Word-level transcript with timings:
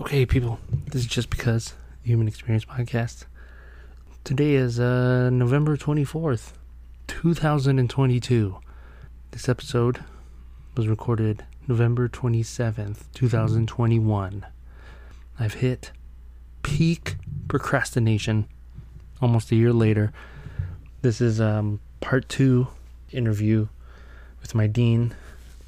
Okay, 0.00 0.24
people, 0.24 0.58
this 0.86 1.02
is 1.02 1.06
just 1.06 1.28
because 1.28 1.74
the 2.02 2.08
Human 2.08 2.26
Experience 2.26 2.64
Podcast. 2.64 3.26
Today 4.24 4.54
is 4.54 4.80
uh, 4.80 5.28
November 5.28 5.76
24th, 5.76 6.52
2022. 7.06 8.56
This 9.32 9.46
episode 9.46 10.02
was 10.74 10.88
recorded 10.88 11.44
November 11.68 12.08
27th, 12.08 13.12
2021. 13.12 14.46
I've 15.38 15.54
hit 15.54 15.92
peak 16.62 17.16
procrastination 17.46 18.48
almost 19.20 19.52
a 19.52 19.54
year 19.54 19.74
later. 19.74 20.14
This 21.02 21.20
is 21.20 21.42
um, 21.42 21.78
part 22.00 22.26
two 22.26 22.68
interview 23.12 23.68
with 24.40 24.54
my 24.54 24.66
dean, 24.66 25.14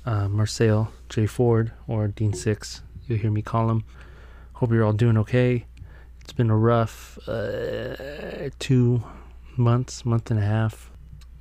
uh, 0.06 0.26
Marcel 0.28 0.90
J. 1.10 1.26
Ford, 1.26 1.72
or 1.86 2.08
Dean 2.08 2.32
Six. 2.32 2.80
You'll 3.06 3.18
hear 3.18 3.30
me 3.30 3.42
call 3.42 3.68
him. 3.70 3.84
Hope 4.62 4.70
you're 4.70 4.84
all 4.84 4.92
doing 4.92 5.18
okay. 5.18 5.66
It's 6.20 6.32
been 6.32 6.48
a 6.48 6.56
rough 6.56 7.18
uh, 7.26 8.48
two 8.60 9.02
months, 9.56 10.04
month 10.04 10.30
and 10.30 10.38
a 10.38 10.44
half. 10.44 10.88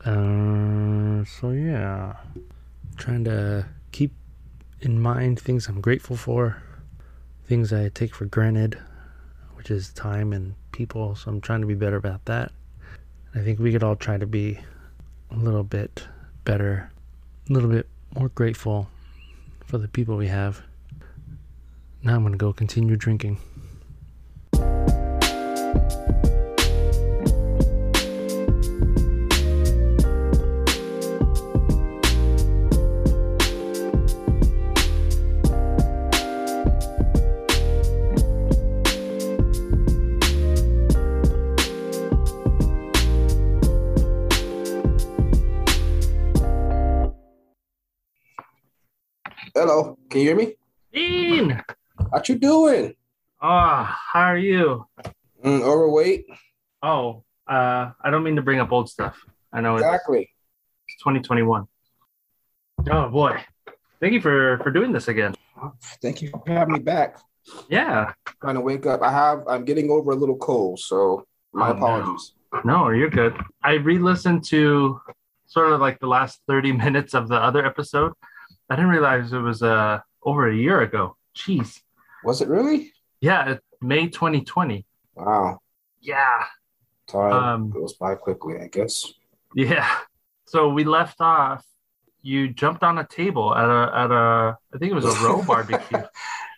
Uh, 0.04 1.23
so 1.26 1.52
yeah, 1.52 2.16
trying 2.98 3.23
to 3.26 3.68
keep 3.91 4.12
in 4.80 4.99
mind 4.99 5.40
things 5.40 5.68
I'm 5.68 5.82
grateful 5.82 6.16
for, 6.18 6.63
things 7.46 7.72
I 7.72 7.90
take 7.90 8.16
for 8.16 8.26
granted, 8.26 8.80
which 9.54 9.70
is 9.70 9.94
time 9.94 10.34
and 10.34 10.55
people. 10.72 11.13
So 11.13 11.30
I'm 11.30 11.41
trying 11.41 11.62
to 11.62 11.68
be 11.68 11.76
better 11.76 11.98
about 11.98 12.26
that. 12.26 12.52
I 13.35 13.41
think 13.41 13.60
we 13.60 13.72
could 13.72 13.84
all 13.84 13.96
try 13.96 14.18
to 14.18 14.26
be 14.26 14.58
a 15.30 15.35
little 15.35 15.63
bit 15.63 16.08
better, 16.44 16.90
a 17.48 17.54
little 17.54 17.70
bit 17.70 17.88
more 18.16 18.30
grateful 18.30 18.90
for 19.68 19.77
the 19.77 19.88
people 19.88 20.18
we 20.18 20.30
have. 20.30 20.63
Now 22.04 22.16
I'm 22.16 22.22
going 22.23 22.32
to 22.32 22.38
go 22.38 22.52
continue 22.52 22.96
drinking. 22.96 23.38
Hello, 49.54 49.98
can 50.10 50.22
you 50.22 50.27
hear 50.27 50.35
me? 50.35 50.60
What 52.22 52.30
you 52.30 52.38
doing? 52.38 52.94
Ah, 53.41 53.98
how 54.14 54.20
are 54.20 54.38
you? 54.38 54.86
Mm, 55.44 55.62
overweight? 55.64 56.26
Oh, 56.84 57.24
uh, 57.48 57.94
I 58.00 58.12
don't 58.12 58.22
mean 58.22 58.36
to 58.36 58.44
bring 58.44 58.60
up 58.60 58.72
old 58.72 58.88
stuff. 58.91 59.18
I 59.52 59.60
know 59.60 59.78
exactly. 59.78 60.30
it's 60.88 61.04
Exactly. 61.04 61.16
2021. 61.18 61.66
Oh 62.91 63.10
boy. 63.10 63.41
Thank 64.00 64.13
you 64.13 64.22
for 64.22 64.59
for 64.62 64.69
doing 64.69 64.91
this 64.91 65.08
again. 65.08 65.34
Thank 66.03 66.22
you 66.22 66.30
for 66.30 66.44
having 66.53 66.74
me 66.75 66.80
back. 66.81 67.18
Yeah. 67.69 68.13
Trying 68.40 68.53
to 68.53 68.62
wake 68.62 68.85
up. 68.85 69.02
I 69.02 69.12
have. 69.12 69.41
I'm 69.47 69.66
getting 69.66 69.90
over 69.90 70.12
a 70.12 70.16
little 70.16 70.38
cold, 70.38 70.78
so 70.80 71.25
my 71.53 71.69
Oh, 71.69 71.74
no. 71.74 71.78
apologies. 71.78 72.34
No, 72.63 72.90
you're 72.91 73.09
good. 73.09 73.35
I 73.63 73.81
re-listened 73.81 74.44
to 74.50 75.02
sort 75.47 75.72
of 75.72 75.81
like 75.81 75.97
the 76.00 76.06
last 76.08 76.41
30 76.47 76.74
minutes 76.74 77.16
of 77.16 77.30
the 77.30 77.38
other 77.38 77.66
episode. 77.66 78.13
I 78.69 78.75
didn't 78.75 78.91
realize 78.91 79.34
it 79.34 79.40
was 79.40 79.63
uh 79.63 80.02
over 80.22 80.47
a 80.47 80.56
year 80.56 80.81
ago. 80.81 81.18
Jeez. 81.35 81.81
Was 82.24 82.41
it 82.41 82.47
really? 82.47 82.91
Yeah, 83.19 83.58
May 83.81 84.08
2020. 84.08 84.86
Wow. 85.16 85.59
Yeah. 86.00 86.46
Time 87.08 87.34
Um, 87.34 87.69
goes 87.69 87.94
by 87.94 88.16
quickly, 88.16 88.56
I 88.62 88.68
guess. 88.68 89.12
Yeah. 89.56 89.90
So 90.46 90.69
we 90.69 90.84
left 90.84 91.19
off. 91.19 91.66
You 92.22 92.50
jumped 92.50 92.84
on 92.84 92.97
a 93.00 93.06
table 93.07 93.53
at 93.56 93.66
a 93.66 93.91
at 93.97 94.12
a 94.12 94.57
I 94.73 94.78
think 94.78 94.91
it 94.91 94.95
was 94.95 95.06
a 95.06 95.25
Rho 95.25 95.41
barbecue. 95.47 96.03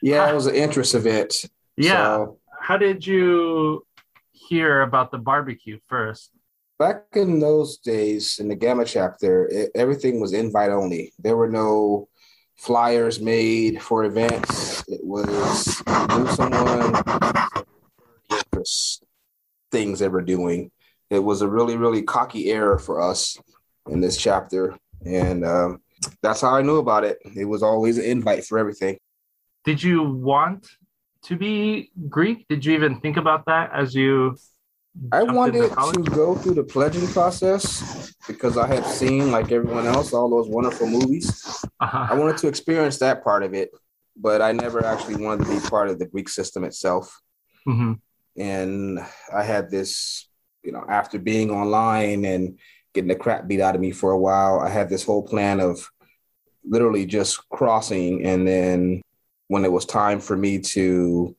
Yeah, 0.01 0.29
it 0.29 0.35
was 0.35 0.47
an 0.47 0.55
interest 0.55 0.93
event. 0.95 1.45
Yeah. 1.77 2.15
So, 2.17 2.39
How 2.59 2.77
did 2.77 3.05
you 3.07 3.85
hear 4.31 4.81
about 4.81 5.11
the 5.11 5.17
barbecue 5.17 5.79
first? 5.87 6.31
back 6.79 7.05
in 7.13 7.39
those 7.39 7.77
days 7.77 8.39
in 8.39 8.49
the 8.49 8.55
Gamma 8.55 8.83
chapter, 8.83 9.47
it, 9.47 9.71
everything 9.73 10.19
was 10.19 10.33
invite 10.33 10.71
only. 10.71 11.13
There 11.19 11.37
were 11.37 11.49
no 11.49 12.09
flyers 12.55 13.19
made 13.19 13.81
for 13.81 14.05
events. 14.05 14.83
It 14.87 15.01
was 15.03 15.81
knew 15.87 16.27
someone, 16.27 17.03
things 19.71 19.99
they 19.99 20.07
were 20.07 20.21
doing. 20.21 20.71
It 21.09 21.19
was 21.19 21.41
a 21.41 21.47
really, 21.47 21.77
really 21.77 22.01
cocky 22.01 22.49
era 22.51 22.79
for 22.79 23.01
us 23.01 23.37
in 23.89 24.01
this 24.01 24.17
chapter, 24.17 24.75
and 25.05 25.45
um, 25.45 25.81
that's 26.21 26.41
how 26.41 26.55
I 26.55 26.61
knew 26.61 26.77
about 26.77 27.03
it. 27.03 27.19
It 27.35 27.45
was 27.45 27.63
always 27.63 27.97
an 27.97 28.05
invite 28.05 28.45
for 28.45 28.57
everything. 28.57 28.97
Did 29.63 29.81
you 29.81 30.03
want 30.03 30.67
to 31.23 31.37
be 31.37 31.91
Greek? 32.09 32.45
Did 32.47 32.65
you 32.65 32.73
even 32.73 32.99
think 32.99 33.17
about 33.17 33.45
that 33.45 33.71
as 33.73 33.95
you 33.95 34.37
I 35.11 35.23
wanted 35.23 35.71
to 35.71 36.11
go 36.11 36.35
through 36.35 36.53
the 36.55 36.63
pledging 36.63 37.07
process 37.07 38.13
because 38.27 38.57
I 38.57 38.67
had 38.67 38.85
seen, 38.85 39.31
like 39.31 39.51
everyone 39.51 39.87
else, 39.87 40.13
all 40.13 40.29
those 40.29 40.47
wonderful 40.47 40.87
movies. 40.87 41.43
I 41.79 41.85
Uh-huh. 41.85 42.15
wanted 42.15 42.37
to 42.37 42.47
experience 42.47 42.99
that 42.99 43.23
part 43.23 43.43
of 43.43 43.53
it, 43.53 43.71
but 44.15 44.41
I 44.41 44.51
never 44.51 44.85
actually 44.85 45.23
wanted 45.23 45.45
to 45.45 45.51
be 45.51 45.59
part 45.67 45.89
of 45.89 45.97
the 45.99 46.05
Greek 46.05 46.29
system 46.29 46.63
itself. 46.63 47.21
Mhm. 47.67 47.99
And 48.37 48.99
I 49.33 49.43
had 49.43 49.69
this, 49.71 50.29
you 50.63 50.71
know, 50.71 50.85
after 50.87 51.17
being 51.17 51.49
online 51.49 52.23
and 52.23 52.59
getting 52.93 53.09
the 53.09 53.15
crap 53.15 53.47
beat 53.47 53.61
out 53.61 53.73
of 53.75 53.81
me 53.81 53.91
for 53.91 54.11
a 54.11 54.19
while, 54.19 54.59
I 54.59 54.69
had 54.69 54.89
this 54.89 55.03
whole 55.03 55.23
plan 55.23 55.59
of 55.59 55.89
literally 56.63 57.05
just 57.07 57.49
crossing. 57.49 58.23
And 58.23 58.47
then 58.47 59.01
when 59.47 59.65
it 59.65 59.71
was 59.71 59.85
time 59.85 60.19
for 60.19 60.37
me 60.37 60.59
to 60.59 61.35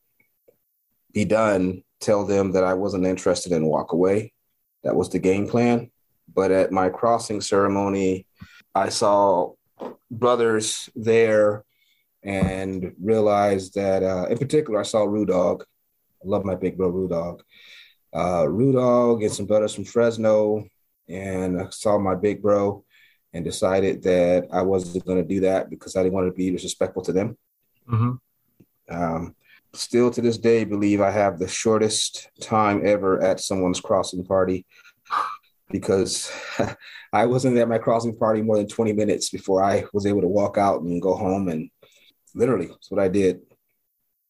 be 1.12 1.25
done, 1.25 1.84
tell 2.04 2.25
them 2.25 2.53
that 2.53 2.65
I 2.65 2.75
wasn't 2.75 3.06
interested 3.06 3.53
and 3.53 3.66
walk 3.66 3.92
away. 3.92 4.32
That 4.82 4.97
was 4.97 5.09
the 5.09 5.19
game 5.19 5.47
plan. 5.48 5.91
But 6.32 6.50
at 6.50 6.72
my 6.72 6.88
crossing 6.88 7.41
ceremony, 7.41 8.26
I 8.75 8.88
saw 8.88 9.53
brothers 10.10 10.88
there 10.94 11.65
and 12.22 12.94
realized 13.03 13.75
that, 13.75 14.03
uh, 14.03 14.26
in 14.31 14.38
particular, 14.38 14.81
I 14.81 14.84
saw 14.84 15.06
Rudog. 15.06 15.62
I 15.62 16.25
love 16.25 16.44
my 16.44 16.54
big 16.54 16.76
bro, 16.76 16.88
Rue 16.88 17.09
Dog. 17.09 17.42
Uh, 18.15 18.47
Rue 18.48 18.72
Dog 18.72 19.22
and 19.22 19.32
some 19.32 19.47
brothers 19.47 19.75
from 19.75 19.84
Fresno. 19.84 20.66
And 21.09 21.60
I 21.60 21.69
saw 21.71 21.98
my 21.98 22.15
big 22.15 22.41
bro 22.41 22.84
and 23.34 23.44
decided 23.44 24.03
that 24.04 24.48
I 24.50 24.62
wasn't 24.62 25.04
going 25.04 25.19
to 25.19 25.28
do 25.34 25.41
that 25.41 25.69
because 25.69 25.97
I 25.97 26.03
didn't 26.03 26.15
want 26.15 26.28
to 26.28 26.32
be 26.32 26.50
disrespectful 26.50 27.03
to 27.03 27.12
them. 27.12 27.36
Mhm. 27.86 28.19
Um, 28.88 29.34
still 29.76 30.10
to 30.10 30.20
this 30.20 30.38
day, 30.38 30.64
believe 30.64 31.00
I 31.00 31.10
have 31.10 31.38
the 31.38 31.48
shortest 31.48 32.28
time 32.40 32.82
ever 32.84 33.22
at 33.22 33.40
someone's 33.40 33.80
crossing 33.80 34.24
party 34.24 34.66
because 35.70 36.30
I 37.12 37.26
wasn't 37.26 37.58
at 37.58 37.68
my 37.68 37.78
crossing 37.78 38.16
party 38.16 38.42
more 38.42 38.56
than 38.56 38.68
20 38.68 38.92
minutes 38.92 39.30
before 39.30 39.62
I 39.62 39.84
was 39.92 40.06
able 40.06 40.20
to 40.20 40.28
walk 40.28 40.58
out 40.58 40.82
and 40.82 41.00
go 41.00 41.14
home. 41.14 41.48
And 41.48 41.70
literally, 42.34 42.66
that's 42.66 42.90
what 42.90 43.00
I 43.00 43.08
did. 43.08 43.40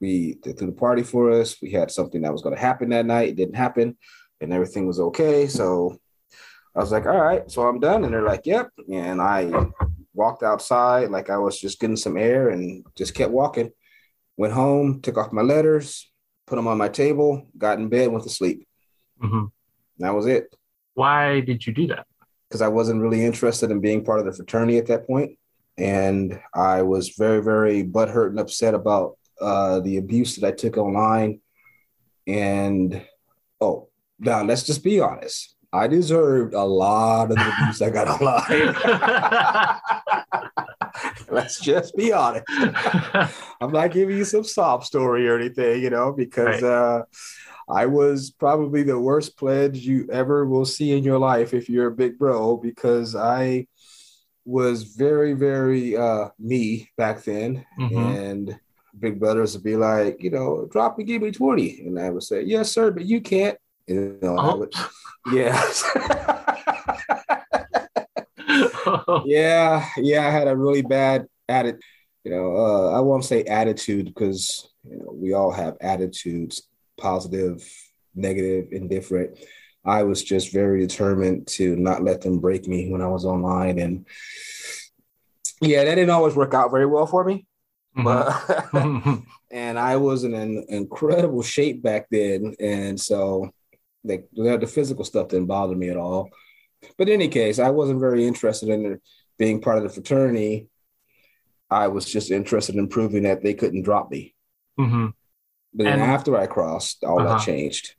We 0.00 0.38
they 0.42 0.52
threw 0.52 0.66
the 0.66 0.72
party 0.72 1.02
for 1.02 1.30
us. 1.30 1.56
We 1.62 1.70
had 1.70 1.90
something 1.90 2.22
that 2.22 2.32
was 2.32 2.42
going 2.42 2.54
to 2.54 2.60
happen 2.60 2.90
that 2.90 3.06
night. 3.06 3.30
It 3.30 3.36
didn't 3.36 3.56
happen, 3.56 3.96
and 4.40 4.52
everything 4.52 4.86
was 4.86 5.00
okay. 5.00 5.46
So 5.46 5.98
I 6.74 6.80
was 6.80 6.90
like, 6.90 7.06
all 7.06 7.20
right, 7.20 7.48
so 7.50 7.66
I'm 7.66 7.78
done. 7.78 8.04
And 8.04 8.12
they're 8.12 8.22
like, 8.22 8.46
yep. 8.46 8.70
And 8.92 9.20
I 9.20 9.50
walked 10.12 10.42
outside 10.42 11.10
like 11.10 11.30
I 11.30 11.38
was 11.38 11.58
just 11.58 11.80
getting 11.80 11.96
some 11.96 12.16
air 12.16 12.50
and 12.50 12.84
just 12.96 13.14
kept 13.14 13.32
walking. 13.32 13.70
Went 14.36 14.52
home, 14.52 15.00
took 15.00 15.16
off 15.16 15.32
my 15.32 15.42
letters, 15.42 16.10
put 16.46 16.56
them 16.56 16.66
on 16.66 16.78
my 16.78 16.88
table, 16.88 17.46
got 17.56 17.78
in 17.78 17.88
bed, 17.88 18.10
went 18.10 18.24
to 18.24 18.30
sleep. 18.30 18.66
Mhm. 19.22 19.50
That 19.98 20.14
was 20.14 20.26
it. 20.26 20.54
Why 20.94 21.40
did 21.40 21.66
you 21.66 21.72
do 21.72 21.86
that? 21.88 22.06
Because 22.48 22.60
I 22.62 22.68
wasn't 22.68 23.00
really 23.00 23.24
interested 23.24 23.70
in 23.70 23.80
being 23.80 24.04
part 24.04 24.20
of 24.20 24.26
the 24.26 24.32
fraternity 24.32 24.78
at 24.78 24.86
that 24.86 25.06
point. 25.06 25.38
And 25.76 26.40
I 26.54 26.82
was 26.82 27.10
very, 27.10 27.42
very 27.42 27.82
butthurt 27.84 28.28
and 28.28 28.38
upset 28.38 28.74
about 28.74 29.18
uh, 29.40 29.80
the 29.80 29.96
abuse 29.96 30.36
that 30.36 30.46
I 30.46 30.52
took 30.52 30.76
online. 30.76 31.40
And 32.26 33.04
oh, 33.60 33.88
now 34.18 34.42
let's 34.44 34.62
just 34.62 34.84
be 34.84 35.00
honest. 35.00 35.54
I 35.72 35.88
deserved 35.88 36.54
a 36.54 36.62
lot 36.62 37.32
of 37.32 37.36
the 37.36 37.52
abuse 37.52 37.82
I 37.82 37.90
got 37.90 38.06
online. 38.20 38.74
let's 41.30 41.60
just 41.60 41.96
be 41.96 42.12
honest. 42.12 42.44
I'm 43.60 43.72
not 43.72 43.90
giving 43.92 44.16
you 44.16 44.24
some 44.24 44.44
sob 44.44 44.84
story 44.84 45.28
or 45.28 45.38
anything, 45.38 45.82
you 45.82 45.90
know, 45.90 46.12
because 46.12 46.62
Right. 46.62 46.64
uh, 46.64 47.02
I 47.68 47.86
was 47.86 48.30
probably 48.30 48.82
the 48.82 48.98
worst 48.98 49.36
pledge 49.38 49.78
you 49.78 50.06
ever 50.12 50.44
will 50.46 50.66
see 50.66 50.92
in 50.96 51.02
your 51.02 51.18
life 51.18 51.54
if 51.54 51.68
you're 51.68 51.88
a 51.88 51.94
big 51.94 52.18
bro, 52.18 52.56
because 52.56 53.16
I 53.16 53.66
was 54.44 54.82
very, 54.82 55.32
very 55.32 55.96
uh, 55.96 56.28
me 56.38 56.90
back 56.98 57.24
then. 57.24 57.64
Mhm. 57.80 57.96
And 58.16 58.60
big 58.98 59.18
brothers 59.18 59.54
would 59.54 59.64
be 59.64 59.76
like, 59.76 60.22
you 60.22 60.30
know, 60.30 60.68
drop 60.70 60.98
and 60.98 61.06
give 61.06 61.22
me 61.22 61.30
20. 61.32 61.80
And 61.86 61.98
I 61.98 62.10
would 62.10 62.22
say, 62.22 62.42
yes, 62.42 62.70
sir, 62.70 62.90
but 62.90 63.04
you 63.06 63.20
can't. 63.20 63.58
You 63.86 64.18
know, 64.22 64.36
oh. 64.38 64.50
I 64.50 64.54
would, 64.54 64.72
yeah. 65.32 66.53
Yeah, 69.24 69.88
yeah, 69.96 70.26
I 70.26 70.30
had 70.30 70.48
a 70.48 70.56
really 70.56 70.82
bad 70.82 71.26
attitude. 71.48 71.80
You 72.24 72.30
know, 72.30 72.56
uh, 72.56 72.90
I 72.96 73.00
won't 73.00 73.24
say 73.24 73.42
attitude 73.44 74.06
because 74.06 74.68
you 74.88 74.96
know 74.96 75.12
we 75.12 75.34
all 75.34 75.50
have 75.50 75.76
attitudes, 75.80 76.68
positive, 76.98 77.62
negative, 78.14 78.68
indifferent. 78.72 79.38
I 79.84 80.04
was 80.04 80.22
just 80.22 80.52
very 80.52 80.80
determined 80.80 81.46
to 81.48 81.76
not 81.76 82.02
let 82.02 82.22
them 82.22 82.38
break 82.38 82.66
me 82.66 82.90
when 82.90 83.02
I 83.02 83.08
was 83.08 83.26
online, 83.26 83.78
and 83.78 84.06
yeah, 85.60 85.84
that 85.84 85.94
didn't 85.94 86.10
always 86.10 86.34
work 86.34 86.54
out 86.54 86.70
very 86.70 86.86
well 86.86 87.06
for 87.06 87.24
me. 87.24 87.46
Mm-hmm. 87.96 89.10
But 89.12 89.22
and 89.50 89.78
I 89.78 89.96
was 89.96 90.24
in 90.24 90.34
an 90.34 90.64
incredible 90.68 91.42
shape 91.42 91.82
back 91.82 92.06
then, 92.10 92.54
and 92.58 92.98
so 92.98 93.50
like 94.04 94.28
the 94.34 94.70
physical 94.72 95.04
stuff 95.04 95.28
didn't 95.28 95.46
bother 95.46 95.74
me 95.74 95.88
at 95.88 95.96
all. 95.96 96.30
But 96.96 97.08
in 97.08 97.14
any 97.14 97.28
case, 97.28 97.58
I 97.58 97.70
wasn't 97.70 98.00
very 98.00 98.26
interested 98.26 98.68
in 98.68 99.00
being 99.38 99.60
part 99.60 99.78
of 99.78 99.84
the 99.84 99.88
fraternity. 99.88 100.68
I 101.70 101.88
was 101.88 102.04
just 102.04 102.30
interested 102.30 102.76
in 102.76 102.88
proving 102.88 103.24
that 103.24 103.42
they 103.42 103.54
couldn't 103.54 103.82
drop 103.82 104.10
me. 104.10 104.34
Mm-hmm. 104.78 105.06
But 105.74 105.84
then 105.84 106.00
and, 106.00 106.02
after 106.02 106.36
I 106.36 106.46
crossed, 106.46 107.04
all 107.04 107.20
uh-huh. 107.20 107.38
that 107.38 107.44
changed. 107.44 107.94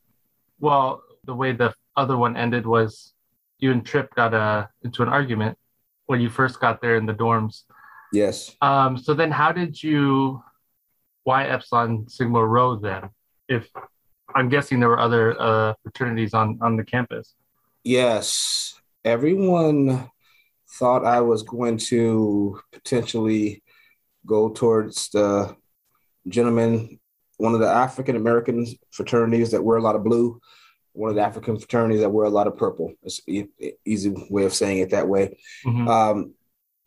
Well, 0.59 1.03
the 1.25 1.35
way 1.35 1.51
the 1.51 1.73
other 1.95 2.17
one 2.17 2.37
ended 2.37 2.65
was 2.65 3.13
you 3.59 3.71
and 3.71 3.85
Trip 3.85 4.13
got 4.15 4.33
a, 4.33 4.37
uh, 4.37 4.67
into 4.83 5.03
an 5.03 5.09
argument 5.09 5.57
when 6.05 6.21
you 6.21 6.29
first 6.29 6.59
got 6.59 6.81
there 6.81 6.95
in 6.95 7.05
the 7.05 7.13
dorms. 7.13 7.63
Yes. 8.13 8.55
Um, 8.61 8.97
so 8.97 9.13
then 9.13 9.31
how 9.31 9.51
did 9.51 9.81
you 9.81 10.41
why 11.23 11.45
Epsilon 11.45 12.07
Sigma 12.07 12.45
Rho 12.45 12.75
then? 12.75 13.09
If 13.49 13.69
I'm 14.33 14.49
guessing 14.49 14.79
there 14.79 14.89
were 14.89 14.99
other 14.99 15.39
uh, 15.39 15.73
fraternities 15.83 16.33
on 16.33 16.59
on 16.61 16.77
the 16.77 16.83
campus. 16.83 17.35
Yes, 17.85 18.73
everyone 19.03 20.09
thought 20.67 21.05
I 21.05 21.21
was 21.21 21.43
going 21.43 21.77
to 21.77 22.59
potentially 22.73 23.61
go 24.25 24.49
towards 24.49 25.09
the 25.09 25.55
gentleman, 26.27 26.99
one 27.37 27.53
of 27.53 27.59
the 27.59 27.69
African 27.69 28.15
American 28.15 28.65
fraternities 28.89 29.51
that 29.51 29.63
wear 29.63 29.77
a 29.77 29.83
lot 29.83 29.95
of 29.95 30.03
blue, 30.03 30.41
one 30.93 31.11
of 31.11 31.15
the 31.15 31.21
African 31.21 31.59
fraternities 31.59 32.01
that 32.01 32.09
wear 32.09 32.25
a 32.25 32.31
lot 32.31 32.47
of 32.47 32.57
purple. 32.57 32.91
It's 33.03 33.21
an 33.27 33.49
easy 33.85 34.15
way 34.31 34.45
of 34.45 34.53
saying 34.55 34.79
it 34.79 34.89
that 34.89 35.07
way. 35.07 35.37
Mm-hmm. 35.63 35.87
Um, 35.87 36.33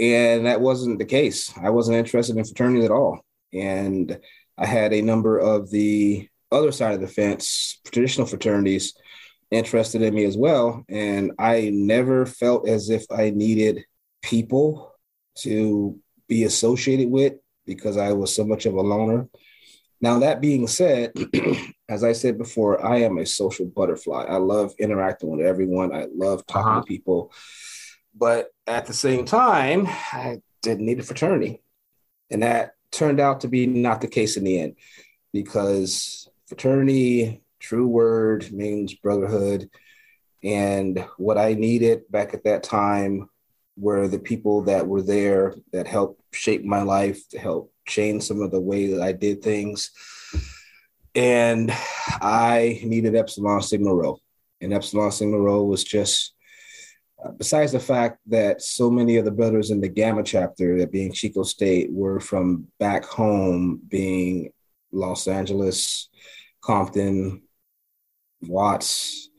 and 0.00 0.46
that 0.46 0.60
wasn't 0.60 0.98
the 0.98 1.04
case. 1.04 1.56
I 1.56 1.70
wasn't 1.70 1.98
interested 1.98 2.36
in 2.36 2.44
fraternities 2.44 2.86
at 2.86 2.90
all. 2.90 3.24
And 3.52 4.18
I 4.58 4.66
had 4.66 4.92
a 4.92 5.02
number 5.02 5.38
of 5.38 5.70
the 5.70 6.28
other 6.50 6.72
side 6.72 6.94
of 6.94 7.00
the 7.00 7.06
fence, 7.06 7.78
traditional 7.84 8.26
fraternities, 8.26 8.94
interested 9.50 10.02
in 10.02 10.14
me 10.14 10.24
as 10.24 10.36
well. 10.36 10.84
And 10.88 11.32
I 11.38 11.70
never 11.72 12.26
felt 12.26 12.68
as 12.68 12.90
if 12.90 13.04
I 13.10 13.30
needed 13.30 13.84
people 14.22 14.94
to 15.38 15.98
be 16.28 16.44
associated 16.44 17.10
with 17.10 17.34
because 17.66 17.96
I 17.96 18.12
was 18.12 18.34
so 18.34 18.44
much 18.44 18.66
of 18.66 18.74
a 18.74 18.80
loner. 18.80 19.28
Now, 20.00 20.20
that 20.20 20.40
being 20.40 20.66
said, 20.68 21.12
as 21.88 22.04
I 22.04 22.12
said 22.12 22.38
before, 22.38 22.84
I 22.84 22.98
am 22.98 23.18
a 23.18 23.26
social 23.26 23.66
butterfly. 23.66 24.24
I 24.24 24.36
love 24.36 24.74
interacting 24.78 25.30
with 25.30 25.44
everyone, 25.44 25.94
I 25.94 26.06
love 26.14 26.46
talking 26.46 26.70
uh-huh. 26.70 26.80
to 26.80 26.86
people. 26.86 27.32
But 28.14 28.48
at 28.66 28.86
the 28.86 28.94
same 28.94 29.24
time, 29.24 29.86
I 29.86 30.40
didn't 30.62 30.86
need 30.86 31.00
a 31.00 31.02
fraternity. 31.02 31.62
And 32.30 32.42
that 32.42 32.74
turned 32.90 33.20
out 33.20 33.40
to 33.40 33.48
be 33.48 33.66
not 33.66 34.00
the 34.00 34.08
case 34.08 34.36
in 34.36 34.44
the 34.44 34.60
end 34.60 34.76
because 35.32 36.28
fraternity, 36.46 37.42
true 37.58 37.86
word, 37.86 38.50
means 38.52 38.94
brotherhood. 38.94 39.70
And 40.42 41.04
what 41.16 41.38
I 41.38 41.54
needed 41.54 42.10
back 42.10 42.34
at 42.34 42.44
that 42.44 42.62
time 42.62 43.28
were 43.76 44.08
the 44.08 44.18
people 44.18 44.62
that 44.62 44.86
were 44.86 45.02
there 45.02 45.54
that 45.72 45.86
helped 45.86 46.20
shape 46.32 46.64
my 46.64 46.82
life, 46.82 47.28
to 47.30 47.38
help 47.38 47.72
change 47.86 48.24
some 48.24 48.42
of 48.42 48.50
the 48.50 48.60
way 48.60 48.88
that 48.88 49.02
I 49.02 49.12
did 49.12 49.42
things. 49.42 49.90
And 51.14 51.72
I 52.20 52.80
needed 52.84 53.16
Epsilon 53.16 53.62
Sigma 53.62 53.94
Rho. 53.94 54.18
And 54.60 54.72
Epsilon 54.72 55.10
Sigma 55.10 55.38
Rho 55.38 55.64
was 55.64 55.84
just 55.84 56.34
uh, 57.24 57.32
besides 57.32 57.72
the 57.72 57.80
fact 57.80 58.20
that 58.26 58.62
so 58.62 58.90
many 58.90 59.16
of 59.16 59.24
the 59.24 59.30
brothers 59.30 59.70
in 59.70 59.80
the 59.80 59.88
Gamma 59.88 60.22
chapter, 60.22 60.78
that 60.78 60.92
being 60.92 61.12
Chico 61.12 61.42
State, 61.42 61.92
were 61.92 62.20
from 62.20 62.68
back 62.78 63.04
home, 63.04 63.80
being 63.88 64.52
Los 64.92 65.26
Angeles, 65.26 66.08
Compton, 66.60 67.42
Watts, 68.42 69.30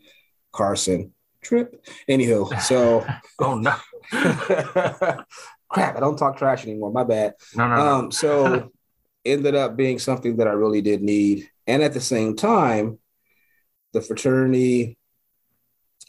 Carson, 0.52 1.14
Trip. 1.42 1.86
Anywho, 2.10 2.60
so 2.62 3.06
oh 3.40 3.56
no, 3.56 3.76
crap! 5.70 5.96
I 5.98 6.00
don't 6.00 6.18
talk 6.18 6.38
trash 6.38 6.66
anymore. 6.66 6.92
My 6.92 7.04
bad. 7.04 7.34
No, 7.56 7.68
no. 7.68 7.76
Um, 7.76 8.06
no. 8.06 8.10
so 8.10 8.72
ended 9.26 9.56
up 9.56 9.78
being 9.78 10.00
something 10.00 10.38
that 10.38 10.48
I 10.48 10.52
really 10.52 10.82
did 10.82 11.02
need, 11.02 11.50
and 11.66 11.82
at 11.82 11.94
the 11.94 12.02
same 12.02 12.36
time, 12.36 13.00
the 13.94 14.02
fraternity 14.02 14.98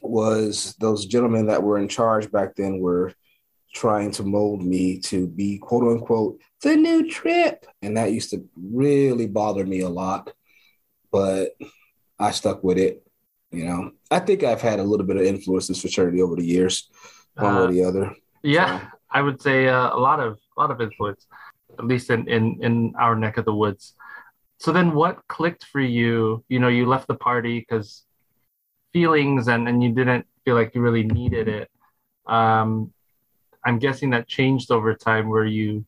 was 0.02 0.75
those 0.81 1.06
gentlemen 1.06 1.46
that 1.46 1.62
were 1.62 1.78
in 1.78 1.88
charge 1.88 2.31
back 2.32 2.56
then 2.56 2.81
were 2.81 3.12
trying 3.72 4.10
to 4.10 4.25
mold 4.25 4.64
me 4.64 4.98
to 4.98 5.28
be 5.28 5.58
quote 5.58 5.84
unquote 5.84 6.40
the 6.62 6.76
new 6.76 7.08
trip. 7.08 7.66
And 7.82 7.96
that 7.96 8.12
used 8.12 8.31
to 8.31 8.48
really 8.56 9.26
bother 9.26 9.64
me 9.64 9.81
a 9.81 9.88
lot. 9.88 10.32
But 11.12 11.50
I 12.20 12.31
stuck 12.31 12.62
with 12.62 12.78
it. 12.78 13.02
You 13.50 13.64
know, 13.64 13.90
I 14.11 14.20
think 14.20 14.44
I've 14.44 14.61
had 14.61 14.78
a 14.78 14.84
little 14.84 15.06
bit 15.06 15.17
of 15.17 15.22
influence 15.22 15.69
in 15.69 15.75
fraternity 15.75 16.22
over 16.22 16.37
the 16.37 16.44
years, 16.44 16.88
one 17.34 17.56
uh, 17.56 17.61
or 17.62 17.72
the 17.72 17.82
other. 17.82 18.14
Yeah, 18.43 18.81
so. 18.81 18.87
I 19.11 19.22
would 19.22 19.43
say 19.43 19.67
uh, 19.67 19.96
a 19.96 19.99
lot 19.99 20.20
of 20.20 20.38
a 20.56 20.61
lot 20.61 20.70
of 20.70 20.81
influence, 20.81 21.26
at 21.78 21.84
least 21.84 22.11
in, 22.11 22.28
in 22.28 22.62
in 22.62 22.94
our 22.96 23.17
neck 23.17 23.38
of 23.38 23.44
the 23.44 23.55
woods. 23.55 23.94
So 24.58 24.70
then, 24.70 24.94
what 24.94 25.26
clicked 25.26 25.64
for 25.64 25.81
you? 25.81 26.44
You 26.49 26.61
know, 26.61 26.69
you 26.69 26.87
left 26.87 27.08
the 27.08 27.17
party 27.17 27.58
because 27.58 28.05
feelings 28.93 29.49
and, 29.49 29.69
and 29.69 29.82
you 29.82 29.90
didn't 29.93 30.26
feel 30.44 30.55
like 30.55 30.75
you 30.75 30.81
really 30.81 31.05
needed 31.05 31.49
it. 31.49 31.70
Um, 32.26 32.93
I'm 33.64 33.78
guessing 33.78 34.11
that 34.11 34.28
changed 34.28 34.70
over 34.70 34.94
time 34.94 35.28
where 35.28 35.46
you 35.46 35.84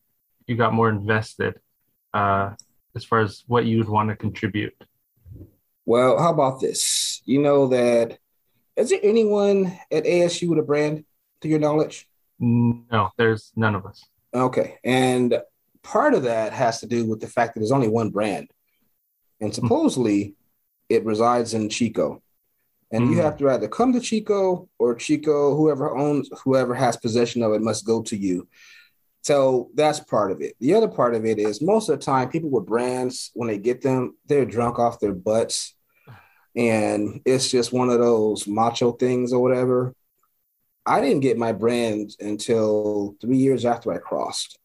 you 0.46 0.56
got 0.56 0.72
more 0.72 0.88
invested 0.88 1.60
uh, 2.12 2.54
as 2.96 3.04
far 3.04 3.20
as 3.20 3.44
what 3.46 3.66
you 3.66 3.78
would 3.78 3.88
want 3.88 4.08
to 4.08 4.16
contribute. 4.16 4.74
Well, 5.84 6.18
how 6.18 6.32
about 6.32 6.60
this? 6.60 7.22
You 7.24 7.40
know 7.42 7.68
that 7.68 8.18
is 8.76 8.90
there 8.90 9.00
anyone 9.02 9.78
at 9.90 10.04
ASU 10.04 10.48
with 10.48 10.58
a 10.58 10.62
brand 10.62 11.04
to 11.42 11.48
your 11.48 11.58
knowledge? 11.58 12.08
No, 12.38 13.10
there's 13.18 13.52
none 13.54 13.74
of 13.74 13.86
us. 13.86 14.04
Okay. 14.34 14.78
And 14.82 15.40
part 15.82 16.14
of 16.14 16.24
that 16.24 16.52
has 16.52 16.80
to 16.80 16.86
do 16.86 17.04
with 17.04 17.20
the 17.20 17.26
fact 17.26 17.54
that 17.54 17.60
there's 17.60 17.72
only 17.72 17.88
one 17.88 18.10
brand. 18.10 18.50
And 19.40 19.54
supposedly 19.54 20.34
it 20.88 21.04
resides 21.04 21.54
in 21.54 21.68
Chico 21.68 22.22
and 22.92 23.04
mm-hmm. 23.04 23.14
you 23.14 23.22
have 23.22 23.38
to 23.38 23.50
either 23.50 23.68
come 23.68 23.92
to 23.94 24.00
Chico 24.00 24.68
or 24.78 24.94
Chico, 24.94 25.56
whoever 25.56 25.96
owns, 25.96 26.28
whoever 26.44 26.74
has 26.74 26.96
possession 26.96 27.42
of 27.42 27.52
it, 27.54 27.62
must 27.62 27.86
go 27.86 28.02
to 28.02 28.16
you. 28.16 28.46
So 29.22 29.70
that's 29.74 30.00
part 30.00 30.30
of 30.30 30.42
it. 30.42 30.56
The 30.60 30.74
other 30.74 30.88
part 30.88 31.14
of 31.14 31.24
it 31.24 31.38
is 31.38 31.62
most 31.62 31.88
of 31.88 31.98
the 31.98 32.04
time, 32.04 32.28
people 32.28 32.50
with 32.50 32.66
brands, 32.66 33.30
when 33.34 33.48
they 33.48 33.58
get 33.58 33.80
them, 33.80 34.16
they're 34.26 34.44
drunk 34.44 34.78
off 34.78 35.00
their 35.00 35.14
butts, 35.14 35.74
and 36.56 37.20
it's 37.24 37.50
just 37.50 37.72
one 37.72 37.90
of 37.90 37.98
those 37.98 38.46
macho 38.46 38.92
things 38.92 39.32
or 39.32 39.40
whatever. 39.40 39.94
I 40.84 41.00
didn't 41.00 41.20
get 41.20 41.38
my 41.38 41.52
brand 41.52 42.10
until 42.18 43.14
three 43.20 43.36
years 43.36 43.64
after 43.64 43.92
I 43.92 43.98
crossed, 43.98 44.58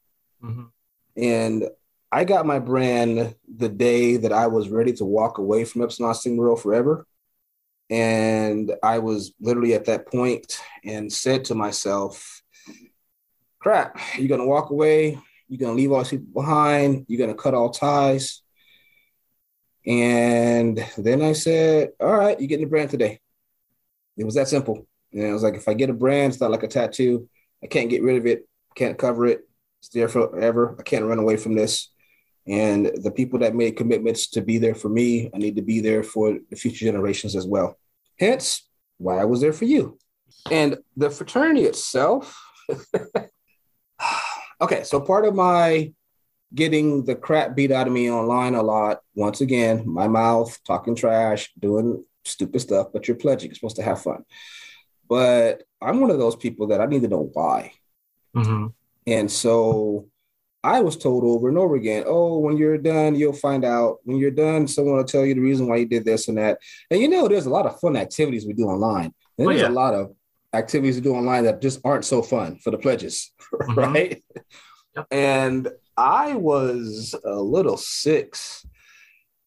mm-hmm. 0.43 0.65
and 1.15 1.69
I 2.11 2.23
got 2.23 2.45
my 2.45 2.59
brand 2.59 3.35
the 3.53 3.69
day 3.69 4.17
that 4.17 4.31
I 4.31 4.47
was 4.47 4.69
ready 4.69 4.93
to 4.93 5.05
walk 5.05 5.37
away 5.37 5.65
from 5.65 5.81
Epsilon 5.81 6.15
Sigma 6.15 6.41
Rho 6.41 6.55
forever. 6.55 7.05
And 7.89 8.73
I 8.83 8.99
was 8.99 9.33
literally 9.39 9.73
at 9.73 9.85
that 9.85 10.07
point 10.07 10.59
and 10.83 11.11
said 11.11 11.45
to 11.45 11.55
myself, 11.55 12.41
crap, 13.59 13.99
you're 14.17 14.27
going 14.27 14.41
to 14.41 14.47
walk 14.47 14.69
away. 14.71 15.19
You're 15.47 15.59
going 15.59 15.75
to 15.75 15.81
leave 15.81 15.91
all 15.91 15.99
these 15.99 16.09
people 16.09 16.41
behind. 16.41 17.05
You're 17.07 17.17
going 17.17 17.35
to 17.35 17.41
cut 17.41 17.53
all 17.53 17.69
ties. 17.69 18.41
And 19.87 20.85
then 20.97 21.21
I 21.21 21.31
said, 21.31 21.91
all 22.01 22.11
right, 22.13 22.37
you're 22.37 22.49
getting 22.49 22.65
a 22.65 22.69
brand 22.69 22.89
today. 22.89 23.21
It 24.17 24.25
was 24.25 24.35
that 24.35 24.49
simple. 24.49 24.85
And 25.13 25.27
I 25.27 25.31
was 25.31 25.43
like, 25.43 25.55
if 25.55 25.69
I 25.69 25.73
get 25.73 25.89
a 25.89 25.93
brand, 25.93 26.33
it's 26.33 26.41
not 26.41 26.51
like 26.51 26.63
a 26.63 26.67
tattoo. 26.67 27.29
I 27.63 27.67
can't 27.67 27.89
get 27.89 28.03
rid 28.03 28.17
of 28.17 28.25
it. 28.25 28.47
Can't 28.75 28.97
cover 28.97 29.25
it. 29.25 29.47
It's 29.79 29.89
there 29.89 30.09
forever. 30.09 30.75
I 30.77 30.83
can't 30.83 31.05
run 31.05 31.19
away 31.19 31.37
from 31.37 31.55
this. 31.55 31.89
And 32.45 32.91
the 33.01 33.11
people 33.11 33.39
that 33.39 33.55
made 33.55 33.77
commitments 33.77 34.29
to 34.31 34.41
be 34.41 34.57
there 34.57 34.75
for 34.75 34.89
me, 34.89 35.29
I 35.33 35.37
need 35.37 35.55
to 35.55 35.61
be 35.61 35.79
there 35.79 36.03
for 36.03 36.37
the 36.49 36.55
future 36.55 36.85
generations 36.85 37.35
as 37.35 37.47
well. 37.47 37.77
Hence, 38.19 38.67
why 38.97 39.19
I 39.19 39.25
was 39.25 39.41
there 39.41 39.53
for 39.53 39.65
you. 39.65 39.97
And 40.51 40.77
the 40.95 41.09
fraternity 41.09 41.63
itself. 41.63 42.37
okay, 44.61 44.83
so 44.83 44.99
part 44.99 45.25
of 45.25 45.35
my 45.35 45.93
getting 46.53 47.05
the 47.05 47.15
crap 47.15 47.55
beat 47.55 47.71
out 47.71 47.87
of 47.87 47.93
me 47.93 48.09
online 48.09 48.55
a 48.55 48.63
lot. 48.63 49.01
Once 49.15 49.41
again, 49.41 49.83
my 49.87 50.07
mouth 50.07 50.57
talking 50.65 50.95
trash, 50.95 51.51
doing 51.59 52.03
stupid 52.25 52.59
stuff, 52.59 52.87
but 52.93 53.07
you're 53.07 53.17
pledging. 53.17 53.49
You're 53.49 53.55
supposed 53.55 53.75
to 53.77 53.83
have 53.83 54.01
fun. 54.01 54.23
But 55.09 55.63
I'm 55.81 56.01
one 56.01 56.11
of 56.11 56.17
those 56.17 56.35
people 56.35 56.67
that 56.67 56.81
I 56.81 56.85
need 56.85 57.01
to 57.03 57.07
know 57.07 57.29
why. 57.33 57.71
Mm-hmm. 58.35 58.67
And 59.07 59.31
so 59.31 60.09
I 60.63 60.81
was 60.81 60.97
told 60.97 61.23
over 61.23 61.47
and 61.47 61.57
over 61.57 61.75
again, 61.75 62.03
oh, 62.05 62.39
when 62.39 62.57
you're 62.57 62.77
done, 62.77 63.15
you'll 63.15 63.33
find 63.33 63.63
out. 63.63 63.99
When 64.03 64.17
you're 64.17 64.31
done, 64.31 64.67
someone 64.67 64.97
will 64.97 65.05
tell 65.05 65.25
you 65.25 65.33
the 65.33 65.41
reason 65.41 65.67
why 65.67 65.77
you 65.77 65.85
did 65.85 66.03
this 66.03 66.27
and 66.27 66.37
that. 66.37 66.59
And 66.91 66.99
you 66.99 67.07
know, 67.07 67.27
there's 67.27 67.45
a 67.45 67.51
lot 67.51 67.65
of 67.65 67.79
fun 67.79 67.95
activities 67.95 68.45
we 68.45 68.53
do 68.53 68.65
online. 68.65 69.13
And 69.37 69.47
oh, 69.47 69.49
there's 69.49 69.61
yeah. 69.61 69.69
a 69.69 69.69
lot 69.69 69.93
of 69.93 70.13
activities 70.53 70.95
we 70.95 71.01
do 71.01 71.13
online 71.13 71.45
that 71.45 71.61
just 71.61 71.79
aren't 71.85 72.05
so 72.05 72.21
fun 72.21 72.57
for 72.57 72.71
the 72.71 72.77
pledges, 72.77 73.31
mm-hmm. 73.53 73.73
right? 73.79 74.23
Yep. 74.95 75.07
And 75.11 75.69
I 75.97 76.35
was 76.35 77.15
a 77.25 77.35
little 77.35 77.77
six 77.77 78.65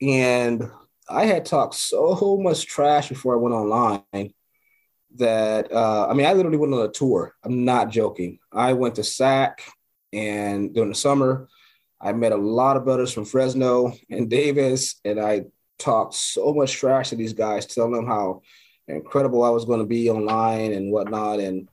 and 0.03 0.69
I 1.09 1.25
had 1.25 1.45
talked 1.45 1.75
so 1.75 2.39
much 2.41 2.67
trash 2.67 3.09
before 3.09 3.35
I 3.35 3.39
went 3.39 3.55
online 3.55 4.35
that 5.17 5.73
uh, 5.73 6.09
I 6.09 6.15
mean, 6.15 6.27
I 6.27 6.33
literally 6.33 6.59
went 6.59 6.75
on 6.75 6.83
a 6.83 6.89
tour. 6.89 7.35
I'm 7.45 7.65
not 7.65 7.91
joking. 7.91 8.39
I 8.53 8.73
went 8.73 8.97
to 8.97 9.05
SAC 9.05 9.63
and 10.13 10.75
during 10.75 10.91
the 10.91 10.95
summer, 10.95 11.49
I 12.01 12.13
met 12.13 12.33
a 12.33 12.37
lot 12.37 12.77
of 12.77 12.85
brothers 12.85 13.13
from 13.13 13.27
Fresno 13.27 13.93
and 14.09 14.31
Davis, 14.31 14.97
and 15.05 15.21
I 15.21 15.45
talked 15.79 16.15
so 16.15 16.55
much 16.55 16.73
trash 16.73 17.11
to 17.11 17.17
these 17.17 17.35
guys, 17.35 17.67
telling 17.67 17.93
them 17.93 18.07
how 18.07 18.43
incredible 18.89 19.45
I 19.45 19.51
was 19.51 19.67
going 19.67 19.81
to 19.81 19.87
be 19.87 20.09
online 20.09 20.73
and 20.73 20.91
whatnot. 20.91 21.41
And 21.41 21.69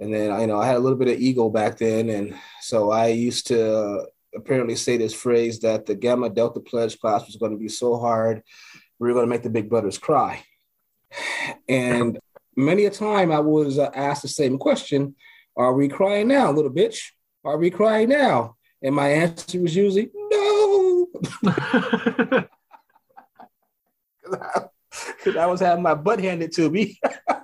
and 0.00 0.12
then 0.12 0.40
you 0.40 0.46
know 0.46 0.58
I 0.60 0.66
had 0.66 0.76
a 0.76 0.80
little 0.80 0.98
bit 0.98 1.08
of 1.08 1.20
ego 1.20 1.50
back 1.50 1.78
then, 1.78 2.08
and 2.08 2.34
so 2.60 2.90
I 2.90 3.08
used 3.08 3.46
to 3.48 4.06
apparently 4.34 4.76
say 4.76 4.96
this 4.96 5.14
phrase 5.14 5.60
that 5.60 5.86
the 5.86 5.94
Gamma 5.94 6.30
Delta 6.30 6.60
Pledge 6.60 6.98
class 6.98 7.26
was 7.26 7.36
going 7.36 7.52
to 7.52 7.58
be 7.58 7.68
so 7.68 7.98
hard, 7.98 8.42
we 8.98 9.08
were 9.08 9.14
going 9.14 9.26
to 9.26 9.30
make 9.30 9.42
the 9.42 9.50
big 9.50 9.68
brothers 9.68 9.98
cry. 9.98 10.42
And 11.68 12.18
many 12.56 12.86
a 12.86 12.90
time 12.90 13.30
I 13.32 13.40
was 13.40 13.78
uh, 13.78 13.90
asked 13.94 14.22
the 14.22 14.28
same 14.28 14.58
question: 14.58 15.14
Are 15.56 15.74
we 15.74 15.88
crying 15.88 16.28
now, 16.28 16.50
little 16.50 16.72
bitch? 16.72 17.00
Are 17.44 17.58
we 17.58 17.70
crying 17.70 18.08
now? 18.08 18.56
And 18.82 18.94
my 18.94 19.08
answer 19.08 19.60
was 19.60 19.76
usually 19.76 20.10
no. 20.14 21.08
Because 25.16 25.36
I, 25.36 25.44
I, 25.44 25.46
was 25.46 25.60
having 25.60 25.82
my 25.82 25.94
butt 25.94 26.20
handed 26.20 26.52
to 26.52 26.70
me. 26.70 26.98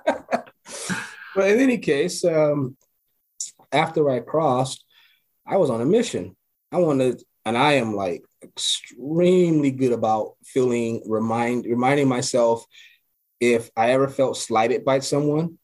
but 1.37 1.51
in 1.51 1.59
any 1.59 1.77
case, 1.77 2.25
um, 2.25 2.75
after 3.71 4.09
I 4.09 4.21
crossed, 4.21 4.83
I 5.45 5.57
was 5.57 5.69
on 5.69 5.81
a 5.81 5.85
mission. 5.85 6.35
I 6.71 6.77
wanted, 6.77 7.21
and 7.45 7.55
I 7.55 7.73
am 7.73 7.95
like 7.95 8.25
extremely 8.43 9.69
good 9.69 9.93
about 9.93 10.33
feeling 10.43 11.03
remind 11.05 11.65
reminding 11.65 12.07
myself 12.07 12.65
if 13.39 13.69
I 13.77 13.91
ever 13.91 14.07
felt 14.07 14.35
slighted 14.35 14.83
by 14.83 14.97
someone, 14.99 15.59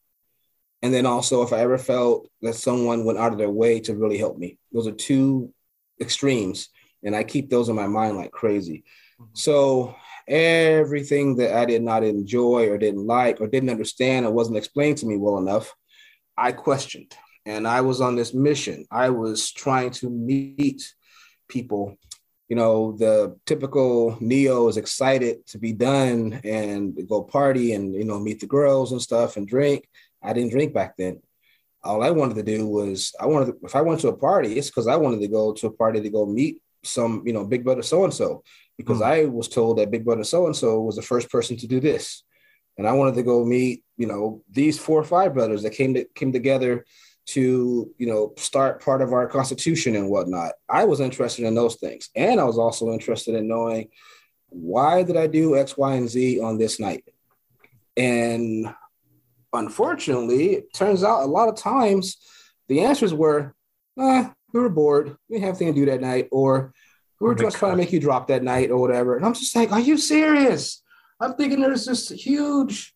and 0.80 0.94
then 0.94 1.06
also 1.06 1.42
if 1.42 1.52
I 1.52 1.58
ever 1.58 1.76
felt 1.76 2.28
that 2.42 2.54
someone 2.54 3.04
went 3.04 3.18
out 3.18 3.32
of 3.32 3.38
their 3.38 3.50
way 3.50 3.80
to 3.80 3.96
really 3.96 4.16
help 4.16 4.38
me. 4.38 4.58
Those 4.72 4.86
are 4.86 4.92
two 4.92 5.52
extremes, 6.00 6.68
and 7.02 7.16
I 7.16 7.24
keep 7.24 7.50
those 7.50 7.68
in 7.68 7.74
my 7.74 7.88
mind 7.88 8.16
like 8.16 8.30
crazy. 8.30 8.84
Mm-hmm. 9.20 9.30
So 9.34 9.96
everything 10.26 11.36
that 11.36 11.54
I 11.54 11.64
did 11.64 11.82
not 11.82 12.04
enjoy 12.04 12.68
or 12.68 12.78
didn't 12.78 13.06
like 13.06 13.40
or 13.40 13.46
didn't 13.46 13.70
understand 13.70 14.26
or 14.26 14.32
wasn't 14.32 14.56
explained 14.56 14.98
to 14.98 15.06
me 15.06 15.16
well 15.16 15.38
enough, 15.38 15.74
I 16.36 16.52
questioned. 16.52 17.14
And 17.46 17.68
I 17.68 17.82
was 17.82 18.00
on 18.00 18.16
this 18.16 18.32
mission. 18.32 18.86
I 18.90 19.10
was 19.10 19.52
trying 19.52 19.90
to 19.92 20.08
meet 20.08 20.94
people. 21.48 21.96
You 22.48 22.56
know, 22.56 22.92
the 22.92 23.36
typical 23.46 24.16
Neo 24.20 24.68
is 24.68 24.76
excited 24.76 25.46
to 25.48 25.58
be 25.58 25.72
done 25.72 26.40
and 26.44 26.96
go 27.08 27.22
party 27.22 27.72
and, 27.72 27.94
you 27.94 28.04
know, 28.04 28.18
meet 28.18 28.40
the 28.40 28.46
girls 28.46 28.92
and 28.92 29.00
stuff 29.00 29.36
and 29.36 29.46
drink. 29.46 29.88
I 30.22 30.32
didn't 30.32 30.52
drink 30.52 30.72
back 30.72 30.96
then. 30.96 31.20
All 31.82 32.02
I 32.02 32.10
wanted 32.10 32.36
to 32.36 32.42
do 32.42 32.66
was 32.66 33.14
I 33.20 33.26
wanted 33.26 33.46
to, 33.46 33.58
if 33.62 33.76
I 33.76 33.82
went 33.82 34.00
to 34.00 34.08
a 34.08 34.16
party, 34.16 34.58
it's 34.58 34.68
because 34.68 34.86
I 34.86 34.96
wanted 34.96 35.20
to 35.20 35.28
go 35.28 35.52
to 35.52 35.66
a 35.66 35.72
party 35.72 36.00
to 36.00 36.08
go 36.08 36.24
meet 36.24 36.62
some, 36.82 37.22
you 37.26 37.32
know, 37.32 37.44
big 37.44 37.64
brother 37.64 37.82
so 37.82 38.04
and 38.04 38.14
so 38.14 38.42
because 38.76 39.00
mm. 39.00 39.06
I 39.06 39.24
was 39.26 39.48
told 39.48 39.78
that 39.78 39.90
big 39.90 40.04
brother 40.04 40.24
so 40.24 40.46
and 40.46 40.56
so 40.56 40.80
was 40.80 40.96
the 40.96 41.02
first 41.02 41.30
person 41.30 41.56
to 41.58 41.66
do 41.66 41.80
this. 41.80 42.22
And 42.76 42.88
I 42.88 42.92
wanted 42.92 43.14
to 43.14 43.22
go 43.22 43.44
meet, 43.44 43.84
you 43.96 44.06
know, 44.06 44.42
these 44.50 44.78
four 44.78 44.98
or 45.00 45.04
five 45.04 45.34
brothers 45.34 45.62
that 45.62 45.70
came 45.70 45.94
to 45.94 46.04
came 46.14 46.32
together 46.32 46.84
to, 47.26 47.90
you 47.96 48.06
know, 48.06 48.32
start 48.36 48.82
part 48.82 49.00
of 49.00 49.12
our 49.12 49.26
constitution 49.26 49.96
and 49.96 50.10
whatnot. 50.10 50.52
I 50.68 50.84
was 50.84 51.00
interested 51.00 51.44
in 51.44 51.54
those 51.54 51.76
things. 51.76 52.10
And 52.14 52.40
I 52.40 52.44
was 52.44 52.58
also 52.58 52.92
interested 52.92 53.34
in 53.34 53.48
knowing 53.48 53.88
why 54.48 55.02
did 55.02 55.16
I 55.16 55.26
do 55.26 55.56
X, 55.56 55.76
Y, 55.76 55.94
and 55.94 56.08
Z 56.08 56.40
on 56.40 56.58
this 56.58 56.78
night? 56.78 57.04
And 57.96 58.72
unfortunately, 59.52 60.54
it 60.54 60.74
turns 60.74 61.02
out 61.02 61.22
a 61.22 61.26
lot 61.26 61.48
of 61.48 61.56
times 61.56 62.16
the 62.68 62.80
answers 62.80 63.14
were, 63.14 63.54
ah, 63.98 64.32
we 64.52 64.60
were 64.60 64.68
bored. 64.68 65.16
We 65.28 65.36
didn't 65.36 65.46
have 65.46 65.56
anything 65.56 65.74
to 65.74 65.80
do 65.80 65.90
that 65.90 66.00
night, 66.00 66.28
or 66.30 66.72
we 67.24 67.30
were 67.30 67.34
just 67.34 67.56
trying 67.56 67.72
to 67.72 67.78
make 67.78 67.90
you 67.90 68.00
drop 68.00 68.26
that 68.26 68.42
night 68.42 68.70
or 68.70 68.76
whatever. 68.76 69.16
And 69.16 69.24
I'm 69.24 69.32
just 69.32 69.56
like, 69.56 69.72
are 69.72 69.80
you 69.80 69.96
serious? 69.96 70.82
I'm 71.18 71.32
thinking 71.32 71.58
there's 71.58 71.86
this 71.86 72.10
huge 72.10 72.94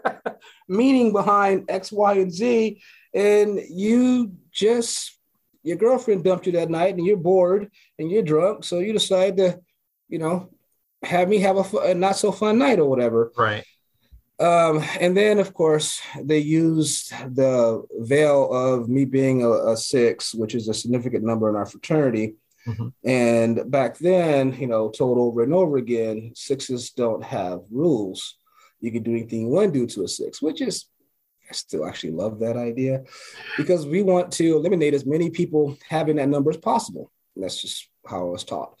meaning 0.68 1.12
behind 1.12 1.66
X, 1.68 1.92
Y, 1.92 2.14
and 2.14 2.32
Z. 2.32 2.80
And 3.12 3.60
you 3.68 4.32
just, 4.50 5.18
your 5.62 5.76
girlfriend 5.76 6.24
dumped 6.24 6.46
you 6.46 6.52
that 6.52 6.70
night 6.70 6.94
and 6.96 7.04
you're 7.04 7.18
bored 7.18 7.70
and 7.98 8.10
you're 8.10 8.22
drunk. 8.22 8.64
So 8.64 8.78
you 8.78 8.94
decide 8.94 9.36
to, 9.36 9.60
you 10.08 10.18
know, 10.18 10.48
have 11.02 11.28
me 11.28 11.36
have 11.40 11.58
a, 11.58 11.78
a 11.90 11.94
not 11.94 12.16
so 12.16 12.32
fun 12.32 12.56
night 12.56 12.78
or 12.78 12.88
whatever. 12.88 13.32
Right. 13.36 13.66
Um, 14.40 14.82
and 14.98 15.14
then, 15.14 15.38
of 15.38 15.52
course, 15.52 16.00
they 16.22 16.38
used 16.38 17.10
the 17.34 17.84
veil 17.98 18.50
of 18.50 18.88
me 18.88 19.04
being 19.04 19.42
a, 19.42 19.50
a, 19.50 19.76
six, 19.76 20.32
which 20.32 20.54
is 20.54 20.68
a 20.68 20.74
significant 20.74 21.22
number 21.22 21.50
in 21.50 21.56
our 21.56 21.66
fraternity. 21.66 22.36
Mm-hmm. 22.66 22.88
And 23.08 23.70
back 23.70 23.98
then, 23.98 24.52
you 24.54 24.66
know, 24.66 24.90
told 24.90 25.18
over 25.18 25.42
and 25.42 25.54
over 25.54 25.76
again, 25.76 26.32
sixes 26.34 26.90
don't 26.90 27.24
have 27.24 27.60
rules. 27.70 28.36
You 28.80 28.92
can 28.92 29.02
do 29.02 29.12
anything 29.12 29.42
you 29.42 29.48
want 29.48 29.72
to 29.72 29.80
do 29.80 29.86
to 29.86 30.04
a 30.04 30.08
six, 30.08 30.42
which 30.42 30.60
is, 30.60 30.86
I 31.50 31.54
still 31.54 31.86
actually 31.86 32.12
love 32.12 32.40
that 32.40 32.56
idea 32.56 33.04
because 33.56 33.86
we 33.86 34.02
want 34.02 34.32
to 34.32 34.56
eliminate 34.56 34.94
as 34.94 35.06
many 35.06 35.30
people 35.30 35.78
having 35.88 36.16
that 36.16 36.28
number 36.28 36.50
as 36.50 36.58
possible. 36.58 37.10
And 37.34 37.44
that's 37.44 37.60
just 37.60 37.88
how 38.06 38.20
I 38.20 38.30
was 38.30 38.44
taught. 38.44 38.74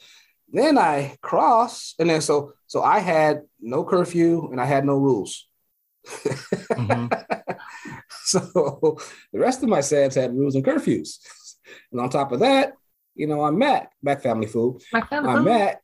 Then 0.50 0.78
I 0.78 1.16
crossed, 1.20 1.96
and 1.98 2.08
then 2.08 2.20
so 2.20 2.54
so 2.66 2.82
I 2.82 3.00
had 3.00 3.42
no 3.60 3.84
curfew 3.84 4.48
and 4.50 4.60
I 4.60 4.64
had 4.64 4.84
no 4.84 4.96
rules. 4.96 5.46
mm-hmm. 6.06 7.06
so 8.24 8.98
the 9.32 9.38
rest 9.38 9.62
of 9.62 9.68
my 9.68 9.80
SADs 9.80 10.14
had 10.14 10.34
rules 10.34 10.54
and 10.54 10.64
curfews. 10.64 11.18
And 11.92 12.00
on 12.00 12.08
top 12.08 12.32
of 12.32 12.40
that, 12.40 12.74
you 13.18 13.26
know, 13.26 13.42
I'm 13.42 13.58
Mac, 13.58 13.92
Mac 14.02 14.22
Family 14.22 14.46
Food. 14.46 14.80
Mac 14.92 15.10
family 15.10 15.30
I'm 15.30 15.44
Mac. 15.44 15.82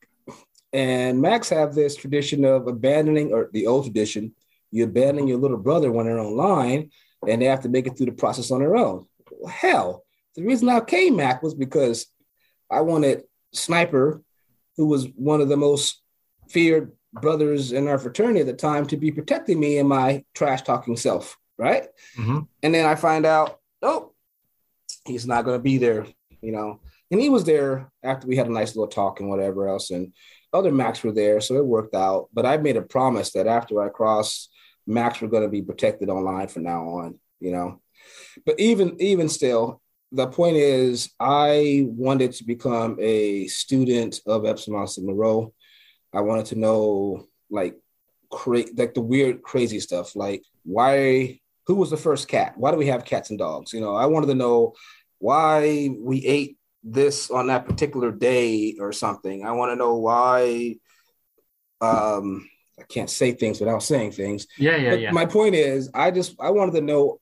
And 0.73 1.21
Macs 1.21 1.51
have 1.51 1.75
this 1.75 1.97
tradition 1.97 2.45
of 2.45 2.67
abandoning, 2.67 3.33
or 3.33 3.51
the 3.53 3.67
old 3.67 3.85
tradition, 3.85 4.35
you 4.71 4.85
abandon 4.85 5.29
your 5.29 5.39
little 5.39 5.59
brother 5.59 5.93
when 5.93 6.07
they're 6.07 6.19
online 6.19 6.91
and 7.29 7.43
they 7.43 7.47
have 7.47 7.61
to 7.63 7.69
make 7.69 7.87
it 7.87 7.97
through 7.97 8.07
the 8.07 8.13
process 8.13 8.51
on 8.51 8.61
their 8.61 8.77
own. 8.77 9.07
Well, 9.31 9.53
hell, 9.53 10.05
the 10.37 10.45
reason 10.45 10.69
I 10.69 10.81
came 10.81 11.17
Mac 11.17 11.43
was 11.43 11.55
because 11.55 12.07
I 12.71 12.81
wanted 12.81 13.25
Sniper, 13.53 14.23
who 14.77 14.87
was 14.87 15.07
one 15.15 15.41
of 15.41 15.49
the 15.49 15.57
most 15.57 16.03
feared 16.49 16.93
brothers 17.13 17.73
in 17.73 17.87
our 17.87 17.99
fraternity 17.99 18.41
at 18.41 18.47
the 18.47 18.53
time 18.53 18.87
to 18.87 18.97
be 18.97 19.13
protecting 19.13 19.61
me 19.61 19.79
and 19.79 19.89
my 19.89 20.25
trash 20.35 20.63
talking 20.63 20.97
self, 20.97 21.37
right? 21.57 21.87
Mm-hmm. 22.17 22.41
And 22.63 22.75
then 22.75 22.87
I 22.87 22.97
find 22.97 23.27
out, 23.27 23.61
oh, 23.83 24.13
he's 25.05 25.27
not 25.27 25.45
going 25.45 25.59
to 25.59 25.63
be 25.63 25.79
there, 25.79 26.07
you 26.41 26.53
know. 26.53 26.81
And 27.15 27.23
he 27.23 27.29
was 27.29 27.45
there 27.45 27.93
after 28.03 28.27
we 28.27 28.35
had 28.35 28.49
a 28.49 28.53
nice 28.53 28.75
little 28.75 28.89
talk 28.89 29.21
and 29.21 29.29
whatever 29.29 29.69
else, 29.69 29.91
and 29.93 30.13
other 30.53 30.73
Macs 30.73 31.05
were 31.05 31.13
there, 31.13 31.41
so 31.41 31.55
it 31.55 31.65
worked 31.65 31.95
out. 31.95 32.29
But 32.33 32.45
I 32.45 32.57
made 32.57 32.77
a 32.77 32.83
promise 32.83 33.31
that 33.35 33.47
after 33.47 33.81
I 33.81 33.89
cross, 33.89 34.49
Macs 34.85 35.21
were 35.21 35.29
going 35.29 35.45
to 35.45 35.49
be 35.49 35.63
protected 35.63 36.11
online 36.11 36.49
from 36.49 36.65
now 36.65 36.83
on, 36.89 37.21
you 37.39 37.53
know. 37.53 37.81
But 38.45 38.59
even 38.59 39.01
even 39.01 39.29
still, 39.29 39.81
the 40.11 40.27
point 40.27 40.57
is, 40.57 41.09
I 41.21 41.85
wanted 41.87 42.33
to 42.33 42.45
become 42.45 42.97
a 42.99 43.47
student 43.47 44.19
of 44.27 44.45
Epsilon 44.45 44.89
Sigma 44.89 45.15
Rho 45.15 45.55
I 46.13 46.23
wanted 46.23 46.47
to 46.47 46.59
know 46.59 47.29
like 47.49 47.77
cra- 48.29 48.75
like 48.77 48.95
the 48.95 49.03
weird 49.03 49.43
crazy 49.43 49.79
stuff 49.79 50.17
like 50.17 50.43
why 50.65 51.39
who 51.69 51.77
was 51.77 51.91
the 51.91 51.97
first 51.97 52.27
cat? 52.27 52.55
Why 52.57 52.73
do 52.73 52.77
we 52.77 52.89
have 52.89 53.05
cats 53.05 53.31
and 53.31 53.39
dogs? 53.39 53.73
You 53.73 53.83
know, 53.83 53.95
I 53.95 54.07
wanted 54.07 54.27
to 54.27 54.35
know 54.35 54.75
why 55.21 55.91
we 55.97 56.27
ate 56.27 56.59
this 56.85 57.31
on 57.31 57.47
that 57.47 57.67
particular 57.67 58.13
day 58.13 58.77
or 58.79 58.93
something. 58.93 59.45
I 59.45 59.53
want 59.53 59.73
to 59.73 59.77
know 59.77 59.97
why 59.97 60.77
um 61.81 62.49
I 62.79 62.83
can't 62.83 63.11
say 63.11 63.33
things 63.33 63.61
without 63.61 63.83
saying 63.83 64.13
things. 64.13 64.47
Yeah, 64.59 64.77
yeah, 64.77 64.91
but 64.91 65.01
yeah. 65.01 65.11
My 65.13 65.27
point 65.27 65.55
is 65.55 65.91
I 65.95 66.11
just 66.11 66.37
I 66.41 66.51
wanted 66.51 66.73
to 66.73 66.81
know 66.81 67.21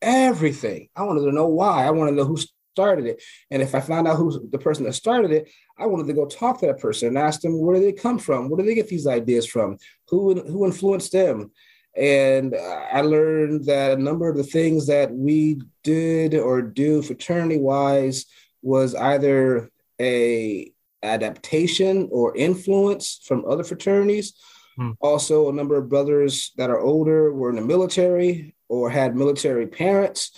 everything. 0.00 0.88
I 0.94 1.02
wanted 1.02 1.22
to 1.22 1.32
know 1.32 1.46
why. 1.46 1.86
I 1.86 1.90
wanted 1.90 2.12
to 2.12 2.16
know 2.18 2.24
who 2.24 2.38
started 2.72 3.06
it. 3.06 3.22
And 3.50 3.62
if 3.62 3.74
I 3.74 3.80
found 3.80 4.06
out 4.06 4.16
who's 4.16 4.38
the 4.50 4.58
person 4.58 4.84
that 4.84 4.92
started 4.92 5.32
it, 5.32 5.50
I 5.78 5.86
wanted 5.86 6.06
to 6.06 6.12
go 6.12 6.26
talk 6.26 6.60
to 6.60 6.66
that 6.66 6.78
person 6.78 7.08
and 7.08 7.18
ask 7.18 7.40
them 7.40 7.58
where 7.58 7.76
do 7.76 7.82
they 7.82 7.92
come 7.92 8.18
from? 8.18 8.48
Where 8.48 8.60
do 8.60 8.66
they 8.66 8.74
get 8.74 8.88
these 8.88 9.06
ideas 9.06 9.46
from? 9.46 9.78
Who 10.08 10.40
who 10.40 10.66
influenced 10.66 11.12
them? 11.12 11.50
And 11.96 12.54
I 12.54 13.00
learned 13.00 13.64
that 13.66 13.98
a 13.98 14.02
number 14.02 14.28
of 14.28 14.36
the 14.36 14.44
things 14.44 14.86
that 14.86 15.12
we 15.12 15.60
did 15.82 16.34
or 16.34 16.62
do 16.62 17.02
fraternity 17.02 17.58
wise 17.58 18.26
was 18.62 18.94
either 18.94 19.70
a 20.00 20.72
adaptation 21.02 22.08
or 22.12 22.36
influence 22.36 23.20
from 23.24 23.44
other 23.46 23.64
fraternities. 23.64 24.34
Hmm. 24.76 24.92
Also, 25.00 25.48
a 25.48 25.52
number 25.52 25.76
of 25.76 25.88
brothers 25.88 26.52
that 26.56 26.70
are 26.70 26.80
older 26.80 27.32
were 27.32 27.50
in 27.50 27.56
the 27.56 27.62
military 27.62 28.54
or 28.68 28.90
had 28.90 29.16
military 29.16 29.66
parents. 29.66 30.32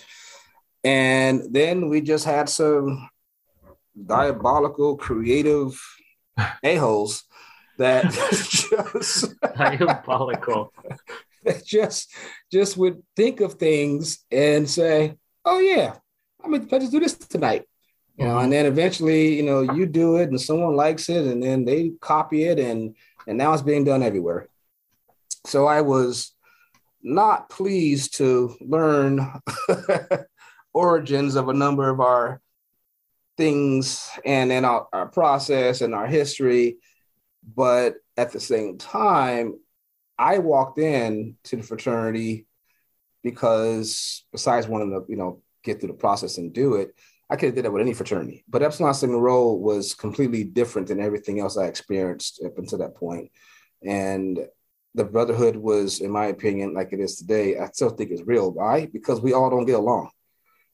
And 0.85 1.43
then 1.50 1.88
we 1.88 2.00
just 2.00 2.25
had 2.25 2.49
some 2.49 3.09
diabolical, 4.07 4.97
creative 4.97 5.81
a-holes 6.62 7.25
that 7.79 8.11
just 8.73 9.35
diabolical 9.57 10.73
that 11.45 11.64
just 11.64 12.12
just 12.52 12.76
would 12.76 13.02
think 13.17 13.41
of 13.41 13.55
things 13.55 14.25
and 14.31 14.69
say, 14.69 15.17
"Oh 15.45 15.59
yeah, 15.59 15.97
I 16.43 16.49
mean, 16.49 16.69
let's 16.71 16.91
do 16.91 17.00
this 17.00 17.14
tonight." 17.14 17.64
You 18.16 18.26
know, 18.26 18.38
and 18.38 18.52
then 18.52 18.66
eventually, 18.66 19.35
you 19.35 19.42
know, 19.42 19.62
you 19.62 19.87
do 19.87 20.16
it 20.16 20.28
and 20.28 20.40
someone 20.40 20.76
likes 20.76 21.09
it, 21.09 21.25
and 21.25 21.42
then 21.42 21.64
they 21.64 21.92
copy 22.00 22.45
it, 22.45 22.59
and 22.59 22.95
and 23.26 23.38
now 23.38 23.52
it's 23.52 23.62
being 23.62 23.85
done 23.85 24.02
everywhere. 24.02 24.49
So 25.47 25.66
I 25.66 25.81
was 25.81 26.33
not 27.02 27.49
pleased 27.49 28.19
to 28.19 28.57
learn 28.61 29.26
origins 30.73 31.35
of 31.35 31.49
a 31.49 31.54
number 31.54 31.88
of 31.88 32.00
our 32.00 32.40
things 33.37 34.09
and 34.25 34.50
then 34.50 34.64
our, 34.64 34.87
our 34.92 35.07
process 35.07 35.81
and 35.81 35.95
our 35.95 36.07
history. 36.07 36.76
But 37.57 37.97
at 38.16 38.33
the 38.33 38.40
same 38.40 38.78
time, 38.78 39.59
I 40.19 40.38
walked 40.38 40.78
in 40.78 41.37
to 41.45 41.57
the 41.57 41.62
fraternity 41.62 42.47
because 43.23 44.25
besides 44.31 44.69
wanting 44.69 44.90
to, 44.90 45.04
you 45.09 45.16
know, 45.16 45.42
get 45.64 45.81
through 45.81 45.88
the 45.88 45.95
process 45.95 46.38
and 46.38 46.52
do 46.52 46.75
it, 46.75 46.95
I 47.33 47.37
could 47.37 47.47
have 47.47 47.55
did 47.55 47.65
that 47.65 47.73
with 47.73 47.81
any 47.81 47.95
fraternity. 47.95 48.45
But 48.47 48.62
Epsilon 48.62 48.93
Sigma 48.93 49.17
Rho 49.19 49.55
was 49.55 49.95
completely 49.95 50.45
different 50.45 50.89
than 50.89 51.01
everything 51.01 51.41
else 51.41 51.57
I 51.57 51.65
experienced 51.65 52.43
up 52.45 52.59
until 52.59 52.77
that 52.81 52.95
point. 52.95 53.31
And 53.83 54.39
the 54.95 55.05
brotherhood 55.05 55.57
was, 55.57 56.01
in 56.01 56.11
my 56.11 56.27
opinion, 56.27 56.75
like 56.75 56.93
it 56.93 57.01
is 57.01 57.17
today, 57.17 57.59
I 57.59 57.69
still 57.69 57.89
think 57.89 58.11
it's 58.11 58.27
real. 58.27 58.53
Why? 58.53 58.85
Because 58.85 59.23
we 59.23 59.33
all 59.33 59.49
don't 59.49 59.65
get 59.65 59.79
along. 59.79 60.11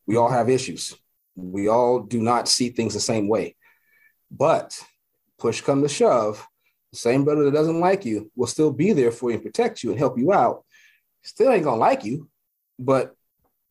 We 0.04 0.16
all 0.16 0.28
have 0.28 0.50
issues. 0.50 0.96
We 1.36 1.68
all 1.68 2.00
do 2.00 2.20
not 2.20 2.48
see 2.48 2.70
things 2.70 2.92
the 2.92 2.98
same 2.98 3.28
way. 3.28 3.54
But 4.28 4.84
push 5.38 5.60
come 5.60 5.82
to 5.82 5.88
shove, 5.88 6.44
the 6.90 6.98
same 6.98 7.24
brother 7.24 7.44
that 7.44 7.54
doesn't 7.54 7.78
like 7.78 8.04
you 8.04 8.32
will 8.34 8.48
still 8.48 8.72
be 8.72 8.92
there 8.92 9.12
for 9.12 9.30
you 9.30 9.36
and 9.36 9.44
protect 9.44 9.84
you 9.84 9.90
and 9.90 9.98
help 9.98 10.18
you 10.18 10.32
out. 10.32 10.64
Still 11.22 11.52
ain't 11.52 11.62
gonna 11.62 11.76
like 11.76 12.04
you, 12.04 12.28
but 12.80 13.14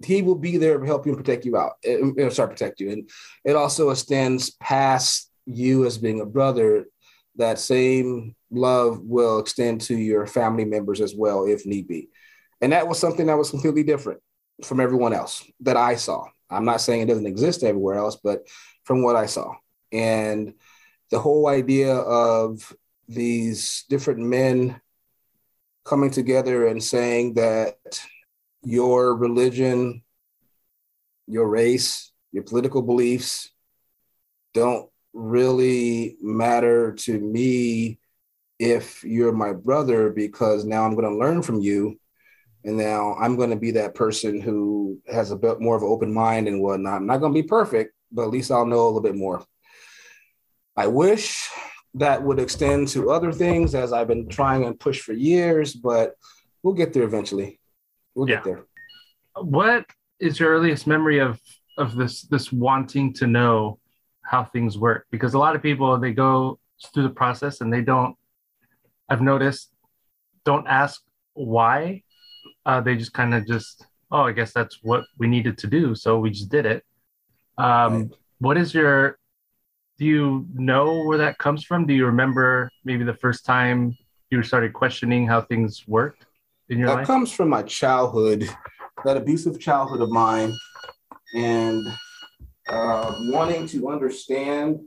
he 0.05 0.21
will 0.21 0.35
be 0.35 0.57
there 0.57 0.77
to 0.77 0.85
help 0.85 1.05
you 1.05 1.13
and 1.13 1.23
protect 1.23 1.45
you 1.45 1.57
out. 1.57 1.73
And, 1.83 2.17
and 2.17 2.33
start 2.33 2.51
protect 2.51 2.79
you. 2.79 2.91
And 2.91 3.09
it 3.43 3.55
also 3.55 3.89
extends 3.89 4.51
past 4.51 5.31
you 5.45 5.85
as 5.85 5.97
being 5.97 6.21
a 6.21 6.25
brother. 6.25 6.85
That 7.37 7.59
same 7.59 8.35
love 8.51 8.99
will 9.01 9.39
extend 9.39 9.81
to 9.81 9.95
your 9.95 10.25
family 10.27 10.65
members 10.65 11.01
as 11.01 11.15
well, 11.15 11.45
if 11.45 11.65
need 11.65 11.87
be. 11.87 12.09
And 12.61 12.71
that 12.71 12.87
was 12.87 12.99
something 12.99 13.27
that 13.27 13.37
was 13.37 13.51
completely 13.51 13.83
different 13.83 14.19
from 14.63 14.79
everyone 14.79 15.13
else 15.13 15.43
that 15.61 15.77
I 15.77 15.95
saw. 15.95 16.25
I'm 16.49 16.65
not 16.65 16.81
saying 16.81 17.01
it 17.01 17.07
doesn't 17.07 17.27
exist 17.27 17.63
everywhere 17.63 17.95
else, 17.95 18.17
but 18.23 18.47
from 18.83 19.03
what 19.03 19.15
I 19.15 19.25
saw. 19.27 19.53
And 19.91 20.53
the 21.11 21.19
whole 21.19 21.47
idea 21.47 21.93
of 21.93 22.75
these 23.07 23.85
different 23.89 24.19
men 24.19 24.81
coming 25.85 26.11
together 26.11 26.67
and 26.67 26.83
saying 26.83 27.35
that 27.35 27.77
your 28.67 29.15
religion, 29.15 30.03
your 31.25 31.47
race, 31.47 32.11
your 32.33 32.43
political 32.43 32.81
beliefs 32.81 33.49
don't 34.53 34.89
really 35.13 36.17
matter 36.21 36.91
to 36.91 37.17
me 37.17 37.97
if 38.59 39.05
you're 39.05 39.31
my 39.31 39.53
brother 39.53 40.09
because 40.09 40.65
now 40.65 40.83
I'm 40.83 40.95
going 40.95 41.09
to 41.09 41.17
learn 41.17 41.41
from 41.41 41.61
you. 41.61 41.97
And 42.65 42.75
now 42.75 43.15
I'm 43.17 43.37
going 43.37 43.51
to 43.51 43.55
be 43.55 43.71
that 43.71 43.95
person 43.95 44.41
who 44.41 44.99
has 45.09 45.31
a 45.31 45.37
bit 45.37 45.61
more 45.61 45.77
of 45.77 45.83
an 45.83 45.87
open 45.87 46.13
mind 46.13 46.49
and 46.49 46.61
whatnot. 46.61 46.95
I'm 46.95 47.07
not 47.07 47.19
going 47.19 47.33
to 47.33 47.41
be 47.41 47.47
perfect, 47.47 47.93
but 48.11 48.23
at 48.23 48.31
least 48.31 48.51
I'll 48.51 48.65
know 48.65 48.83
a 48.83 48.87
little 48.87 48.99
bit 48.99 49.15
more. 49.15 49.45
I 50.75 50.87
wish 50.87 51.49
that 51.93 52.21
would 52.21 52.39
extend 52.39 52.89
to 52.89 53.11
other 53.11 53.31
things 53.31 53.75
as 53.75 53.93
I've 53.93 54.09
been 54.09 54.27
trying 54.27 54.65
and 54.65 54.77
push 54.77 54.99
for 54.99 55.13
years, 55.13 55.73
but 55.73 56.15
we'll 56.63 56.73
get 56.73 56.91
there 56.91 57.03
eventually. 57.03 57.61
We'll 58.17 58.27
yeah. 58.27 58.37
get 58.37 58.43
there. 58.45 58.65
What 59.35 59.85
is 60.19 60.39
your 60.39 60.49
earliest 60.49 60.87
memory 60.87 61.19
of 61.19 61.39
of 61.77 61.95
this 61.95 62.23
this 62.23 62.51
wanting 62.51 63.13
to 63.13 63.27
know 63.27 63.79
how 64.23 64.43
things 64.43 64.75
work? 64.75 65.05
Because 65.11 65.35
a 65.35 65.37
lot 65.37 65.55
of 65.55 65.61
people 65.61 65.95
they 65.99 66.13
go 66.13 66.59
through 66.91 67.03
the 67.03 67.11
process 67.11 67.61
and 67.61 67.71
they 67.71 67.81
don't. 67.81 68.15
I've 69.07 69.21
noticed 69.21 69.71
don't 70.45 70.67
ask 70.67 70.99
why. 71.35 72.01
Uh, 72.65 72.81
they 72.81 72.95
just 72.95 73.13
kind 73.13 73.35
of 73.35 73.45
just 73.45 73.85
oh 74.09 74.23
I 74.23 74.31
guess 74.31 74.51
that's 74.51 74.79
what 74.81 75.03
we 75.19 75.27
needed 75.27 75.59
to 75.59 75.67
do, 75.67 75.93
so 75.93 76.17
we 76.17 76.31
just 76.31 76.49
did 76.49 76.65
it. 76.65 76.83
Um, 77.59 77.93
right. 77.93 78.11
What 78.39 78.57
is 78.57 78.73
your 78.73 79.19
do 79.99 80.05
you 80.05 80.47
know 80.55 81.03
where 81.03 81.19
that 81.19 81.37
comes 81.37 81.63
from? 81.63 81.85
Do 81.85 81.93
you 81.93 82.07
remember 82.07 82.71
maybe 82.83 83.03
the 83.03 83.13
first 83.13 83.45
time 83.45 83.95
you 84.31 84.41
started 84.41 84.73
questioning 84.73 85.27
how 85.27 85.41
things 85.41 85.87
worked 85.87 86.26
in 86.69 86.79
your 86.79 86.87
that 86.87 86.97
life? 86.97 87.07
Comes 87.07 87.31
from 87.31 87.49
my 87.49 87.63
childhood, 87.63 88.49
that 89.05 89.17
abusive 89.17 89.59
childhood 89.59 90.01
of 90.01 90.09
mine, 90.09 90.53
and 91.35 91.85
uh, 92.69 93.13
wanting 93.29 93.67
to 93.67 93.89
understand 93.89 94.79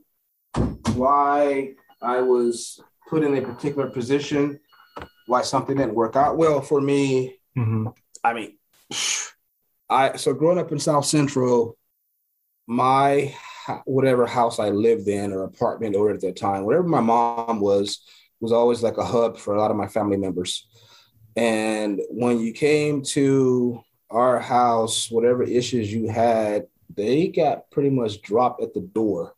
why 0.94 1.74
I 2.02 2.20
was 2.20 2.80
put 3.08 3.24
in 3.24 3.36
a 3.36 3.42
particular 3.42 3.88
position, 3.90 4.60
why 5.26 5.42
something 5.42 5.76
didn't 5.76 5.94
work 5.94 6.16
out 6.16 6.36
well 6.36 6.60
for 6.60 6.80
me. 6.80 7.38
Mm-hmm. 7.56 7.88
I 8.22 8.34
mean, 8.34 8.58
I 9.88 10.16
so 10.16 10.34
growing 10.34 10.58
up 10.58 10.72
in 10.72 10.78
South 10.78 11.04
Central, 11.04 11.76
my 12.66 13.34
whatever 13.84 14.26
house 14.26 14.58
I 14.58 14.70
lived 14.70 15.08
in 15.08 15.32
or 15.32 15.44
apartment 15.44 15.96
or 15.96 16.10
at 16.10 16.20
that 16.20 16.36
time, 16.36 16.64
whatever 16.64 16.86
my 16.86 17.00
mom 17.00 17.60
was, 17.60 18.00
was 18.40 18.52
always 18.52 18.82
like 18.82 18.98
a 18.98 19.04
hub 19.04 19.38
for 19.38 19.54
a 19.54 19.58
lot 19.58 19.70
of 19.70 19.76
my 19.76 19.86
family 19.86 20.16
members. 20.16 20.66
And 21.36 22.00
when 22.10 22.40
you 22.40 22.52
came 22.52 23.02
to 23.02 23.82
our 24.10 24.40
house, 24.40 25.10
whatever 25.10 25.42
issues 25.42 25.92
you 25.92 26.08
had, 26.08 26.66
they 26.94 27.28
got 27.28 27.70
pretty 27.70 27.90
much 27.90 28.22
dropped 28.22 28.62
at 28.62 28.74
the 28.74 28.80
door. 28.80 29.34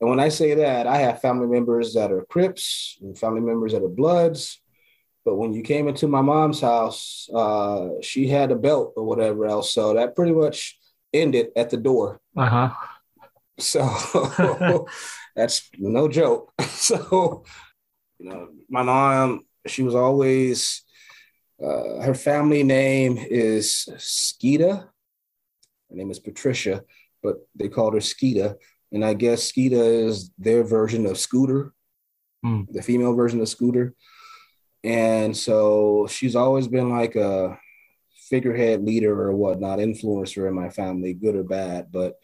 And 0.00 0.08
when 0.08 0.20
I 0.20 0.28
say 0.28 0.54
that, 0.54 0.86
I 0.86 0.98
have 0.98 1.20
family 1.20 1.46
members 1.46 1.94
that 1.94 2.10
are 2.10 2.24
Crips 2.24 2.96
and 3.02 3.18
family 3.18 3.40
members 3.40 3.72
that 3.72 3.82
are 3.82 3.88
Bloods. 3.88 4.60
But 5.24 5.36
when 5.36 5.52
you 5.52 5.62
came 5.62 5.88
into 5.88 6.08
my 6.08 6.22
mom's 6.22 6.60
house, 6.60 7.28
uh, 7.34 7.88
she 8.00 8.26
had 8.26 8.50
a 8.50 8.56
belt 8.56 8.94
or 8.96 9.04
whatever 9.04 9.46
else. 9.46 9.74
So 9.74 9.94
that 9.94 10.16
pretty 10.16 10.32
much 10.32 10.78
ended 11.12 11.48
at 11.56 11.68
the 11.70 11.76
door. 11.76 12.20
Uh 12.36 12.46
huh. 12.46 12.70
So 13.58 14.86
that's 15.36 15.68
no 15.78 16.08
joke. 16.08 16.52
So, 16.80 17.44
you 18.18 18.30
know, 18.30 18.48
my 18.70 18.82
mom, 18.82 19.42
she 19.66 19.82
was 19.82 19.94
always, 19.94 20.82
uh, 21.62 22.00
her 22.00 22.14
family 22.14 22.62
name 22.62 23.18
is 23.18 23.88
Skeeta. 23.96 24.84
Her 25.90 25.96
name 25.96 26.10
is 26.10 26.18
Patricia, 26.18 26.84
but 27.22 27.36
they 27.54 27.68
called 27.68 27.94
her 27.94 28.00
Skeeta. 28.00 28.56
And 28.92 29.04
I 29.04 29.14
guess 29.14 29.50
Skeeta 29.50 30.06
is 30.06 30.30
their 30.38 30.64
version 30.64 31.06
of 31.06 31.18
Scooter, 31.18 31.72
mm. 32.44 32.66
the 32.72 32.82
female 32.82 33.14
version 33.14 33.40
of 33.40 33.48
Scooter. 33.48 33.94
And 34.82 35.36
so 35.36 36.06
she's 36.10 36.34
always 36.34 36.66
been 36.66 36.90
like 36.90 37.14
a 37.14 37.58
figurehead 38.28 38.82
leader 38.82 39.20
or 39.20 39.32
whatnot, 39.32 39.80
influencer 39.80 40.48
in 40.48 40.54
my 40.54 40.70
family, 40.70 41.12
good 41.12 41.34
or 41.34 41.42
bad. 41.42 41.92
But 41.92 42.14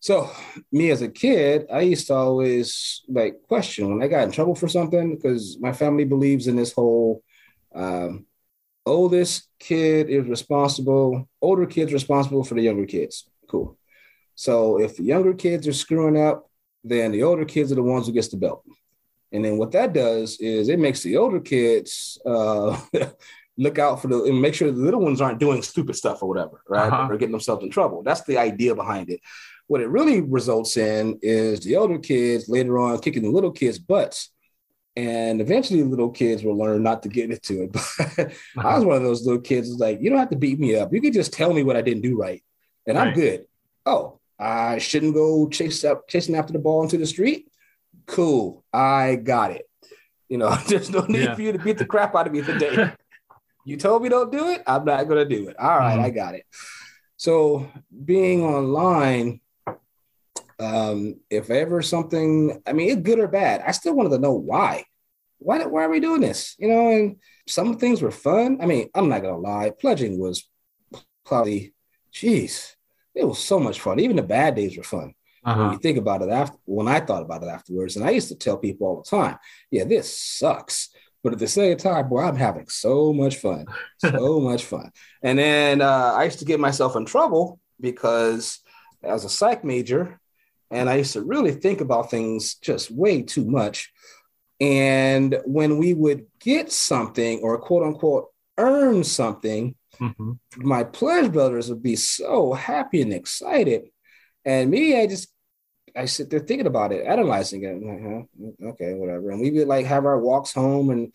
so 0.00 0.30
me 0.72 0.90
as 0.90 1.02
a 1.02 1.08
kid, 1.08 1.66
I 1.72 1.82
used 1.82 2.08
to 2.08 2.14
always 2.14 3.02
like 3.08 3.42
question 3.46 3.90
when 3.90 4.02
I 4.02 4.08
got 4.08 4.24
in 4.24 4.32
trouble 4.32 4.54
for 4.54 4.68
something 4.68 5.14
because 5.14 5.56
my 5.60 5.72
family 5.72 6.04
believes 6.04 6.48
in 6.48 6.56
this 6.56 6.72
whole 6.72 7.22
um, 7.74 8.26
oldest 8.86 9.48
kid 9.58 10.08
is 10.10 10.26
responsible, 10.26 11.28
older 11.40 11.66
kids 11.66 11.92
responsible 11.92 12.44
for 12.44 12.54
the 12.54 12.62
younger 12.62 12.86
kids. 12.86 13.28
Cool. 13.48 13.76
So 14.34 14.80
if 14.80 14.96
the 14.96 15.04
younger 15.04 15.34
kids 15.34 15.66
are 15.68 15.72
screwing 15.72 16.20
up, 16.20 16.50
then 16.82 17.12
the 17.12 17.22
older 17.22 17.44
kids 17.44 17.72
are 17.72 17.76
the 17.76 17.82
ones 17.82 18.06
who 18.06 18.12
gets 18.12 18.28
the 18.28 18.36
belt. 18.36 18.64
And 19.32 19.44
then 19.44 19.58
what 19.58 19.72
that 19.72 19.92
does 19.92 20.38
is 20.38 20.68
it 20.68 20.78
makes 20.78 21.02
the 21.02 21.16
older 21.16 21.40
kids 21.40 22.18
uh, 22.24 22.78
look 23.58 23.78
out 23.78 24.00
for 24.00 24.08
the 24.08 24.24
and 24.24 24.40
make 24.40 24.54
sure 24.54 24.70
the 24.70 24.78
little 24.78 25.00
ones 25.00 25.20
aren't 25.20 25.40
doing 25.40 25.62
stupid 25.62 25.96
stuff 25.96 26.22
or 26.22 26.28
whatever, 26.28 26.62
right? 26.68 26.92
Uh-huh. 26.92 27.08
Or 27.10 27.16
getting 27.16 27.32
themselves 27.32 27.64
in 27.64 27.70
trouble. 27.70 28.02
That's 28.02 28.22
the 28.22 28.38
idea 28.38 28.74
behind 28.74 29.10
it. 29.10 29.20
What 29.66 29.80
it 29.80 29.88
really 29.88 30.20
results 30.20 30.76
in 30.76 31.18
is 31.22 31.60
the 31.60 31.76
older 31.76 31.98
kids 31.98 32.48
later 32.48 32.78
on 32.78 32.98
kicking 32.98 33.22
the 33.22 33.30
little 33.30 33.50
kids' 33.50 33.78
butts. 33.78 34.30
And 34.96 35.40
eventually, 35.40 35.82
little 35.82 36.10
kids 36.10 36.44
will 36.44 36.56
learn 36.56 36.82
not 36.84 37.02
to 37.02 37.08
get 37.08 37.30
into 37.30 37.62
it. 37.64 37.72
But 38.54 38.64
I 38.64 38.76
was 38.76 38.84
one 38.84 38.96
of 38.96 39.02
those 39.02 39.24
little 39.26 39.40
kids 39.40 39.68
who's 39.68 39.80
like, 39.80 40.00
you 40.00 40.08
don't 40.08 40.18
have 40.20 40.30
to 40.30 40.36
beat 40.36 40.60
me 40.60 40.76
up. 40.76 40.92
You 40.92 41.00
can 41.00 41.12
just 41.12 41.32
tell 41.32 41.52
me 41.52 41.64
what 41.64 41.76
I 41.76 41.82
didn't 41.82 42.02
do 42.02 42.16
right, 42.16 42.42
and 42.86 42.96
I'm 42.96 43.12
good. 43.12 43.46
Oh, 43.84 44.20
I 44.38 44.78
shouldn't 44.78 45.14
go 45.14 45.48
chase 45.48 45.84
up 45.84 46.08
chasing 46.08 46.36
after 46.36 46.52
the 46.52 46.58
ball 46.60 46.82
into 46.84 46.96
the 46.96 47.06
street. 47.06 47.48
Cool, 48.06 48.64
I 48.72 49.16
got 49.16 49.50
it. 49.50 49.68
You 50.28 50.38
know, 50.38 50.54
there's 50.68 50.90
no 50.90 51.00
need 51.06 51.24
Yeah. 51.24 51.34
for 51.34 51.42
you 51.42 51.52
to 51.52 51.58
beat 51.58 51.78
the 51.78 51.86
crap 51.86 52.14
out 52.14 52.26
of 52.28 52.32
me 52.32 52.42
today. 52.42 52.92
you 53.66 53.76
told 53.76 54.02
me 54.02 54.08
don't 54.08 54.30
do 54.30 54.48
it. 54.50 54.62
I'm 54.66 54.84
not 54.84 55.08
gonna 55.08 55.24
do 55.24 55.48
it. 55.48 55.58
All 55.58 55.76
right, 55.78 55.98
Mhm. 55.98 56.04
I 56.04 56.10
got 56.10 56.34
it. 56.36 56.44
So 57.16 57.68
being 58.04 58.42
online, 58.44 59.40
um, 60.58 61.20
if 61.30 61.50
ever 61.50 61.82
something, 61.82 62.62
I 62.66 62.72
mean, 62.72 62.90
it's 62.90 63.02
good 63.02 63.18
or 63.18 63.28
bad, 63.28 63.62
I 63.66 63.72
still 63.72 63.94
wanted 63.94 64.10
to 64.10 64.18
know 64.18 64.34
why. 64.34 64.84
Why, 65.38 65.64
why 65.66 65.84
are 65.84 65.90
we 65.90 66.00
doing 66.00 66.20
this? 66.22 66.54
You 66.58 66.68
know, 66.68 66.90
and 66.90 67.16
some 67.48 67.76
things 67.78 68.00
were 68.02 68.10
fun. 68.10 68.58
I 68.62 68.66
mean, 68.66 68.88
I'm 68.94 69.08
not 69.08 69.22
gonna 69.22 69.38
lie, 69.38 69.70
pledging 69.78 70.18
was 70.18 70.48
probably, 71.24 71.74
geez, 72.12 72.76
it 73.14 73.24
was 73.26 73.38
so 73.38 73.58
much 73.58 73.80
fun. 73.80 74.00
Even 74.00 74.16
the 74.16 74.22
bad 74.22 74.54
days 74.54 74.76
were 74.76 74.82
fun 74.84 75.14
Uh-huh. 75.44 75.72
you 75.72 75.78
think 75.78 75.98
about 75.98 76.22
it 76.22 76.30
after 76.30 76.56
when 76.64 76.88
I 76.88 77.00
thought 77.00 77.22
about 77.22 77.42
it 77.42 77.48
afterwards, 77.48 77.96
and 77.96 78.04
I 78.04 78.10
used 78.10 78.28
to 78.28 78.34
tell 78.36 78.56
people 78.56 78.86
all 78.86 79.02
the 79.02 79.16
time, 79.16 79.36
yeah, 79.70 79.84
this 79.84 80.18
sucks. 80.18 80.88
But 81.22 81.32
at 81.34 81.38
the 81.38 81.48
same 81.48 81.76
time, 81.78 82.08
boy, 82.08 82.20
I'm 82.22 82.36
having 82.36 82.68
so 82.68 83.12
much 83.12 83.36
fun, 83.36 83.66
so 83.98 84.40
much 84.50 84.64
fun. 84.64 84.90
And 85.22 85.38
then 85.38 85.80
uh, 85.80 86.14
I 86.16 86.24
used 86.24 86.40
to 86.40 86.44
get 86.44 86.60
myself 86.60 86.96
in 86.96 87.06
trouble 87.06 87.60
because 87.80 88.60
as 89.02 89.24
a 89.24 89.28
psych 89.30 89.64
major, 89.64 90.20
and 90.74 90.90
I 90.90 90.96
used 90.96 91.12
to 91.14 91.22
really 91.22 91.52
think 91.52 91.80
about 91.80 92.10
things 92.10 92.56
just 92.56 92.90
way 92.90 93.22
too 93.22 93.44
much. 93.44 93.92
And 94.60 95.40
when 95.44 95.78
we 95.78 95.94
would 95.94 96.26
get 96.40 96.70
something 96.70 97.40
or 97.40 97.58
quote 97.58 97.82
unquote 97.84 98.30
earn 98.58 99.04
something, 99.04 99.74
Mhm. 100.00 100.38
my 100.56 100.84
pledge 100.84 101.32
brothers 101.32 101.68
would 101.68 101.82
be 101.82 101.96
so 101.96 102.52
happy 102.52 103.00
and 103.02 103.12
excited. 103.12 103.90
And 104.44 104.70
me, 104.70 105.00
I 105.00 105.06
just 105.06 105.28
I 105.96 106.06
sit 106.06 106.28
there 106.28 106.40
thinking 106.40 106.66
about 106.66 106.90
it, 106.92 107.06
analyzing 107.06 107.62
it. 107.62 107.80
Like, 107.80 108.02
huh, 108.02 108.70
okay, 108.70 108.94
whatever. 108.94 109.30
And 109.30 109.40
we 109.40 109.52
would 109.52 109.68
like 109.68 109.86
have 109.86 110.04
our 110.06 110.18
walks 110.18 110.52
home 110.52 110.90
and 110.90 111.12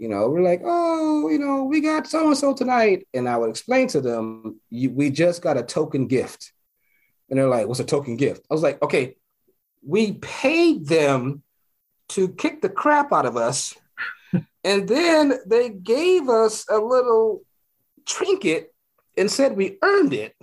you 0.00 0.08
know, 0.08 0.28
we're 0.28 0.42
like, 0.42 0.62
oh, 0.64 1.28
you 1.28 1.40
know, 1.40 1.64
we 1.64 1.80
got 1.80 2.06
so 2.06 2.28
and 2.28 2.38
so 2.38 2.54
tonight. 2.54 3.08
And 3.12 3.28
I 3.28 3.36
would 3.36 3.50
explain 3.50 3.88
to 3.88 4.00
them, 4.00 4.60
you, 4.70 4.90
we 4.92 5.10
just 5.10 5.42
got 5.42 5.56
a 5.56 5.62
token 5.64 6.06
gift. 6.06 6.52
And 7.30 7.38
they're 7.38 7.48
like, 7.48 7.66
what's 7.66 7.80
a 7.80 7.84
token 7.84 8.16
gift? 8.16 8.46
I 8.50 8.54
was 8.54 8.62
like, 8.62 8.82
okay, 8.82 9.16
we 9.86 10.12
paid 10.14 10.86
them 10.86 11.42
to 12.10 12.28
kick 12.28 12.62
the 12.62 12.68
crap 12.68 13.12
out 13.12 13.26
of 13.26 13.36
us. 13.36 13.74
and 14.64 14.88
then 14.88 15.34
they 15.46 15.70
gave 15.70 16.28
us 16.28 16.66
a 16.68 16.78
little 16.78 17.42
trinket 18.06 18.74
and 19.16 19.30
said 19.30 19.56
we 19.56 19.78
earned 19.82 20.14
it. 20.14 20.34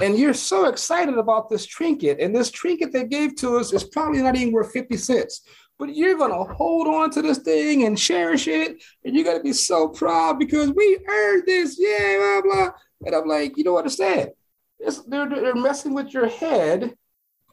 And 0.00 0.16
you're 0.16 0.34
so 0.34 0.66
excited 0.66 1.18
about 1.18 1.50
this 1.50 1.66
trinket, 1.66 2.20
and 2.20 2.34
this 2.34 2.50
trinket 2.50 2.92
they 2.92 3.04
gave 3.04 3.34
to 3.36 3.56
us 3.56 3.72
is 3.72 3.82
probably 3.82 4.22
not 4.22 4.36
even 4.36 4.52
worth 4.52 4.72
50 4.72 4.96
cents. 4.96 5.42
But 5.80 5.96
you're 5.96 6.16
gonna 6.16 6.44
hold 6.44 6.86
on 6.86 7.10
to 7.10 7.22
this 7.22 7.38
thing 7.38 7.84
and 7.84 7.98
cherish 7.98 8.46
it, 8.46 8.82
and 9.04 9.14
you're 9.16 9.24
gonna 9.24 9.42
be 9.42 9.52
so 9.52 9.88
proud 9.88 10.38
because 10.38 10.70
we 10.70 10.98
earned 11.08 11.42
this, 11.44 11.76
yeah, 11.78 12.40
blah 12.42 12.42
blah. 12.42 12.70
And 13.04 13.14
I'm 13.16 13.26
like, 13.26 13.56
you 13.56 13.64
don't 13.64 13.78
understand. 13.78 14.30
It's, 14.80 15.02
they're, 15.04 15.28
they're 15.28 15.54
messing 15.54 15.94
with 15.94 16.12
your 16.12 16.28
head, 16.28 16.94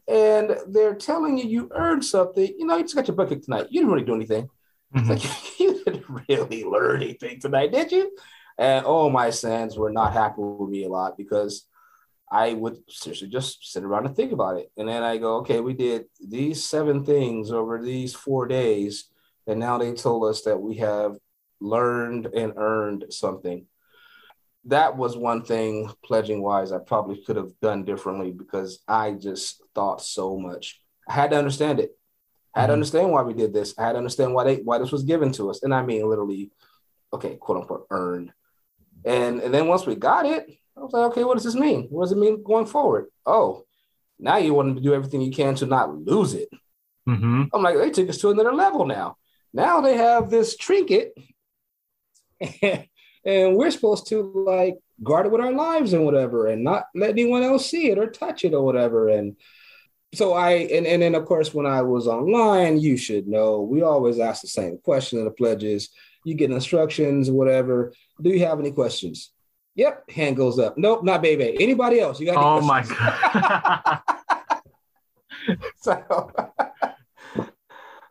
and 0.08 0.58
they're 0.68 0.96
telling 0.96 1.38
you 1.38 1.46
you 1.46 1.70
earned 1.74 2.04
something. 2.06 2.54
You 2.58 2.66
know, 2.66 2.78
you 2.78 2.84
just 2.84 2.96
got 2.96 3.08
your 3.08 3.16
butt 3.16 3.30
kicked 3.30 3.46
tonight. 3.46 3.68
You 3.70 3.82
didn't 3.82 3.94
really 3.94 4.06
do 4.06 4.16
anything. 4.16 4.50
It's 4.96 5.08
Mhm. 5.08 5.10
like 5.10 5.60
you 5.60 5.84
didn't 5.84 6.06
really 6.30 6.64
learn 6.64 7.02
anything 7.04 7.40
tonight, 7.40 7.72
did 7.72 7.92
you? 7.92 8.12
And 8.58 8.86
all 8.86 9.10
my 9.10 9.30
sons 9.30 9.78
were 9.78 9.92
not 9.92 10.14
happy 10.14 10.36
with 10.42 10.70
me 10.70 10.86
a 10.86 10.90
lot 10.90 11.18
because 11.18 11.68
I 12.32 12.54
would 12.54 12.78
seriously 12.90 13.28
just 13.28 13.72
sit 13.72 13.84
around 13.84 14.06
and 14.06 14.16
think 14.16 14.32
about 14.32 14.58
it. 14.58 14.72
And 14.78 14.88
then 14.88 15.04
I 15.04 15.18
go, 15.18 15.38
okay, 15.38 15.60
we 15.60 15.74
did 15.74 16.06
these 16.26 16.64
seven 16.66 17.06
things 17.06 17.52
over 17.52 17.82
these 17.82 18.14
four 18.16 18.48
days. 18.48 19.10
And 19.46 19.60
now 19.60 19.78
they 19.78 19.94
told 19.94 20.30
us 20.30 20.42
that 20.44 20.60
we 20.60 20.78
have 20.78 21.18
learned 21.62 22.26
and 22.28 22.54
earned 22.58 23.06
something. 23.12 23.66
That 24.68 24.98
was 24.98 25.16
one 25.18 25.44
thing, 25.44 25.90
pledging 26.04 26.42
wise, 26.42 26.72
I 26.72 26.80
probably 26.80 27.24
could 27.24 27.36
have 27.38 27.58
done 27.62 27.84
differently 27.86 28.32
because 28.32 28.84
I 28.88 29.12
just 29.14 29.62
thought 29.74 30.02
so 30.02 30.38
much. 30.38 30.82
I 31.08 31.14
had 31.14 31.32
to 31.32 31.38
understand 31.38 31.80
it. 31.80 31.98
I 32.54 32.62
had 32.62 32.68
to 32.68 32.72
Mhm. 32.72 32.74
understand 32.76 33.12
why 33.12 33.22
we 33.22 33.34
did 33.34 33.54
this. 33.54 33.74
I 33.78 33.84
had 33.84 33.92
to 33.94 33.98
understand 34.00 34.34
why 34.34 34.44
they 34.44 34.56
why 34.58 34.78
this 34.78 34.92
was 34.92 35.04
given 35.04 35.32
to 35.34 35.50
us. 35.50 35.64
And 35.64 35.74
I 35.74 35.84
mean 35.84 36.08
literally, 36.10 36.52
okay, 37.14 37.36
quote 37.38 37.60
unquote, 37.60 37.88
earned. 37.90 38.34
And 39.06 39.40
and 39.42 39.54
then 39.54 39.68
once 39.68 39.86
we 39.86 39.96
got 39.96 40.26
it, 40.26 40.50
I 40.76 40.80
was 40.82 40.92
like, 40.92 41.12
okay, 41.12 41.24
what 41.24 41.36
does 41.36 41.44
this 41.46 41.56
mean? 41.56 41.88
What 41.90 42.04
does 42.06 42.12
it 42.12 42.18
mean 42.18 42.44
going 42.44 42.66
forward? 42.66 43.08
Oh, 43.26 43.64
now 44.20 44.38
you 44.38 44.54
want 44.54 44.76
to 44.76 44.82
do 44.82 44.94
everything 44.94 45.22
you 45.22 45.32
can 45.32 45.56
to 45.56 45.66
not 45.66 45.96
lose 45.96 46.34
it. 46.34 46.50
Mhm. 47.08 47.50
I'm 47.54 47.64
like, 47.64 47.78
they 47.78 47.90
took 47.92 48.10
us 48.10 48.18
to 48.18 48.32
another 48.32 48.54
level 48.54 48.86
now. 48.86 49.16
Now 49.54 49.80
they 49.80 49.96
have 49.96 50.30
this 50.30 50.58
trinket, 50.58 51.14
and 52.62 52.86
we're 53.28 53.72
supposed 53.72 54.08
to 54.08 54.32
like 54.48 54.78
guard 55.04 55.26
it 55.26 55.32
with 55.32 55.42
our 55.42 55.52
lives 55.52 55.94
and 55.94 56.06
whatever, 56.06 56.48
and 56.48 56.64
not 56.64 56.86
let 56.96 57.10
anyone 57.12 57.44
else 57.44 57.70
see 57.70 57.90
it 57.90 57.98
or 57.98 58.08
touch 58.08 58.46
it 58.46 58.54
or 58.54 58.64
whatever. 58.64 59.10
And 59.10 59.36
so 60.14 60.34
I, 60.34 60.52
and, 60.52 60.88
and 60.88 61.02
then 61.02 61.14
of 61.14 61.26
course, 61.26 61.54
when 61.54 61.66
I 61.66 61.82
was 61.82 62.08
online, 62.08 62.80
you 62.80 62.96
should 62.96 63.28
know, 63.28 63.62
we 63.62 63.82
always 63.82 64.20
ask 64.20 64.42
the 64.42 64.48
same 64.48 64.78
question 64.78 65.20
in 65.20 65.26
the 65.26 65.32
pledges. 65.32 65.90
You 66.24 66.36
get 66.36 66.52
instructions, 66.52 67.30
whatever. 67.30 67.94
Do 68.22 68.30
you 68.30 68.46
have 68.46 68.60
any 68.60 68.72
questions? 68.72 69.32
Yep, 69.76 70.10
hand 70.10 70.38
goes 70.38 70.58
up. 70.58 70.78
Nope, 70.78 71.04
not 71.04 71.22
baby. 71.22 71.56
Anybody 71.60 72.00
else? 72.00 72.20
You 72.20 72.28
got? 72.28 72.38
Oh 72.38 72.62
my 72.62 72.82
god. 72.84 74.00
so, 75.76 76.32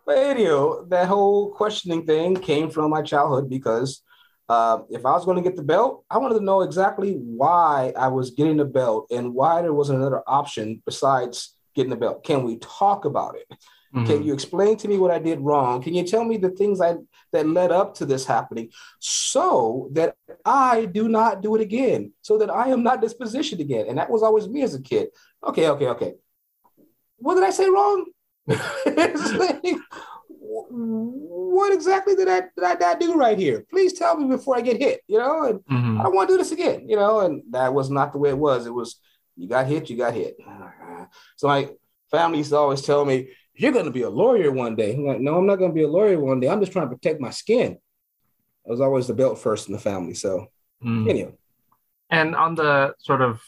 but 0.06 0.18
anyhow, 0.18 0.84
that 0.88 1.08
whole 1.08 1.52
questioning 1.52 2.06
thing 2.06 2.36
came 2.36 2.70
from 2.70 2.90
my 2.90 3.02
childhood 3.02 3.50
because 3.50 4.02
uh, 4.48 4.78
if 4.90 5.04
I 5.04 5.12
was 5.12 5.24
going 5.24 5.36
to 5.36 5.42
get 5.42 5.56
the 5.56 5.62
belt, 5.62 6.04
I 6.10 6.18
wanted 6.18 6.38
to 6.38 6.44
know 6.44 6.62
exactly 6.62 7.14
why 7.14 7.92
I 7.96 8.08
was 8.08 8.30
getting 8.30 8.56
the 8.58 8.64
belt 8.64 9.06
and 9.10 9.34
why 9.34 9.62
there 9.62 9.72
wasn't 9.74 9.98
another 10.00 10.22
option 10.26 10.82
besides 10.86 11.54
getting 11.74 11.90
the 11.90 11.96
belt. 11.96 12.24
Can 12.24 12.44
we 12.44 12.58
talk 12.58 13.04
about 13.04 13.36
it? 13.36 13.46
Can 13.92 14.18
Mhm. 14.20 14.24
you 14.26 14.34
explain 14.34 14.76
to 14.78 14.88
me 14.88 14.98
what 14.98 15.10
I 15.10 15.18
did 15.18 15.40
wrong? 15.40 15.80
Can 15.82 15.94
you 15.94 16.04
tell 16.04 16.22
me 16.24 16.36
the 16.36 16.50
things 16.50 16.80
I 16.82 16.96
that 17.32 17.48
led 17.48 17.72
up 17.72 17.94
to 17.94 18.04
this 18.04 18.26
happening 18.26 18.70
so 18.98 19.88
that 19.92 20.16
I 20.44 20.84
do 20.84 21.08
not 21.08 21.40
do 21.40 21.54
it 21.54 21.62
again, 21.62 22.12
so 22.20 22.36
that 22.38 22.50
I 22.50 22.68
am 22.68 22.82
not 22.82 23.00
this 23.00 23.14
position 23.14 23.60
again? 23.60 23.86
And 23.88 23.96
that 23.98 24.10
was 24.10 24.22
always 24.22 24.48
me 24.48 24.62
as 24.62 24.74
a 24.74 24.82
kid. 24.82 25.08
Okay, 25.42 25.68
okay, 25.70 25.88
okay. 25.88 26.14
What 27.18 27.34
did 27.36 27.44
I 27.44 27.50
say 27.50 27.68
wrong? 27.70 28.04
Like, 28.86 29.64
what 30.70 31.72
exactly 31.72 32.14
did 32.14 32.28
I, 32.28 32.40
did 32.40 32.64
I 32.64 32.74
not 32.74 33.00
do 33.00 33.14
right 33.14 33.38
here? 33.38 33.64
Please 33.70 33.92
tell 33.92 34.16
me 34.16 34.28
before 34.28 34.56
I 34.56 34.60
get 34.60 34.78
hit, 34.80 35.00
you 35.06 35.18
know? 35.18 35.44
And 35.44 35.60
I 35.68 35.72
Mhm. 35.74 36.02
don't 36.04 36.14
want 36.14 36.28
to 36.28 36.34
do 36.34 36.38
this 36.38 36.52
again, 36.52 36.88
you 36.88 36.96
know, 36.96 37.20
and 37.20 37.42
that 37.50 37.72
was 37.72 37.90
not 37.90 38.12
the 38.12 38.18
way 38.18 38.30
it 38.30 38.38
was. 38.38 38.66
It 38.66 38.74
was 38.74 39.00
you 39.36 39.48
got 39.48 39.66
hit, 39.66 39.90
you 39.90 39.96
got 39.96 40.14
hit. 40.14 40.36
So 41.36 41.48
my 41.48 41.68
family 42.10 42.38
used 42.38 42.50
to 42.50 42.56
always 42.56 42.82
tell 42.82 43.04
me, 43.04 43.28
You're 43.58 43.72
gonna 43.72 43.90
be 43.90 44.02
a 44.02 44.10
lawyer 44.10 44.52
one 44.52 44.76
day. 44.76 44.92
I'm 44.94 45.06
like, 45.06 45.20
no, 45.20 45.38
I'm 45.38 45.46
not 45.46 45.56
gonna 45.56 45.72
be 45.72 45.84
a 45.84 45.88
lawyer 45.88 46.20
one 46.20 46.40
day. 46.40 46.48
I'm 46.48 46.60
just 46.60 46.72
trying 46.72 46.90
to 46.90 46.94
protect 46.94 47.22
my 47.22 47.30
skin. 47.30 47.78
I 48.66 48.70
was 48.70 48.82
always 48.82 49.06
the 49.06 49.14
belt 49.14 49.38
first 49.38 49.66
in 49.68 49.72
the 49.72 49.78
family. 49.78 50.12
So 50.12 50.48
Mhm. 50.84 51.08
anyway, 51.08 51.32
And 52.10 52.36
on 52.36 52.54
the 52.54 52.94
sort 52.98 53.22
of 53.22 53.40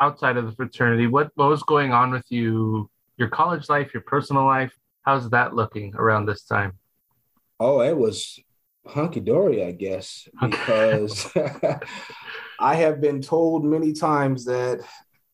outside 0.00 0.36
of 0.38 0.46
the 0.46 0.52
fraternity, 0.52 1.06
what 1.08 1.30
what 1.34 1.50
was 1.50 1.62
going 1.62 1.92
on 1.92 2.10
with 2.10 2.24
you, 2.30 2.88
your 3.18 3.28
college 3.28 3.68
life, 3.68 3.92
your 3.92 4.02
personal 4.02 4.46
life? 4.46 4.72
How's 5.04 5.30
that 5.30 5.54
looking 5.54 5.94
around 5.94 6.26
this 6.26 6.44
time? 6.44 6.78
oh, 7.60 7.80
it 7.80 7.96
was 7.96 8.38
hunky 8.86 9.20
dory, 9.20 9.64
I 9.64 9.72
guess, 9.72 10.28
because 10.40 11.30
I 12.60 12.74
have 12.76 13.00
been 13.00 13.20
told 13.22 13.64
many 13.64 13.92
times 13.92 14.44
that 14.44 14.80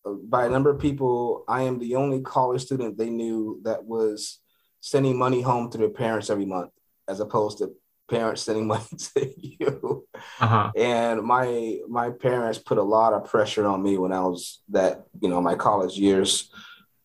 uh, 0.05 0.13
by 0.13 0.47
a 0.47 0.51
number 0.51 0.71
of 0.71 0.81
people, 0.81 1.45
I 1.49 1.63
am 1.63 1.79
the 1.79 1.97
only 1.97 2.21
college 2.21 2.63
student 2.63 2.97
they 2.97 3.11
knew 3.11 3.61
that 3.65 3.85
was 3.85 4.39
sending 4.81 5.19
money 5.19 5.43
home 5.43 5.71
to 5.71 5.79
their 5.79 5.91
parents 5.91 6.31
every 6.31 6.47
month, 6.47 6.71
as 7.09 7.21
opposed 7.21 7.59
to 7.59 7.75
parents 8.09 8.43
sending 8.43 8.67
money 8.75 8.85
to 9.15 9.35
you. 9.37 10.07
Uh-huh. 10.41 10.73
And 10.77 11.23
my 11.23 11.79
my 11.89 12.11
parents 12.11 12.59
put 12.59 12.79
a 12.79 12.83
lot 12.83 13.13
of 13.13 13.29
pressure 13.29 13.67
on 13.67 13.83
me 13.83 13.99
when 13.99 14.13
I 14.13 14.21
was 14.21 14.63
that 14.71 15.05
you 15.21 15.29
know 15.29 15.41
my 15.41 15.55
college 15.55 15.97
years 15.99 16.51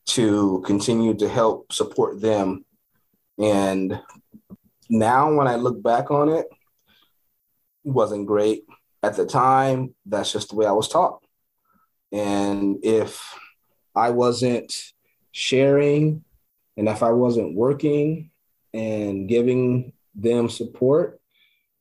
to 0.07 0.63
continue 0.65 1.13
to 1.15 1.27
help 1.27 1.71
support 1.71 2.21
them. 2.21 2.65
And 3.37 3.99
now 4.89 5.33
when 5.33 5.47
I 5.47 5.55
look 5.55 5.81
back 5.81 6.11
on 6.11 6.29
it, 6.29 6.47
wasn't 7.83 8.27
great 8.27 8.65
at 9.03 9.15
the 9.15 9.25
time. 9.25 9.93
That's 10.05 10.31
just 10.31 10.49
the 10.49 10.55
way 10.55 10.65
I 10.65 10.71
was 10.71 10.87
taught. 10.87 11.23
And 12.11 12.77
if 12.83 13.33
I 13.95 14.09
wasn't 14.09 14.93
sharing 15.31 16.23
and 16.77 16.87
if 16.87 17.03
I 17.03 17.11
wasn't 17.11 17.55
working 17.55 18.31
and 18.73 19.27
giving 19.27 19.93
them 20.15 20.49
support, 20.49 21.19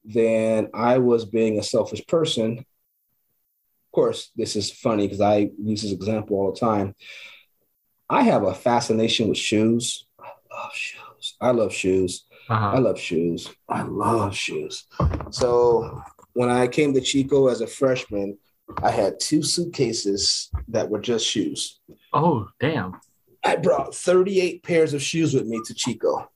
then 0.04 0.68
I 0.74 0.98
was 0.98 1.24
being 1.24 1.58
a 1.58 1.62
selfish 1.62 2.06
person. 2.06 2.58
Of 2.58 3.92
course, 3.92 4.30
this 4.36 4.56
is 4.56 4.70
funny 4.70 5.06
because 5.06 5.20
I 5.20 5.50
use 5.58 5.82
this 5.82 5.92
example 5.92 6.36
all 6.36 6.52
the 6.52 6.60
time. 6.60 6.94
I 8.08 8.22
have 8.22 8.42
a 8.42 8.54
fascination 8.54 9.28
with 9.28 9.38
shoes. 9.38 10.06
I 10.20 10.30
love 10.54 10.74
shoes. 10.74 11.36
I 11.40 11.50
love 11.50 11.72
shoes. 11.72 12.24
Uh-huh. 12.48 12.72
I 12.74 12.78
love 12.78 12.98
shoes. 12.98 13.50
I 13.68 13.82
love 13.82 14.36
shoes. 14.36 14.86
So 15.30 16.02
when 16.34 16.50
I 16.50 16.66
came 16.66 16.92
to 16.94 17.00
Chico 17.00 17.48
as 17.48 17.60
a 17.60 17.66
freshman, 17.66 18.38
I 18.82 18.90
had 18.90 19.20
two 19.20 19.42
suitcases 19.42 20.50
that 20.68 20.88
were 20.88 21.00
just 21.00 21.26
shoes. 21.26 21.80
Oh, 22.12 22.48
damn. 22.60 23.00
I 23.44 23.56
brought 23.56 23.94
38 23.94 24.62
pairs 24.62 24.94
of 24.94 25.02
shoes 25.02 25.34
with 25.34 25.46
me 25.46 25.60
to 25.66 25.74
Chico. 25.74 26.30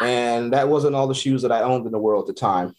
And 0.00 0.52
that 0.52 0.68
wasn't 0.68 0.94
all 0.94 1.08
the 1.08 1.14
shoes 1.14 1.42
that 1.42 1.52
I 1.52 1.62
owned 1.62 1.86
in 1.86 1.92
the 1.92 1.98
world 1.98 2.28
at 2.28 2.34
the 2.34 2.40
time. 2.40 2.74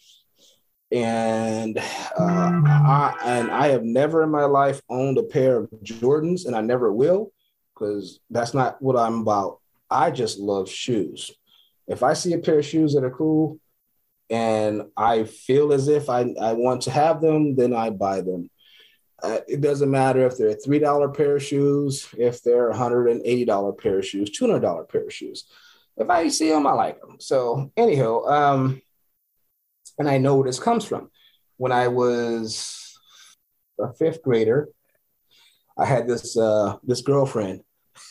And 0.92 1.78
uh, 1.78 1.82
I, 2.18 3.14
and 3.24 3.50
I 3.50 3.68
have 3.68 3.84
never 3.84 4.22
in 4.22 4.30
my 4.30 4.44
life 4.44 4.80
owned 4.88 5.18
a 5.18 5.22
pair 5.22 5.58
of 5.58 5.70
Jordans, 5.84 6.46
and 6.46 6.56
I 6.56 6.62
never 6.62 6.92
will, 6.92 7.32
because 7.80 8.20
that's 8.28 8.52
not 8.52 8.80
what 8.82 8.96
I'm 8.96 9.20
about. 9.20 9.60
I 9.90 10.10
just 10.10 10.38
love 10.38 10.68
shoes. 10.68 11.30
If 11.88 12.02
I 12.02 12.12
see 12.12 12.34
a 12.34 12.38
pair 12.38 12.58
of 12.58 12.64
shoes 12.64 12.94
that 12.94 13.04
are 13.04 13.10
cool, 13.10 13.58
and 14.28 14.82
I 14.96 15.24
feel 15.24 15.72
as 15.72 15.88
if 15.88 16.08
I, 16.08 16.20
I 16.40 16.52
want 16.52 16.82
to 16.82 16.90
have 16.92 17.20
them, 17.20 17.56
then 17.56 17.74
I 17.74 17.90
buy 17.90 18.20
them. 18.20 18.48
Uh, 19.20 19.38
it 19.48 19.60
doesn't 19.60 19.90
matter 19.90 20.24
if 20.24 20.38
they're 20.38 20.50
a 20.50 20.54
three 20.54 20.78
dollar 20.78 21.08
pair 21.08 21.36
of 21.36 21.42
shoes, 21.42 22.08
if 22.16 22.42
they're 22.42 22.70
a 22.70 22.76
hundred 22.76 23.08
and 23.08 23.22
eighty 23.24 23.44
dollar 23.44 23.72
pair 23.72 23.98
of 23.98 24.06
shoes, 24.06 24.30
two 24.30 24.46
hundred 24.46 24.60
dollar 24.60 24.84
pair 24.84 25.04
of 25.04 25.12
shoes. 25.12 25.44
If 25.96 26.08
I 26.08 26.28
see 26.28 26.48
them, 26.48 26.66
I 26.66 26.72
like 26.72 27.00
them. 27.00 27.16
So 27.18 27.72
anyhow, 27.76 28.24
um, 28.26 28.82
and 29.98 30.08
I 30.08 30.18
know 30.18 30.36
where 30.36 30.46
this 30.46 30.60
comes 30.60 30.84
from. 30.84 31.10
When 31.56 31.72
I 31.72 31.88
was 31.88 32.98
a 33.78 33.92
fifth 33.92 34.22
grader, 34.22 34.68
I 35.76 35.84
had 35.84 36.06
this 36.06 36.36
uh, 36.36 36.76
this 36.82 37.02
girlfriend, 37.02 37.62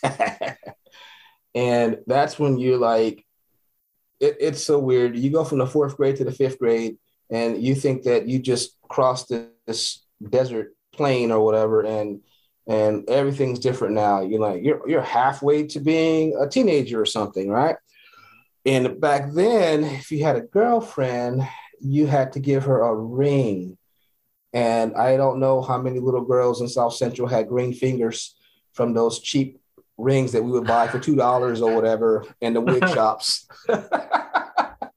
and 1.56 1.97
that's 2.08 2.39
when 2.39 2.58
you 2.58 2.78
like 2.78 3.25
it, 4.19 4.38
it's 4.39 4.63
so 4.63 4.80
weird. 4.80 5.17
You 5.17 5.30
go 5.32 5.43
from 5.43 5.60
the 5.60 5.67
fourth 5.67 5.97
grade 5.97 6.17
to 6.17 6.23
the 6.23 6.32
fifth 6.32 6.60
grade, 6.60 6.97
and 7.30 7.62
you 7.62 7.75
think 7.75 8.04
that 8.04 8.28
you 8.28 8.39
just 8.39 8.78
crossed 8.89 9.32
this 9.65 10.06
desert 10.28 10.75
plain 10.93 11.32
or 11.32 11.43
whatever, 11.43 11.82
and 11.82 12.21
and 12.67 13.10
everything's 13.10 13.60
different 13.60 13.95
now. 13.95 14.21
You're 14.21 14.41
like 14.41 14.63
you're 14.63 14.88
you're 14.88 15.02
halfway 15.02 15.67
to 15.67 15.80
being 15.80 16.38
a 16.39 16.47
teenager 16.47 17.02
or 17.02 17.06
something, 17.06 17.49
right? 17.49 17.75
And 18.65 18.99
back 18.99 19.32
then, 19.34 19.84
if 19.84 20.12
you 20.12 20.23
had 20.23 20.36
a 20.36 20.41
girlfriend, 20.41 21.47
you 21.80 22.08
had 22.08 22.34
to 22.34 22.39
give 22.39 22.65
her 22.65 22.82
a 22.82 22.95
ring. 22.95 23.78
And 24.52 24.95
I 24.95 25.15
don't 25.15 25.39
know 25.39 25.62
how 25.62 25.78
many 25.78 25.99
little 25.99 26.25
girls 26.25 26.60
in 26.60 26.67
South 26.67 26.93
Central 26.93 27.28
had 27.28 27.47
green 27.47 27.73
fingers 27.73 28.36
from 28.73 28.93
those 28.93 29.19
cheap 29.19 29.60
rings 29.99 30.31
that 30.31 30.43
we 30.43 30.51
would 30.51 30.65
buy 30.65 30.88
for 30.88 30.99
two 30.99 31.15
dollars 31.15 31.62
or 31.62 31.75
whatever 31.75 32.25
in 32.41 32.53
the 32.53 32.62
wig 32.62 32.88
shops. 32.89 33.47
but 33.67 34.91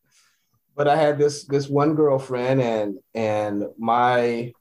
I 0.79 0.97
had 0.97 1.19
this 1.19 1.45
this 1.45 1.69
one 1.69 1.95
girlfriend, 1.95 2.63
and 2.63 2.99
and 3.15 3.65
my 3.79 4.53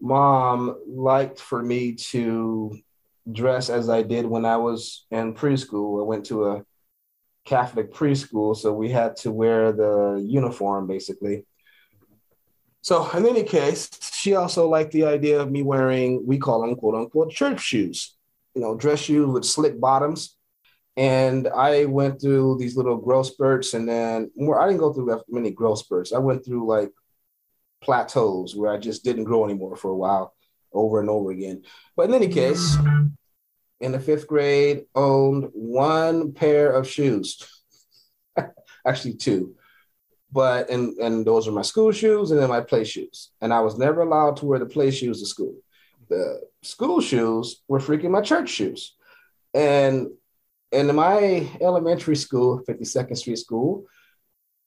mom 0.00 0.76
liked 0.86 1.40
for 1.40 1.62
me 1.62 1.94
to 1.94 2.78
dress 3.30 3.68
as 3.68 3.90
I 3.90 4.02
did 4.02 4.26
when 4.26 4.44
I 4.44 4.56
was 4.56 5.06
in 5.10 5.34
preschool. 5.34 6.00
I 6.00 6.04
went 6.04 6.26
to 6.26 6.48
a 6.48 6.64
Catholic 7.44 7.92
preschool, 7.92 8.56
so 8.56 8.72
we 8.72 8.90
had 8.90 9.16
to 9.16 9.32
wear 9.32 9.72
the 9.72 10.22
uniform 10.24 10.86
basically. 10.86 11.44
So, 12.80 13.10
in 13.10 13.26
any 13.26 13.42
case, 13.42 13.90
she 14.14 14.34
also 14.34 14.68
liked 14.68 14.92
the 14.92 15.04
idea 15.04 15.40
of 15.40 15.50
me 15.50 15.62
wearing, 15.62 16.24
we 16.26 16.38
call 16.38 16.60
them 16.60 16.76
quote 16.76 16.94
unquote 16.94 17.30
church 17.30 17.60
shoes 17.60 18.17
you 18.58 18.64
know, 18.64 18.74
dress 18.74 18.98
shoes 18.98 19.28
with 19.28 19.44
slick 19.44 19.80
bottoms. 19.80 20.36
And 20.96 21.46
I 21.46 21.84
went 21.84 22.20
through 22.20 22.58
these 22.58 22.76
little 22.76 22.96
growth 22.96 23.26
spurts, 23.26 23.72
and 23.74 23.88
then 23.88 24.32
more. 24.36 24.60
I 24.60 24.66
didn't 24.66 24.80
go 24.80 24.92
through 24.92 25.22
many 25.28 25.52
growth 25.52 25.78
spurts. 25.78 26.12
I 26.12 26.18
went 26.18 26.44
through 26.44 26.66
like 26.66 26.90
plateaus 27.80 28.56
where 28.56 28.72
I 28.72 28.78
just 28.78 29.04
didn't 29.04 29.24
grow 29.24 29.44
anymore 29.44 29.76
for 29.76 29.92
a 29.92 29.96
while, 29.96 30.34
over 30.72 30.98
and 30.98 31.08
over 31.08 31.30
again. 31.30 31.62
But 31.96 32.08
in 32.08 32.14
any 32.14 32.26
case, 32.26 32.76
in 33.78 33.92
the 33.92 34.00
fifth 34.00 34.26
grade, 34.26 34.86
owned 34.96 35.50
one 35.52 36.32
pair 36.32 36.72
of 36.72 36.88
shoes, 36.88 37.48
actually 38.84 39.14
two. 39.14 39.54
But 40.32 40.68
and 40.68 40.98
and 40.98 41.24
those 41.24 41.46
are 41.46 41.52
my 41.52 41.62
school 41.62 41.92
shoes 41.92 42.32
and 42.32 42.40
then 42.40 42.48
my 42.48 42.60
play 42.60 42.82
shoes. 42.82 43.30
And 43.40 43.54
I 43.54 43.60
was 43.60 43.78
never 43.78 44.00
allowed 44.00 44.38
to 44.38 44.46
wear 44.46 44.58
the 44.58 44.66
play 44.66 44.90
shoes 44.90 45.20
to 45.20 45.26
school 45.26 45.54
the 46.08 46.40
school 46.62 47.00
shoes 47.00 47.62
were 47.68 47.78
freaking 47.78 48.10
my 48.10 48.20
church 48.20 48.50
shoes. 48.50 48.94
And 49.54 50.08
in 50.72 50.94
my 50.94 51.48
elementary 51.60 52.16
school, 52.16 52.62
52nd 52.68 53.16
Street 53.16 53.38
School, 53.38 53.86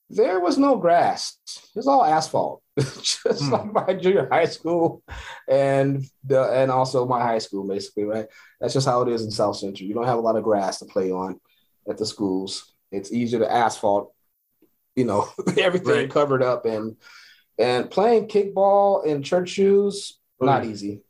there 0.10 0.40
was 0.40 0.58
no 0.58 0.76
grass. 0.78 1.38
It 1.48 1.76
was 1.76 1.88
all 1.88 2.04
asphalt, 2.04 2.62
just 2.80 3.44
mm. 3.44 3.52
like 3.52 3.88
my 3.88 3.94
junior 3.94 4.28
high 4.30 4.46
school 4.46 5.04
and 5.48 6.04
the 6.26 6.44
and 6.52 6.70
also 6.70 7.06
my 7.06 7.22
high 7.22 7.38
school, 7.38 7.66
basically, 7.66 8.04
right? 8.04 8.28
That's 8.60 8.74
just 8.74 8.88
how 8.88 9.02
it 9.04 9.10
is 9.10 9.24
in 9.24 9.32
South 9.32 9.56
Central. 9.56 9.88
You 9.88 9.94
don't 9.94 10.08
have 10.08 10.18
a 10.18 10.22
lot 10.22 10.36
of 10.36 10.44
grass 10.44 10.80
to 10.80 10.86
play 10.86 11.12
on 11.12 11.40
at 11.90 11.98
the 11.98 12.06
schools. 12.06 12.74
It's 12.92 13.14
easier 13.14 13.40
to 13.40 13.52
asphalt, 13.52 14.14
you 14.96 15.06
know, 15.06 15.30
everything 15.58 15.94
right. 15.94 16.10
covered 16.10 16.44
up 16.44 16.66
and 16.66 16.98
and 17.58 17.90
playing 17.90 18.28
kickball 18.28 19.06
in 19.06 19.24
church 19.24 19.50
shoes, 19.50 20.20
not 20.42 20.66
easy 20.66 21.04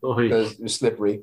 because 0.00 0.58
it's 0.60 0.74
slippery. 0.74 1.22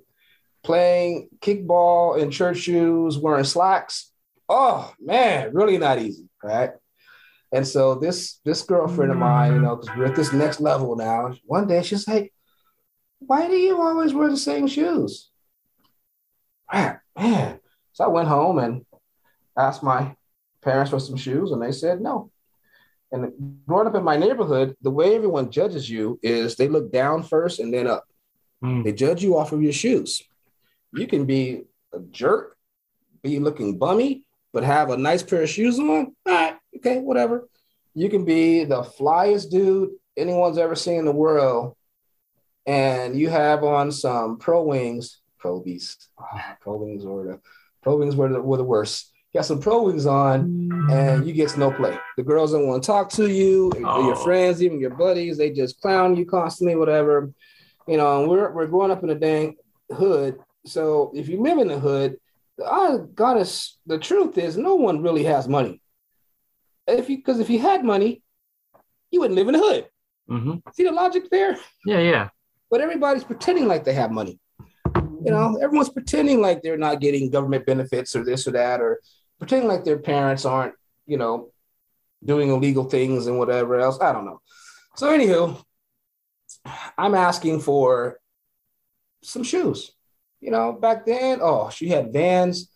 Playing 0.63 1.29
kickball 1.39 2.19
in 2.19 2.31
church 2.31 2.57
shoes, 2.57 3.17
wearing 3.17 3.43
slacks. 3.43 4.11
Oh 4.49 4.93
man, 4.99 5.53
really 5.53 5.77
not 5.77 5.99
easy, 5.99 6.27
right? 6.43 6.71
And 7.51 7.67
so 7.67 7.95
this 7.95 8.39
this 8.43 8.63
girlfriend 8.63 9.11
of 9.11 9.17
mine, 9.17 9.53
you 9.53 9.61
know, 9.61 9.75
because 9.75 9.95
we're 9.95 10.05
at 10.05 10.15
this 10.15 10.33
next 10.33 10.59
level 10.59 10.95
now. 10.95 11.33
One 11.45 11.67
day 11.67 11.83
she's 11.83 12.07
like, 12.07 12.33
"Why 13.19 13.47
do 13.47 13.55
you 13.55 13.81
always 13.81 14.13
wear 14.13 14.29
the 14.29 14.37
same 14.37 14.67
shoes?" 14.67 15.29
Man, 16.71 16.99
man. 17.17 17.59
So 17.93 18.03
I 18.03 18.07
went 18.07 18.27
home 18.27 18.57
and 18.59 18.85
asked 19.57 19.83
my 19.83 20.15
parents 20.61 20.91
for 20.91 20.99
some 20.99 21.15
shoes, 21.15 21.51
and 21.51 21.61
they 21.61 21.71
said 21.71 22.01
no. 22.01 22.31
And 23.11 23.61
growing 23.65 23.87
up 23.87 23.95
in 23.95 24.03
my 24.03 24.17
neighborhood, 24.17 24.75
the 24.81 24.91
way 24.91 25.15
everyone 25.15 25.51
judges 25.51 25.89
you 25.89 26.19
is 26.21 26.55
they 26.55 26.67
look 26.67 26.91
down 26.91 27.23
first 27.23 27.59
and 27.59 27.73
then 27.73 27.87
up. 27.87 28.05
Mm. 28.65 28.83
They 28.83 28.93
judge 28.93 29.23
you 29.23 29.37
off 29.37 29.51
of 29.51 29.61
your 29.61 29.73
shoes. 29.73 30.23
You 30.93 31.07
can 31.07 31.25
be 31.25 31.63
a 31.93 31.99
jerk, 31.99 32.57
be 33.21 33.39
looking 33.39 33.77
bummy, 33.77 34.23
but 34.53 34.63
have 34.63 34.89
a 34.89 34.97
nice 34.97 35.23
pair 35.23 35.43
of 35.43 35.49
shoes 35.49 35.77
on. 35.77 36.15
All 36.25 36.33
right, 36.33 36.55
okay, 36.77 36.99
whatever. 36.99 37.47
You 37.93 38.09
can 38.09 38.25
be 38.25 38.63
the 38.63 38.81
flyest 38.81 39.51
dude 39.51 39.91
anyone's 40.17 40.57
ever 40.57 40.75
seen 40.75 40.99
in 40.99 41.05
the 41.05 41.11
world, 41.11 41.75
and 42.65 43.17
you 43.17 43.29
have 43.29 43.63
on 43.63 43.91
some 43.91 44.37
pro 44.37 44.63
wings, 44.63 45.21
pro 45.37 45.59
beast, 45.59 46.09
oh, 46.19 46.39
pro 46.61 46.77
wings 46.77 47.05
or 47.05 47.25
the 47.25 47.39
pro 47.81 47.97
wings 47.97 48.15
were 48.15 48.29
the, 48.29 48.41
were 48.41 48.57
the 48.57 48.63
worst. 48.63 49.11
You 49.31 49.39
got 49.39 49.45
some 49.45 49.59
pro 49.59 49.83
wings 49.83 50.05
on, 50.05 50.89
and 50.89 51.27
you 51.27 51.33
get 51.33 51.57
no 51.57 51.69
play. 51.69 51.97
The 52.15 52.23
girls 52.23 52.53
don't 52.53 52.67
want 52.67 52.81
to 52.81 52.87
talk 52.87 53.09
to 53.11 53.29
you, 53.29 53.71
oh. 53.83 54.07
your 54.07 54.15
friends, 54.15 54.63
even 54.63 54.79
your 54.79 54.91
buddies. 54.91 55.37
They 55.37 55.51
just 55.51 55.81
clown 55.81 56.15
you 56.15 56.25
constantly, 56.25 56.75
whatever 56.75 57.33
you 57.87 57.97
know, 57.97 58.27
we're 58.27 58.51
we're 58.51 58.67
growing 58.67 58.91
up 58.91 59.03
in 59.03 59.09
a 59.09 59.15
dang 59.15 59.55
hood. 59.91 60.39
So 60.65 61.11
if 61.13 61.27
you 61.27 61.41
live 61.41 61.59
in 61.59 61.67
the 61.67 61.79
hood, 61.79 62.17
I 62.65 62.97
got 63.13 63.37
us 63.37 63.77
the 63.85 63.99
truth 63.99 64.37
is 64.37 64.57
no 64.57 64.75
one 64.75 65.01
really 65.01 65.23
has 65.25 65.47
money. 65.47 65.81
If 66.87 67.09
you 67.09 67.17
because 67.17 67.39
if 67.39 67.49
you 67.49 67.59
had 67.59 67.83
money, 67.83 68.21
you 69.11 69.19
wouldn't 69.19 69.37
live 69.37 69.47
in 69.47 69.53
the 69.53 69.59
hood. 69.59 69.87
Mm-hmm. 70.29 70.55
See 70.73 70.83
the 70.83 70.91
logic 70.91 71.29
there? 71.29 71.57
Yeah, 71.85 71.99
yeah. 71.99 72.29
But 72.71 72.81
everybody's 72.81 73.23
pretending 73.23 73.67
like 73.67 73.83
they 73.83 73.93
have 73.93 74.11
money. 74.11 74.39
You 74.95 75.31
know, 75.31 75.57
everyone's 75.61 75.89
pretending 75.89 76.41
like 76.41 76.61
they're 76.61 76.77
not 76.77 77.01
getting 77.01 77.31
government 77.31 77.65
benefits 77.65 78.15
or 78.15 78.23
this 78.23 78.47
or 78.47 78.51
that, 78.51 78.81
or 78.81 79.01
pretending 79.39 79.67
like 79.67 79.83
their 79.83 79.97
parents 79.97 80.45
aren't, 80.45 80.75
you 81.07 81.17
know, 81.17 81.51
doing 82.23 82.49
illegal 82.49 82.83
things 82.83 83.27
and 83.27 83.39
whatever 83.39 83.79
else. 83.79 83.99
I 83.99 84.11
don't 84.13 84.25
know. 84.25 84.41
So, 84.95 85.17
anywho, 85.17 85.61
I'm 86.97 87.15
asking 87.15 87.61
for 87.61 88.19
some 89.23 89.43
shoes. 89.43 89.91
You 90.41 90.51
know, 90.51 90.73
back 90.73 91.05
then, 91.05 91.39
oh, 91.41 91.69
she 91.69 91.89
had 91.89 92.13
Vans, 92.13 92.71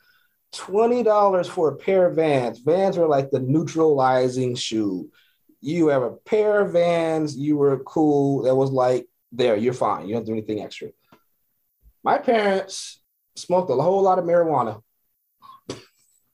$20 0.56 1.48
for 1.48 1.70
a 1.70 1.76
pair 1.76 2.08
of 2.08 2.16
Vans. 2.16 2.60
Vans 2.60 2.98
were 2.98 3.08
like 3.08 3.30
the 3.30 3.40
neutralizing 3.40 4.56
shoe. 4.56 5.12
you 5.62 5.88
have 5.88 6.04
a 6.04 6.12
pair 6.12 6.62
of 6.62 6.72
vans, 6.72 7.36
you 7.36 7.58
were 7.58 7.84
cool. 7.84 8.44
That 8.44 8.56
was 8.56 8.72
like, 8.72 9.08
there, 9.32 9.58
you're 9.58 9.74
fine. 9.74 10.08
You 10.08 10.16
don't 10.16 10.26
do 10.26 10.32
anything 10.32 10.62
extra. 10.62 10.90
My 12.04 12.18
parents 12.18 13.02
smoked 13.36 13.70
a 13.70 13.76
whole 13.76 14.02
lot 14.02 14.20
of 14.20 14.26
marijuana, 14.26 14.82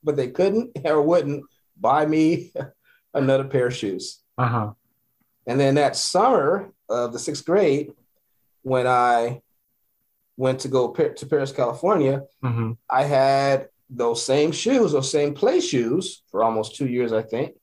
but 0.04 0.15
they 0.15 0.30
couldn't 0.30 0.78
or 0.86 1.02
wouldn't 1.02 1.44
buy 1.80 2.06
me 2.06 2.54
another 3.13 3.46
pair 3.46 3.68
of 3.68 3.76
shoes. 3.76 4.22
Uh 4.38 4.48
huh. 4.48 4.74
And 5.48 5.60
then 5.60 5.76
that 5.76 5.96
summer 5.96 6.72
of 6.89 7.13
the 7.13 7.19
sixth 7.19 7.45
grade, 7.45 7.91
when 8.63 8.88
I 8.88 9.41
went 10.38 10.62
to 10.62 10.67
go 10.67 10.91
to 10.91 11.26
Perris, 11.26 11.56
California, 11.56 12.24
Mm-hmm. 12.43 12.74
I 12.89 13.04
had 13.04 13.69
those 13.89 14.24
same 14.24 14.52
shoes, 14.52 14.91
those 14.91 15.12
same 15.12 15.34
play 15.34 15.60
shoes 15.60 16.24
for 16.32 16.43
almost 16.43 16.76
two 16.76 16.88
years, 16.88 17.13
I 17.13 17.21
think. 17.21 17.56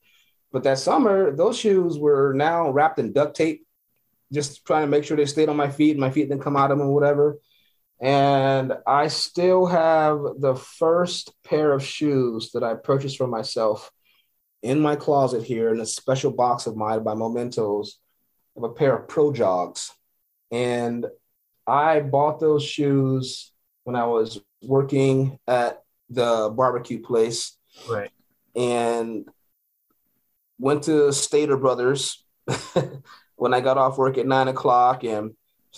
But 0.51 0.63
that 0.63 0.79
summer, 0.79 1.35
those 1.35 1.57
shoes 1.57 1.97
were 1.97 2.33
now 2.33 2.69
wrapped 2.69 2.99
in 2.99 3.13
duct 3.13 3.35
tape, 3.35 3.65
just 4.31 4.65
trying 4.65 4.83
to 4.83 4.87
make 4.87 5.03
sure 5.03 5.17
they 5.17 5.25
stayed 5.25 5.49
on 5.49 5.57
my 5.57 5.69
feet 5.69 5.91
and 5.91 5.99
my 5.99 6.11
feet 6.11 6.29
didn't 6.29 6.43
come 6.43 6.55
out 6.55 6.71
of 6.71 6.77
them 6.77 6.87
or 6.87 6.93
whatever. 6.93 7.39
And 7.99 8.73
I 8.85 9.07
still 9.07 9.65
have 9.65 10.19
the 10.39 10.55
first 10.55 11.31
pair 11.43 11.71
of 11.73 11.83
shoes 11.83 12.51
that 12.51 12.63
I 12.63 12.73
purchased 12.73 13.17
for 13.17 13.27
myself 13.27 13.91
in 14.61 14.79
my 14.79 14.95
closet 14.95 15.43
here 15.43 15.73
in 15.73 15.79
a 15.79 15.85
special 15.85 16.31
box 16.31 16.67
of 16.67 16.75
mine 16.75 17.03
by 17.03 17.13
Mementos 17.13 17.99
of 18.55 18.63
a 18.63 18.69
pair 18.69 18.95
of 18.95 19.07
Pro 19.07 19.31
Jogs. 19.31 19.91
And 20.51 21.05
I 21.65 21.99
bought 22.01 22.39
those 22.39 22.63
shoes 22.63 23.51
when 23.83 23.95
I 23.95 24.05
was 24.05 24.39
working 24.61 25.39
at 25.47 25.81
the 26.09 26.53
barbecue 26.55 26.99
place 27.01 27.57
Right. 27.89 28.11
and 28.55 29.27
went 30.59 30.83
to 30.83 31.11
Stater 31.11 31.57
Brothers 31.57 32.23
when 33.35 33.53
I 33.53 33.61
got 33.61 33.77
off 33.77 33.97
work 33.97 34.17
at 34.17 34.27
nine 34.27 34.47
o'clock. 34.47 35.03
And 35.03 35.31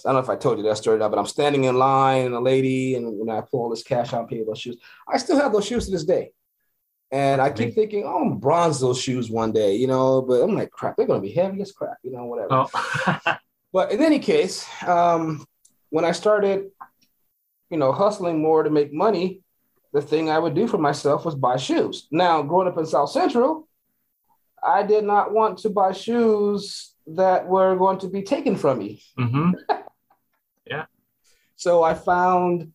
I 0.06 0.10
don't 0.10 0.14
know 0.16 0.20
if 0.20 0.30
I 0.30 0.36
told 0.36 0.58
you 0.58 0.64
that 0.66 0.78
story, 0.78 0.98
but 1.00 1.18
I'm 1.18 1.26
standing 1.26 1.64
in 1.64 1.78
line 1.78 2.26
and 2.26 2.36
a 2.36 2.40
lady, 2.40 2.96
and 2.96 3.18
when 3.18 3.30
I 3.30 3.42
pull 3.42 3.62
all 3.62 3.70
this 3.70 3.84
cash 3.84 4.14
out, 4.14 4.30
pay 4.30 4.44
those 4.44 4.60
shoes. 4.60 4.78
I 5.08 5.18
still 5.18 5.38
have 5.38 5.54
those 5.54 5.66
shoes 5.66 5.86
to 5.86 5.92
this 5.92 6.04
day. 6.04 6.32
And 7.12 7.40
I 7.40 7.50
keep 7.52 7.76
thinking, 7.76 8.04
oh, 8.06 8.24
I'm 8.24 8.38
bronze 8.40 8.80
those 8.80 9.00
shoes 9.00 9.30
one 9.30 9.52
day, 9.52 9.76
you 9.76 9.88
know, 9.88 10.22
but 10.22 10.42
I'm 10.42 10.56
like, 10.56 10.72
crap, 10.72 10.98
they're 10.98 11.06
going 11.06 11.22
to 11.22 11.28
be 11.28 11.34
heavy 11.34 11.62
as 11.62 11.72
crap, 11.72 11.98
you 12.04 12.12
know, 12.12 12.26
whatever. 12.26 12.50
Oh. 12.52 13.38
But 13.76 13.92
in 13.92 14.02
any 14.02 14.20
case, 14.20 14.66
um, 14.88 15.46
when 15.90 16.06
I 16.06 16.14
started, 16.14 16.72
you 17.70 17.76
know, 17.76 17.92
hustling 17.92 18.42
more 18.42 18.64
to 18.64 18.70
make 18.70 18.94
money, 18.94 19.42
the 19.92 20.02
thing 20.02 20.30
I 20.30 20.40
would 20.40 20.56
do 20.56 20.66
for 20.66 20.78
myself 20.78 21.26
was 21.26 21.36
buy 21.36 21.58
shoes. 21.58 22.08
Now, 22.10 22.42
growing 22.42 22.70
up 22.70 22.78
in 22.78 22.86
South 22.86 23.10
Central, 23.10 23.68
I 24.64 24.84
did 24.84 25.04
not 25.04 25.34
want 25.34 25.58
to 25.60 25.70
buy 25.70 25.92
shoes 25.92 26.94
that 27.08 27.48
were 27.48 27.76
going 27.76 28.00
to 28.00 28.08
be 28.08 28.24
taken 28.24 28.56
from 28.56 28.80
me. 28.80 29.04
mm-hmm. 29.20 29.52
Yeah. 30.66 30.86
So 31.58 31.84
I 31.84 31.96
found 31.96 32.72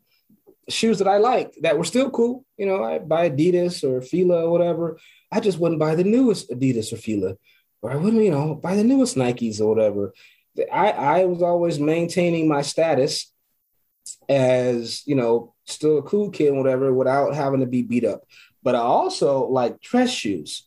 shoes 0.68 0.98
that 0.98 1.08
I 1.08 1.18
liked 1.18 1.62
that 1.62 1.78
were 1.78 1.84
still 1.84 2.10
cool. 2.10 2.44
You 2.56 2.66
know, 2.66 2.84
I 2.84 2.98
buy 2.98 3.30
Adidas 3.30 3.82
or 3.84 4.00
Fila 4.02 4.44
or 4.44 4.50
whatever. 4.50 4.98
I 5.32 5.40
just 5.40 5.58
wouldn't 5.58 5.80
buy 5.80 5.94
the 5.94 6.04
newest 6.04 6.50
Adidas 6.50 6.92
or 6.92 6.96
Fila, 6.96 7.36
or 7.82 7.90
I 7.90 7.96
wouldn't, 7.96 8.22
you 8.22 8.30
know, 8.30 8.54
buy 8.54 8.76
the 8.76 8.84
newest 8.84 9.16
Nikes 9.16 9.60
or 9.60 9.68
whatever. 9.68 10.12
I, 10.72 10.90
I 10.90 11.24
was 11.24 11.42
always 11.42 11.78
maintaining 11.78 12.48
my 12.48 12.62
status 12.62 13.32
as, 14.28 15.06
you 15.06 15.14
know, 15.14 15.54
still 15.64 15.98
a 15.98 16.02
cool 16.02 16.30
kid, 16.30 16.52
whatever, 16.52 16.92
without 16.92 17.34
having 17.34 17.60
to 17.60 17.66
be 17.66 17.82
beat 17.82 18.04
up. 18.04 18.24
But 18.62 18.74
I 18.74 18.80
also 18.80 19.46
like 19.46 19.80
dress 19.80 20.10
shoes. 20.10 20.66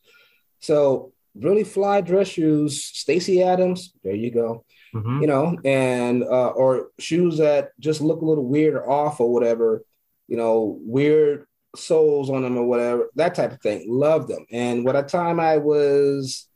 So 0.59 1.11
really 1.35 1.63
fly 1.63 2.01
dress 2.01 2.29
shoes, 2.29 2.83
Stacy 2.83 3.43
Adams, 3.43 3.93
there 4.03 4.15
you 4.15 4.31
go 4.31 4.65
Mm-hmm. 4.93 5.21
you 5.21 5.27
know, 5.27 5.57
and 5.65 6.23
uh, 6.23 6.49
or 6.49 6.89
shoes 6.99 7.39
that 7.39 7.71
just 7.79 7.99
look 7.99 8.21
a 8.21 8.25
little 8.25 8.45
weird 8.45 8.75
or 8.75 8.87
off 8.87 9.19
or 9.19 9.33
whatever, 9.33 9.83
you 10.27 10.37
know, 10.37 10.77
weird 10.81 11.47
soles 11.75 12.29
on 12.29 12.43
them 12.43 12.57
or 12.57 12.65
whatever, 12.65 13.09
that 13.15 13.33
type 13.33 13.51
of 13.53 13.61
thing. 13.61 13.85
Love 13.89 14.27
them. 14.27 14.45
And 14.51 14.85
by 14.85 14.91
the 14.91 15.01
time 15.01 15.39
I 15.39 15.57
was 15.57 16.47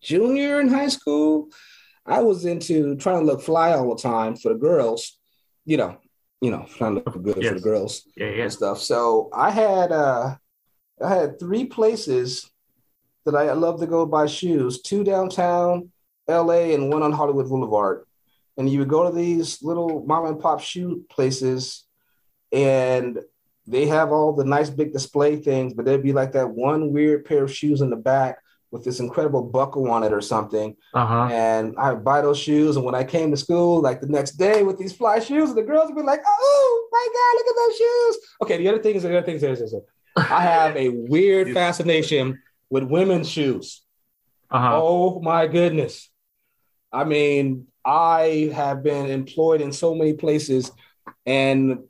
junior 0.00 0.60
in 0.60 0.68
high 0.68 0.88
school, 0.88 1.48
I 2.06 2.20
was 2.20 2.46
into 2.46 2.96
trying 2.96 3.20
to 3.20 3.26
look 3.26 3.42
fly 3.42 3.72
all 3.72 3.94
the 3.94 4.00
time 4.00 4.34
for 4.36 4.48
the 4.50 4.58
girls, 4.58 5.18
you 5.66 5.76
know, 5.76 5.98
you 6.40 6.50
know, 6.50 6.66
trying 6.76 6.94
to 6.94 7.02
look 7.04 7.22
good 7.22 7.44
for 7.44 7.54
the 7.54 7.60
girls 7.60 8.04
Yeah, 8.16 8.30
yeah. 8.30 8.42
and 8.44 8.52
stuff. 8.52 8.78
So 8.80 9.28
I 9.34 9.50
had 9.50 9.92
uh 9.92 10.36
I 11.04 11.08
had 11.14 11.38
three 11.38 11.66
places 11.66 12.50
that 13.26 13.34
I 13.34 13.52
love 13.52 13.80
to 13.80 13.86
go 13.86 14.06
buy 14.06 14.24
shoes, 14.24 14.80
two 14.80 15.04
downtown 15.04 15.92
LA 16.28 16.74
and 16.74 16.92
one 16.92 17.02
on 17.02 17.12
Hollywood 17.12 17.48
Boulevard. 17.48 18.04
And 18.56 18.68
you 18.68 18.80
would 18.80 18.88
go 18.88 19.08
to 19.08 19.14
these 19.14 19.62
little 19.62 20.04
mom 20.04 20.26
and 20.26 20.40
pop 20.40 20.60
shoe 20.60 21.04
places 21.08 21.84
and 22.52 23.18
they 23.66 23.86
have 23.86 24.12
all 24.12 24.32
the 24.32 24.44
nice 24.44 24.70
big 24.70 24.92
display 24.92 25.36
things, 25.36 25.74
but 25.74 25.84
there'd 25.84 26.02
be 26.02 26.14
like 26.14 26.32
that 26.32 26.48
one 26.48 26.92
weird 26.92 27.26
pair 27.26 27.44
of 27.44 27.54
shoes 27.54 27.82
in 27.82 27.90
the 27.90 27.96
back 27.96 28.38
with 28.70 28.84
this 28.84 29.00
incredible 29.00 29.42
buckle 29.42 29.90
on 29.90 30.02
it 30.02 30.12
or 30.12 30.20
something. 30.20 30.74
Uh 30.94 31.06
huh. 31.06 31.28
And 31.30 31.74
I 31.78 31.92
would 31.92 32.04
buy 32.04 32.22
those 32.22 32.38
shoes. 32.38 32.76
And 32.76 32.84
when 32.84 32.94
I 32.94 33.04
came 33.04 33.30
to 33.30 33.36
school, 33.36 33.80
like 33.80 34.00
the 34.00 34.08
next 34.08 34.32
day 34.32 34.62
with 34.62 34.78
these 34.78 34.94
fly 34.94 35.18
shoes, 35.18 35.54
the 35.54 35.62
girls 35.62 35.88
would 35.88 35.96
be 35.96 36.02
like, 36.02 36.22
oh 36.26 36.88
my 36.90 37.08
God, 37.14 37.34
look 37.36 37.46
at 37.46 37.68
those 37.68 37.76
shoes. 37.76 38.30
Okay, 38.42 38.56
the 38.56 38.68
other 38.68 38.82
thing 38.82 38.94
is, 38.94 39.02
the 39.02 39.16
other 39.16 39.26
thing 39.26 39.36
is, 39.36 39.60
is, 39.60 39.74
I 40.16 40.42
have 40.42 40.76
a 40.76 40.88
weird 40.88 41.52
fascination 41.54 42.42
with 42.70 42.84
women's 42.84 43.28
shoes. 43.28 43.82
Uh 44.50 44.60
huh. 44.60 44.80
Oh 44.82 45.20
my 45.20 45.46
goodness. 45.46 46.10
I 46.92 47.04
mean, 47.04 47.66
I 47.84 48.50
have 48.54 48.82
been 48.82 49.10
employed 49.10 49.60
in 49.60 49.72
so 49.72 49.94
many 49.94 50.12
places. 50.14 50.70
And 51.26 51.80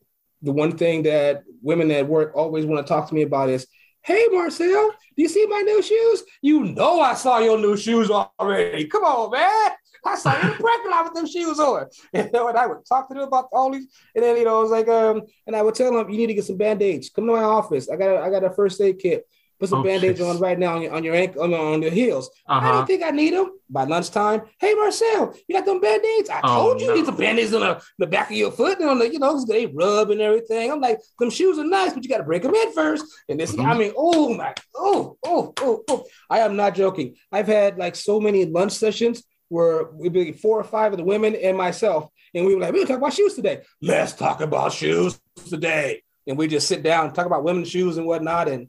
the 0.42 0.52
one 0.52 0.76
thing 0.76 1.02
that 1.04 1.42
women 1.62 1.90
at 1.90 2.06
work 2.06 2.36
always 2.36 2.66
want 2.66 2.86
to 2.86 2.88
talk 2.88 3.08
to 3.08 3.14
me 3.14 3.22
about 3.22 3.48
is, 3.48 3.66
hey, 4.02 4.26
Marcel, 4.30 4.90
do 5.16 5.22
you 5.22 5.28
see 5.28 5.46
my 5.46 5.60
new 5.60 5.82
shoes? 5.82 6.22
You 6.40 6.64
know, 6.64 7.00
I 7.00 7.14
saw 7.14 7.38
your 7.38 7.58
new 7.58 7.76
shoes 7.76 8.10
already. 8.10 8.86
Come 8.86 9.04
on, 9.04 9.30
man. 9.32 9.72
I 10.04 10.14
saw 10.16 10.32
you 10.36 10.52
in 10.52 10.56
the 10.56 10.62
parking 10.62 10.90
lot 10.90 11.04
with 11.04 11.14
them 11.14 11.26
shoes 11.26 11.58
on. 11.58 11.86
You 12.14 12.30
know, 12.32 12.48
and 12.48 12.56
I 12.56 12.66
would 12.66 12.86
talk 12.88 13.08
to 13.08 13.14
them 13.14 13.24
about 13.24 13.48
all 13.52 13.70
these. 13.72 13.88
And 14.14 14.24
then, 14.24 14.36
you 14.36 14.44
know, 14.44 14.58
I 14.58 14.62
was 14.62 14.70
like, 14.70 14.88
um, 14.88 15.22
and 15.46 15.56
I 15.56 15.62
would 15.62 15.74
tell 15.74 15.92
them, 15.92 16.08
you 16.08 16.16
need 16.16 16.28
to 16.28 16.34
get 16.34 16.44
some 16.44 16.56
band-aids. 16.56 17.10
Come 17.10 17.26
to 17.26 17.32
my 17.32 17.42
office. 17.42 17.90
I 17.90 17.96
got 17.96 18.16
a, 18.16 18.20
I 18.20 18.30
got 18.30 18.44
a 18.44 18.50
first 18.50 18.80
aid 18.80 18.98
kit. 18.98 19.26
Put 19.60 19.68
some 19.70 19.80
Oh, 19.80 19.82
band-aids 19.82 20.20
on 20.20 20.38
right 20.38 20.58
now 20.58 20.76
on 20.76 20.82
your 20.82 20.92
on 20.92 21.02
your 21.04 21.14
ankle 21.16 21.42
on, 21.42 21.52
on 21.54 21.82
your 21.82 21.90
heels. 21.90 22.30
Uh 22.48 22.60
I 22.62 22.70
don't 22.72 22.86
think 22.86 23.02
I 23.02 23.10
need 23.10 23.34
them. 23.34 23.50
By 23.70 23.84
lunchtime, 23.84 24.42
hey 24.60 24.72
Marcel, 24.74 25.34
you 25.46 25.54
got 25.54 25.66
them 25.66 25.80
band-aids? 25.80 26.30
I 26.30 26.40
Oh, 26.44 26.54
told 26.62 26.80
you 26.80 26.86
you 26.88 26.94
need 26.94 27.00
no. 27.00 27.06
some 27.06 27.16
band-aids 27.16 27.52
on 27.54 27.60
the, 27.60 27.82
the 27.98 28.06
back 28.06 28.30
of 28.30 28.36
your 28.36 28.50
foot 28.52 28.78
and 28.80 28.88
on 28.88 28.98
the, 28.98 29.12
you 29.12 29.18
know, 29.18 29.44
they 29.44 29.66
rub 29.66 30.10
and 30.10 30.20
everything. 30.20 30.70
I'm 30.72 30.80
like, 30.80 30.98
them 31.18 31.30
shoes 31.30 31.58
are 31.58 31.64
nice, 31.64 31.92
but 31.92 32.02
you 32.02 32.08
got 32.08 32.18
to 32.18 32.24
break 32.24 32.42
them 32.42 32.54
in 32.54 32.72
first. 32.72 33.04
And 33.28 33.38
this, 33.38 33.54
Mhm. 33.54 33.66
I 33.66 33.76
mean, 33.76 33.92
oh 33.96 34.32
my, 34.34 34.54
oh, 34.74 35.18
oh, 35.26 35.52
oh, 35.60 35.82
oh. 35.90 36.04
I 36.30 36.38
am 36.40 36.56
not 36.56 36.74
joking. 36.74 37.16
I've 37.32 37.46
had 37.48 37.76
like 37.78 37.96
so 37.96 38.20
many 38.20 38.46
lunch 38.46 38.72
sessions 38.72 39.22
where 39.48 39.90
we'd 39.92 40.12
be 40.12 40.32
four 40.32 40.58
or 40.60 40.64
five 40.64 40.92
of 40.92 40.98
the 40.98 41.04
women 41.04 41.34
and 41.34 41.56
myself, 41.56 42.08
and 42.34 42.46
we 42.46 42.54
were 42.54 42.60
like, 42.60 42.72
we're 42.72 42.78
gonna 42.84 42.88
talk 42.88 42.98
about 42.98 43.12
shoes 43.12 43.34
today. 43.34 43.62
Let's 43.82 44.12
talk 44.12 44.40
about 44.40 44.72
shoes 44.72 45.18
today. 45.48 46.02
And 46.26 46.36
we 46.36 46.46
just 46.46 46.68
sit 46.68 46.82
down 46.82 47.06
and 47.06 47.14
talk 47.14 47.24
about 47.26 47.42
women's 47.44 47.70
shoes 47.70 47.96
and 47.96 48.06
whatnot. 48.06 48.48
And 48.48 48.68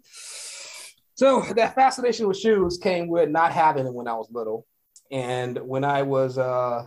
so 1.20 1.42
that 1.54 1.76
fascination 1.76 2.28
with 2.30 2.38
shoes 2.38 2.78
came 2.78 3.10
with 3.10 3.30
not 3.30 3.52
having 3.52 3.84
them 3.84 3.94
when 3.94 4.08
I 4.08 4.14
was 4.14 4.30
little. 4.32 4.66
And 5.12 5.58
when 5.72 5.84
I 5.84 6.04
was 6.04 6.38
uh 6.38 6.86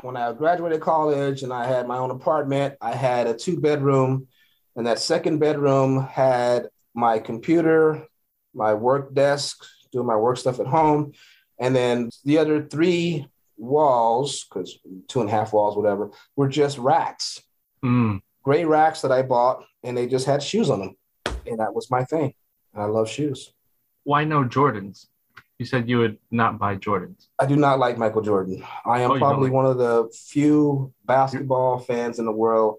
when 0.00 0.16
I 0.16 0.32
graduated 0.32 0.80
college 0.80 1.44
and 1.44 1.52
I 1.52 1.64
had 1.64 1.86
my 1.86 1.98
own 1.98 2.10
apartment, 2.10 2.74
I 2.80 2.92
had 2.92 3.28
a 3.28 3.34
two 3.34 3.60
bedroom, 3.60 4.26
and 4.74 4.86
that 4.88 4.98
second 4.98 5.38
bedroom 5.38 5.90
had 6.02 6.68
my 6.92 7.20
computer, 7.20 8.04
my 8.52 8.74
work 8.74 9.14
desk, 9.14 9.64
doing 9.92 10.06
my 10.06 10.16
work 10.16 10.38
stuff 10.38 10.58
at 10.58 10.66
home, 10.66 11.12
and 11.58 11.74
then 11.74 12.10
the 12.24 12.38
other 12.38 12.64
three 12.64 13.28
walls, 13.56 14.44
because 14.44 14.76
two 15.06 15.20
and 15.20 15.28
a 15.28 15.32
half 15.32 15.52
walls, 15.52 15.76
whatever, 15.76 16.10
were 16.36 16.48
just 16.48 16.78
racks, 16.78 17.40
Mm. 17.84 18.22
gray 18.42 18.64
racks 18.64 19.02
that 19.02 19.12
I 19.12 19.22
bought, 19.22 19.64
and 19.84 19.96
they 19.96 20.08
just 20.08 20.26
had 20.26 20.42
shoes 20.42 20.68
on 20.68 20.80
them, 20.80 20.96
and 21.46 21.60
that 21.60 21.74
was 21.74 21.90
my 21.92 22.02
thing. 22.04 22.34
I 22.74 22.86
love 22.86 23.08
shoes. 23.08 23.52
Why 24.08 24.24
no 24.24 24.42
Jordans? 24.42 25.04
You 25.58 25.66
said 25.66 25.86
you 25.86 25.98
would 25.98 26.16
not 26.30 26.58
buy 26.58 26.76
Jordans. 26.76 27.26
I 27.38 27.44
do 27.44 27.56
not 27.56 27.78
like 27.78 27.98
Michael 27.98 28.22
Jordan. 28.22 28.64
I 28.86 29.02
am 29.02 29.10
Oh, 29.10 29.18
probably 29.18 29.48
like- 29.50 29.52
one 29.52 29.66
of 29.66 29.76
the 29.76 30.08
few 30.14 30.94
basketball 31.04 31.78
fans 31.78 32.18
in 32.18 32.24
the 32.24 32.32
world 32.32 32.76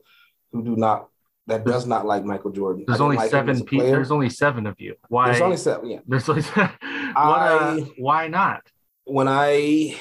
who 0.51 0.63
do 0.63 0.75
not 0.75 1.09
that 1.45 1.65
does 1.65 1.85
not 1.85 2.07
like 2.07 2.25
Michael 2.25 2.49
Jordan. 2.49 2.83
There's 2.87 2.99
only 2.99 3.17
like 3.17 3.29
seven 3.29 3.63
people. 3.63 3.85
There's 3.85 4.09
only 4.09 4.31
seven 4.31 4.65
of 4.65 4.79
you. 4.79 4.95
Why? 5.07 5.29
There's 5.29 5.41
only 5.41 5.57
seven. 5.57 5.87
Yeah. 5.91 5.99
There's 6.07 6.27
only. 6.27 6.41
what, 6.53 6.67
uh, 7.15 7.77
I- 7.77 7.91
why 7.99 8.27
not? 8.27 8.61
When 9.03 9.27
I, 9.27 9.99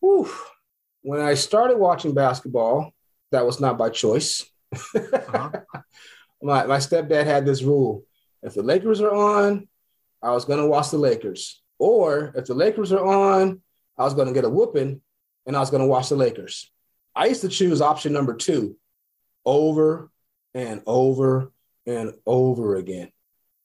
whew, 0.00 0.28
when 1.00 1.20
I 1.20 1.32
started 1.34 1.78
watching 1.78 2.12
basketball, 2.12 2.92
that 3.32 3.46
was 3.46 3.60
not 3.60 3.78
by 3.78 3.88
choice. 3.88 4.44
Uh-huh. 4.74 5.50
my 6.42 6.66
my 6.66 6.78
stepdad 6.78 7.24
had 7.24 7.46
this 7.46 7.62
rule: 7.62 8.04
if 8.42 8.52
the 8.52 8.62
Lakers 8.62 9.00
are 9.00 9.14
on, 9.14 9.68
I 10.26 10.32
was 10.32 10.44
going 10.44 10.58
to 10.58 10.66
watch 10.66 10.90
the 10.90 10.98
Lakers, 10.98 11.62
or 11.78 12.32
if 12.34 12.46
the 12.46 12.54
Lakers 12.54 12.92
are 12.92 13.04
on, 13.04 13.60
I 13.96 14.02
was 14.02 14.14
going 14.14 14.26
to 14.26 14.34
get 14.34 14.44
a 14.44 14.48
whooping 14.48 15.00
and 15.46 15.56
I 15.56 15.60
was 15.60 15.70
going 15.70 15.82
to 15.82 15.86
watch 15.86 16.08
the 16.08 16.16
Lakers. 16.16 16.70
I 17.14 17.26
used 17.26 17.42
to 17.42 17.48
choose 17.48 17.80
option 17.80 18.12
number 18.12 18.34
two 18.34 18.76
over 19.44 20.10
and 20.52 20.82
over 20.84 21.52
and 21.86 22.12
over 22.26 22.74
again. 22.74 23.12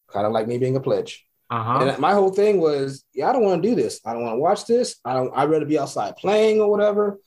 Kind 0.07 0.27
of 0.27 0.31
like 0.33 0.47
me 0.47 0.59
being 0.59 0.75
a 0.75 0.81
pledge. 0.81 1.25
Uh-huh. 1.49 1.79
And 1.85 1.99
my 1.99 2.13
whole 2.13 2.31
thing 2.31 2.61
was, 2.61 3.03
yeah, 3.13 3.29
I 3.29 3.33
don't 3.33 3.43
want 3.43 3.63
to 3.63 3.69
do 3.69 3.75
this. 3.75 3.99
I 4.05 4.13
don't 4.13 4.23
want 4.23 4.35
to 4.35 4.39
watch 4.39 4.65
this. 4.67 4.97
I 5.03 5.13
don't. 5.13 5.31
I'd 5.35 5.49
rather 5.49 5.65
be 5.65 5.79
outside 5.79 6.15
playing 6.15 6.61
or 6.61 6.69
whatever. 6.69 7.19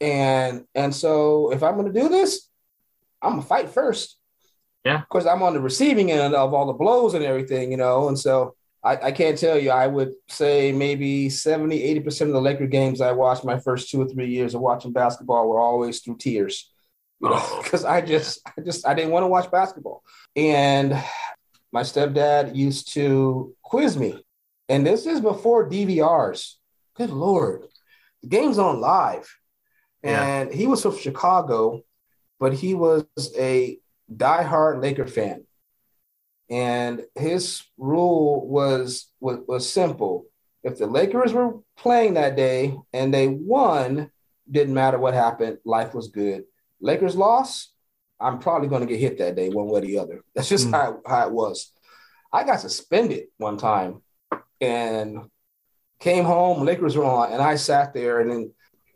And 0.00 0.64
and 0.74 0.94
so 0.94 1.52
if 1.52 1.62
I'm 1.62 1.74
going 1.74 1.92
to 1.92 2.00
do 2.00 2.08
this, 2.08 2.48
I'm 3.20 3.32
gonna 3.32 3.42
fight 3.42 3.68
first. 3.68 4.16
Yeah. 4.84 5.02
Of 5.02 5.08
course, 5.08 5.26
I'm 5.26 5.42
on 5.42 5.54
the 5.54 5.60
receiving 5.60 6.12
end 6.12 6.34
of 6.34 6.54
all 6.54 6.66
the 6.66 6.72
blows 6.72 7.14
and 7.14 7.24
everything, 7.24 7.70
you 7.72 7.76
know. 7.76 8.08
And 8.08 8.18
so 8.18 8.54
I, 8.82 8.96
I 8.96 9.12
can't 9.12 9.38
tell 9.38 9.58
you. 9.58 9.70
I 9.70 9.86
would 9.86 10.12
say 10.28 10.72
maybe 10.72 11.28
70, 11.28 11.82
80 11.82 12.00
percent 12.00 12.30
of 12.30 12.34
the 12.34 12.40
Laker 12.40 12.66
games 12.66 13.00
I 13.00 13.12
watched 13.12 13.44
my 13.44 13.58
first 13.58 13.90
two 13.90 14.00
or 14.00 14.08
three 14.08 14.28
years 14.28 14.54
of 14.54 14.60
watching 14.60 14.92
basketball 14.92 15.48
were 15.48 15.60
always 15.60 16.00
through 16.00 16.18
tears. 16.18 16.70
Oh. 17.22 17.60
Because 17.62 17.84
I 17.84 18.00
just, 18.00 18.40
I 18.46 18.60
just, 18.62 18.86
I 18.86 18.94
didn't 18.94 19.10
want 19.10 19.24
to 19.24 19.28
watch 19.28 19.50
basketball. 19.50 20.02
And 20.36 20.92
my 21.72 21.82
stepdad 21.82 22.54
used 22.54 22.92
to 22.94 23.54
quiz 23.62 23.96
me. 23.96 24.24
And 24.68 24.86
this 24.86 25.06
is 25.06 25.20
before 25.20 25.68
DVRs. 25.68 26.54
Good 26.94 27.10
Lord. 27.10 27.66
The 28.22 28.28
game's 28.28 28.58
on 28.58 28.80
live. 28.80 29.28
Yeah. 30.02 30.24
And 30.24 30.54
he 30.54 30.66
was 30.66 30.82
from 30.82 30.96
Chicago, 30.96 31.82
but 32.38 32.54
he 32.54 32.74
was 32.74 33.04
a 33.36 33.78
diehard 34.14 34.80
Laker 34.82 35.06
fan. 35.06 35.44
And 36.50 37.04
his 37.14 37.62
rule 37.76 38.46
was, 38.48 39.10
was 39.20 39.40
was 39.46 39.70
simple. 39.70 40.26
If 40.62 40.78
the 40.78 40.86
Lakers 40.86 41.32
were 41.32 41.58
playing 41.76 42.14
that 42.14 42.36
day 42.36 42.74
and 42.92 43.12
they 43.12 43.28
won, 43.28 44.10
didn't 44.50 44.74
matter 44.74 44.98
what 44.98 45.14
happened, 45.14 45.58
life 45.64 45.94
was 45.94 46.08
good. 46.08 46.44
Lakers 46.80 47.16
lost, 47.16 47.72
I'm 48.20 48.38
probably 48.38 48.68
going 48.68 48.80
to 48.80 48.86
get 48.92 49.00
hit 49.00 49.18
that 49.18 49.36
day, 49.36 49.50
one 49.50 49.66
way 49.68 49.78
or 49.78 49.82
the 49.82 49.98
other. 49.98 50.24
That's 50.34 50.48
just 50.48 50.66
Hmm. 50.66 50.72
how, 50.72 51.00
how 51.06 51.26
it 51.28 51.32
was. 51.32 51.70
I 52.32 52.44
got 52.44 52.60
suspended 52.60 53.26
one 53.36 53.56
time 53.58 54.02
and 54.60 55.18
came 56.00 56.24
home. 56.24 56.64
Lakers 56.64 56.96
were 56.96 57.04
on, 57.04 57.32
and 57.32 57.40
I 57.42 57.56
sat 57.56 57.94
there, 57.94 58.20
and 58.20 58.30
then 58.30 58.52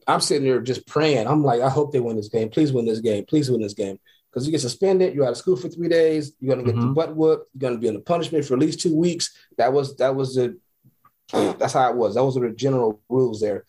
I'm 0.07 0.21
sitting 0.21 0.45
there 0.45 0.61
just 0.61 0.87
praying. 0.87 1.27
I'm 1.27 1.45
like, 1.45 1.61
I 1.61 1.69
hope 1.71 1.93
they 1.93 2.01
win 2.01 2.17
this 2.17 2.29
game. 2.29 2.49
Please 2.51 2.73
win 2.73 2.85
this 2.87 3.01
game. 3.01 3.25
Please 3.25 3.51
win 3.51 3.61
this 3.61 3.75
game. 3.75 3.99
Because 4.33 4.47
you 4.47 4.53
get 4.53 4.62
suspended, 4.62 5.14
you're 5.14 5.26
out 5.26 5.33
of 5.33 5.37
school 5.37 5.57
for 5.57 5.68
three 5.68 5.89
days. 5.89 6.33
You're 6.41 6.57
gonna 6.57 6.66
get 6.66 6.74
the 6.80 6.87
Mhm. 6.87 6.95
butt 6.95 7.14
whooped. 7.14 7.51
You're 7.53 7.68
gonna 7.68 7.78
be 7.80 7.89
in 7.89 7.97
a 7.97 8.01
punishment 8.01 8.45
for 8.47 8.55
at 8.55 8.61
least 8.61 8.80
two 8.80 8.97
weeks. 8.97 9.30
That 9.59 9.72
was 9.74 9.95
that 9.97 10.14
was 10.16 10.35
the 10.37 10.59
that's 11.33 11.74
how 11.74 11.91
it 11.91 11.97
was. 11.97 12.14
Those 12.14 12.39
were 12.39 12.49
the 12.49 12.55
general 12.55 13.01
rules 13.11 13.41
there. 13.41 13.64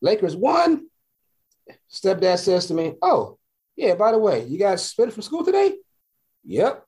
Lakers 0.00 0.34
won. 0.34 0.86
Stepdad 1.92 2.38
says 2.38 2.66
to 2.66 2.74
me, 2.74 2.94
"Oh, 3.02 3.38
yeah. 3.76 3.94
By 3.94 4.10
the 4.12 4.18
way, 4.18 4.44
you 4.46 4.58
guys 4.58 4.82
suspended 4.82 5.14
from 5.14 5.22
school 5.22 5.44
today? 5.44 5.76
Yep. 6.44 6.84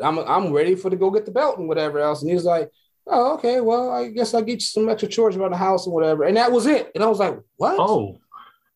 I'm 0.00 0.18
I'm 0.18 0.52
ready 0.52 0.76
for 0.76 0.90
to 0.90 0.96
go 0.96 1.10
get 1.10 1.24
the 1.24 1.32
belt 1.32 1.58
and 1.58 1.66
whatever 1.66 1.98
else." 1.98 2.22
And 2.22 2.30
he's 2.30 2.44
like, 2.44 2.70
"Oh, 3.06 3.34
okay. 3.34 3.60
Well, 3.60 3.90
I 3.90 4.08
guess 4.10 4.32
I'll 4.34 4.42
get 4.42 4.54
you 4.54 4.60
some 4.60 4.88
extra 4.88 5.08
chores 5.08 5.36
around 5.36 5.50
the 5.50 5.56
house 5.56 5.86
and 5.86 5.94
whatever." 5.94 6.22
And 6.22 6.36
that 6.36 6.52
was 6.52 6.66
it. 6.66 6.92
And 6.94 7.02
I 7.02 7.08
was 7.08 7.18
like, 7.18 7.36
"What? 7.56 7.76
Oh, 7.80 8.20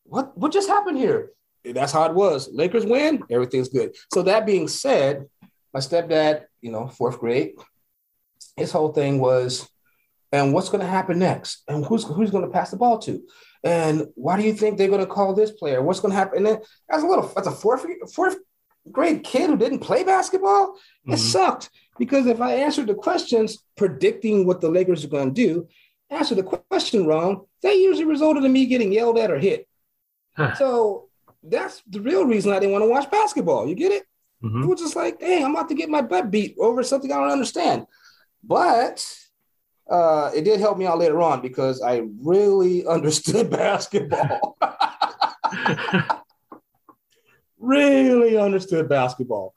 what 0.04 0.36
what 0.36 0.50
just 0.52 0.68
happened 0.68 0.98
here? 0.98 1.30
That's 1.64 1.92
how 1.92 2.04
it 2.04 2.14
was. 2.14 2.48
Lakers 2.52 2.84
win, 2.84 3.22
everything's 3.30 3.68
good. 3.68 3.94
So 4.12 4.22
that 4.22 4.46
being 4.46 4.68
said, 4.68 5.26
my 5.72 5.80
stepdad, 5.80 6.44
you 6.60 6.70
know, 6.72 6.88
fourth 6.88 7.18
grade, 7.18 7.52
his 8.56 8.72
whole 8.72 8.92
thing 8.92 9.18
was, 9.20 9.68
and 10.32 10.52
what's 10.52 10.68
going 10.70 10.80
to 10.80 10.86
happen 10.90 11.18
next? 11.18 11.62
And 11.68 11.84
who's 11.84 12.04
who's 12.04 12.30
going 12.30 12.44
to 12.44 12.50
pass 12.50 12.70
the 12.70 12.76
ball 12.76 12.98
to? 13.00 13.22
And 13.64 14.08
why 14.14 14.36
do 14.38 14.42
you 14.42 14.54
think 14.54 14.76
they're 14.76 14.88
going 14.88 15.00
to 15.00 15.06
call 15.06 15.34
this 15.34 15.52
player? 15.52 15.82
What's 15.82 16.00
going 16.00 16.10
to 16.12 16.16
happen? 16.18 16.38
And 16.38 16.46
then 16.46 16.58
as 16.90 17.02
a 17.02 17.06
little, 17.06 17.30
as 17.36 17.46
a 17.46 17.52
fourth 17.52 17.86
fourth 18.12 18.36
grade 18.90 19.22
kid 19.22 19.48
who 19.50 19.56
didn't 19.56 19.78
play 19.80 20.02
basketball, 20.02 20.76
it 21.06 21.12
Mhm. 21.12 21.18
sucked 21.18 21.70
because 21.98 22.26
if 22.26 22.40
I 22.40 22.54
answered 22.54 22.88
the 22.88 22.94
questions 22.94 23.64
predicting 23.76 24.46
what 24.46 24.60
the 24.60 24.68
Lakers 24.70 25.04
are 25.04 25.08
going 25.08 25.32
to 25.32 25.46
do, 25.46 25.68
answer 26.10 26.34
the 26.34 26.42
question 26.42 27.06
wrong, 27.06 27.46
that 27.62 27.76
usually 27.76 28.04
resulted 28.06 28.42
in 28.44 28.52
me 28.52 28.66
getting 28.66 28.92
yelled 28.92 29.18
at 29.18 29.30
or 29.30 29.38
hit. 29.38 29.68
Huh. 30.36 30.54
So 30.54 31.08
that's 31.42 31.82
the 31.88 32.00
real 32.00 32.24
reason 32.24 32.52
I 32.52 32.58
didn't 32.58 32.72
want 32.72 32.84
to 32.84 32.88
watch 32.90 33.10
basketball. 33.10 33.68
You 33.68 33.74
get 33.74 33.92
it? 33.92 34.04
It 34.42 34.46
Mhm. 34.46 34.66
was 34.66 34.80
just 34.80 34.96
like, 34.96 35.20
hey, 35.20 35.42
I'm 35.42 35.52
about 35.54 35.68
to 35.68 35.74
get 35.74 35.88
my 35.88 36.02
butt 36.02 36.30
beat 36.30 36.56
over 36.58 36.82
something 36.82 37.10
I 37.12 37.16
don't 37.16 37.30
understand. 37.30 37.86
But 38.42 39.06
uh, 39.90 40.30
it 40.34 40.42
did 40.42 40.60
help 40.60 40.78
me 40.78 40.86
out 40.86 40.98
later 40.98 41.20
on 41.20 41.42
because 41.42 41.82
I 41.82 42.02
really 42.20 42.86
understood 42.86 43.50
basketball. 43.50 44.56
really 47.58 48.36
understood 48.36 48.88
basketball. 48.88 49.54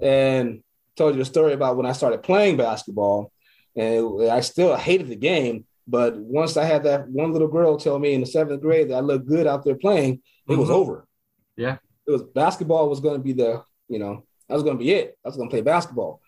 And 0.00 0.62
told 0.96 1.14
you 1.14 1.22
a 1.22 1.26
story 1.26 1.52
about 1.52 1.76
when 1.76 1.86
I 1.86 1.92
started 1.92 2.22
playing 2.22 2.56
basketball. 2.56 3.32
And 3.76 4.30
I 4.30 4.40
still 4.40 4.76
hated 4.76 5.08
the 5.08 5.16
game. 5.16 5.64
But 5.88 6.16
once 6.16 6.56
I 6.56 6.64
had 6.64 6.84
that 6.84 7.08
one 7.08 7.32
little 7.32 7.48
girl 7.48 7.76
tell 7.76 7.98
me 7.98 8.14
in 8.14 8.20
the 8.20 8.26
seventh 8.26 8.62
grade 8.62 8.90
that 8.90 8.96
I 8.96 9.00
looked 9.00 9.26
good 9.26 9.46
out 9.46 9.64
there 9.64 9.74
playing, 9.74 10.22
it 10.48 10.56
was 10.56 10.68
Mhm. 10.68 10.74
over. 10.74 11.08
Yeah. 11.56 11.78
It 12.06 12.10
was 12.10 12.22
basketball 12.22 12.88
was 12.88 13.00
going 13.00 13.16
to 13.16 13.22
be 13.22 13.32
the, 13.32 13.62
you 13.88 13.98
know, 13.98 14.24
that 14.48 14.54
was 14.54 14.62
going 14.62 14.76
to 14.76 14.84
be 14.84 14.92
it. 14.92 15.16
I 15.24 15.28
was 15.28 15.36
going 15.36 15.48
to 15.48 15.52
play 15.52 15.62
basketball. 15.62 16.20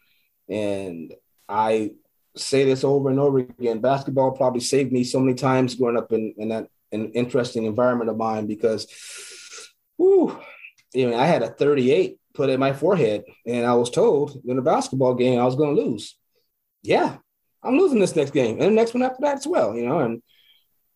And 0.49 1.13
I 1.49 1.93
say 2.37 2.65
this 2.65 2.85
over 2.85 3.11
and 3.11 3.19
over 3.19 3.39
again. 3.39 3.81
Basketball 3.81 4.33
probably 4.33 4.61
saved 4.61 4.93
me 4.93 5.05
so 5.05 5.21
many 5.21 5.35
times 5.35 5.75
growing 5.75 5.97
up 5.97 6.13
in, 6.13 6.35
in 6.39 6.49
that 6.49 6.69
an 6.93 7.11
interesting 7.13 7.65
environment 7.65 8.09
of 8.09 8.17
mine 8.17 8.47
because, 8.47 8.87
whoo, 9.99 10.39
you 10.93 11.11
know, 11.11 11.19
I 11.19 11.27
had 11.27 11.43
a 11.43 11.49
38 11.49 12.19
put 12.35 12.51
in 12.51 12.61
my 12.61 12.73
forehead, 12.73 13.25
and 13.47 13.67
I 13.67 13.75
was 13.75 13.91
told 13.91 14.41
in 14.45 14.59
a 14.59 14.63
basketball 14.63 15.15
game 15.15 15.41
I 15.41 15.45
was 15.45 15.57
going 15.57 15.75
to 15.75 15.83
lose. 15.83 16.17
Yeah, 16.83 17.17
I'm 17.63 17.79
losing 17.79 17.99
this 17.99 18.17
next 18.17 18.33
game, 18.33 18.61
and 18.61 18.71
the 18.71 18.71
next 18.71 18.95
one 18.95 19.03
after 19.03 19.23
that 19.23 19.39
as 19.39 19.47
well. 19.47 19.75
You 19.77 19.87
know, 19.87 19.99
and 20.01 20.23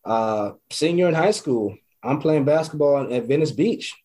uh, 0.05 0.51
senior 0.71 1.07
in 1.07 1.15
high 1.15 1.31
school, 1.31 1.75
I'm 2.03 2.19
playing 2.19 2.45
basketball 2.45 3.11
at 3.13 3.25
Venice 3.25 3.51
Beach, 3.51 3.95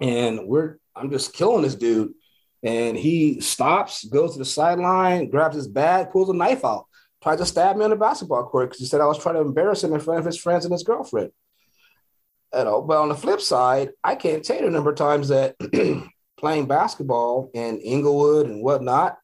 and 0.00 0.46
we're 0.46 0.78
I'm 0.96 1.10
just 1.10 1.32
killing 1.32 1.62
this 1.62 1.74
dude. 1.74 2.12
And 2.62 2.96
he 2.96 3.40
stops, 3.40 4.04
goes 4.04 4.34
to 4.34 4.38
the 4.38 4.44
sideline, 4.44 5.30
grabs 5.30 5.56
his 5.56 5.68
bag, 5.68 6.10
pulls 6.10 6.28
a 6.28 6.34
knife 6.34 6.62
out, 6.64 6.86
tries 7.22 7.38
to 7.38 7.46
stab 7.46 7.76
me 7.76 7.84
on 7.84 7.90
the 7.90 7.96
basketball 7.96 8.44
court 8.44 8.68
because 8.68 8.80
he 8.80 8.86
said 8.86 9.00
I 9.00 9.06
was 9.06 9.18
trying 9.18 9.36
to 9.36 9.40
embarrass 9.40 9.82
him 9.82 9.94
in 9.94 10.00
front 10.00 10.20
of 10.20 10.26
his 10.26 10.38
friends 10.38 10.64
and 10.66 10.72
his 10.72 10.82
girlfriend. 10.82 11.30
You 12.54 12.64
know, 12.64 12.82
but 12.82 12.98
on 12.98 13.08
the 13.08 13.14
flip 13.14 13.40
side, 13.40 13.90
I 14.02 14.14
can't 14.16 14.44
tell 14.44 14.56
you 14.56 14.64
the 14.64 14.70
number 14.70 14.90
of 14.90 14.96
times 14.96 15.28
that 15.28 15.56
playing 16.38 16.66
basketball 16.66 17.50
in 17.54 17.78
Inglewood 17.78 18.46
and 18.46 18.62
whatnot, 18.62 19.16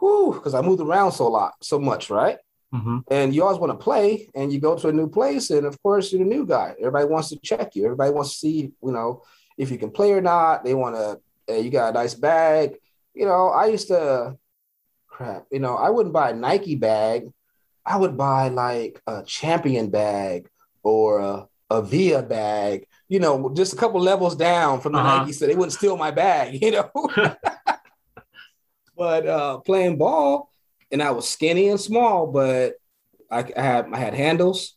whoo, 0.00 0.34
because 0.34 0.54
I 0.54 0.60
moved 0.60 0.80
around 0.82 1.12
so 1.12 1.26
a 1.26 1.28
lot, 1.28 1.54
so 1.62 1.78
much, 1.78 2.10
right? 2.10 2.38
Mhm. 2.72 3.02
and 3.10 3.34
you 3.34 3.42
always 3.42 3.58
want 3.58 3.72
to 3.72 3.82
play 3.82 4.30
and 4.36 4.52
you 4.52 4.60
go 4.60 4.76
to 4.76 4.86
a 4.86 4.92
new 4.92 5.08
place 5.08 5.50
and 5.50 5.66
of 5.66 5.82
course 5.82 6.12
you're 6.12 6.22
the 6.22 6.24
new 6.24 6.46
guy 6.46 6.72
everybody 6.78 7.04
wants 7.06 7.28
to 7.30 7.36
check 7.40 7.74
you 7.74 7.84
everybody 7.84 8.12
wants 8.12 8.30
to 8.30 8.38
see 8.38 8.58
you 8.80 8.92
know 8.92 9.24
if 9.60 9.70
you 9.70 9.78
can 9.82 9.90
play 9.98 10.10
or 10.12 10.22
not 10.32 10.64
they 10.64 10.74
want 10.82 10.94
to 10.96 11.08
uh, 11.52 11.58
you 11.62 11.70
got 11.70 11.90
a 11.90 11.98
nice 12.00 12.14
bag 12.14 12.66
you 13.18 13.26
know 13.28 13.42
i 13.62 13.64
used 13.74 13.88
to 13.88 14.02
crap 15.14 15.42
you 15.54 15.60
know 15.64 15.74
i 15.76 15.88
wouldn't 15.94 16.14
buy 16.20 16.30
a 16.30 16.34
nike 16.46 16.76
bag 16.76 17.18
i 17.84 17.96
would 18.00 18.16
buy 18.16 18.48
like 18.48 18.94
a 19.06 19.22
champion 19.38 19.90
bag 19.90 20.48
or 20.82 21.20
a, 21.20 21.46
Avia 21.72 22.20
bag 22.22 22.86
you 23.08 23.20
know 23.20 23.34
just 23.54 23.72
a 23.72 23.76
couple 23.82 24.00
levels 24.00 24.34
down 24.34 24.80
from 24.80 24.92
the 24.92 24.98
Uh-huh. 24.98 25.18
nike 25.20 25.32
so 25.32 25.46
they 25.46 25.54
wouldn't 25.58 25.78
steal 25.80 25.96
my 25.96 26.10
bag 26.10 26.46
you 26.64 26.70
know 26.76 26.90
but 28.96 29.26
uh 29.26 29.58
playing 29.58 29.96
ball 29.96 30.50
and 30.92 31.00
I 31.02 31.12
was 31.12 31.28
skinny 31.28 31.68
and 31.68 31.80
small, 31.80 32.26
but 32.26 32.74
I, 33.30 33.44
I 33.56 33.62
had 33.62 33.86
I 33.92 33.98
had 34.06 34.14
handles 34.14 34.76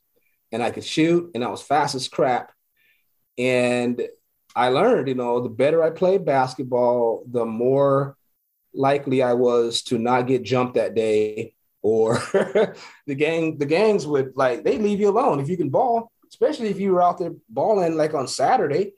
and 0.52 0.62
I 0.62 0.70
could 0.70 0.86
shoot 0.86 1.32
and 1.34 1.44
I 1.44 1.50
was 1.50 1.64
fast 1.64 1.96
as 1.96 2.08
crap. 2.08 2.52
And 3.38 4.00
I 4.56 4.70
learned, 4.70 5.08
you 5.08 5.16
know, 5.16 5.42
the 5.42 5.50
better 5.50 5.82
I 5.84 5.90
played 5.90 6.26
basketball, 6.26 7.24
the 7.30 7.46
more 7.46 8.16
likely 8.74 9.22
I 9.22 9.34
was 9.34 9.82
to 9.84 9.98
not 9.98 10.28
get 10.28 10.44
jumped 10.44 10.76
that 10.76 10.96
day. 10.96 11.54
Or 11.82 12.16
the 13.08 13.16
gang, 13.16 13.58
the 13.58 13.66
gangs 13.66 14.08
would 14.08 14.38
like 14.38 14.64
they 14.64 14.78
leave 14.78 15.02
you 15.02 15.10
alone 15.10 15.42
if 15.42 15.50
you 15.50 15.58
can 15.58 15.70
ball, 15.70 16.12
especially 16.30 16.70
if 16.70 16.80
you 16.80 16.94
were 16.94 17.04
out 17.04 17.18
there 17.18 17.34
balling 17.50 17.98
like 17.98 18.14
on 18.14 18.28
Saturday, 18.28 18.94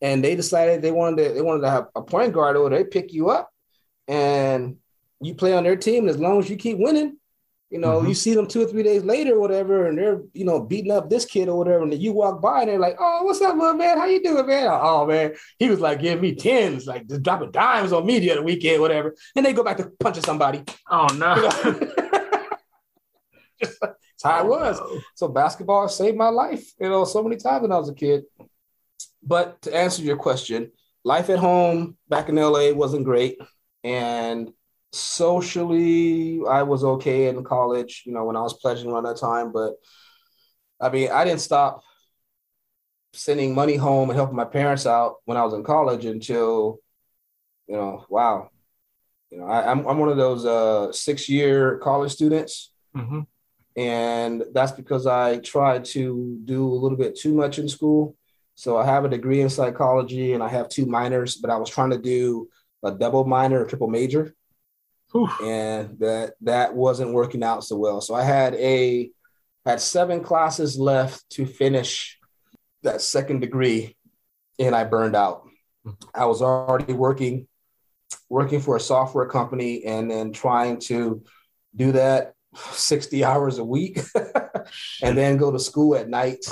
and 0.00 0.22
they 0.22 0.36
decided 0.36 0.80
they 0.80 0.92
wanted 0.92 1.24
to 1.24 1.34
they 1.34 1.42
wanted 1.42 1.62
to 1.62 1.70
have 1.70 1.88
a 1.96 2.02
point 2.02 2.32
guard 2.32 2.56
over 2.56 2.70
there, 2.70 2.84
pick 2.84 3.12
you 3.12 3.30
up, 3.30 3.50
and 4.06 4.76
you 5.20 5.34
play 5.34 5.52
on 5.52 5.64
their 5.64 5.74
team. 5.74 6.08
As 6.08 6.16
long 6.16 6.38
as 6.38 6.48
you 6.48 6.56
keep 6.56 6.78
winning, 6.78 7.18
you 7.70 7.78
know, 7.78 8.00
Mhm. 8.00 8.08
you 8.08 8.14
see 8.14 8.34
them 8.34 8.46
two 8.46 8.62
or 8.62 8.66
three 8.66 8.82
days 8.82 9.04
later 9.04 9.34
or 9.36 9.40
whatever, 9.40 9.86
and 9.86 9.98
they're, 9.98 10.22
you 10.32 10.44
know, 10.44 10.58
beating 10.60 10.90
up 10.90 11.10
this 11.10 11.24
kid 11.26 11.48
or 11.48 11.58
whatever. 11.58 11.82
And 11.82 11.92
then 11.92 12.00
you 12.00 12.12
walk 12.12 12.40
by 12.40 12.60
and 12.62 12.70
they're 12.70 12.78
like, 12.78 12.96
oh, 12.98 13.24
what's 13.24 13.42
up, 13.42 13.56
little 13.56 13.74
man? 13.74 13.98
How 13.98 14.06
you 14.06 14.22
doing, 14.22 14.46
man? 14.46 14.68
Oh, 14.70 15.04
man. 15.06 15.34
He 15.58 15.68
was 15.68 15.78
like 15.80 16.00
giving 16.00 16.22
me 16.22 16.34
tens, 16.34 16.86
like 16.86 17.06
just 17.06 17.22
dropping 17.22 17.50
dimes 17.50 17.92
on 17.92 18.06
me 18.06 18.20
the 18.20 18.30
other 18.32 18.42
weekend, 18.42 18.80
whatever. 18.80 19.14
And 19.36 19.44
they 19.44 19.52
go 19.52 19.62
back 19.62 19.76
to 19.78 19.90
punching 20.00 20.22
somebody. 20.24 20.64
Oh 20.90 21.08
no. 21.14 21.34
That's 23.60 24.24
how 24.24 24.40
it 24.44 24.48
was. 24.48 24.80
So 25.14 25.28
basketball 25.28 25.88
saved 25.88 26.16
my 26.16 26.28
life, 26.28 26.72
you 26.80 26.88
know, 26.88 27.04
so 27.04 27.22
many 27.22 27.36
times 27.36 27.62
when 27.62 27.72
I 27.72 27.78
was 27.78 27.88
a 27.88 27.94
kid. 27.94 28.24
But 29.22 29.60
to 29.62 29.74
answer 29.76 30.02
your 30.02 30.16
question, 30.16 30.72
life 31.04 31.28
at 31.30 31.38
home 31.38 31.96
back 32.08 32.28
in 32.28 32.36
LA 32.36 32.72
wasn't 32.72 33.04
great. 33.04 33.38
And 33.84 34.52
socially, 34.92 36.40
I 36.48 36.62
was 36.62 36.84
okay 36.84 37.28
in 37.28 37.44
college, 37.44 38.02
you 38.06 38.12
know, 38.12 38.24
when 38.24 38.36
I 38.36 38.42
was 38.42 38.54
pledging 38.54 38.90
around 38.90 39.04
that 39.04 39.18
time. 39.18 39.52
But 39.52 39.74
I 40.80 40.88
mean, 40.90 41.10
I 41.10 41.24
didn't 41.24 41.40
stop 41.40 41.82
sending 43.12 43.54
money 43.54 43.76
home 43.76 44.10
and 44.10 44.16
helping 44.16 44.36
my 44.36 44.44
parents 44.44 44.86
out 44.86 45.16
when 45.24 45.36
I 45.36 45.44
was 45.44 45.54
in 45.54 45.64
college 45.64 46.04
until, 46.04 46.78
you 47.66 47.76
know, 47.76 48.04
wow. 48.08 48.50
You 49.30 49.40
know, 49.40 49.46
I, 49.46 49.70
am 49.70 49.80
I'm, 49.80 49.88
I'm 49.88 49.98
one 49.98 50.08
of 50.08 50.16
those 50.16 50.46
uh, 50.46 50.92
six 50.92 51.28
year 51.28 51.78
college 51.78 52.12
students. 52.12 52.72
Mm-hmm. 52.96 53.20
And 53.76 54.44
that's 54.52 54.72
because 54.72 55.06
I 55.06 55.38
tried 55.38 55.84
to 55.86 56.38
do 56.44 56.66
a 56.66 56.74
little 56.74 56.98
bit 56.98 57.16
too 57.16 57.34
much 57.34 57.58
in 57.58 57.68
school. 57.68 58.16
So 58.54 58.76
I 58.76 58.84
have 58.84 59.04
a 59.04 59.08
degree 59.08 59.40
in 59.40 59.48
psychology 59.48 60.32
and 60.32 60.42
I 60.42 60.48
have 60.48 60.68
two 60.68 60.86
minors, 60.86 61.36
but 61.36 61.50
I 61.50 61.56
was 61.58 61.70
trying 61.70 61.90
to 61.90 61.98
do 61.98 62.48
a 62.82 62.90
double 62.90 63.24
minor, 63.24 63.64
a 63.64 63.68
triple 63.68 63.88
major. 63.88 64.34
Whew. 65.12 65.28
And 65.42 65.98
that 66.00 66.34
that 66.42 66.74
wasn't 66.74 67.12
working 67.12 67.42
out 67.42 67.64
so 67.64 67.76
well. 67.76 68.00
So 68.00 68.14
I 68.14 68.22
had 68.22 68.54
a 68.54 69.10
had 69.64 69.80
seven 69.80 70.22
classes 70.22 70.78
left 70.78 71.28
to 71.30 71.46
finish 71.46 72.18
that 72.82 73.00
second 73.00 73.40
degree 73.40 73.96
and 74.58 74.74
I 74.74 74.84
burned 74.84 75.16
out. 75.16 75.48
I 76.14 76.26
was 76.26 76.42
already 76.42 76.92
working 76.92 77.48
working 78.28 78.60
for 78.60 78.76
a 78.76 78.80
software 78.80 79.26
company 79.26 79.84
and 79.84 80.10
then 80.10 80.32
trying 80.32 80.78
to 80.78 81.22
do 81.74 81.92
that 81.92 82.34
60 82.54 83.24
hours 83.24 83.58
a 83.58 83.64
week 83.64 84.00
and 85.02 85.16
then 85.16 85.36
go 85.36 85.50
to 85.50 85.58
school 85.58 85.94
at 85.96 86.08
night. 86.08 86.44